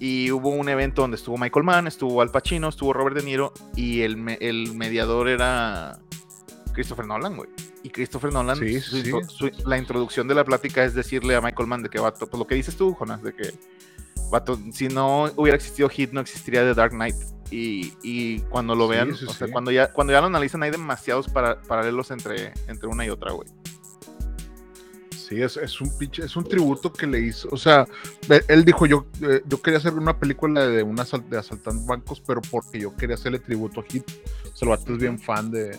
Y 0.00 0.32
hubo 0.32 0.48
un 0.48 0.68
evento 0.68 1.02
donde 1.02 1.16
estuvo 1.16 1.38
Michael 1.38 1.64
Mann, 1.64 1.86
estuvo 1.86 2.20
Al 2.20 2.30
Pacino, 2.30 2.68
estuvo 2.68 2.92
Robert 2.92 3.16
De 3.16 3.22
Niro 3.22 3.52
y 3.76 4.02
el, 4.02 4.36
el 4.40 4.74
mediador 4.74 5.28
era 5.28 6.00
Christopher 6.72 7.06
Nolan, 7.06 7.36
güey. 7.36 7.48
Y 7.82 7.90
Christopher 7.90 8.32
Nolan, 8.32 8.58
la 9.66 9.78
introducción 9.78 10.28
de 10.28 10.34
la 10.34 10.44
plática 10.44 10.84
es 10.84 10.94
decirle 10.94 11.34
a 11.34 11.40
Michael 11.40 11.68
Mann 11.68 11.82
de 11.82 11.88
que 11.88 11.98
vato, 11.98 12.26
pues 12.26 12.38
lo 12.38 12.46
que 12.46 12.54
dices 12.54 12.76
tú, 12.76 12.94
Jonas, 12.94 13.22
de 13.22 13.34
que 13.34 13.52
vato, 14.30 14.58
si 14.72 14.88
no 14.88 15.24
hubiera 15.36 15.56
existido 15.56 15.88
Hit, 15.88 16.12
no 16.12 16.20
existiría 16.20 16.62
The 16.62 16.74
Dark 16.74 16.92
Knight. 16.92 17.16
Y, 17.54 18.38
cuando 18.48 18.74
lo 18.74 18.88
vean, 18.88 19.12
o 19.12 19.14
sea, 19.14 19.46
cuando 19.48 19.70
ya, 19.70 19.92
cuando 19.92 20.12
ya 20.14 20.20
lo 20.22 20.28
analizan, 20.28 20.62
hay 20.62 20.70
demasiados 20.70 21.28
para, 21.28 21.60
paralelos 21.60 22.10
entre, 22.10 22.54
entre 22.66 22.88
una 22.88 23.04
y 23.04 23.10
otra, 23.10 23.32
güey. 23.32 23.46
Sí, 25.10 25.42
es, 25.42 25.58
es, 25.58 25.80
un 25.80 25.96
pinche, 25.98 26.24
es 26.24 26.34
un 26.34 26.44
tributo 26.44 26.90
que 26.90 27.06
le 27.06 27.20
hizo. 27.20 27.48
O 27.50 27.58
sea, 27.58 27.86
él 28.48 28.64
dijo, 28.64 28.86
yo, 28.86 29.06
eh, 29.20 29.42
yo 29.46 29.60
quería 29.60 29.78
hacer 29.78 29.92
una 29.92 30.18
película 30.18 30.66
de, 30.66 30.82
una 30.82 31.04
de 31.04 31.38
asaltando 31.38 31.84
bancos, 31.84 32.22
pero 32.26 32.40
porque 32.50 32.80
yo 32.80 32.96
quería 32.96 33.16
hacerle 33.16 33.38
tributo 33.38 33.80
a 33.80 33.84
Hit. 33.84 34.04
O 34.52 34.56
sea, 34.56 34.74
el 34.74 34.92
es 34.94 34.98
bien 34.98 35.18
fan 35.18 35.50
de, 35.50 35.78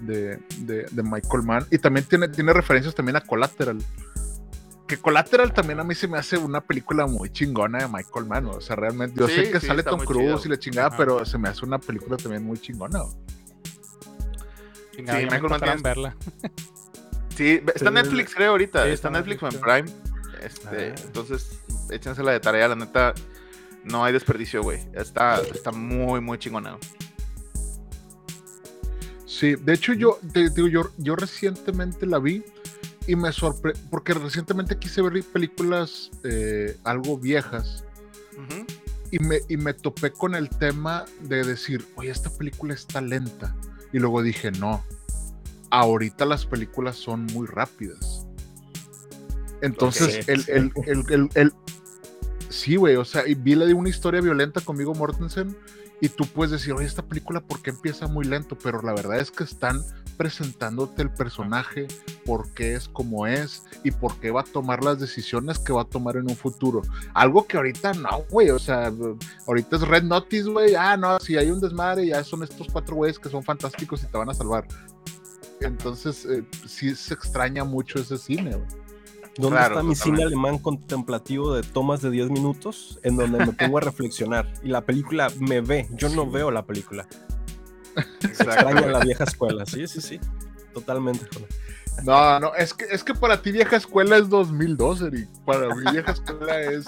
de, 0.00 0.38
de, 0.58 1.02
Michael 1.02 1.42
Mann. 1.44 1.66
Y 1.70 1.78
también 1.78 2.06
tiene, 2.06 2.28
tiene 2.28 2.52
referencias 2.52 2.94
también 2.94 3.16
a 3.16 3.20
Collateral 3.20 3.78
que 4.90 4.98
Collateral 4.98 5.52
también 5.52 5.78
a 5.78 5.84
mí 5.84 5.94
se 5.94 6.08
me 6.08 6.18
hace 6.18 6.36
una 6.36 6.60
película 6.60 7.06
muy 7.06 7.30
chingona 7.30 7.78
de 7.78 7.86
Michael 7.86 8.26
Mann. 8.26 8.46
O 8.46 8.60
sea, 8.60 8.74
realmente, 8.74 9.20
yo 9.20 9.28
sé 9.28 9.48
que 9.48 9.60
sale 9.60 9.84
Tom 9.84 10.00
Cruise 10.00 10.44
y 10.46 10.48
la 10.48 10.58
chingada, 10.58 10.96
pero 10.96 11.24
se 11.24 11.38
me 11.38 11.48
hace 11.48 11.64
una 11.64 11.78
película 11.78 12.16
también 12.16 12.42
muy 12.42 12.58
chingona. 12.58 13.04
sí, 14.96 15.02
Michael 15.02 15.42
Mann 15.48 15.82
verla. 15.82 16.16
Sí, 17.36 17.62
está 17.74 17.88
en 17.88 17.94
Netflix, 17.94 18.34
creo, 18.34 18.50
ahorita. 18.50 18.86
está 18.88 19.08
en 19.08 19.14
Netflix 19.14 19.42
o 19.44 19.48
en 19.48 19.60
Prime. 19.60 19.84
Este, 20.42 20.90
ah. 20.90 21.02
Entonces, 21.04 21.58
échensela 21.90 22.32
de 22.32 22.40
tarea, 22.40 22.68
la 22.68 22.74
neta. 22.74 23.14
No 23.84 24.04
hay 24.04 24.12
desperdicio, 24.12 24.62
güey. 24.62 24.80
Está, 24.92 25.40
está 25.40 25.70
muy, 25.70 26.20
muy 26.20 26.36
chingona. 26.36 26.76
Sí, 29.30 29.54
de 29.54 29.74
hecho, 29.74 29.92
yo, 29.92 30.18
digo, 30.34 30.66
yo, 30.66 30.90
yo 30.98 31.14
recientemente 31.14 32.04
la 32.04 32.18
vi 32.18 32.42
y 33.06 33.14
me 33.14 33.30
sorprendió, 33.30 33.80
porque 33.88 34.12
recientemente 34.12 34.76
quise 34.76 35.02
ver 35.02 35.22
películas 35.22 36.10
eh, 36.24 36.76
algo 36.82 37.16
viejas 37.16 37.84
y, 39.12 39.20
me, 39.20 39.38
y 39.48 39.56
me 39.56 39.72
topé 39.72 40.10
con 40.10 40.34
el 40.34 40.48
tema 40.48 41.04
de 41.20 41.44
decir, 41.44 41.86
oye, 41.94 42.10
esta 42.10 42.28
película 42.28 42.74
está 42.74 43.00
lenta. 43.00 43.54
Y 43.92 44.00
luego 44.00 44.20
dije, 44.20 44.50
no, 44.50 44.84
ahorita 45.70 46.24
las 46.24 46.44
películas 46.44 46.96
son 46.96 47.26
muy 47.26 47.46
rápidas. 47.46 48.26
Entonces, 49.62 50.28
el, 50.28 50.44
el, 50.48 50.72
el, 51.08 51.28
el, 51.34 51.52
sí, 52.48 52.74
güey, 52.74 52.96
o 52.96 53.04
sea, 53.04 53.28
y 53.28 53.36
vi 53.36 53.54
la 53.54 53.66
de 53.66 53.74
una 53.74 53.90
historia 53.90 54.20
violenta 54.20 54.60
conmigo 54.60 54.92
Mortensen 54.92 55.56
y 56.00 56.08
tú 56.08 56.24
puedes 56.26 56.50
decir, 56.50 56.72
oye, 56.72 56.86
esta 56.86 57.02
película, 57.02 57.40
¿por 57.40 57.60
qué 57.60 57.70
empieza 57.70 58.06
muy 58.06 58.24
lento? 58.24 58.56
Pero 58.62 58.80
la 58.82 58.94
verdad 58.94 59.18
es 59.18 59.30
que 59.30 59.44
están 59.44 59.82
presentándote 60.16 61.02
el 61.02 61.10
personaje, 61.10 61.88
por 62.24 62.50
qué 62.52 62.74
es 62.74 62.88
como 62.88 63.26
es 63.26 63.64
y 63.84 63.90
por 63.90 64.18
qué 64.20 64.30
va 64.30 64.42
a 64.42 64.44
tomar 64.44 64.84
las 64.84 64.98
decisiones 64.98 65.58
que 65.58 65.72
va 65.72 65.82
a 65.82 65.86
tomar 65.86 66.16
en 66.16 66.28
un 66.28 66.36
futuro. 66.36 66.82
Algo 67.14 67.46
que 67.46 67.56
ahorita 67.56 67.92
no, 67.94 68.24
güey, 68.30 68.50
o 68.50 68.58
sea, 68.58 68.92
ahorita 69.46 69.76
es 69.76 69.82
Red 69.82 70.04
Notice, 70.04 70.48
güey, 70.48 70.74
ah, 70.74 70.96
no, 70.96 71.18
si 71.20 71.36
hay 71.36 71.50
un 71.50 71.60
desmadre, 71.60 72.06
ya 72.06 72.24
son 72.24 72.42
estos 72.42 72.68
cuatro 72.70 72.96
güeyes 72.96 73.18
que 73.18 73.28
son 73.28 73.42
fantásticos 73.42 74.02
y 74.02 74.06
te 74.06 74.18
van 74.18 74.30
a 74.30 74.34
salvar. 74.34 74.66
Entonces, 75.60 76.24
eh, 76.24 76.44
sí 76.66 76.94
se 76.94 77.14
extraña 77.14 77.64
mucho 77.64 77.98
ese 77.98 78.16
cine, 78.16 78.56
güey. 78.56 78.89
¿Dónde 79.36 79.60
está 79.60 79.82
mi 79.82 79.94
cine 79.94 80.24
alemán 80.24 80.58
contemplativo 80.58 81.54
de 81.54 81.62
tomas 81.62 82.02
de 82.02 82.10
10 82.10 82.30
minutos 82.30 82.98
en 83.02 83.16
donde 83.16 83.38
me 83.44 83.52
pongo 83.52 83.78
a 83.78 83.80
reflexionar? 83.80 84.52
Y 84.62 84.68
la 84.68 84.82
película 84.82 85.30
me 85.38 85.60
ve, 85.60 85.88
yo 85.92 86.08
no 86.08 86.30
veo 86.30 86.50
la 86.50 86.66
película. 86.66 87.06
extraña 88.22 88.86
la 88.86 89.00
vieja 89.00 89.24
escuela, 89.24 89.66
sí, 89.66 89.86
sí, 89.86 90.00
sí, 90.00 90.20
totalmente. 90.74 91.26
No, 92.04 92.40
no, 92.40 92.54
es 92.54 92.74
que, 92.74 92.84
es 92.84 93.04
que 93.04 93.14
para 93.14 93.42
ti 93.42 93.52
vieja 93.52 93.76
escuela 93.76 94.16
es 94.16 94.28
2012, 94.28 95.06
Eric. 95.06 95.28
Para 95.44 95.74
mi 95.74 95.90
vieja 95.90 96.12
escuela 96.12 96.60
es, 96.60 96.86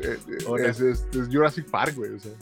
eh, 0.00 0.18
es, 0.58 0.80
es, 0.80 1.06
Jurassic 1.30 1.70
Park, 1.70 1.94
güey. 1.96 2.14
O 2.14 2.20
sea. 2.20 2.32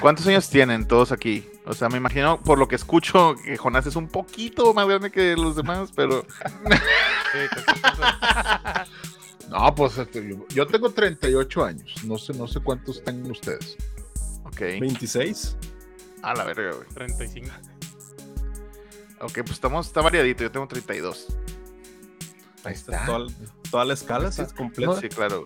¿Cuántos 0.00 0.26
años 0.26 0.48
tienen 0.50 0.86
todos 0.86 1.12
aquí? 1.12 1.48
O 1.64 1.72
sea, 1.72 1.88
me 1.88 1.96
imagino, 1.96 2.40
por 2.40 2.58
lo 2.58 2.68
que 2.68 2.76
escucho, 2.76 3.34
que 3.42 3.56
Jonás 3.56 3.86
es 3.86 3.96
un 3.96 4.08
poquito 4.08 4.74
más 4.74 4.86
grande 4.86 5.10
que 5.10 5.36
los 5.36 5.56
demás, 5.56 5.90
pero... 5.94 6.26
no, 9.48 9.74
pues 9.74 9.98
este, 9.98 10.36
yo 10.50 10.66
tengo 10.66 10.90
38 10.90 11.64
años. 11.64 12.04
No 12.04 12.18
sé, 12.18 12.34
no 12.34 12.46
sé 12.46 12.60
cuántos 12.60 13.02
tengan 13.04 13.30
ustedes. 13.30 13.76
Ok. 14.44 14.60
¿26? 14.60 15.56
A 16.22 16.34
la 16.34 16.44
verga, 16.44 16.72
güey. 16.72 16.88
35. 16.88 17.48
Ok, 19.20 19.32
pues 19.32 19.50
estamos, 19.50 19.86
está 19.86 20.00
variadito. 20.00 20.42
Yo 20.42 20.50
tengo 20.50 20.66
32. 20.66 21.28
Ahí 22.64 22.74
está. 22.74 23.06
Toda, 23.70 23.84
la 23.84 23.94
escala, 23.94 24.32
sí, 24.32 24.42
es 24.42 24.52
completa. 24.52 25.00
Sí, 25.00 25.08
claro. 25.08 25.44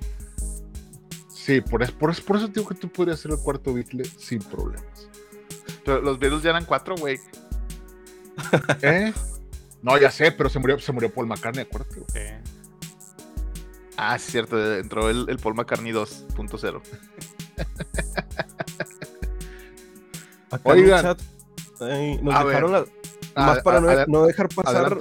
Sí, 1.44 1.60
por, 1.60 1.82
eso, 1.82 1.92
por, 1.98 2.24
por 2.24 2.36
eso 2.38 2.48
digo 2.48 2.66
que 2.66 2.74
tú 2.74 2.88
podrías 2.88 3.20
ser 3.20 3.32
el 3.32 3.38
cuarto 3.38 3.74
Beatle 3.74 4.02
sin 4.06 4.38
problemas. 4.38 5.10
Pero 5.84 6.00
los 6.00 6.18
Beatles 6.18 6.42
ya 6.42 6.48
eran 6.48 6.64
cuatro, 6.64 6.94
güey. 6.96 7.20
¿Eh? 8.80 9.12
No, 9.82 9.98
ya 9.98 10.10
sé, 10.10 10.32
pero 10.32 10.48
se 10.48 10.58
murió, 10.58 10.80
se 10.80 10.90
murió 10.90 11.12
Paul 11.12 11.26
McCartney, 11.26 11.66
acuérdate. 11.66 12.00
Sí. 12.14 12.20
Ah, 13.98 14.18
sí, 14.18 14.30
cierto, 14.32 14.74
entró 14.74 15.10
el, 15.10 15.26
el 15.28 15.36
Paul 15.38 15.54
McCartney 15.54 15.92
2.0. 15.92 16.80
Oigan, 20.62 21.04
nos 22.22 22.46
dejaron 22.46 22.72
la, 22.72 22.86
más 23.36 23.60
para 23.62 24.06
no, 24.06 24.24
dejar 24.24 24.48
pasar. 24.48 24.96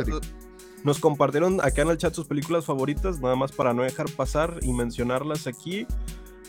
nos 0.84 1.00
compartieron 1.00 1.62
acá 1.62 1.84
en 1.84 1.88
el 1.88 1.98
chat 1.98 2.14
sus 2.14 2.28
películas 2.28 2.66
favoritas, 2.66 3.22
nada 3.22 3.38
más 3.38 3.54
para 3.54 3.74
no 3.74 3.84
dejar 3.84 4.12
pasar 4.12 4.60
y 4.62 4.74
mencionarlas 4.74 5.48
aquí. 5.48 5.88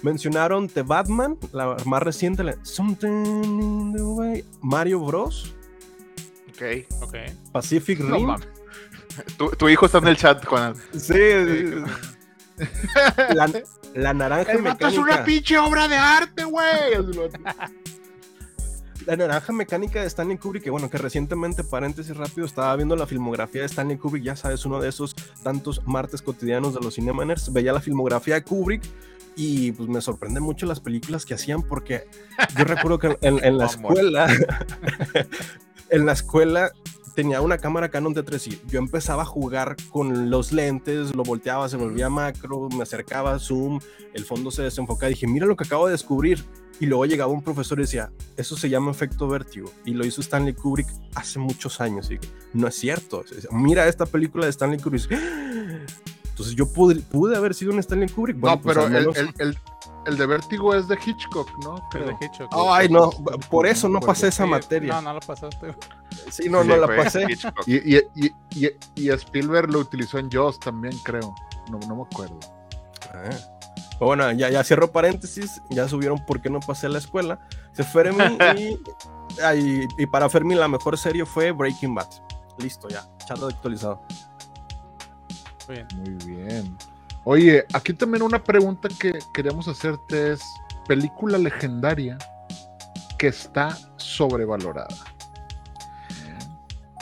Mencionaron 0.04 0.68
The 0.68 0.82
Batman, 0.82 1.38
la 1.52 1.78
más 1.86 2.02
reciente, 2.02 2.44
Something 2.60 3.24
in 3.54 3.92
the 3.94 4.02
Way, 4.02 4.44
Mario 4.60 5.00
Bros. 5.00 5.54
Ok, 6.50 6.62
ok. 7.00 7.14
Pacific 7.52 8.00
Rim. 8.00 8.36
tu, 9.56 9.66
hijo 9.66 9.86
está 9.86 9.96
en 9.98 10.08
el 10.08 10.18
chat, 10.18 10.44
Juan. 10.44 10.74
Sí. 10.92 11.14
la, 13.34 13.50
la, 13.94 14.12
naranja 14.12 14.52
el 14.52 14.60
mecánica. 14.60 14.88
es 14.88 14.98
una 14.98 15.24
pinche 15.24 15.56
obra 15.56 15.88
de 15.88 15.96
arte, 15.96 16.44
güey. 16.44 16.66
la 19.06 19.16
naranja 19.16 19.54
mecánica 19.54 20.02
de 20.02 20.06
Stanley 20.06 20.36
Kubrick, 20.36 20.64
que 20.64 20.70
bueno, 20.70 20.90
que 20.90 20.98
recientemente, 20.98 21.64
paréntesis 21.64 22.14
rápido, 22.14 22.46
estaba 22.46 22.76
viendo 22.76 22.94
la 22.94 23.06
filmografía 23.06 23.62
de 23.62 23.68
Stanley 23.68 23.96
Kubrick, 23.96 24.22
ya 24.22 24.36
sabes, 24.36 24.66
uno 24.66 24.82
de 24.82 24.90
esos 24.90 25.14
tantos 25.42 25.80
martes 25.86 26.20
cotidianos 26.20 26.74
de 26.74 26.80
los 26.80 26.96
Cinemaners, 26.96 27.50
veía 27.54 27.72
la 27.72 27.80
filmografía 27.80 28.34
de 28.34 28.42
Kubrick 28.44 28.82
Y 29.36 29.72
pues 29.72 29.88
me 29.88 30.00
sorprende 30.00 30.40
mucho 30.40 30.66
las 30.66 30.80
películas 30.80 31.24
que 31.24 31.34
hacían 31.34 31.62
porque 31.62 32.06
yo 32.56 32.64
recuerdo 32.64 32.98
que 32.98 33.18
en, 33.20 33.44
en 33.44 33.58
la 33.58 33.66
escuela, 33.66 34.28
en 35.90 36.06
la 36.06 36.12
escuela 36.12 36.72
tenía 37.14 37.40
una 37.40 37.58
cámara 37.58 37.88
Canon 37.88 38.14
T3 38.14 38.52
y 38.52 38.70
yo 38.70 38.78
empezaba 38.78 39.22
a 39.22 39.26
jugar 39.26 39.76
con 39.90 40.30
los 40.30 40.52
lentes, 40.52 41.14
lo 41.14 41.22
volteaba, 41.22 41.68
se 41.68 41.76
volvía 41.76 42.10
macro, 42.10 42.68
me 42.76 42.82
acercaba, 42.82 43.38
zoom, 43.38 43.80
el 44.12 44.24
fondo 44.24 44.50
se 44.50 44.62
desenfocaba. 44.62 45.08
Dije, 45.08 45.26
mira 45.26 45.46
lo 45.46 45.56
que 45.56 45.64
acabo 45.64 45.86
de 45.86 45.92
descubrir. 45.92 46.44
Y 46.80 46.86
luego 46.86 47.06
llegaba 47.06 47.32
un 47.32 47.42
profesor 47.42 47.78
y 47.78 47.82
decía, 47.82 48.10
eso 48.36 48.56
se 48.56 48.68
llama 48.68 48.90
efecto 48.90 49.28
vértigo. 49.28 49.70
Y 49.84 49.92
lo 49.92 50.04
hizo 50.04 50.20
Stanley 50.20 50.54
Kubrick 50.54 50.88
hace 51.14 51.38
muchos 51.38 51.80
años. 51.80 52.10
Y 52.10 52.18
no 52.52 52.66
es 52.66 52.74
cierto. 52.74 53.24
Mira 53.52 53.86
esta 53.86 54.06
película 54.06 54.46
de 54.46 54.50
Stanley 54.50 54.80
Kubrick. 54.80 55.08
Entonces 56.34 56.56
yo 56.56 56.66
pude, 56.66 56.96
pude 56.96 57.36
haber 57.36 57.54
sido 57.54 57.72
un 57.72 57.78
Stanley 57.78 58.08
Kubrick. 58.08 58.38
no, 58.38 58.60
pues, 58.60 58.76
pero 58.76 58.88
el, 58.88 59.56
el, 60.04 60.16
de 60.16 60.26
vértigo 60.26 60.74
es 60.74 60.88
de 60.88 60.96
Hitchcock, 60.96 61.48
¿no? 61.62 61.76
El 61.94 62.06
de 62.06 62.16
Hitchcock. 62.20 62.52
Ay, 62.52 62.88
no, 62.88 63.12
por 63.48 63.68
eso 63.68 63.88
no 63.88 64.00
pasé 64.00 64.26
esa 64.26 64.44
materia. 64.44 64.94
No, 64.94 65.02
no 65.02 65.14
lo 65.14 65.20
pasaste. 65.20 65.76
Sí, 66.32 66.48
no, 66.48 66.64
no 66.64 66.76
la 66.76 66.88
pasé. 66.88 67.24
Y, 67.66 67.94
y, 67.96 68.02
y, 68.50 68.68
y, 68.96 69.10
Spielberg 69.10 69.70
lo 69.70 69.78
utilizó 69.78 70.18
en 70.18 70.28
Jaws 70.28 70.58
también, 70.58 70.98
creo. 71.04 71.32
No, 71.70 71.78
no 71.86 71.94
me 71.94 72.02
acuerdo. 72.02 72.40
Ah. 73.12 73.30
Bueno, 74.00 74.32
ya, 74.32 74.50
ya 74.50 74.64
cierro 74.64 74.90
paréntesis, 74.90 75.62
ya 75.70 75.88
subieron 75.88 76.18
por 76.26 76.42
qué 76.42 76.50
no 76.50 76.58
pasé 76.58 76.86
a 76.86 76.90
la 76.90 76.98
escuela. 76.98 77.38
Se 77.74 77.84
Fermi 77.84 78.24
y, 78.58 80.02
y, 80.02 80.06
para 80.06 80.28
Fermi 80.28 80.56
la 80.56 80.66
mejor 80.66 80.98
serie 80.98 81.24
fue 81.24 81.52
Breaking 81.52 81.94
Bad. 81.94 82.08
Listo, 82.58 82.88
ya, 82.88 83.08
chat 83.24 83.40
actualizado. 83.40 84.02
Muy 85.68 85.76
bien. 85.76 85.88
Muy 85.96 86.34
bien. 86.34 86.78
Oye, 87.24 87.64
aquí 87.72 87.94
también 87.94 88.22
una 88.22 88.42
pregunta 88.42 88.88
que 89.00 89.18
queríamos 89.32 89.66
hacerte 89.66 90.32
es, 90.32 90.42
película 90.86 91.38
legendaria 91.38 92.18
que 93.18 93.28
está 93.28 93.76
sobrevalorada. 93.96 94.94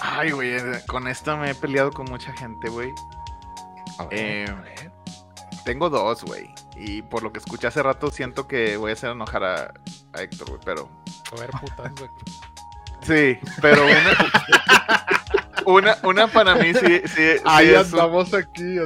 Ay, 0.01 0.31
güey, 0.31 0.57
con 0.87 1.09
esto 1.09 1.37
me 1.37 1.51
he 1.51 1.55
peleado 1.55 1.91
con 1.91 2.07
mucha 2.07 2.33
gente, 2.37 2.69
güey. 2.69 2.93
Eh, 4.11 4.47
tengo 5.65 5.91
dos, 5.91 6.25
güey. 6.25 6.53
Y 6.77 7.03
por 7.03 7.23
lo 7.23 7.33
que 7.33 7.39
escuché 7.39 7.67
hace 7.67 7.83
rato, 7.83 8.11
siento 8.11 8.49
que 8.49 8.77
voy 8.77 8.91
a 8.91 8.95
hacer 8.95 9.11
enojar 9.11 9.45
a, 9.45 9.75
Héctor, 10.19 10.49
güey, 10.49 10.61
pero. 10.65 10.89
A 11.33 11.41
ver, 11.41 11.51
putas, 11.51 11.93
güey. 11.95 12.11
Sí, 13.03 13.39
pero 13.61 13.85
una, 13.85 13.95
una, 15.67 16.27
para 16.29 16.55
mí 16.57 16.73
sí. 16.75 17.03
sí 17.07 17.23
Ahí 17.45 17.75
andamos 17.75 18.33
aquí. 18.35 18.77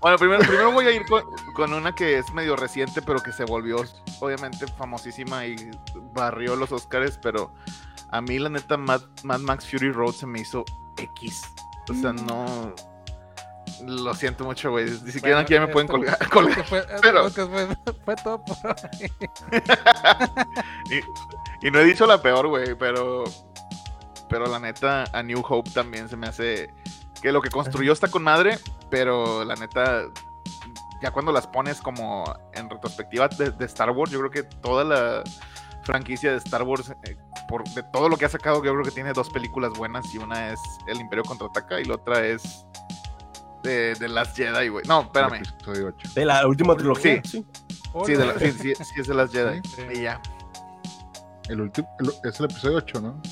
Bueno, 0.00 0.18
primero, 0.18 0.42
primero 0.42 0.70
voy 0.70 0.86
a 0.86 0.90
ir 0.90 1.06
con, 1.06 1.22
con, 1.54 1.72
una 1.72 1.94
que 1.94 2.18
es 2.18 2.30
medio 2.34 2.56
reciente, 2.56 3.00
pero 3.00 3.20
que 3.20 3.32
se 3.32 3.44
volvió 3.44 3.82
obviamente 4.20 4.66
famosísima 4.66 5.46
y 5.46 5.56
barrió 6.12 6.56
los 6.56 6.72
Oscars, 6.72 7.18
pero 7.22 7.54
a 8.10 8.20
mí 8.20 8.38
la 8.38 8.50
neta 8.50 8.76
Mad, 8.76 9.00
Mad 9.22 9.40
Max 9.40 9.66
Fury 9.70 9.92
Road 9.92 10.12
se 10.12 10.26
me 10.26 10.40
hizo 10.40 10.62
X. 10.98 11.40
O 11.88 11.94
sea, 11.94 12.12
mm. 12.12 12.26
no 12.26 12.74
lo 13.86 14.14
siento 14.14 14.44
mucho, 14.44 14.70
güey. 14.70 14.86
Ni 15.04 15.12
siquiera 15.12 15.40
aquí 15.40 15.54
ya 15.54 15.60
me 15.60 15.68
pueden 15.68 15.88
colgar. 15.88 16.18
Fue, 16.68 16.84
pero... 17.02 17.30
fue, 17.30 18.16
todo 18.22 18.44
por 18.44 18.56
y, 20.90 21.66
y, 21.66 21.70
no 21.70 21.80
he 21.80 21.84
dicho 21.84 22.06
la 22.06 22.20
peor, 22.20 22.48
güey, 22.48 22.74
pero. 22.74 23.24
Pero 24.34 24.48
la 24.48 24.58
neta, 24.58 25.04
a 25.12 25.22
New 25.22 25.44
Hope 25.48 25.70
también 25.70 26.08
se 26.08 26.16
me 26.16 26.26
hace. 26.26 26.74
Que 27.22 27.30
lo 27.30 27.40
que 27.40 27.50
construyó 27.50 27.92
está 27.92 28.08
con 28.08 28.24
madre, 28.24 28.58
pero 28.90 29.44
la 29.44 29.54
neta. 29.54 30.06
Ya 31.00 31.12
cuando 31.12 31.30
las 31.30 31.46
pones 31.46 31.80
como 31.80 32.24
en 32.52 32.68
retrospectiva 32.68 33.28
de, 33.28 33.64
Star 33.66 33.90
Wars, 33.90 34.10
yo 34.10 34.18
creo 34.18 34.30
que 34.32 34.42
toda 34.42 34.82
la 34.82 35.22
franquicia 35.84 36.32
de 36.32 36.38
Star 36.38 36.64
Wars, 36.64 36.92
eh, 37.04 37.16
por, 37.46 37.62
de 37.62 37.84
todo 37.92 38.08
lo 38.08 38.16
que 38.16 38.24
ha 38.24 38.28
sacado, 38.28 38.56
yo 38.64 38.72
creo 38.72 38.82
que 38.82 38.90
tiene 38.90 39.12
dos 39.12 39.30
películas 39.30 39.72
buenas 39.74 40.12
y 40.12 40.18
una 40.18 40.50
es 40.50 40.58
El 40.88 41.00
Imperio 41.00 41.22
Contraataca 41.22 41.80
y 41.80 41.84
la 41.84 41.94
otra 41.94 42.26
es 42.26 42.66
de, 43.62 43.94
de 43.94 44.08
Last 44.08 44.36
Jedi, 44.36 44.66
güey. 44.66 44.84
No, 44.88 45.02
espérame. 45.02 45.42
De 46.12 46.24
la 46.24 46.44
última 46.48 46.74
trilogía. 46.74 47.22
Sí, 47.22 47.46
sí, 48.04 48.12
de 48.14 48.26
la, 48.26 48.36
sí, 48.40 48.50
sí, 48.50 49.00
es 49.00 49.06
de 49.06 49.14
Last 49.14 49.32
Jedi. 49.32 49.60
Y 49.94 50.02
ya. 50.02 50.20
El 51.48 51.60
último, 51.60 51.88
es 52.24 52.40
el 52.40 52.46
episodio 52.46 52.78
8, 52.78 53.00
¿no? 53.00 53.22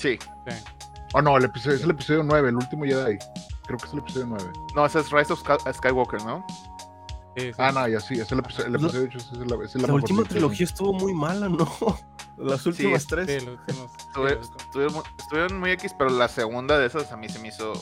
Sí. 0.00 0.18
Oh, 1.12 1.20
no, 1.20 1.36
el 1.36 1.44
episodio, 1.44 1.76
es 1.76 1.82
el 1.82 1.90
episodio 1.90 2.22
9, 2.22 2.48
el 2.48 2.56
último 2.56 2.84
Jedi. 2.84 3.18
Creo 3.66 3.78
que 3.78 3.86
es 3.86 3.92
el 3.92 3.98
episodio 3.98 4.26
9. 4.28 4.52
No, 4.74 4.86
ese 4.86 5.00
es 5.00 5.10
Rise 5.10 5.32
of 5.32 5.42
Skywalker, 5.72 6.22
¿no? 6.24 6.44
Ah, 7.58 7.72
no, 7.72 7.86
ya 7.86 8.00
sí, 8.00 8.14
es 8.14 8.30
el 8.32 8.40
episodio, 8.40 8.68
el 8.68 8.74
episodio 8.76 9.08
8. 9.08 9.18
Es 9.18 9.32
la, 9.32 9.64
es 9.64 9.74
la, 9.76 9.86
la 9.88 9.94
última 9.94 10.24
trilogía 10.24 10.64
estuvo 10.64 10.92
muy 10.92 11.14
mala, 11.14 11.48
¿no? 11.48 11.68
Las 12.38 12.64
últimas 12.66 13.06
tres. 13.08 13.26
Sí, 13.26 13.48
estuvieron 15.18 15.60
muy 15.60 15.72
X, 15.72 15.94
pero 15.98 16.10
la 16.10 16.28
segunda 16.28 16.78
de 16.78 16.86
esas 16.86 17.12
a 17.12 17.16
mí 17.16 17.28
se 17.28 17.38
me 17.38 17.48
hizo 17.48 17.72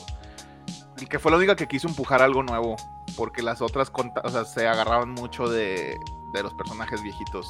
y 0.99 1.05
que 1.05 1.17
fue 1.17 1.31
la 1.31 1.37
única 1.37 1.55
que 1.55 1.67
quiso 1.67 1.87
empujar 1.87 2.21
algo 2.21 2.43
nuevo, 2.43 2.75
porque 3.15 3.41
las 3.41 3.61
otras 3.61 3.89
o 4.23 4.29
sea, 4.29 4.43
se 4.43 4.67
agarraban 4.67 5.11
mucho 5.11 5.47
de, 5.47 5.97
de 6.33 6.43
los 6.43 6.53
personajes 6.53 7.01
viejitos. 7.01 7.47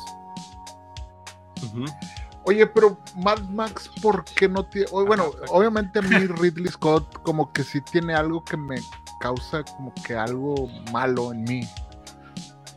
Oye, 2.46 2.66
pero 2.66 2.98
Mad 3.16 3.42
Max, 3.50 3.90
¿por 4.02 4.24
qué 4.24 4.48
no 4.48 4.66
tiene.? 4.66 4.88
Bueno, 4.92 5.32
obviamente 5.50 6.00
a 6.00 6.02
mí 6.02 6.16
Ridley 6.28 6.68
Scott, 6.68 7.22
como 7.24 7.52
que 7.52 7.64
sí 7.64 7.82
tiene 7.82 8.14
algo 8.14 8.44
que 8.44 8.58
me 8.58 8.78
causa 9.20 9.64
como 9.64 9.94
que 10.06 10.16
algo 10.16 10.70
malo 10.92 11.32
en 11.32 11.44
mí. 11.44 11.68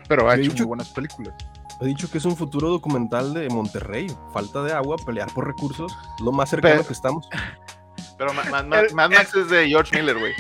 Pero 0.09 0.29
ha 0.29 0.37
hecho, 0.37 0.53
muy 0.53 0.67
buenas 0.67 0.89
películas. 0.91 1.35
He 1.81 1.87
dicho 1.87 2.11
que 2.11 2.19
es 2.19 2.25
un 2.25 2.37
futuro 2.37 2.69
documental 2.69 3.35
de 3.35 3.49
Monterrey. 3.49 4.07
Falta 4.33 4.63
de 4.63 4.73
agua, 4.73 4.97
pelear 5.05 5.33
por 5.33 5.47
recursos, 5.47 5.97
lo 6.23 6.33
más 6.33 6.51
cercano 6.51 6.85
que 6.85 6.93
estamos. 6.93 7.29
Pero 8.19 8.33
Mad, 8.35 8.93
Max 8.93 9.35
es 9.35 9.49
de 9.49 9.69
George 9.69 9.97
Miller, 9.99 10.19
güey. 10.19 10.33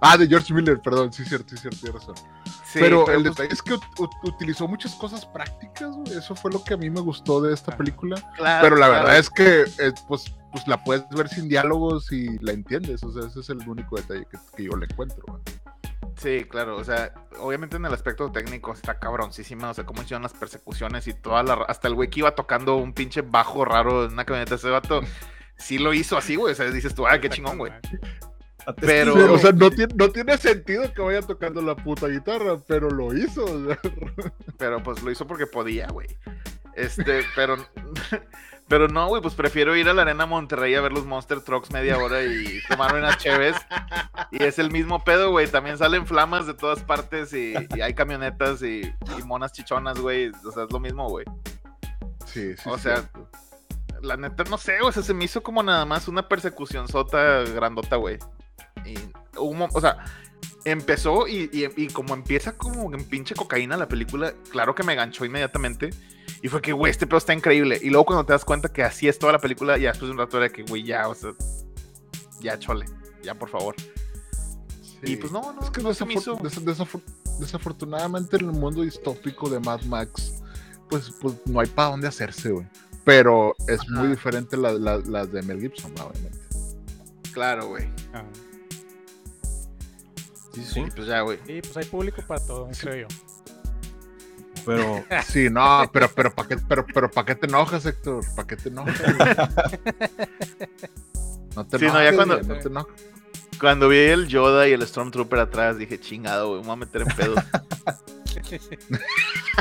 Ah, 0.00 0.16
de 0.16 0.26
George 0.26 0.54
Miller, 0.54 0.80
perdón, 0.80 1.12
sí, 1.12 1.24
cierto, 1.24 1.50
sí, 1.50 1.56
cierto, 1.56 1.78
tienes 1.80 2.00
razón. 2.00 2.14
Pero, 2.74 3.08
el 3.08 3.22
pues 3.22 3.36
detalle 3.36 3.52
es 3.52 3.62
que 3.62 3.74
utilizó 4.22 4.68
muchas 4.68 4.94
cosas 4.94 5.26
prácticas, 5.26 5.96
güey. 5.96 6.16
Eso 6.16 6.34
fue 6.34 6.52
lo 6.52 6.62
que 6.62 6.74
a 6.74 6.76
mí 6.76 6.90
me 6.90 7.00
gustó 7.00 7.40
de 7.40 7.54
esta 7.54 7.76
película. 7.76 8.16
pero 8.60 8.76
la 8.76 8.88
verdad 8.88 9.18
es 9.18 9.30
que, 9.30 9.62
eh, 9.78 9.92
pues, 10.08 10.34
pues 10.52 10.66
la 10.66 10.82
puedes 10.82 11.08
ver 11.10 11.28
sin 11.28 11.48
diálogos 11.48 12.12
y 12.12 12.38
la 12.38 12.52
entiendes. 12.52 13.02
O 13.02 13.12
sea, 13.12 13.26
ese 13.26 13.40
es 13.40 13.50
el 13.50 13.68
único 13.68 13.96
detalle 13.96 14.26
que, 14.56 14.64
yo 14.64 14.76
le 14.76 14.86
encuentro, 14.86 15.22
güey. 15.26 15.40
Sí, 16.16 16.44
claro, 16.44 16.76
o 16.76 16.84
sea, 16.84 17.14
obviamente 17.38 17.76
en 17.76 17.86
el 17.86 17.94
aspecto 17.94 18.30
técnico 18.30 18.72
está 18.72 18.98
cabroncísima, 18.98 19.70
o 19.70 19.74
sea, 19.74 19.84
cómo 19.84 20.02
hicieron 20.02 20.22
las 20.22 20.34
persecuciones 20.34 21.06
y 21.08 21.14
toda 21.14 21.42
la... 21.42 21.54
Hasta 21.66 21.88
el 21.88 21.94
güey 21.94 22.10
que 22.10 22.20
iba 22.20 22.34
tocando 22.34 22.76
un 22.76 22.92
pinche 22.92 23.22
bajo 23.22 23.64
raro 23.64 24.04
en 24.04 24.12
una 24.12 24.26
camioneta, 24.26 24.56
ese 24.56 24.68
vato 24.68 25.00
sí 25.56 25.78
lo 25.78 25.94
hizo 25.94 26.18
así, 26.18 26.36
güey, 26.36 26.52
o 26.52 26.54
sea, 26.54 26.70
dices 26.70 26.94
tú, 26.94 27.06
ah, 27.06 27.18
qué 27.18 27.30
chingón, 27.30 27.56
güey. 27.56 27.72
Pero, 28.80 29.32
o 29.32 29.38
sea, 29.38 29.52
no 29.52 29.70
tiene, 29.70 29.94
no 29.96 30.10
tiene 30.10 30.36
sentido 30.38 30.92
que 30.92 31.02
vaya 31.02 31.22
tocando 31.22 31.62
la 31.62 31.76
puta 31.76 32.08
guitarra, 32.08 32.58
pero 32.66 32.90
lo 32.90 33.14
hizo. 33.16 33.44
Pero 34.58 34.82
pues 34.82 35.02
lo 35.02 35.10
hizo 35.10 35.26
porque 35.26 35.46
podía, 35.46 35.86
güey. 35.88 36.08
Este, 36.74 37.22
pero, 37.34 37.56
pero 38.68 38.88
no, 38.88 39.08
güey, 39.08 39.22
pues 39.22 39.34
prefiero 39.34 39.76
ir 39.76 39.88
a 39.88 39.94
la 39.94 40.02
Arena 40.02 40.26
Monterrey 40.26 40.74
a 40.74 40.80
ver 40.80 40.92
los 40.92 41.04
Monster 41.04 41.40
Trucks 41.40 41.70
media 41.70 41.98
hora 41.98 42.22
y 42.22 42.60
tomar 42.68 42.94
unas 42.94 43.18
cheves. 43.18 43.56
Y 44.30 44.42
es 44.42 44.58
el 44.58 44.70
mismo 44.70 45.02
pedo, 45.02 45.30
güey. 45.30 45.46
También 45.46 45.78
salen 45.78 46.06
flamas 46.06 46.46
de 46.46 46.54
todas 46.54 46.82
partes 46.82 47.32
y, 47.32 47.54
hay 47.82 47.94
camionetas 47.94 48.62
y, 48.62 48.82
monas 49.26 49.52
chichonas, 49.52 49.98
güey. 49.98 50.30
O 50.44 50.52
sea, 50.52 50.64
es 50.64 50.72
lo 50.72 50.80
mismo, 50.80 51.08
güey. 51.08 51.24
Sí, 52.26 52.56
sí. 52.56 52.62
O 52.68 52.78
sea, 52.78 53.10
la 54.02 54.16
neta, 54.16 54.44
no 54.44 54.58
sé, 54.58 54.80
o 54.82 54.92
sea, 54.92 55.02
se 55.02 55.14
me 55.14 55.24
hizo 55.24 55.42
como 55.42 55.62
nada 55.62 55.84
más 55.84 56.08
una 56.08 56.28
persecución 56.28 56.88
sota 56.88 57.42
grandota, 57.44 57.96
güey. 57.96 58.18
Y 58.84 58.98
o 59.36 59.80
sea, 59.80 60.04
empezó 60.64 61.26
y, 61.26 61.88
como 61.92 62.14
empieza 62.14 62.56
como 62.56 62.92
en 62.94 63.04
pinche 63.04 63.34
cocaína 63.34 63.76
la 63.76 63.88
película, 63.88 64.34
claro 64.50 64.74
que 64.74 64.82
me 64.82 64.94
ganchó 64.94 65.24
inmediatamente. 65.24 65.90
Y 66.42 66.48
fue 66.48 66.62
que, 66.62 66.72
güey, 66.72 66.90
este 66.90 67.06
pedo 67.06 67.18
está 67.18 67.34
increíble. 67.34 67.78
Y 67.82 67.90
luego 67.90 68.06
cuando 68.06 68.24
te 68.24 68.32
das 68.32 68.44
cuenta 68.44 68.72
que 68.72 68.82
así 68.82 69.08
es 69.08 69.18
toda 69.18 69.32
la 69.32 69.38
película, 69.38 69.76
ya 69.76 69.90
después 69.90 70.08
de 70.08 70.12
un 70.12 70.18
rato 70.18 70.38
era 70.38 70.48
que, 70.48 70.62
güey, 70.62 70.84
ya, 70.84 71.08
o 71.08 71.14
sea, 71.14 71.32
ya 72.40 72.58
chole, 72.58 72.86
ya 73.22 73.34
por 73.34 73.50
favor. 73.50 73.74
Y 75.02 75.16
pues 75.16 75.32
no, 75.32 75.52
no, 75.52 75.60
es 75.62 75.70
que 75.70 75.82
desafortunadamente 77.38 78.36
en 78.36 78.46
el 78.46 78.52
mundo 78.52 78.82
distópico 78.82 79.48
de 79.48 79.58
Mad 79.60 79.82
Max, 79.82 80.42
pues, 80.90 81.10
pues 81.20 81.34
no 81.46 81.60
hay 81.60 81.68
para 81.68 81.90
dónde 81.90 82.08
hacerse, 82.08 82.50
güey. 82.50 82.66
Pero 83.04 83.54
es 83.66 83.80
muy 83.88 84.08
diferente 84.08 84.56
las 84.56 84.78
la, 84.78 85.26
de 85.26 85.42
Mel 85.42 85.60
Gibson, 85.60 85.92
obviamente. 85.92 86.38
Claro, 87.32 87.68
güey. 87.68 87.88
Sí, 90.52 90.64
sí. 90.64 90.84
pues 90.94 91.06
ya, 91.06 91.20
güey. 91.20 91.38
Sí, 91.46 91.60
pues 91.62 91.76
hay 91.76 91.84
público 91.84 92.22
para 92.26 92.44
todo, 92.44 92.68
creo 92.78 93.08
yo. 93.08 93.16
Pero, 94.66 95.04
sí, 95.26 95.48
no, 95.50 95.88
pero, 95.92 96.08
pero, 96.14 96.34
¿para 96.34 96.48
qué, 96.48 96.56
pero, 96.58 96.84
pero, 96.92 97.10
¿para 97.10 97.26
qué 97.26 97.34
te 97.34 97.46
enojas, 97.46 97.86
Héctor? 97.86 98.24
¿Para 98.34 98.46
qué 98.48 98.56
te 98.56 98.68
enojas? 98.68 99.00
no 101.56 101.66
te 101.66 101.76
enojes, 101.76 101.80
sí, 101.80 101.86
no, 101.86 102.02
ya 102.02 102.14
cuando, 102.14 102.42
no 102.42 102.58
te 102.58 102.68
enojas. 102.68 102.94
Cuando 103.60 103.88
vi 103.88 103.98
el 103.98 104.26
Yoda 104.28 104.68
y 104.68 104.72
el 104.72 104.86
Stormtrooper 104.86 105.38
atrás, 105.38 105.76
dije, 105.78 106.00
chingado, 106.00 106.48
güey, 106.48 106.60
me 106.60 106.66
voy 106.66 106.72
a 106.72 106.76
meter 106.76 107.02
en 107.02 107.08
pedo. 107.08 107.34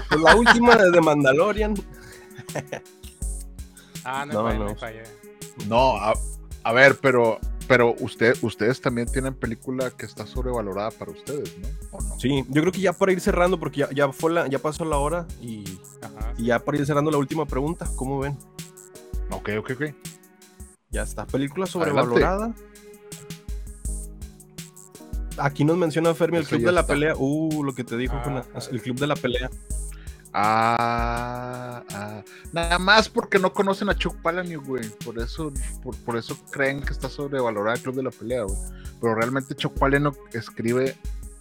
Pues 0.09 0.21
la 0.21 0.35
última 0.35 0.75
de 0.75 1.01
Mandalorian. 1.01 1.73
ah, 4.03 4.25
no, 4.25 4.33
No, 4.33 4.53
no, 4.53 4.65
no. 4.65 4.75
fallé. 4.75 5.03
No, 5.67 5.97
a, 5.97 6.13
a 6.63 6.73
ver, 6.73 6.97
pero, 7.01 7.39
pero 7.69 7.93
usted, 7.99 8.35
ustedes 8.41 8.81
también 8.81 9.07
tienen 9.07 9.35
película 9.35 9.91
que 9.91 10.07
está 10.07 10.25
sobrevalorada 10.25 10.89
para 10.89 11.11
ustedes, 11.11 11.55
¿no? 11.59 11.67
¿O 11.91 12.01
no? 12.01 12.19
Sí, 12.19 12.43
yo 12.49 12.61
creo 12.63 12.71
que 12.71 12.81
ya 12.81 12.93
para 12.93 13.11
ir 13.11 13.21
cerrando, 13.21 13.59
porque 13.59 13.81
ya, 13.81 13.89
ya, 13.91 14.11
fue 14.11 14.31
la, 14.31 14.47
ya 14.47 14.57
pasó 14.57 14.85
la 14.85 14.97
hora 14.97 15.27
y, 15.39 15.63
Ajá. 16.01 16.33
y 16.35 16.45
ya 16.47 16.57
para 16.57 16.79
ir 16.79 16.85
cerrando 16.87 17.11
la 17.11 17.19
última 17.19 17.45
pregunta, 17.45 17.87
¿cómo 17.95 18.17
ven? 18.19 18.35
Ok, 19.29 19.49
ok, 19.59 19.71
ok. 19.75 19.83
Ya 20.89 21.03
está, 21.03 21.27
película 21.27 21.67
sobrevalorada. 21.67 22.55
Aquí 25.37 25.63
nos 25.63 25.77
menciona 25.77 26.13
Fermi 26.15 26.37
el 26.37 26.43
Eso 26.43 26.55
club 26.55 26.65
de 26.65 26.71
la 26.71 26.81
está. 26.81 26.93
pelea. 26.93 27.13
Uh, 27.17 27.63
lo 27.63 27.73
que 27.75 27.83
te 27.83 27.95
dijo, 27.97 28.15
Ah, 28.15 28.21
Jonah, 28.25 28.45
ah. 28.55 28.59
el 28.71 28.81
club 28.81 28.97
de 28.97 29.05
la 29.05 29.15
pelea. 29.15 29.51
Ah, 30.31 31.83
ah, 31.91 32.23
nada 32.53 32.77
más 32.77 33.09
porque 33.09 33.39
no 33.39 33.51
conocen 33.51 33.89
a 33.89 33.95
Chuck 33.95 34.15
Palahniuk, 34.21 34.65
güey. 34.65 34.89
Por 35.03 35.17
eso, 35.19 35.51
por, 36.05 36.17
eso 36.17 36.37
creen 36.51 36.81
que 36.81 36.93
está 36.93 37.09
sobrevalorada 37.09 37.77
el 37.77 37.81
club 37.81 37.95
de 37.95 38.03
la 38.03 38.11
pelea, 38.11 38.43
güey. 38.43 38.57
Pero 39.01 39.15
realmente 39.15 39.55
Chuck 39.55 39.77
Palahniuk 39.77 40.17
escribe 40.33 40.95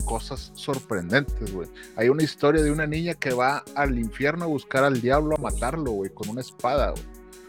cosas 0.05 0.53
sorprendentes, 0.55 1.53
güey. 1.53 1.69
Hay 1.97 2.09
una 2.09 2.23
historia 2.23 2.63
de 2.63 2.71
una 2.71 2.87
niña 2.87 3.15
que 3.15 3.33
va 3.35 3.63
al 3.75 3.99
infierno 3.99 4.45
a 4.45 4.49
buscar 4.49 4.85
al 4.85 5.01
diablo 5.01 5.37
a 5.37 5.41
matarlo, 5.41 5.91
güey, 5.91 6.11
con 6.11 6.29
una 6.31 6.41
espada, 6.41 6.91
güey. 6.91 7.05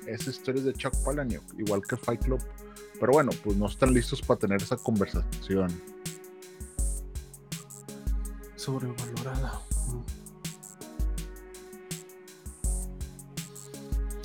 Esa 0.08 0.32
historia 0.32 0.60
es 0.60 0.66
de 0.66 0.74
Chuck 0.74 0.94
Palahniuk, 1.06 1.44
igual 1.58 1.82
que 1.88 1.96
Fight 1.96 2.24
Club. 2.24 2.42
Pero 3.00 3.14
bueno, 3.14 3.32
pues 3.44 3.56
no 3.56 3.68
están 3.68 3.94
listos 3.94 4.22
para 4.22 4.40
tener 4.40 4.62
esa 4.62 4.76
conversación. 4.76 5.70
Sobrevalorada. 8.58 9.62
Mm. 9.88 10.19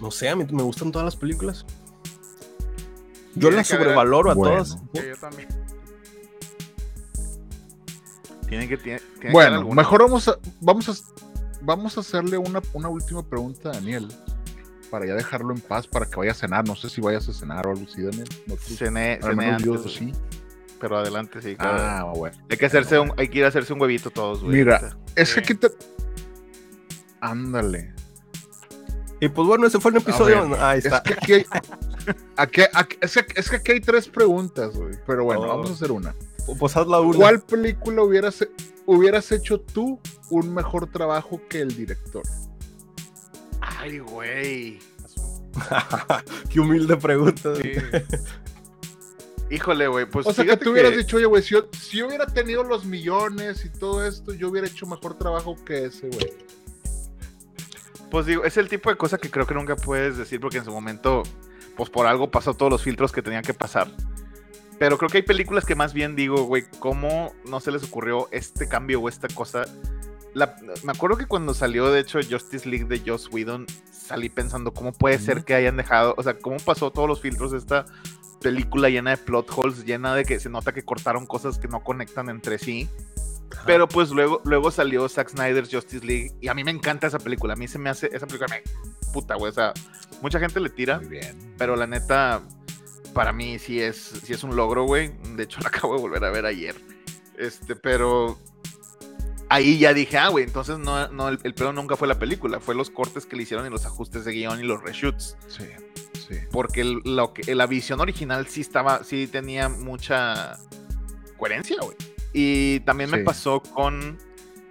No 0.01 0.11
sé, 0.11 0.29
a 0.29 0.37
mí 0.37 0.45
me 0.51 0.63
gustan 0.63 0.91
todas 0.93 1.05
las 1.05 1.17
películas. 1.17 1.65
Yo 3.35 3.51
las 3.51 3.67
sobrevaloro 3.67 4.31
a 4.31 4.35
Bueno. 4.35 4.55
todas. 4.65 4.79
Sí, 4.95 5.01
yo 5.09 5.17
también. 5.17 5.49
Tiene 8.49 8.69
que, 8.69 8.77
tiene, 8.77 9.01
Bueno, 9.33 9.69
mejor 9.71 10.03
vamos 10.03 10.29
a, 10.29 10.39
vamos 10.61 10.89
a, 10.89 10.93
vamos 11.63 11.97
a 11.97 12.01
hacerle 12.01 12.39
una, 12.39 12.61
una 12.75 12.89
última 12.89 13.23
pregunta 13.23 13.71
a 13.71 13.73
Daniel. 13.73 14.09
Para 14.91 15.07
ya 15.07 15.15
dejarlo 15.15 15.53
en 15.53 15.61
paz, 15.61 15.89
para 15.89 16.07
que 16.07 16.17
vaya 16.17 16.31
a 16.33 16.35
cenar. 16.35 16.67
No 16.69 16.77
sé 16.77 16.89
si 16.89 17.01
vayas 17.01 17.29
a 17.29 17.33
cenar 17.33 17.67
o 17.67 17.71
algo 17.71 17.85
así, 17.91 18.03
Daniel. 18.03 18.29
No, 18.47 18.55
tú- 18.55 18.75
Cené, 18.77 19.19
cené 19.21 19.57
yo 19.61 19.75
antes, 19.75 19.93
sí. 19.93 20.13
pero 20.79 20.99
adelante, 20.99 21.43
sí, 21.43 21.57
claro. 21.57 21.79
Ah, 21.81 22.13
bueno. 22.15 22.37
hay, 22.49 22.57
que 22.57 22.67
hacerse 22.67 22.99
un, 23.01 23.13
hay 23.17 23.29
que 23.29 23.39
ir 23.39 23.45
a 23.45 23.49
hacerse 23.49 23.73
un 23.73 23.81
huevito 23.81 24.11
todos, 24.11 24.45
güey. 24.45 24.59
Mira, 24.59 24.77
ahorita. 24.77 24.97
es 25.17 25.29
Sí. 25.31 25.35
que 25.37 25.41
aquí 25.41 25.55
te... 25.55 25.69
Ándale. 27.21 27.93
Y 29.25 29.29
pues 29.29 29.49
bueno, 29.49 29.67
ese 29.67 29.81
fue 29.81 29.91
el 29.93 29.97
episodio. 29.99 30.49
ver, 30.51 30.61
Ahí 30.61 30.79
Es 30.81 30.85
está. 30.87 31.03
que 31.03 31.15
aquí 31.15 31.33
hay... 31.33 31.47
aquí- 32.37 32.63
aquí- 32.73 32.97
es, 33.01 33.13
que, 33.15 33.27
es 33.41 33.49
que 33.51 33.57
aquí 33.57 33.73
hay 33.73 33.81
tres 33.81 34.09
preguntas, 34.09 34.75
güey. 34.77 34.95
Pero 35.07 35.25
bueno, 35.25 35.43
Oh. 35.43 35.49
vamos 35.49 35.71
a 35.71 35.73
hacer 35.75 35.93
una. 35.93 36.15
Pues 36.59 36.77
haz 36.77 36.87
la 36.87 37.01
una. 37.01 37.17
¿Cuál 37.17 37.41
película 37.41 38.03
hubieras, 38.03 38.47
hubieras 38.85 39.33
hecho 39.33 39.61
tú 39.61 39.99
un 40.31 40.53
mejor 40.53 40.91
trabajo 40.91 41.41
que 41.49 41.61
el 41.61 41.75
director? 41.75 42.23
Ay, 43.61 43.99
güey. 44.01 44.79
Qué 46.51 46.61
humilde 46.61 46.97
pregunta. 46.97 47.55
Sí. 47.57 47.73
Híjole, 49.51 49.89
güey. 49.89 50.07
Pues 50.07 50.27
O 50.27 50.33
sea, 50.33 50.45
que 50.45 50.57
tú 50.57 50.73
hubieras 50.73 50.97
dicho, 50.97 51.17
oye, 51.17 51.27
güey, 51.27 51.43
si 51.43 51.55
si 51.81 51.99
yo 51.99 52.09
hubiera 52.09 52.27
tenido 52.27 52.65
los 52.65 52.85
millones 52.85 53.65
y 53.65 53.71
todo 53.71 54.05
esto, 54.05 54.33
yo 54.35 54.49
hubiera 54.49 54.67
hecho 54.67 54.87
mejor 54.87 55.17
trabajo 55.17 55.57
que 55.65 55.87
ese, 55.87 56.09
güey. 56.09 56.33
Pues 58.11 58.27
digo, 58.27 58.45
es 58.45 58.57
el 58.57 58.69
tipo 58.69 58.91
de 58.91 58.97
cosa 58.97 59.19
que 59.19 59.31
creo 59.31 59.47
que 59.47 59.55
nunca 59.55 59.77
puedes 59.77 60.17
decir 60.17 60.41
porque 60.41 60.59
en 60.59 60.65
su 60.65 60.71
momento, 60.71 61.23
pues 61.77 61.91
por 61.91 62.07
algo 62.07 62.31
pasó 62.31 62.55
todos 62.55 62.71
los 62.71 62.83
filtros 62.83 63.13
que 63.13 63.23
tenían 63.23 63.43
que 63.43 63.55
pasar. 63.55 63.89
Pero 64.79 64.99
creo 64.99 65.09
que 65.09 65.19
hay 65.19 65.23
películas 65.23 65.65
que 65.65 65.75
más 65.75 65.93
bien 65.95 66.17
digo, 66.17 66.45
güey, 66.45 66.65
¿cómo 66.81 67.33
no 67.49 67.61
se 67.61 67.71
les 67.73 67.85
ocurrió 67.85 68.29
este 68.33 68.69
cambio 68.69 69.01
o 69.01 69.09
esta 69.09 69.29
cosa? 69.29 69.65
La- 70.35 70.57
me 70.83 70.93
acuerdo 70.93 71.17
que 71.17 71.27
cuando 71.27 71.55
salió, 71.55 71.91
de 71.91 72.01
hecho, 72.01 72.19
Justice 72.29 72.69
League 72.69 72.85
de 72.87 73.01
Joss 73.09 73.29
Whedon, 73.33 73.67
salí 73.93 74.29
pensando 74.29 74.75
cómo 74.75 74.93
puede 74.93 75.19
ser 75.19 75.45
que 75.45 75.55
hayan 75.55 75.77
dejado, 75.77 76.15
o 76.17 76.23
sea, 76.23 76.39
cómo 76.39 76.57
pasó 76.59 76.91
todos 76.91 77.09
los 77.09 77.21
filtros 77.21 77.53
de 77.53 77.59
esta 77.59 77.87
película 78.41 78.91
llena 78.91 79.11
de 79.11 79.17
plot 79.17 79.51
holes, 79.57 79.85
llena 79.85 80.15
de 80.15 80.25
que 80.25 80.39
se 80.41 80.51
nota 80.51 80.73
que 80.73 80.83
cortaron 80.85 81.25
cosas 81.27 81.59
que 81.59 81.69
no 81.69 81.83
conectan 81.83 82.29
entre 82.29 82.59
sí. 82.59 82.89
Pero 83.67 83.89
pues 83.89 84.11
luego, 84.11 84.41
luego 84.45 84.71
salió 84.71 85.09
Zack 85.09 85.31
Snyder's 85.31 85.71
Justice 85.73 86.05
League 86.05 86.33
y 86.41 86.49
a 86.49 86.55
mí 86.55 86.65
me 86.65 86.71
encanta 86.71 87.07
esa 87.07 87.19
película. 87.19 87.55
A 87.55 87.57
mí 87.57 87.67
se 87.69 87.79
me 87.79 87.91
hace, 87.91 88.09
esa 88.13 88.27
película 88.27 88.49
me 88.49 88.63
puta, 89.13 89.35
güey. 89.37 89.51
O 89.51 89.55
sea, 89.55 89.73
mucha 90.23 90.39
gente 90.39 90.61
le 90.61 90.71
tira, 90.71 90.99
Muy 90.99 91.09
bien. 91.09 91.55
pero 91.59 91.77
la 91.77 91.87
neta, 91.87 92.43
para 93.15 93.33
mí 93.33 93.59
sí 93.59 93.81
es, 93.81 93.97
sí 94.25 94.33
es 94.33 94.45
un 94.45 94.55
logro, 94.57 94.85
güey. 94.85 95.13
De 95.37 95.45
hecho, 95.45 95.61
la 95.63 95.69
acabo 95.69 95.95
de 95.97 96.01
volver 96.03 96.25
a 96.25 96.31
ver 96.31 96.47
ayer. 96.47 96.75
Este, 97.39 97.75
pero 97.77 98.39
ahí 99.49 99.79
ya 99.79 99.93
dije, 99.95 100.19
ah, 100.19 100.29
güey, 100.29 100.45
entonces 100.45 100.79
no, 100.79 101.09
no 101.09 101.29
el, 101.29 101.39
el 101.45 101.55
pedo 101.55 101.73
nunca 101.73 101.97
fue 101.97 102.09
la 102.09 102.19
película, 102.19 102.61
fue 102.61 102.75
los 102.75 102.91
cortes 102.91 103.27
que 103.27 103.37
le 103.37 103.43
hicieron 103.45 103.67
y 103.67 103.71
los 103.71 103.85
ajustes 103.87 104.25
de 104.25 104.33
guion 104.33 104.61
y 104.61 104.63
los 104.65 104.83
reshoots. 104.83 105.37
Sí, 105.49 105.65
sí. 106.29 106.37
Porque 106.51 106.81
el- 106.83 107.01
lo 107.05 107.33
que, 107.35 107.55
la 107.55 107.67
visión 107.67 108.01
original 108.01 108.47
sí 108.47 108.61
estaba, 108.61 109.05
sí 109.05 109.27
tenía 109.27 109.69
mucha 109.69 110.59
coherencia, 111.39 111.77
güey. 111.83 111.97
Y 112.35 112.81
también 112.81 113.11
me 113.11 113.19
pasó 113.19 113.61
con, 113.63 114.19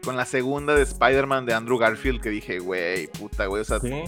con 0.04 0.16
la 0.18 0.26
segunda 0.26 0.76
de 0.76 0.84
Spider-Man 0.84 1.46
de 1.46 1.54
Andrew 1.54 1.78
Garfield 1.78 2.22
que 2.22 2.30
dije, 2.30 2.60
güey, 2.60 3.08
puta, 3.08 3.46
güey, 3.48 3.62
o 3.62 3.66
sea, 3.66 3.80
Sí. 3.80 4.04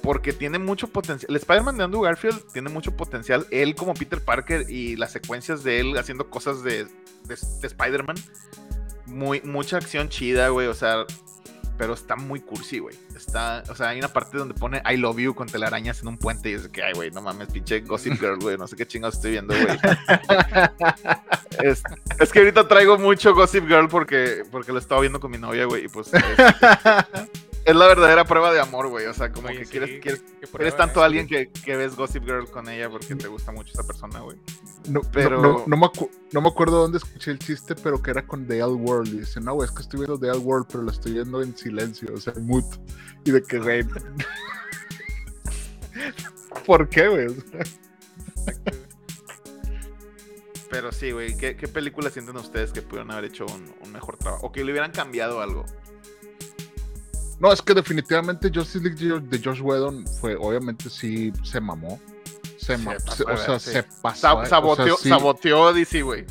porque 0.00 0.32
tiene 0.32 0.58
mucho 0.60 0.86
potencial. 0.88 1.28
El 1.28 1.36
Spider-Man 1.36 1.76
de 1.76 1.84
Andrew 1.84 2.02
Garfield 2.02 2.40
tiene 2.52 2.70
mucho 2.70 2.96
potencial. 2.96 3.46
Él 3.50 3.74
como 3.74 3.94
Peter 3.94 4.24
Parker 4.24 4.70
y 4.70 4.94
las 4.96 5.10
secuencias 5.12 5.64
de 5.64 5.80
él 5.80 5.98
haciendo 5.98 6.30
cosas 6.30 6.62
de, 6.62 6.84
de, 6.84 7.36
de 7.60 7.66
Spider-Man. 7.66 8.16
Muy, 9.06 9.40
mucha 9.40 9.76
acción 9.78 10.08
chida, 10.08 10.48
güey. 10.50 10.68
O 10.68 10.74
sea, 10.74 11.04
pero 11.78 11.94
está 11.94 12.16
muy 12.16 12.40
cursi, 12.40 12.80
güey. 12.80 12.96
Está, 13.16 13.62
o 13.70 13.74
sea, 13.74 13.90
hay 13.90 13.98
una 13.98 14.08
parte 14.08 14.36
donde 14.36 14.52
pone 14.52 14.82
I 14.84 14.96
love 14.96 15.18
you 15.18 15.34
con 15.34 15.46
telarañas 15.46 16.02
en 16.02 16.08
un 16.08 16.18
puente 16.18 16.50
y 16.50 16.54
es 16.54 16.68
que, 16.68 16.82
ay, 16.82 16.92
güey, 16.92 17.10
no 17.12 17.22
mames, 17.22 17.48
pinche 17.48 17.80
Gossip 17.80 18.14
Girl, 18.20 18.38
güey. 18.38 18.58
No 18.58 18.66
sé 18.66 18.76
qué 18.76 18.86
chingados 18.86 19.14
estoy 19.14 19.30
viendo, 19.32 19.54
güey. 19.54 19.78
es, 21.62 21.82
es 22.18 22.32
que 22.32 22.40
ahorita 22.40 22.66
traigo 22.66 22.98
mucho 22.98 23.32
Gossip 23.32 23.66
Girl 23.66 23.88
porque, 23.88 24.42
porque 24.50 24.72
lo 24.72 24.78
estaba 24.78 25.00
viendo 25.00 25.20
con 25.20 25.30
mi 25.30 25.38
novia, 25.38 25.66
güey. 25.66 25.84
Y 25.84 25.88
pues 25.88 26.12
es, 26.12 26.22
es 27.68 27.76
la 27.76 27.86
verdadera 27.86 28.24
prueba 28.24 28.52
de 28.52 28.60
amor, 28.60 28.88
güey. 28.88 29.06
O 29.06 29.14
sea, 29.14 29.32
como 29.32 29.48
Oye, 29.48 29.58
que 29.58 29.64
sí, 29.66 29.70
quieres, 29.70 30.00
quieres, 30.00 30.22
qué 30.40 30.46
prueba, 30.46 30.68
eres 30.68 30.76
tanto 30.76 31.00
¿eh? 31.00 31.04
alguien 31.04 31.26
que, 31.26 31.50
que 31.50 31.76
ves 31.76 31.96
Gossip 31.96 32.24
Girl 32.24 32.50
con 32.50 32.68
ella 32.68 32.88
porque 32.90 33.14
te 33.14 33.28
gusta 33.28 33.52
mucho 33.52 33.72
esa 33.72 33.86
persona, 33.86 34.20
güey. 34.20 34.36
No, 34.88 35.00
Pero- 35.12 35.40
no, 35.40 35.52
no, 35.58 35.64
no 35.66 35.76
me 35.76 35.86
acu- 35.86 36.10
no 36.32 36.40
me 36.40 36.48
acuerdo 36.48 36.78
dónde 36.80 36.98
escuché 36.98 37.30
el 37.30 37.38
chiste, 37.38 37.74
pero 37.74 38.02
que 38.02 38.10
era 38.10 38.26
con 38.26 38.46
The 38.46 38.56
L 38.58 38.66
World. 38.72 39.08
Y 39.14 39.20
dice, 39.20 39.40
no, 39.40 39.54
güey, 39.54 39.68
es 39.68 39.74
que 39.74 39.82
estoy 39.82 40.00
viendo 40.00 40.18
The 40.18 40.28
L 40.28 40.38
World, 40.38 40.66
pero 40.70 40.82
la 40.84 40.92
estoy 40.92 41.12
viendo 41.12 41.42
en 41.42 41.56
silencio, 41.56 42.08
o 42.14 42.20
sea, 42.20 42.32
en 42.36 42.46
mute. 42.46 42.78
Y 43.24 43.30
de 43.32 43.42
que, 43.42 43.58
güey. 43.58 43.84
¿Por 46.66 46.88
qué, 46.88 47.08
güey? 47.08 47.26
Pero 50.70 50.92
sí, 50.92 51.12
güey. 51.12 51.36
¿qué, 51.36 51.56
¿Qué 51.56 51.66
películas 51.68 52.12
sienten 52.12 52.36
ustedes 52.36 52.72
que 52.72 52.82
pudieron 52.82 53.10
haber 53.10 53.24
hecho 53.26 53.46
un, 53.46 53.74
un 53.82 53.92
mejor 53.92 54.16
trabajo? 54.18 54.46
O 54.46 54.52
que 54.52 54.64
le 54.64 54.72
hubieran 54.72 54.92
cambiado 54.92 55.40
algo. 55.40 55.64
No, 57.40 57.52
es 57.52 57.62
que 57.62 57.72
definitivamente 57.74 58.50
Justice 58.52 58.80
League 58.80 59.20
de 59.28 59.38
Josh 59.42 59.60
Whedon 59.60 60.04
fue, 60.20 60.36
obviamente 60.36 60.90
sí, 60.90 61.32
se 61.44 61.60
mamó. 61.60 62.00
Se, 62.56 62.76
Se 62.76 62.78
ma- 62.78 62.94
pasó 62.94 63.14
se- 63.16 63.24
de 63.24 63.32
o 63.32 63.36
sea, 63.36 63.58
sí. 63.60 63.70
se 63.70 63.82
pasó. 64.02 64.20
Sa- 64.20 64.30
eh, 64.30 64.34
o 64.34 64.38
sea, 64.40 64.46
saboteó, 64.48 64.96
sí. 64.96 65.08
saboteó 65.08 65.72
DC, 65.72 66.02
güey. 66.02 66.26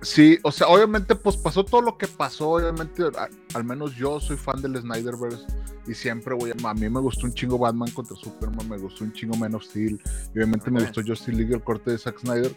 Sí, 0.00 0.38
o 0.42 0.52
sea, 0.52 0.68
obviamente, 0.68 1.14
pues 1.14 1.36
pasó 1.36 1.64
todo 1.64 1.80
lo 1.80 1.96
que 1.96 2.06
pasó. 2.06 2.50
Obviamente, 2.50 3.02
a- 3.16 3.28
al 3.54 3.64
menos 3.64 3.94
yo 3.94 4.20
soy 4.20 4.36
fan 4.36 4.60
del 4.60 4.78
Snyderverse 4.80 5.44
y 5.86 5.94
siempre 5.94 6.34
voy 6.34 6.50
a. 6.52 6.68
A 6.68 6.74
mí 6.74 6.88
me 6.90 7.00
gustó 7.00 7.26
un 7.26 7.32
chingo 7.32 7.58
Batman 7.58 7.90
contra 7.90 8.14
Superman, 8.16 8.68
me 8.68 8.76
gustó 8.78 9.04
un 9.04 9.12
chingo 9.12 9.34
Man 9.36 9.54
of 9.54 9.64
Steel. 9.64 10.00
Y 10.34 10.38
obviamente 10.38 10.70
me 10.70 10.80
gustó 10.82 11.00
Justice 11.02 11.32
League, 11.32 11.54
el 11.54 11.62
corte 11.62 11.90
de 11.92 11.98
Zack 11.98 12.20
Snyder. 12.20 12.54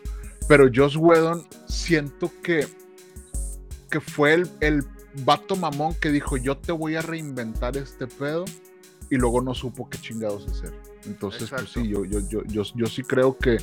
Pero 0.50 0.70
Joss 0.74 0.96
Whedon, 0.98 1.46
siento 1.68 2.32
que, 2.44 2.68
que 3.90 4.00
fue 4.02 4.34
el, 4.34 4.50
el 4.62 4.84
vato 5.26 5.56
mamón 5.56 5.94
que 5.96 6.12
dijo: 6.12 6.38
Yo 6.38 6.58
te 6.58 6.72
voy 6.72 6.96
a 6.96 7.02
reinventar 7.02 7.78
este 7.78 8.08
pedo. 8.08 8.46
Y 9.10 9.16
luego 9.16 9.42
no 9.42 9.54
supo 9.54 9.90
qué 9.90 9.98
chingados 10.00 10.46
hacer. 10.48 10.74
Entonces, 11.06 11.50
pues 11.50 11.70
sí, 11.70 11.88
yo, 11.88 12.04
yo, 12.04 12.20
yo, 12.28 12.44
yo, 12.44 12.64
yo 12.76 12.86
sí 12.88 13.04
creo 13.04 13.38
que. 13.38 13.58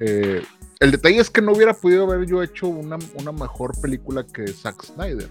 eh, 0.00 0.42
el 0.80 0.90
detalle 0.90 1.20
es 1.20 1.30
que 1.30 1.40
no 1.40 1.52
hubiera 1.52 1.74
podido 1.74 2.10
haber 2.10 2.26
yo 2.26 2.42
hecho 2.42 2.66
una, 2.66 2.98
una 3.14 3.30
mejor 3.30 3.80
película 3.80 4.26
que 4.26 4.48
Zack 4.48 4.82
Snyder. 4.84 5.30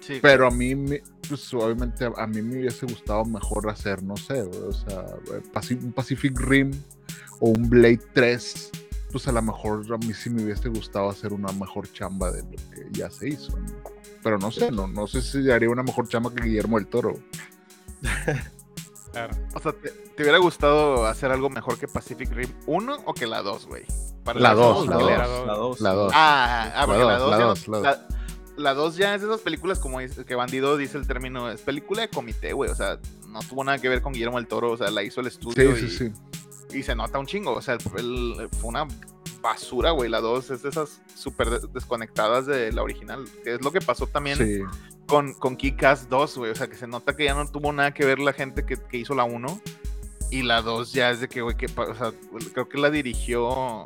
Sí, 0.00 0.18
Pero 0.20 0.48
a 0.48 0.50
mí, 0.50 0.74
pues 1.28 1.54
obviamente 1.54 2.04
a, 2.04 2.12
a 2.16 2.26
mí 2.26 2.42
me 2.42 2.58
hubiese 2.58 2.86
gustado 2.86 3.24
mejor 3.24 3.68
hacer, 3.70 4.02
no 4.02 4.16
sé, 4.16 4.42
o 4.42 4.72
sea, 4.72 5.04
eh, 5.32 5.74
un 5.82 5.92
Pacific 5.92 6.38
Rim 6.40 6.72
o 7.38 7.50
un 7.50 7.68
Blade 7.70 8.00
3. 8.12 8.70
Pues 9.12 9.28
a 9.28 9.32
lo 9.32 9.42
mejor 9.42 9.84
a 9.92 9.98
mí 9.98 10.12
sí 10.12 10.30
me 10.30 10.42
hubiese 10.42 10.68
gustado 10.68 11.08
hacer 11.08 11.32
una 11.32 11.52
mejor 11.52 11.90
chamba 11.92 12.32
de 12.32 12.42
lo 12.42 12.56
que 12.74 12.88
ya 12.90 13.08
se 13.08 13.28
hizo. 13.28 13.56
¿no? 13.56 13.95
Pero 14.26 14.38
no 14.38 14.50
sé, 14.50 14.72
no, 14.72 14.88
no 14.88 15.06
sé 15.06 15.22
si 15.22 15.48
haría 15.52 15.70
una 15.70 15.84
mejor 15.84 16.08
chama 16.08 16.34
que 16.34 16.42
Guillermo 16.42 16.78
del 16.78 16.88
Toro. 16.88 17.14
claro. 19.12 19.36
O 19.54 19.60
sea, 19.60 19.70
¿te, 19.70 20.20
hubiera 20.20 20.38
gustado 20.38 21.06
hacer 21.06 21.30
algo 21.30 21.48
mejor 21.48 21.78
que 21.78 21.86
Pacific 21.86 22.32
Rim 22.32 22.52
1 22.66 23.02
o 23.04 23.14
que 23.14 23.28
la 23.28 23.42
2, 23.42 23.66
güey? 23.68 23.84
La 24.34 24.52
2, 24.52 24.88
la 24.88 24.96
2, 24.96 25.80
la 25.80 25.92
2. 25.92 26.12
Ah, 26.12 26.72
ah 26.74 26.86
porque 26.86 27.04
la 27.04 27.18
2 27.18 27.68
la 28.56 28.74
2 28.74 28.96
ya 28.96 29.14
es 29.14 29.20
de 29.22 29.28
esas 29.28 29.42
películas 29.42 29.78
como 29.78 29.98
que 29.98 30.34
Bandido 30.34 30.76
dice 30.76 30.98
el 30.98 31.06
término, 31.06 31.48
es 31.48 31.60
película 31.60 32.02
de 32.02 32.08
comité, 32.08 32.52
güey, 32.52 32.68
o 32.68 32.74
sea, 32.74 32.98
no 33.28 33.38
tuvo 33.48 33.62
nada 33.62 33.78
que 33.78 33.88
ver 33.88 34.02
con 34.02 34.12
Guillermo 34.12 34.38
del 34.38 34.48
Toro, 34.48 34.72
o 34.72 34.76
sea, 34.76 34.90
la 34.90 35.04
hizo 35.04 35.20
el 35.20 35.28
estudio 35.28 35.76
sí, 35.76 35.84
y, 35.84 35.88
sí, 35.88 36.10
sí. 36.70 36.78
y 36.78 36.82
se 36.82 36.96
nota 36.96 37.20
un 37.20 37.26
chingo, 37.26 37.52
o 37.52 37.62
sea, 37.62 37.78
fue 37.78 38.02
una 38.64 38.88
basura, 39.46 39.90
güey, 39.90 40.10
la 40.10 40.20
2 40.20 40.50
es 40.50 40.62
de 40.62 40.68
esas 40.68 41.00
súper 41.14 41.60
desconectadas 41.60 42.46
de 42.46 42.72
la 42.72 42.82
original, 42.82 43.24
que 43.42 43.54
es 43.54 43.62
lo 43.62 43.72
que 43.72 43.80
pasó 43.80 44.06
también 44.06 44.66
con, 45.06 45.34
con 45.34 45.56
Kick-Ass 45.56 46.08
2, 46.08 46.38
güey, 46.38 46.50
o 46.50 46.54
sea, 46.54 46.68
que 46.68 46.76
se 46.76 46.86
nota 46.86 47.16
que 47.16 47.24
ya 47.24 47.34
no 47.34 47.50
tuvo 47.50 47.72
nada 47.72 47.92
que 47.92 48.04
ver 48.04 48.18
la 48.18 48.32
gente 48.32 48.64
que, 48.64 48.76
que 48.76 48.98
hizo 48.98 49.14
la 49.14 49.24
1 49.24 49.60
y 50.30 50.42
la 50.42 50.62
2 50.62 50.92
ya 50.92 51.10
es 51.10 51.20
de 51.20 51.28
que, 51.28 51.42
güey, 51.42 51.56
que, 51.56 51.66
o 51.66 51.94
sea, 51.94 52.12
creo 52.52 52.68
que 52.68 52.78
la 52.78 52.90
dirigió 52.90 53.84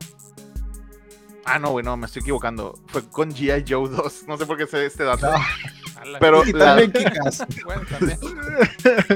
Ah, 1.44 1.58
no, 1.58 1.70
güey, 1.70 1.84
no, 1.84 1.96
me 1.96 2.06
estoy 2.06 2.20
equivocando. 2.20 2.78
Fue 2.86 3.08
con 3.08 3.32
G.I. 3.32 3.64
Joe 3.68 3.88
2. 3.88 4.24
No 4.28 4.36
sé 4.36 4.46
por 4.46 4.56
qué 4.56 4.66
sé 4.66 4.86
este 4.86 5.04
dato. 5.04 5.26
Pero 6.18 6.44
la... 6.44 6.76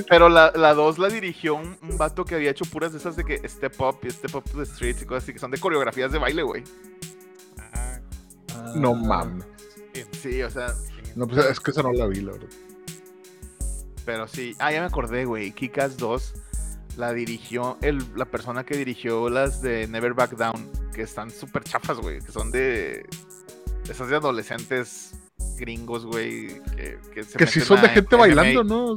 Pero 0.08 0.28
la, 0.28 0.52
la 0.54 0.74
2 0.74 0.98
la 0.98 1.08
dirigió 1.08 1.54
un, 1.54 1.76
vato 1.96 2.24
que 2.24 2.34
había 2.34 2.50
hecho 2.50 2.64
puras 2.66 2.92
de 2.92 2.98
esas 2.98 3.16
de 3.16 3.24
que 3.24 3.48
Step 3.48 3.80
Up 3.80 3.98
y 4.02 4.10
Step 4.10 4.34
Up 4.34 4.44
to 4.50 4.58
the 4.58 4.66
Streets 4.66 5.02
y 5.02 5.06
cosas 5.06 5.24
así, 5.24 5.32
que 5.32 5.38
son 5.38 5.50
de 5.50 5.58
coreografías 5.58 6.12
de 6.12 6.18
baile, 6.18 6.42
güey. 6.42 6.64
Ah, 8.52 8.72
no 8.74 8.94
mames. 8.94 9.46
Sí, 10.12 10.42
o 10.42 10.50
sea. 10.50 10.74
No, 11.14 11.26
pues 11.26 11.46
es 11.46 11.60
que 11.60 11.70
esa 11.70 11.82
no 11.82 11.92
la 11.92 12.06
vi, 12.06 12.20
la 12.20 12.32
verdad. 12.32 12.48
Pero 14.04 14.26
sí. 14.28 14.54
Ah, 14.58 14.72
ya 14.72 14.80
me 14.80 14.86
acordé, 14.86 15.24
güey. 15.24 15.52
Kikas 15.52 15.96
2 15.96 16.34
la 16.96 17.12
dirigió 17.12 17.78
el, 17.82 18.04
la 18.16 18.24
persona 18.24 18.64
que 18.64 18.76
dirigió 18.76 19.28
las 19.28 19.60
de 19.62 19.86
Never 19.88 20.14
Back 20.14 20.36
Down, 20.36 20.70
que 20.94 21.02
están 21.02 21.30
súper 21.30 21.64
chafas, 21.64 21.98
güey, 21.98 22.20
que 22.20 22.30
son 22.30 22.50
de 22.50 23.06
esas 23.88 24.08
de 24.08 24.16
adolescentes 24.16 25.12
gringos, 25.56 26.04
güey, 26.06 26.60
que, 26.76 26.98
que 27.12 27.24
se 27.24 27.38
Que 27.38 27.46
sí 27.46 27.60
son 27.60 27.80
de 27.80 27.88
gente 27.88 28.16
bailando, 28.16 28.64
¿no? 28.64 28.96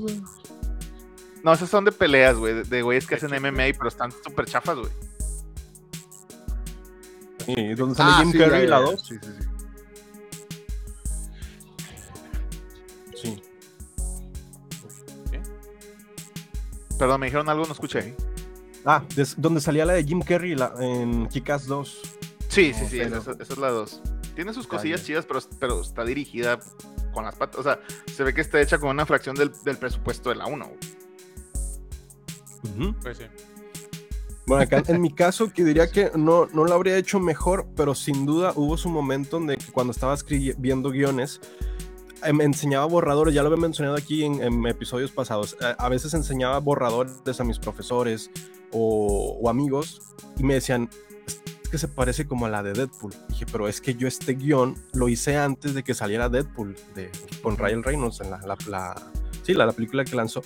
No, 1.44 1.54
esas 1.54 1.70
son 1.70 1.86
de 1.86 1.92
peleas, 1.92 2.36
güey, 2.36 2.64
de 2.64 2.82
güeyes 2.82 3.08
que 3.08 3.16
hacen 3.16 3.32
MMA, 3.32 3.74
pero 3.78 3.88
están 3.88 4.12
súper 4.12 4.46
chafas, 4.46 4.78
güey. 4.78 4.92
¿Y 7.48 7.74
dónde 7.76 7.96
sale 7.96 8.12
ah, 8.14 8.20
Jim 8.20 8.38
Carrey 8.38 8.68
la 8.68 8.80
2? 8.82 9.02
Sí, 9.02 9.16
sí, 9.22 9.30
sí. 13.22 13.42
Perdón, 17.00 17.22
me 17.22 17.28
dijeron 17.28 17.48
algo, 17.48 17.66
no 17.66 17.72
escuché. 17.72 18.16
Ah, 18.84 19.04
donde 19.38 19.62
salía 19.62 19.86
la 19.86 19.94
de 19.94 20.04
Jim 20.04 20.22
Carrey 20.22 20.56
en 20.80 21.28
Kick-Ass 21.28 21.68
2. 21.68 22.02
Sí, 22.50 22.74
sí, 22.74 22.86
sí, 22.90 23.00
esa, 23.00 23.32
es 23.40 23.58
la 23.58 23.70
2. 23.70 24.02
Tiene 24.38 24.54
sus 24.54 24.68
cosillas 24.68 25.04
chidas, 25.04 25.26
pero, 25.26 25.40
pero 25.60 25.82
está 25.82 26.06
dirigida 26.06 26.60
con 27.12 27.26
las 27.26 27.34
patas. 27.34 27.60
O 27.60 27.64
sea, 27.64 27.80
se 28.06 28.24
ve 28.24 28.36
que 28.36 28.42
está 28.42 28.62
hecha 28.62 28.78
con 28.78 28.92
una 28.92 29.04
fracción 29.04 29.36
del, 29.36 29.50
presupuesto 29.80 30.30
de 30.30 30.36
la 30.36 30.46
1. 30.46 30.72
Pues 33.02 33.18
sí. 33.18 33.24
Bueno, 34.46 34.62
acá 34.62 34.84
en 34.90 35.02
mi 35.02 35.12
caso, 35.16 35.52
que 35.52 35.64
diría 35.64 35.90
que 35.90 36.12
no, 36.14 36.46
no 36.54 36.66
lo 36.66 36.74
habría 36.76 36.98
hecho 36.98 37.20
mejor, 37.20 37.66
pero 37.76 37.96
sin 37.96 38.28
duda 38.28 38.54
hubo 38.56 38.78
su 38.78 38.90
momento 38.90 39.40
donde 39.40 39.58
cuando 39.72 39.90
estaba 39.90 40.14
escribiendo 40.14 40.92
guiones, 40.92 41.42
me 42.22 42.30
em, 42.30 42.42
enseñaba 42.42 42.86
borradores, 42.86 43.34
ya 43.34 43.42
lo 43.42 43.48
había 43.48 43.60
mencionado 43.60 43.98
aquí 43.98 44.24
en, 44.24 44.68
episodios 44.68 45.10
pasados, 45.10 45.58
eh, 45.62 45.74
a, 45.76 45.90
veces 45.90 46.14
enseñaba 46.14 46.60
borradores 46.60 47.40
a 47.40 47.44
mis 47.44 47.58
profesores 47.58 48.30
o, 48.72 49.50
amigos 49.50 50.02
y 50.38 50.44
me 50.44 50.54
decían, 50.54 50.92
es 51.68 51.72
que 51.72 51.78
se 51.78 51.90
parece 51.90 52.26
como 52.26 52.46
a 52.46 52.50
la 52.50 52.64
de 52.64 52.72
Deadpool. 52.72 53.14
dije, 53.28 53.46
pero 53.52 53.68
es 53.68 53.82
que 53.82 53.94
yo 53.94 54.08
este 54.08 54.36
guion 54.36 54.76
lo 54.94 55.10
hice 55.10 55.36
antes 55.36 55.74
de 55.74 55.84
que 55.84 55.94
saliera 55.94 56.30
Deadpool 56.30 56.78
de, 56.96 57.12
con 57.44 57.58
Ryan 57.58 57.84
Reynolds 57.84 58.22
en 58.22 58.32
la, 58.32 58.40
la, 58.70 58.96
sí, 59.44 59.54
la, 59.54 59.66
la 59.66 59.74
película 59.74 60.06
que 60.06 60.16
lanzó. 60.16 60.42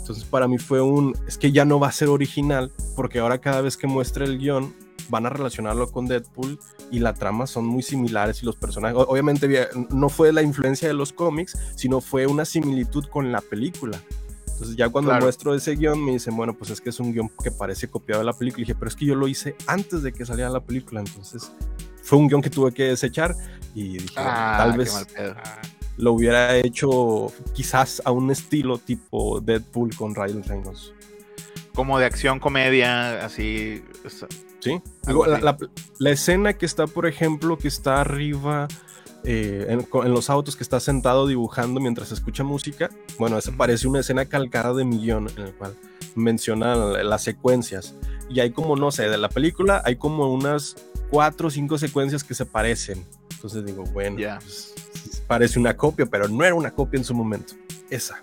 Entonces 0.00 0.24
para 0.24 0.48
mí 0.48 0.58
fue 0.58 0.80
un, 0.80 1.16
es 1.28 1.38
que 1.38 1.52
ya 1.52 1.64
no 1.64 1.78
va 1.78 1.86
a 1.86 1.92
ser 1.92 2.08
original 2.08 2.72
porque 2.96 3.20
ahora 3.20 3.38
cada 3.38 3.60
vez 3.60 3.76
que 3.76 3.86
muestre 3.86 4.24
el 4.24 4.36
guion 4.36 4.74
van 5.08 5.26
a 5.26 5.30
relacionarlo 5.30 5.92
con 5.92 6.06
Deadpool 6.06 6.58
y 6.90 6.98
la 6.98 7.14
trama 7.14 7.46
son 7.46 7.66
muy 7.66 7.84
similares 7.84 8.42
y 8.42 8.46
los 8.46 8.56
personajes, 8.56 8.98
obviamente 9.06 9.68
no 9.90 10.08
fue 10.08 10.32
la 10.32 10.42
influencia 10.42 10.88
de 10.88 10.94
los 10.94 11.12
cómics, 11.12 11.56
sino 11.76 12.00
fue 12.00 12.26
una 12.26 12.44
similitud 12.44 13.04
con 13.06 13.30
la 13.30 13.40
película. 13.42 14.00
Entonces 14.54 14.76
ya 14.76 14.88
cuando 14.88 15.12
muestro 15.18 15.52
ese 15.52 15.74
guion 15.74 16.02
me 16.04 16.12
dicen, 16.12 16.36
bueno, 16.36 16.54
pues 16.54 16.70
es 16.70 16.80
que 16.80 16.90
es 16.90 17.00
un 17.00 17.12
guion 17.12 17.28
que 17.42 17.50
parece 17.50 17.88
copiado 17.88 18.20
de 18.20 18.26
la 18.26 18.32
película. 18.32 18.62
Y 18.62 18.64
dije, 18.64 18.76
pero 18.76 18.88
es 18.88 18.94
que 18.94 19.04
yo 19.04 19.16
lo 19.16 19.26
hice 19.26 19.56
antes 19.66 20.02
de 20.04 20.12
que 20.12 20.24
saliera 20.24 20.48
la 20.48 20.60
película. 20.60 21.00
Entonces 21.00 21.50
fue 22.02 22.18
un 22.18 22.28
guion 22.28 22.40
que 22.40 22.50
tuve 22.50 22.72
que 22.72 22.84
desechar 22.84 23.34
y 23.74 23.98
dije, 23.98 24.14
ah, 24.16 24.54
tal 24.58 24.78
vez 24.78 24.94
lo 25.96 26.12
hubiera 26.12 26.56
hecho 26.56 27.32
quizás 27.52 28.00
a 28.04 28.12
un 28.12 28.30
estilo 28.30 28.78
tipo 28.78 29.40
Deadpool 29.40 29.94
con 29.96 30.14
Ryan 30.14 30.44
Reynolds. 30.44 30.92
Como 31.74 31.98
de 31.98 32.06
acción, 32.06 32.38
comedia, 32.38 33.24
así. 33.24 33.82
Sí. 34.60 34.80
la, 35.98 36.10
escena 36.10 36.52
que 36.52 36.64
está, 36.64 36.86
por 36.86 37.06
ejemplo, 37.06 37.58
que 37.58 37.66
está 37.68 38.00
arriba 38.00 38.68
eh, 39.24 39.66
en, 39.68 40.12
los 40.12 40.30
autos, 40.30 40.56
que 40.56 40.62
está 40.62 40.80
sentado 40.80 41.26
dibujando 41.26 41.80
mientras 41.80 42.12
escucha 42.12 42.44
música, 42.44 42.90
bueno, 43.18 43.38
esa 43.38 43.52
parece 43.52 43.88
una 43.88 44.00
escena 44.00 44.26
calcada 44.26 44.74
de 44.74 44.84
Millón, 44.84 45.28
en 45.36 45.44
el 45.44 45.54
cual 45.54 45.74
menciona 46.14 46.76
las 46.76 47.22
secuencias. 47.22 47.94
Y 48.28 48.40
hay 48.40 48.50
como, 48.50 48.76
no 48.76 48.90
sé, 48.90 49.08
de 49.08 49.18
la 49.18 49.28
película 49.28 49.82
hay 49.84 49.96
como 49.96 50.32
unas 50.32 50.76
cuatro 51.10 51.48
o 51.48 51.50
cinco 51.50 51.78
secuencias 51.78 52.22
que 52.22 52.34
se 52.34 52.46
parecen. 52.46 53.04
Entonces 53.34 53.64
digo, 53.64 53.84
bueno, 53.92 54.16
pues, 54.40 54.74
parece 55.26 55.58
una 55.58 55.76
copia, 55.76 56.06
pero 56.06 56.28
no 56.28 56.44
era 56.44 56.54
una 56.54 56.70
copia 56.70 56.98
en 56.98 57.04
su 57.04 57.14
momento. 57.14 57.54
Esa. 57.90 58.22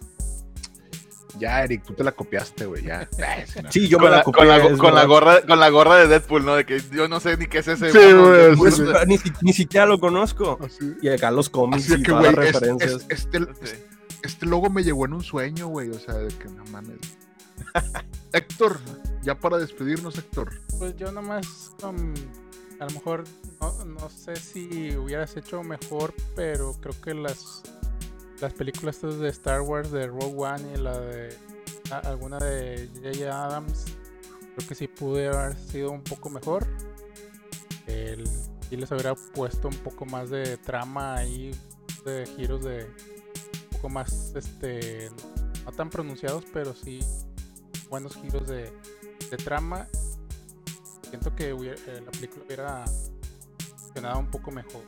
Ya, 1.40 1.64
Eric, 1.64 1.84
tú 1.84 1.94
te 1.94 2.04
la 2.04 2.12
copiaste, 2.12 2.66
güey, 2.66 2.84
ya. 2.84 3.08
Sí, 3.70 3.88
yo 3.88 4.00
me 4.00 4.10
la, 4.10 4.24
copié. 4.24 4.40
Con 4.78 4.94
la, 4.96 5.06
gorra, 5.06 5.42
con 5.42 5.60
la 5.60 5.70
gorra 5.70 5.96
de 5.98 6.08
Deadpool, 6.08 6.46
¿no? 6.46 6.56
De 6.56 6.66
que 6.66 6.82
yo 6.92 7.08
no 7.08 7.20
sé 7.20 7.38
ni 7.38 7.48
qué 7.48 7.60
es 7.60 7.68
ese. 7.68 7.92
Sí, 7.92 8.14
güey. 8.14 8.56
Pues, 8.56 8.80
ni, 9.08 9.18
ni, 9.42 9.54
siquiera 9.54 9.86
lo 9.86 10.00
conozco. 10.00 10.60
Y 11.02 11.10
acá 11.10 11.32
los 11.32 11.50
cómics 11.50 11.90
y 11.90 12.04
todas 12.04 12.24
las 12.24 12.36
referencias. 12.36 13.06
este, 13.10 13.40
este, 14.24 14.46
logo 14.46 14.70
me 14.70 14.84
llegó 14.84 15.06
en 15.06 15.14
un 15.14 15.24
sueño, 15.24 15.68
güey. 15.68 15.90
O 15.90 16.00
sea, 16.00 16.16
de 16.16 16.34
que 16.36 16.50
no 16.50 16.64
mames. 16.66 16.98
Héctor, 18.34 18.80
ya 19.22 19.36
para 19.36 19.58
despedirnos, 19.58 20.18
Héctor. 20.18 20.52
Pues 20.80 20.96
yo 20.98 21.12
nomás 21.12 21.72
a 21.84 22.86
lo 22.86 22.92
mejor 22.92 23.24
no, 23.60 23.86
no 23.86 24.10
sé 24.10 24.36
si 24.36 24.96
hubieras 24.96 25.38
hecho 25.38 25.62
mejor, 25.64 26.14
pero 26.36 26.74
creo 26.82 27.00
que 27.02 27.14
las 27.14 27.62
las 28.42 28.54
películas 28.54 29.00
de 29.02 29.30
Star 29.30 29.62
Wars, 29.62 29.92
de 29.92 30.08
Rogue 30.08 30.36
One 30.36 30.74
y 30.74 30.78
la 30.78 31.00
de 31.00 31.38
alguna 32.04 32.38
de 32.40 32.90
J.J. 32.96 33.46
Adams, 33.46 33.86
creo 34.56 34.68
que 34.68 34.76
sí 34.76 34.88
pude 34.88 35.28
haber 35.28 35.56
sido 35.56 35.92
un 35.92 36.04
poco 36.04 36.30
mejor. 36.30 36.66
El, 37.86 38.24
y 38.72 38.78
les 38.78 38.90
hubiera 38.92 39.14
puesto 39.16 39.68
un 39.68 39.76
poco 39.76 40.06
más 40.06 40.30
de 40.30 40.58
trama 40.58 41.16
ahí, 41.16 41.52
de 42.06 42.26
giros 42.26 42.64
de 42.64 42.86
un 42.86 43.70
poco 43.74 43.90
más, 43.90 44.34
este, 44.36 45.10
no 45.66 45.72
tan 45.72 45.90
pronunciados, 45.90 46.46
pero 46.52 46.74
sí 46.74 47.00
buenos 47.90 48.16
giros 48.16 48.48
de, 48.48 48.72
de 49.30 49.38
trama. 49.38 49.88
Siento 51.10 51.36
que 51.36 51.50
eh, 51.50 52.02
la 52.06 52.12
película 52.12 52.46
hubiera 52.46 52.86
funcionado 53.78 54.20
un 54.20 54.32
poco 54.32 54.50
mejor. 54.50 54.82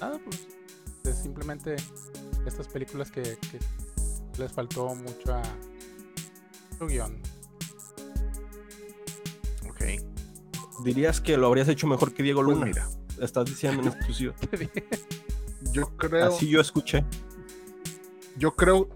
Nada, 0.00 0.18
pues 0.24 0.53
es 1.04 1.16
simplemente 1.18 1.76
estas 2.46 2.66
películas 2.68 3.10
que, 3.10 3.36
les 4.38 4.52
faltó 4.52 4.94
mucho 4.94 5.32
a 5.32 5.42
su 6.76 6.86
guion. 6.86 7.16
Ok. 9.68 10.82
Dirías 10.82 11.20
que 11.20 11.36
lo 11.36 11.46
habrías 11.46 11.68
hecho 11.68 11.86
mejor 11.86 12.12
que 12.12 12.24
Diego 12.24 12.42
pues 12.42 12.56
Luna. 12.56 12.66
mira. 12.66 12.88
Estás 13.20 13.44
diciendo 13.44 13.80
en 13.82 13.88
exclusiva. 13.88 14.34
yo 15.72 15.86
creo. 15.96 16.26
Así 16.26 16.48
yo 16.48 16.60
escuché. 16.60 17.04
Yo 18.36 18.56
creo. 18.56 18.88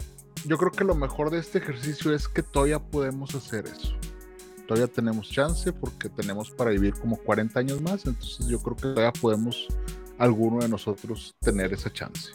Yo 0.45 0.57
creo 0.57 0.71
que 0.71 0.83
lo 0.83 0.95
mejor 0.95 1.29
de 1.29 1.39
este 1.39 1.59
ejercicio 1.59 2.13
es 2.13 2.27
que 2.27 2.43
todavía 2.43 2.79
podemos 2.79 3.33
hacer 3.33 3.65
eso. 3.65 3.95
Todavía 4.67 4.87
tenemos 4.87 5.29
chance 5.29 5.71
porque 5.71 6.09
tenemos 6.09 6.51
para 6.51 6.71
vivir 6.71 6.93
como 6.95 7.15
40 7.15 7.59
años 7.59 7.81
más. 7.81 8.05
Entonces 8.05 8.45
yo 8.47 8.59
creo 8.61 8.75
que 8.75 8.81
todavía 8.83 9.13
podemos 9.13 9.67
alguno 10.19 10.59
de 10.59 10.69
nosotros 10.69 11.35
tener 11.39 11.73
esa 11.73 11.91
chance. 11.91 12.31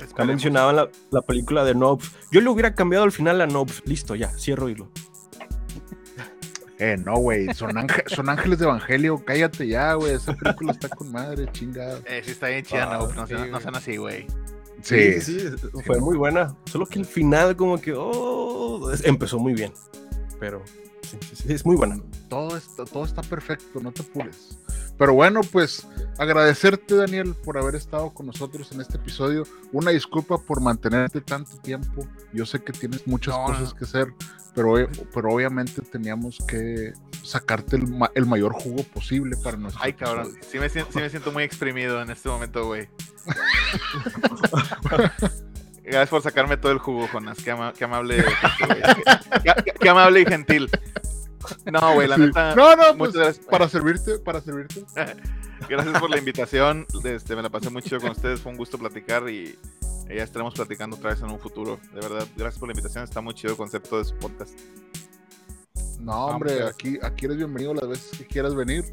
Está 0.00 0.24
mencionado 0.24 0.72
la, 0.72 0.90
la, 1.10 1.22
película 1.22 1.64
de 1.64 1.74
Nobs. 1.74 2.12
Yo 2.30 2.40
le 2.40 2.48
hubiera 2.48 2.74
cambiado 2.74 3.04
al 3.04 3.12
final 3.12 3.40
a 3.40 3.46
Nobs. 3.46 3.82
Listo, 3.86 4.14
ya, 4.14 4.28
cierro 4.30 4.68
hilo. 4.68 4.88
Eh, 6.78 6.96
no, 6.96 7.16
güey, 7.16 7.54
son, 7.54 7.70
son 8.06 8.28
ángeles 8.28 8.58
de 8.58 8.64
evangelio, 8.64 9.22
cállate 9.24 9.68
ya, 9.68 9.94
güey, 9.94 10.14
esa 10.14 10.34
película 10.34 10.72
está 10.72 10.88
con 10.88 11.12
madre, 11.12 11.46
chingada. 11.52 12.00
Eh, 12.06 12.22
sí 12.24 12.32
está 12.32 12.48
bien 12.48 12.64
chida, 12.64 12.86
no, 12.86 13.06
no, 13.06 13.46
no 13.46 13.60
sean 13.60 13.76
así, 13.76 13.96
güey. 13.98 14.26
Sí, 14.82 15.20
sí, 15.20 15.38
fue 15.86 16.00
muy 16.00 16.16
buena. 16.16 16.56
Solo 16.64 16.86
que 16.86 16.98
el 16.98 17.06
final, 17.06 17.54
como 17.54 17.80
que, 17.80 17.94
oh, 17.96 18.90
empezó 19.04 19.38
muy 19.38 19.54
bien. 19.54 19.72
Pero 20.40 20.64
sí, 21.20 21.36
sí, 21.36 21.52
es 21.52 21.66
muy 21.66 21.76
buena. 21.76 21.98
Todo 22.28 22.56
está, 22.56 22.84
todo 22.84 23.04
está 23.04 23.22
perfecto, 23.22 23.80
no 23.80 23.92
te 23.92 24.02
apures. 24.02 24.58
Pero 24.98 25.14
bueno, 25.14 25.40
pues 25.40 25.86
agradecerte, 26.18 26.94
Daniel, 26.94 27.34
por 27.44 27.58
haber 27.58 27.74
estado 27.74 28.10
con 28.10 28.26
nosotros 28.26 28.70
en 28.72 28.80
este 28.80 28.96
episodio. 28.96 29.44
Una 29.72 29.90
disculpa 29.90 30.38
por 30.38 30.60
mantenerte 30.60 31.20
tanto 31.20 31.56
tiempo. 31.58 32.06
Yo 32.32 32.46
sé 32.46 32.62
que 32.62 32.72
tienes 32.72 33.06
muchas 33.06 33.34
cosas 33.34 33.74
que 33.74 33.84
hacer, 33.84 34.14
pero, 34.54 34.74
pero 35.14 35.30
obviamente 35.30 35.82
teníamos 35.82 36.38
que 36.46 36.92
sacarte 37.22 37.76
el, 37.76 38.26
mayor 38.26 38.52
jugo 38.52 38.82
posible 38.84 39.36
para 39.42 39.56
nosotros. 39.56 39.84
Ay, 39.84 39.94
cabrón, 39.94 40.32
sí 40.48 40.58
me, 40.58 40.68
sí 40.68 40.80
me 40.94 41.10
siento 41.10 41.32
muy 41.32 41.44
exprimido 41.44 42.02
en 42.02 42.10
este 42.10 42.28
momento, 42.28 42.66
güey. 42.66 42.88
Gracias 45.84 46.10
por 46.10 46.22
sacarme 46.22 46.56
todo 46.56 46.72
el 46.72 46.78
jugo, 46.78 47.08
Jonas. 47.08 47.38
Qué, 47.42 47.50
amable. 47.50 48.24
qué, 49.80 49.88
amable 49.88 50.20
y 50.20 50.26
gentil. 50.26 50.70
No, 51.70 51.94
güey, 51.94 52.08
la 52.08 52.16
neta. 52.16 52.54
No, 52.54 52.76
no, 52.76 52.96
pues, 52.96 53.38
para 53.50 53.68
servirte, 53.68 54.18
para 54.18 54.40
servirte. 54.40 54.84
gracias 55.68 56.00
por 56.00 56.10
la 56.10 56.18
invitación. 56.18 56.86
Este, 57.04 57.36
me 57.36 57.42
la 57.42 57.50
pasé 57.50 57.70
muy 57.70 57.82
chido 57.82 58.00
con 58.00 58.10
ustedes. 58.10 58.40
Fue 58.40 58.52
un 58.52 58.58
gusto 58.58 58.78
platicar 58.78 59.28
y 59.28 59.58
ya 60.08 60.24
estaremos 60.24 60.54
platicando 60.54 60.96
otra 60.96 61.10
vez 61.10 61.20
en 61.20 61.30
un 61.30 61.38
futuro. 61.38 61.78
De 61.94 62.00
verdad, 62.00 62.26
gracias 62.36 62.58
por 62.58 62.68
la 62.68 62.72
invitación. 62.72 63.04
Está 63.04 63.20
muy 63.20 63.34
chido 63.34 63.52
el 63.52 63.56
concepto 63.56 63.98
de 63.98 64.04
su 64.04 64.14
podcast. 64.16 64.58
No, 66.00 66.26
hombre, 66.26 66.64
aquí, 66.64 66.98
aquí 67.02 67.26
eres 67.26 67.36
bienvenido 67.36 67.74
las 67.74 67.88
veces 67.88 68.18
que 68.18 68.26
quieras 68.26 68.54
venir. 68.54 68.84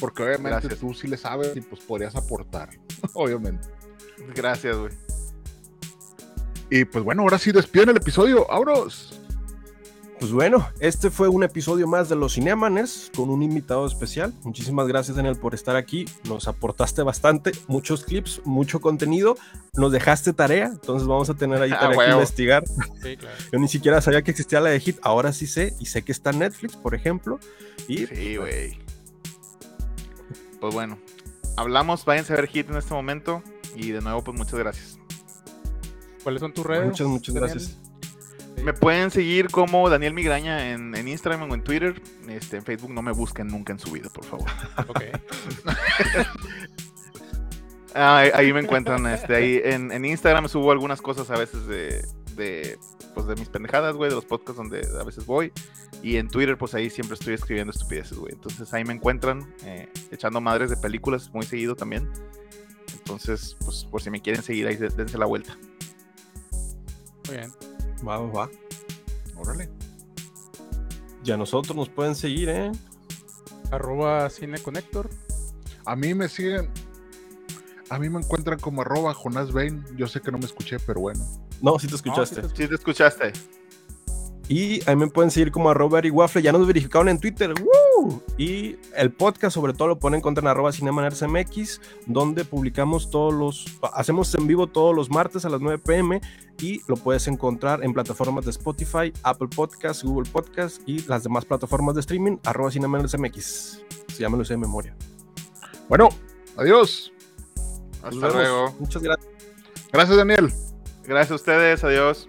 Porque 0.00 0.22
obviamente 0.22 0.68
tú 0.76 0.94
sí 0.94 1.08
le 1.08 1.16
sabes 1.16 1.56
y 1.56 1.60
pues 1.60 1.82
podrías 1.82 2.14
aportar. 2.16 2.70
obviamente. 3.14 3.68
Gracias, 4.34 4.76
güey. 4.76 4.92
Y 6.70 6.84
pues 6.84 7.02
bueno, 7.02 7.22
ahora 7.22 7.38
sí 7.38 7.52
despiden 7.52 7.90
el 7.90 7.96
episodio. 7.96 8.50
¡Abros! 8.50 9.17
Pues 10.20 10.32
bueno, 10.32 10.68
este 10.80 11.10
fue 11.10 11.28
un 11.28 11.44
episodio 11.44 11.86
más 11.86 12.08
de 12.08 12.16
los 12.16 12.34
Cinemaners 12.34 13.12
con 13.14 13.30
un 13.30 13.40
invitado 13.40 13.86
especial. 13.86 14.34
Muchísimas 14.42 14.88
gracias, 14.88 15.16
Daniel, 15.16 15.36
por 15.36 15.54
estar 15.54 15.76
aquí. 15.76 16.06
Nos 16.28 16.48
aportaste 16.48 17.02
bastante, 17.02 17.52
muchos 17.68 18.04
clips, 18.04 18.42
mucho 18.44 18.80
contenido. 18.80 19.36
Nos 19.74 19.92
dejaste 19.92 20.32
tarea, 20.32 20.66
entonces 20.66 21.06
vamos 21.06 21.30
a 21.30 21.34
tener 21.34 21.62
ahí 21.62 21.70
ah, 21.74 21.78
tarea 21.78 22.06
que 22.06 22.12
investigar. 22.12 22.64
Yo 23.52 23.58
ni 23.60 23.68
siquiera 23.68 24.00
sabía 24.00 24.22
que 24.22 24.32
existía 24.32 24.60
la 24.60 24.70
de 24.70 24.80
Hit, 24.80 24.98
ahora 25.02 25.32
sí 25.32 25.46
sé, 25.46 25.74
y 25.78 25.86
sé 25.86 26.02
que 26.02 26.10
está 26.10 26.30
en 26.30 26.40
Netflix, 26.40 26.74
por 26.74 26.96
ejemplo. 26.96 27.38
Y, 27.86 28.06
sí, 28.06 28.36
güey. 28.36 28.76
Pues 30.60 30.74
bueno, 30.74 30.98
hablamos, 31.56 32.04
váyanse 32.04 32.32
a 32.32 32.36
ver 32.36 32.48
Hit 32.48 32.68
en 32.70 32.76
este 32.76 32.92
momento. 32.92 33.44
Y 33.76 33.92
de 33.92 34.00
nuevo, 34.00 34.24
pues 34.24 34.36
muchas 34.36 34.58
gracias. 34.58 34.98
¿Cuáles 36.24 36.40
son 36.40 36.52
tus 36.52 36.66
redes? 36.66 36.86
Muchas, 36.86 37.06
muchas 37.06 37.34
gracias. 37.36 37.78
Me 38.64 38.72
pueden 38.72 39.10
seguir 39.10 39.48
como 39.48 39.88
Daniel 39.88 40.14
Migraña 40.14 40.72
en, 40.72 41.08
Instagram 41.08 41.50
o 41.50 41.54
en 41.54 41.62
Twitter. 41.62 42.00
Este, 42.28 42.56
en 42.56 42.64
Facebook 42.64 42.92
no 42.92 43.02
me 43.02 43.12
busquen 43.12 43.48
nunca 43.48 43.72
en 43.72 43.78
su 43.78 43.90
vida, 43.90 44.08
por 44.10 44.24
favor. 44.24 44.48
Ok. 44.88 45.02
Ah, 47.94 48.18
ahí, 48.34 48.52
me 48.52 48.60
encuentran. 48.60 49.04
Este, 49.06 49.34
ahí 49.34 49.60
en, 49.64 50.04
Instagram 50.04 50.48
subo 50.48 50.70
algunas 50.70 51.02
cosas 51.02 51.30
a 51.30 51.36
veces 51.36 51.66
de, 51.66 52.06
de, 52.36 52.78
pues 53.14 53.26
de 53.26 53.34
mis 53.34 53.48
pendejadas, 53.48 53.96
güey, 53.96 54.08
de 54.08 54.14
los 54.14 54.24
podcasts 54.24 54.56
donde 54.56 54.86
a 55.00 55.02
veces 55.02 55.26
voy. 55.26 55.52
Y 56.02 56.16
en 56.16 56.28
Twitter, 56.28 56.56
pues 56.56 56.74
ahí 56.74 56.90
siempre 56.90 57.14
estoy 57.14 57.34
escribiendo 57.34 57.72
estupideces, 57.72 58.16
güey. 58.16 58.32
Entonces 58.34 58.72
ahí 58.72 58.84
me 58.84 58.92
encuentran 58.92 59.52
eh, 59.64 59.88
echando 60.12 60.40
madres 60.40 60.70
de 60.70 60.76
películas 60.76 61.30
muy 61.32 61.44
seguido 61.44 61.74
también. 61.74 62.08
Entonces, 62.92 63.56
pues 63.64 63.84
por 63.84 64.00
si 64.00 64.10
me 64.10 64.20
quieren 64.20 64.42
seguir 64.42 64.68
ahí, 64.68 64.76
dense 64.76 65.18
la 65.18 65.26
vuelta. 65.26 65.58
Muy 67.26 67.36
bien. 67.36 67.77
Va, 68.06 68.18
va. 68.18 68.50
Órale. 69.36 69.68
Ya 71.22 71.36
nosotros 71.36 71.76
nos 71.76 71.88
pueden 71.88 72.14
seguir, 72.14 72.48
¿eh? 72.48 72.72
Arroba 73.70 74.30
CineConnector. 74.30 75.08
A 75.84 75.96
mí 75.96 76.14
me 76.14 76.28
siguen. 76.28 76.70
A 77.90 77.98
mí 77.98 78.08
me 78.08 78.18
encuentran 78.18 78.58
como 78.58 78.82
arroba 78.82 79.14
Jonas 79.14 79.52
Bain. 79.52 79.84
Yo 79.96 80.06
sé 80.06 80.20
que 80.20 80.30
no 80.30 80.38
me 80.38 80.46
escuché, 80.46 80.78
pero 80.80 81.00
bueno. 81.00 81.24
No, 81.60 81.78
sí 81.78 81.86
te 81.86 81.96
escuchaste. 81.96 82.42
sí, 82.48 82.68
te... 82.68 82.74
escuchaste. 82.74 83.32
Y 84.48 84.80
ahí 84.88 84.96
me 84.96 85.08
pueden 85.08 85.30
seguir 85.30 85.52
como 85.52 85.68
arroba 85.68 86.00
Waffle. 86.10 86.42
Ya 86.42 86.52
nos 86.52 86.66
verificaron 86.66 87.10
en 87.10 87.20
Twitter. 87.20 87.52
¡Woo! 87.60 88.22
Y 88.38 88.76
el 88.96 89.12
podcast, 89.12 89.54
sobre 89.54 89.74
todo, 89.74 89.88
lo 89.88 89.98
pueden 89.98 90.18
encontrar 90.18 90.44
en 90.44 90.48
arroba 90.48 90.72
CinemaNersMX, 90.72 91.80
donde 92.06 92.46
publicamos 92.46 93.10
todos 93.10 93.34
los. 93.34 93.66
Hacemos 93.92 94.34
en 94.34 94.46
vivo 94.46 94.66
todos 94.66 94.96
los 94.96 95.10
martes 95.10 95.44
a 95.44 95.50
las 95.50 95.60
9 95.60 95.78
pm 95.84 96.20
y 96.60 96.80
lo 96.88 96.96
puedes 96.96 97.28
encontrar 97.28 97.84
en 97.84 97.92
plataformas 97.92 98.46
de 98.46 98.52
Spotify, 98.52 99.12
Apple 99.22 99.48
Podcasts, 99.54 100.02
Google 100.02 100.30
Podcasts 100.30 100.80
y 100.86 101.02
las 101.06 101.24
demás 101.24 101.44
plataformas 101.44 101.94
de 101.94 102.00
streaming, 102.00 102.38
arroba 102.44 102.70
CinemaNersMX. 102.70 103.82
Se 104.08 104.20
llama 104.20 104.38
de 104.38 104.56
memoria. 104.56 104.96
Bueno, 105.88 106.08
adiós. 106.56 107.12
Hasta 108.02 108.30
luego. 108.30 108.74
Muchas 108.78 109.02
gracias. 109.02 109.28
Gracias, 109.92 110.16
Daniel. 110.16 110.52
Gracias 111.04 111.32
a 111.32 111.34
ustedes. 111.34 111.84
Adiós. 111.84 112.28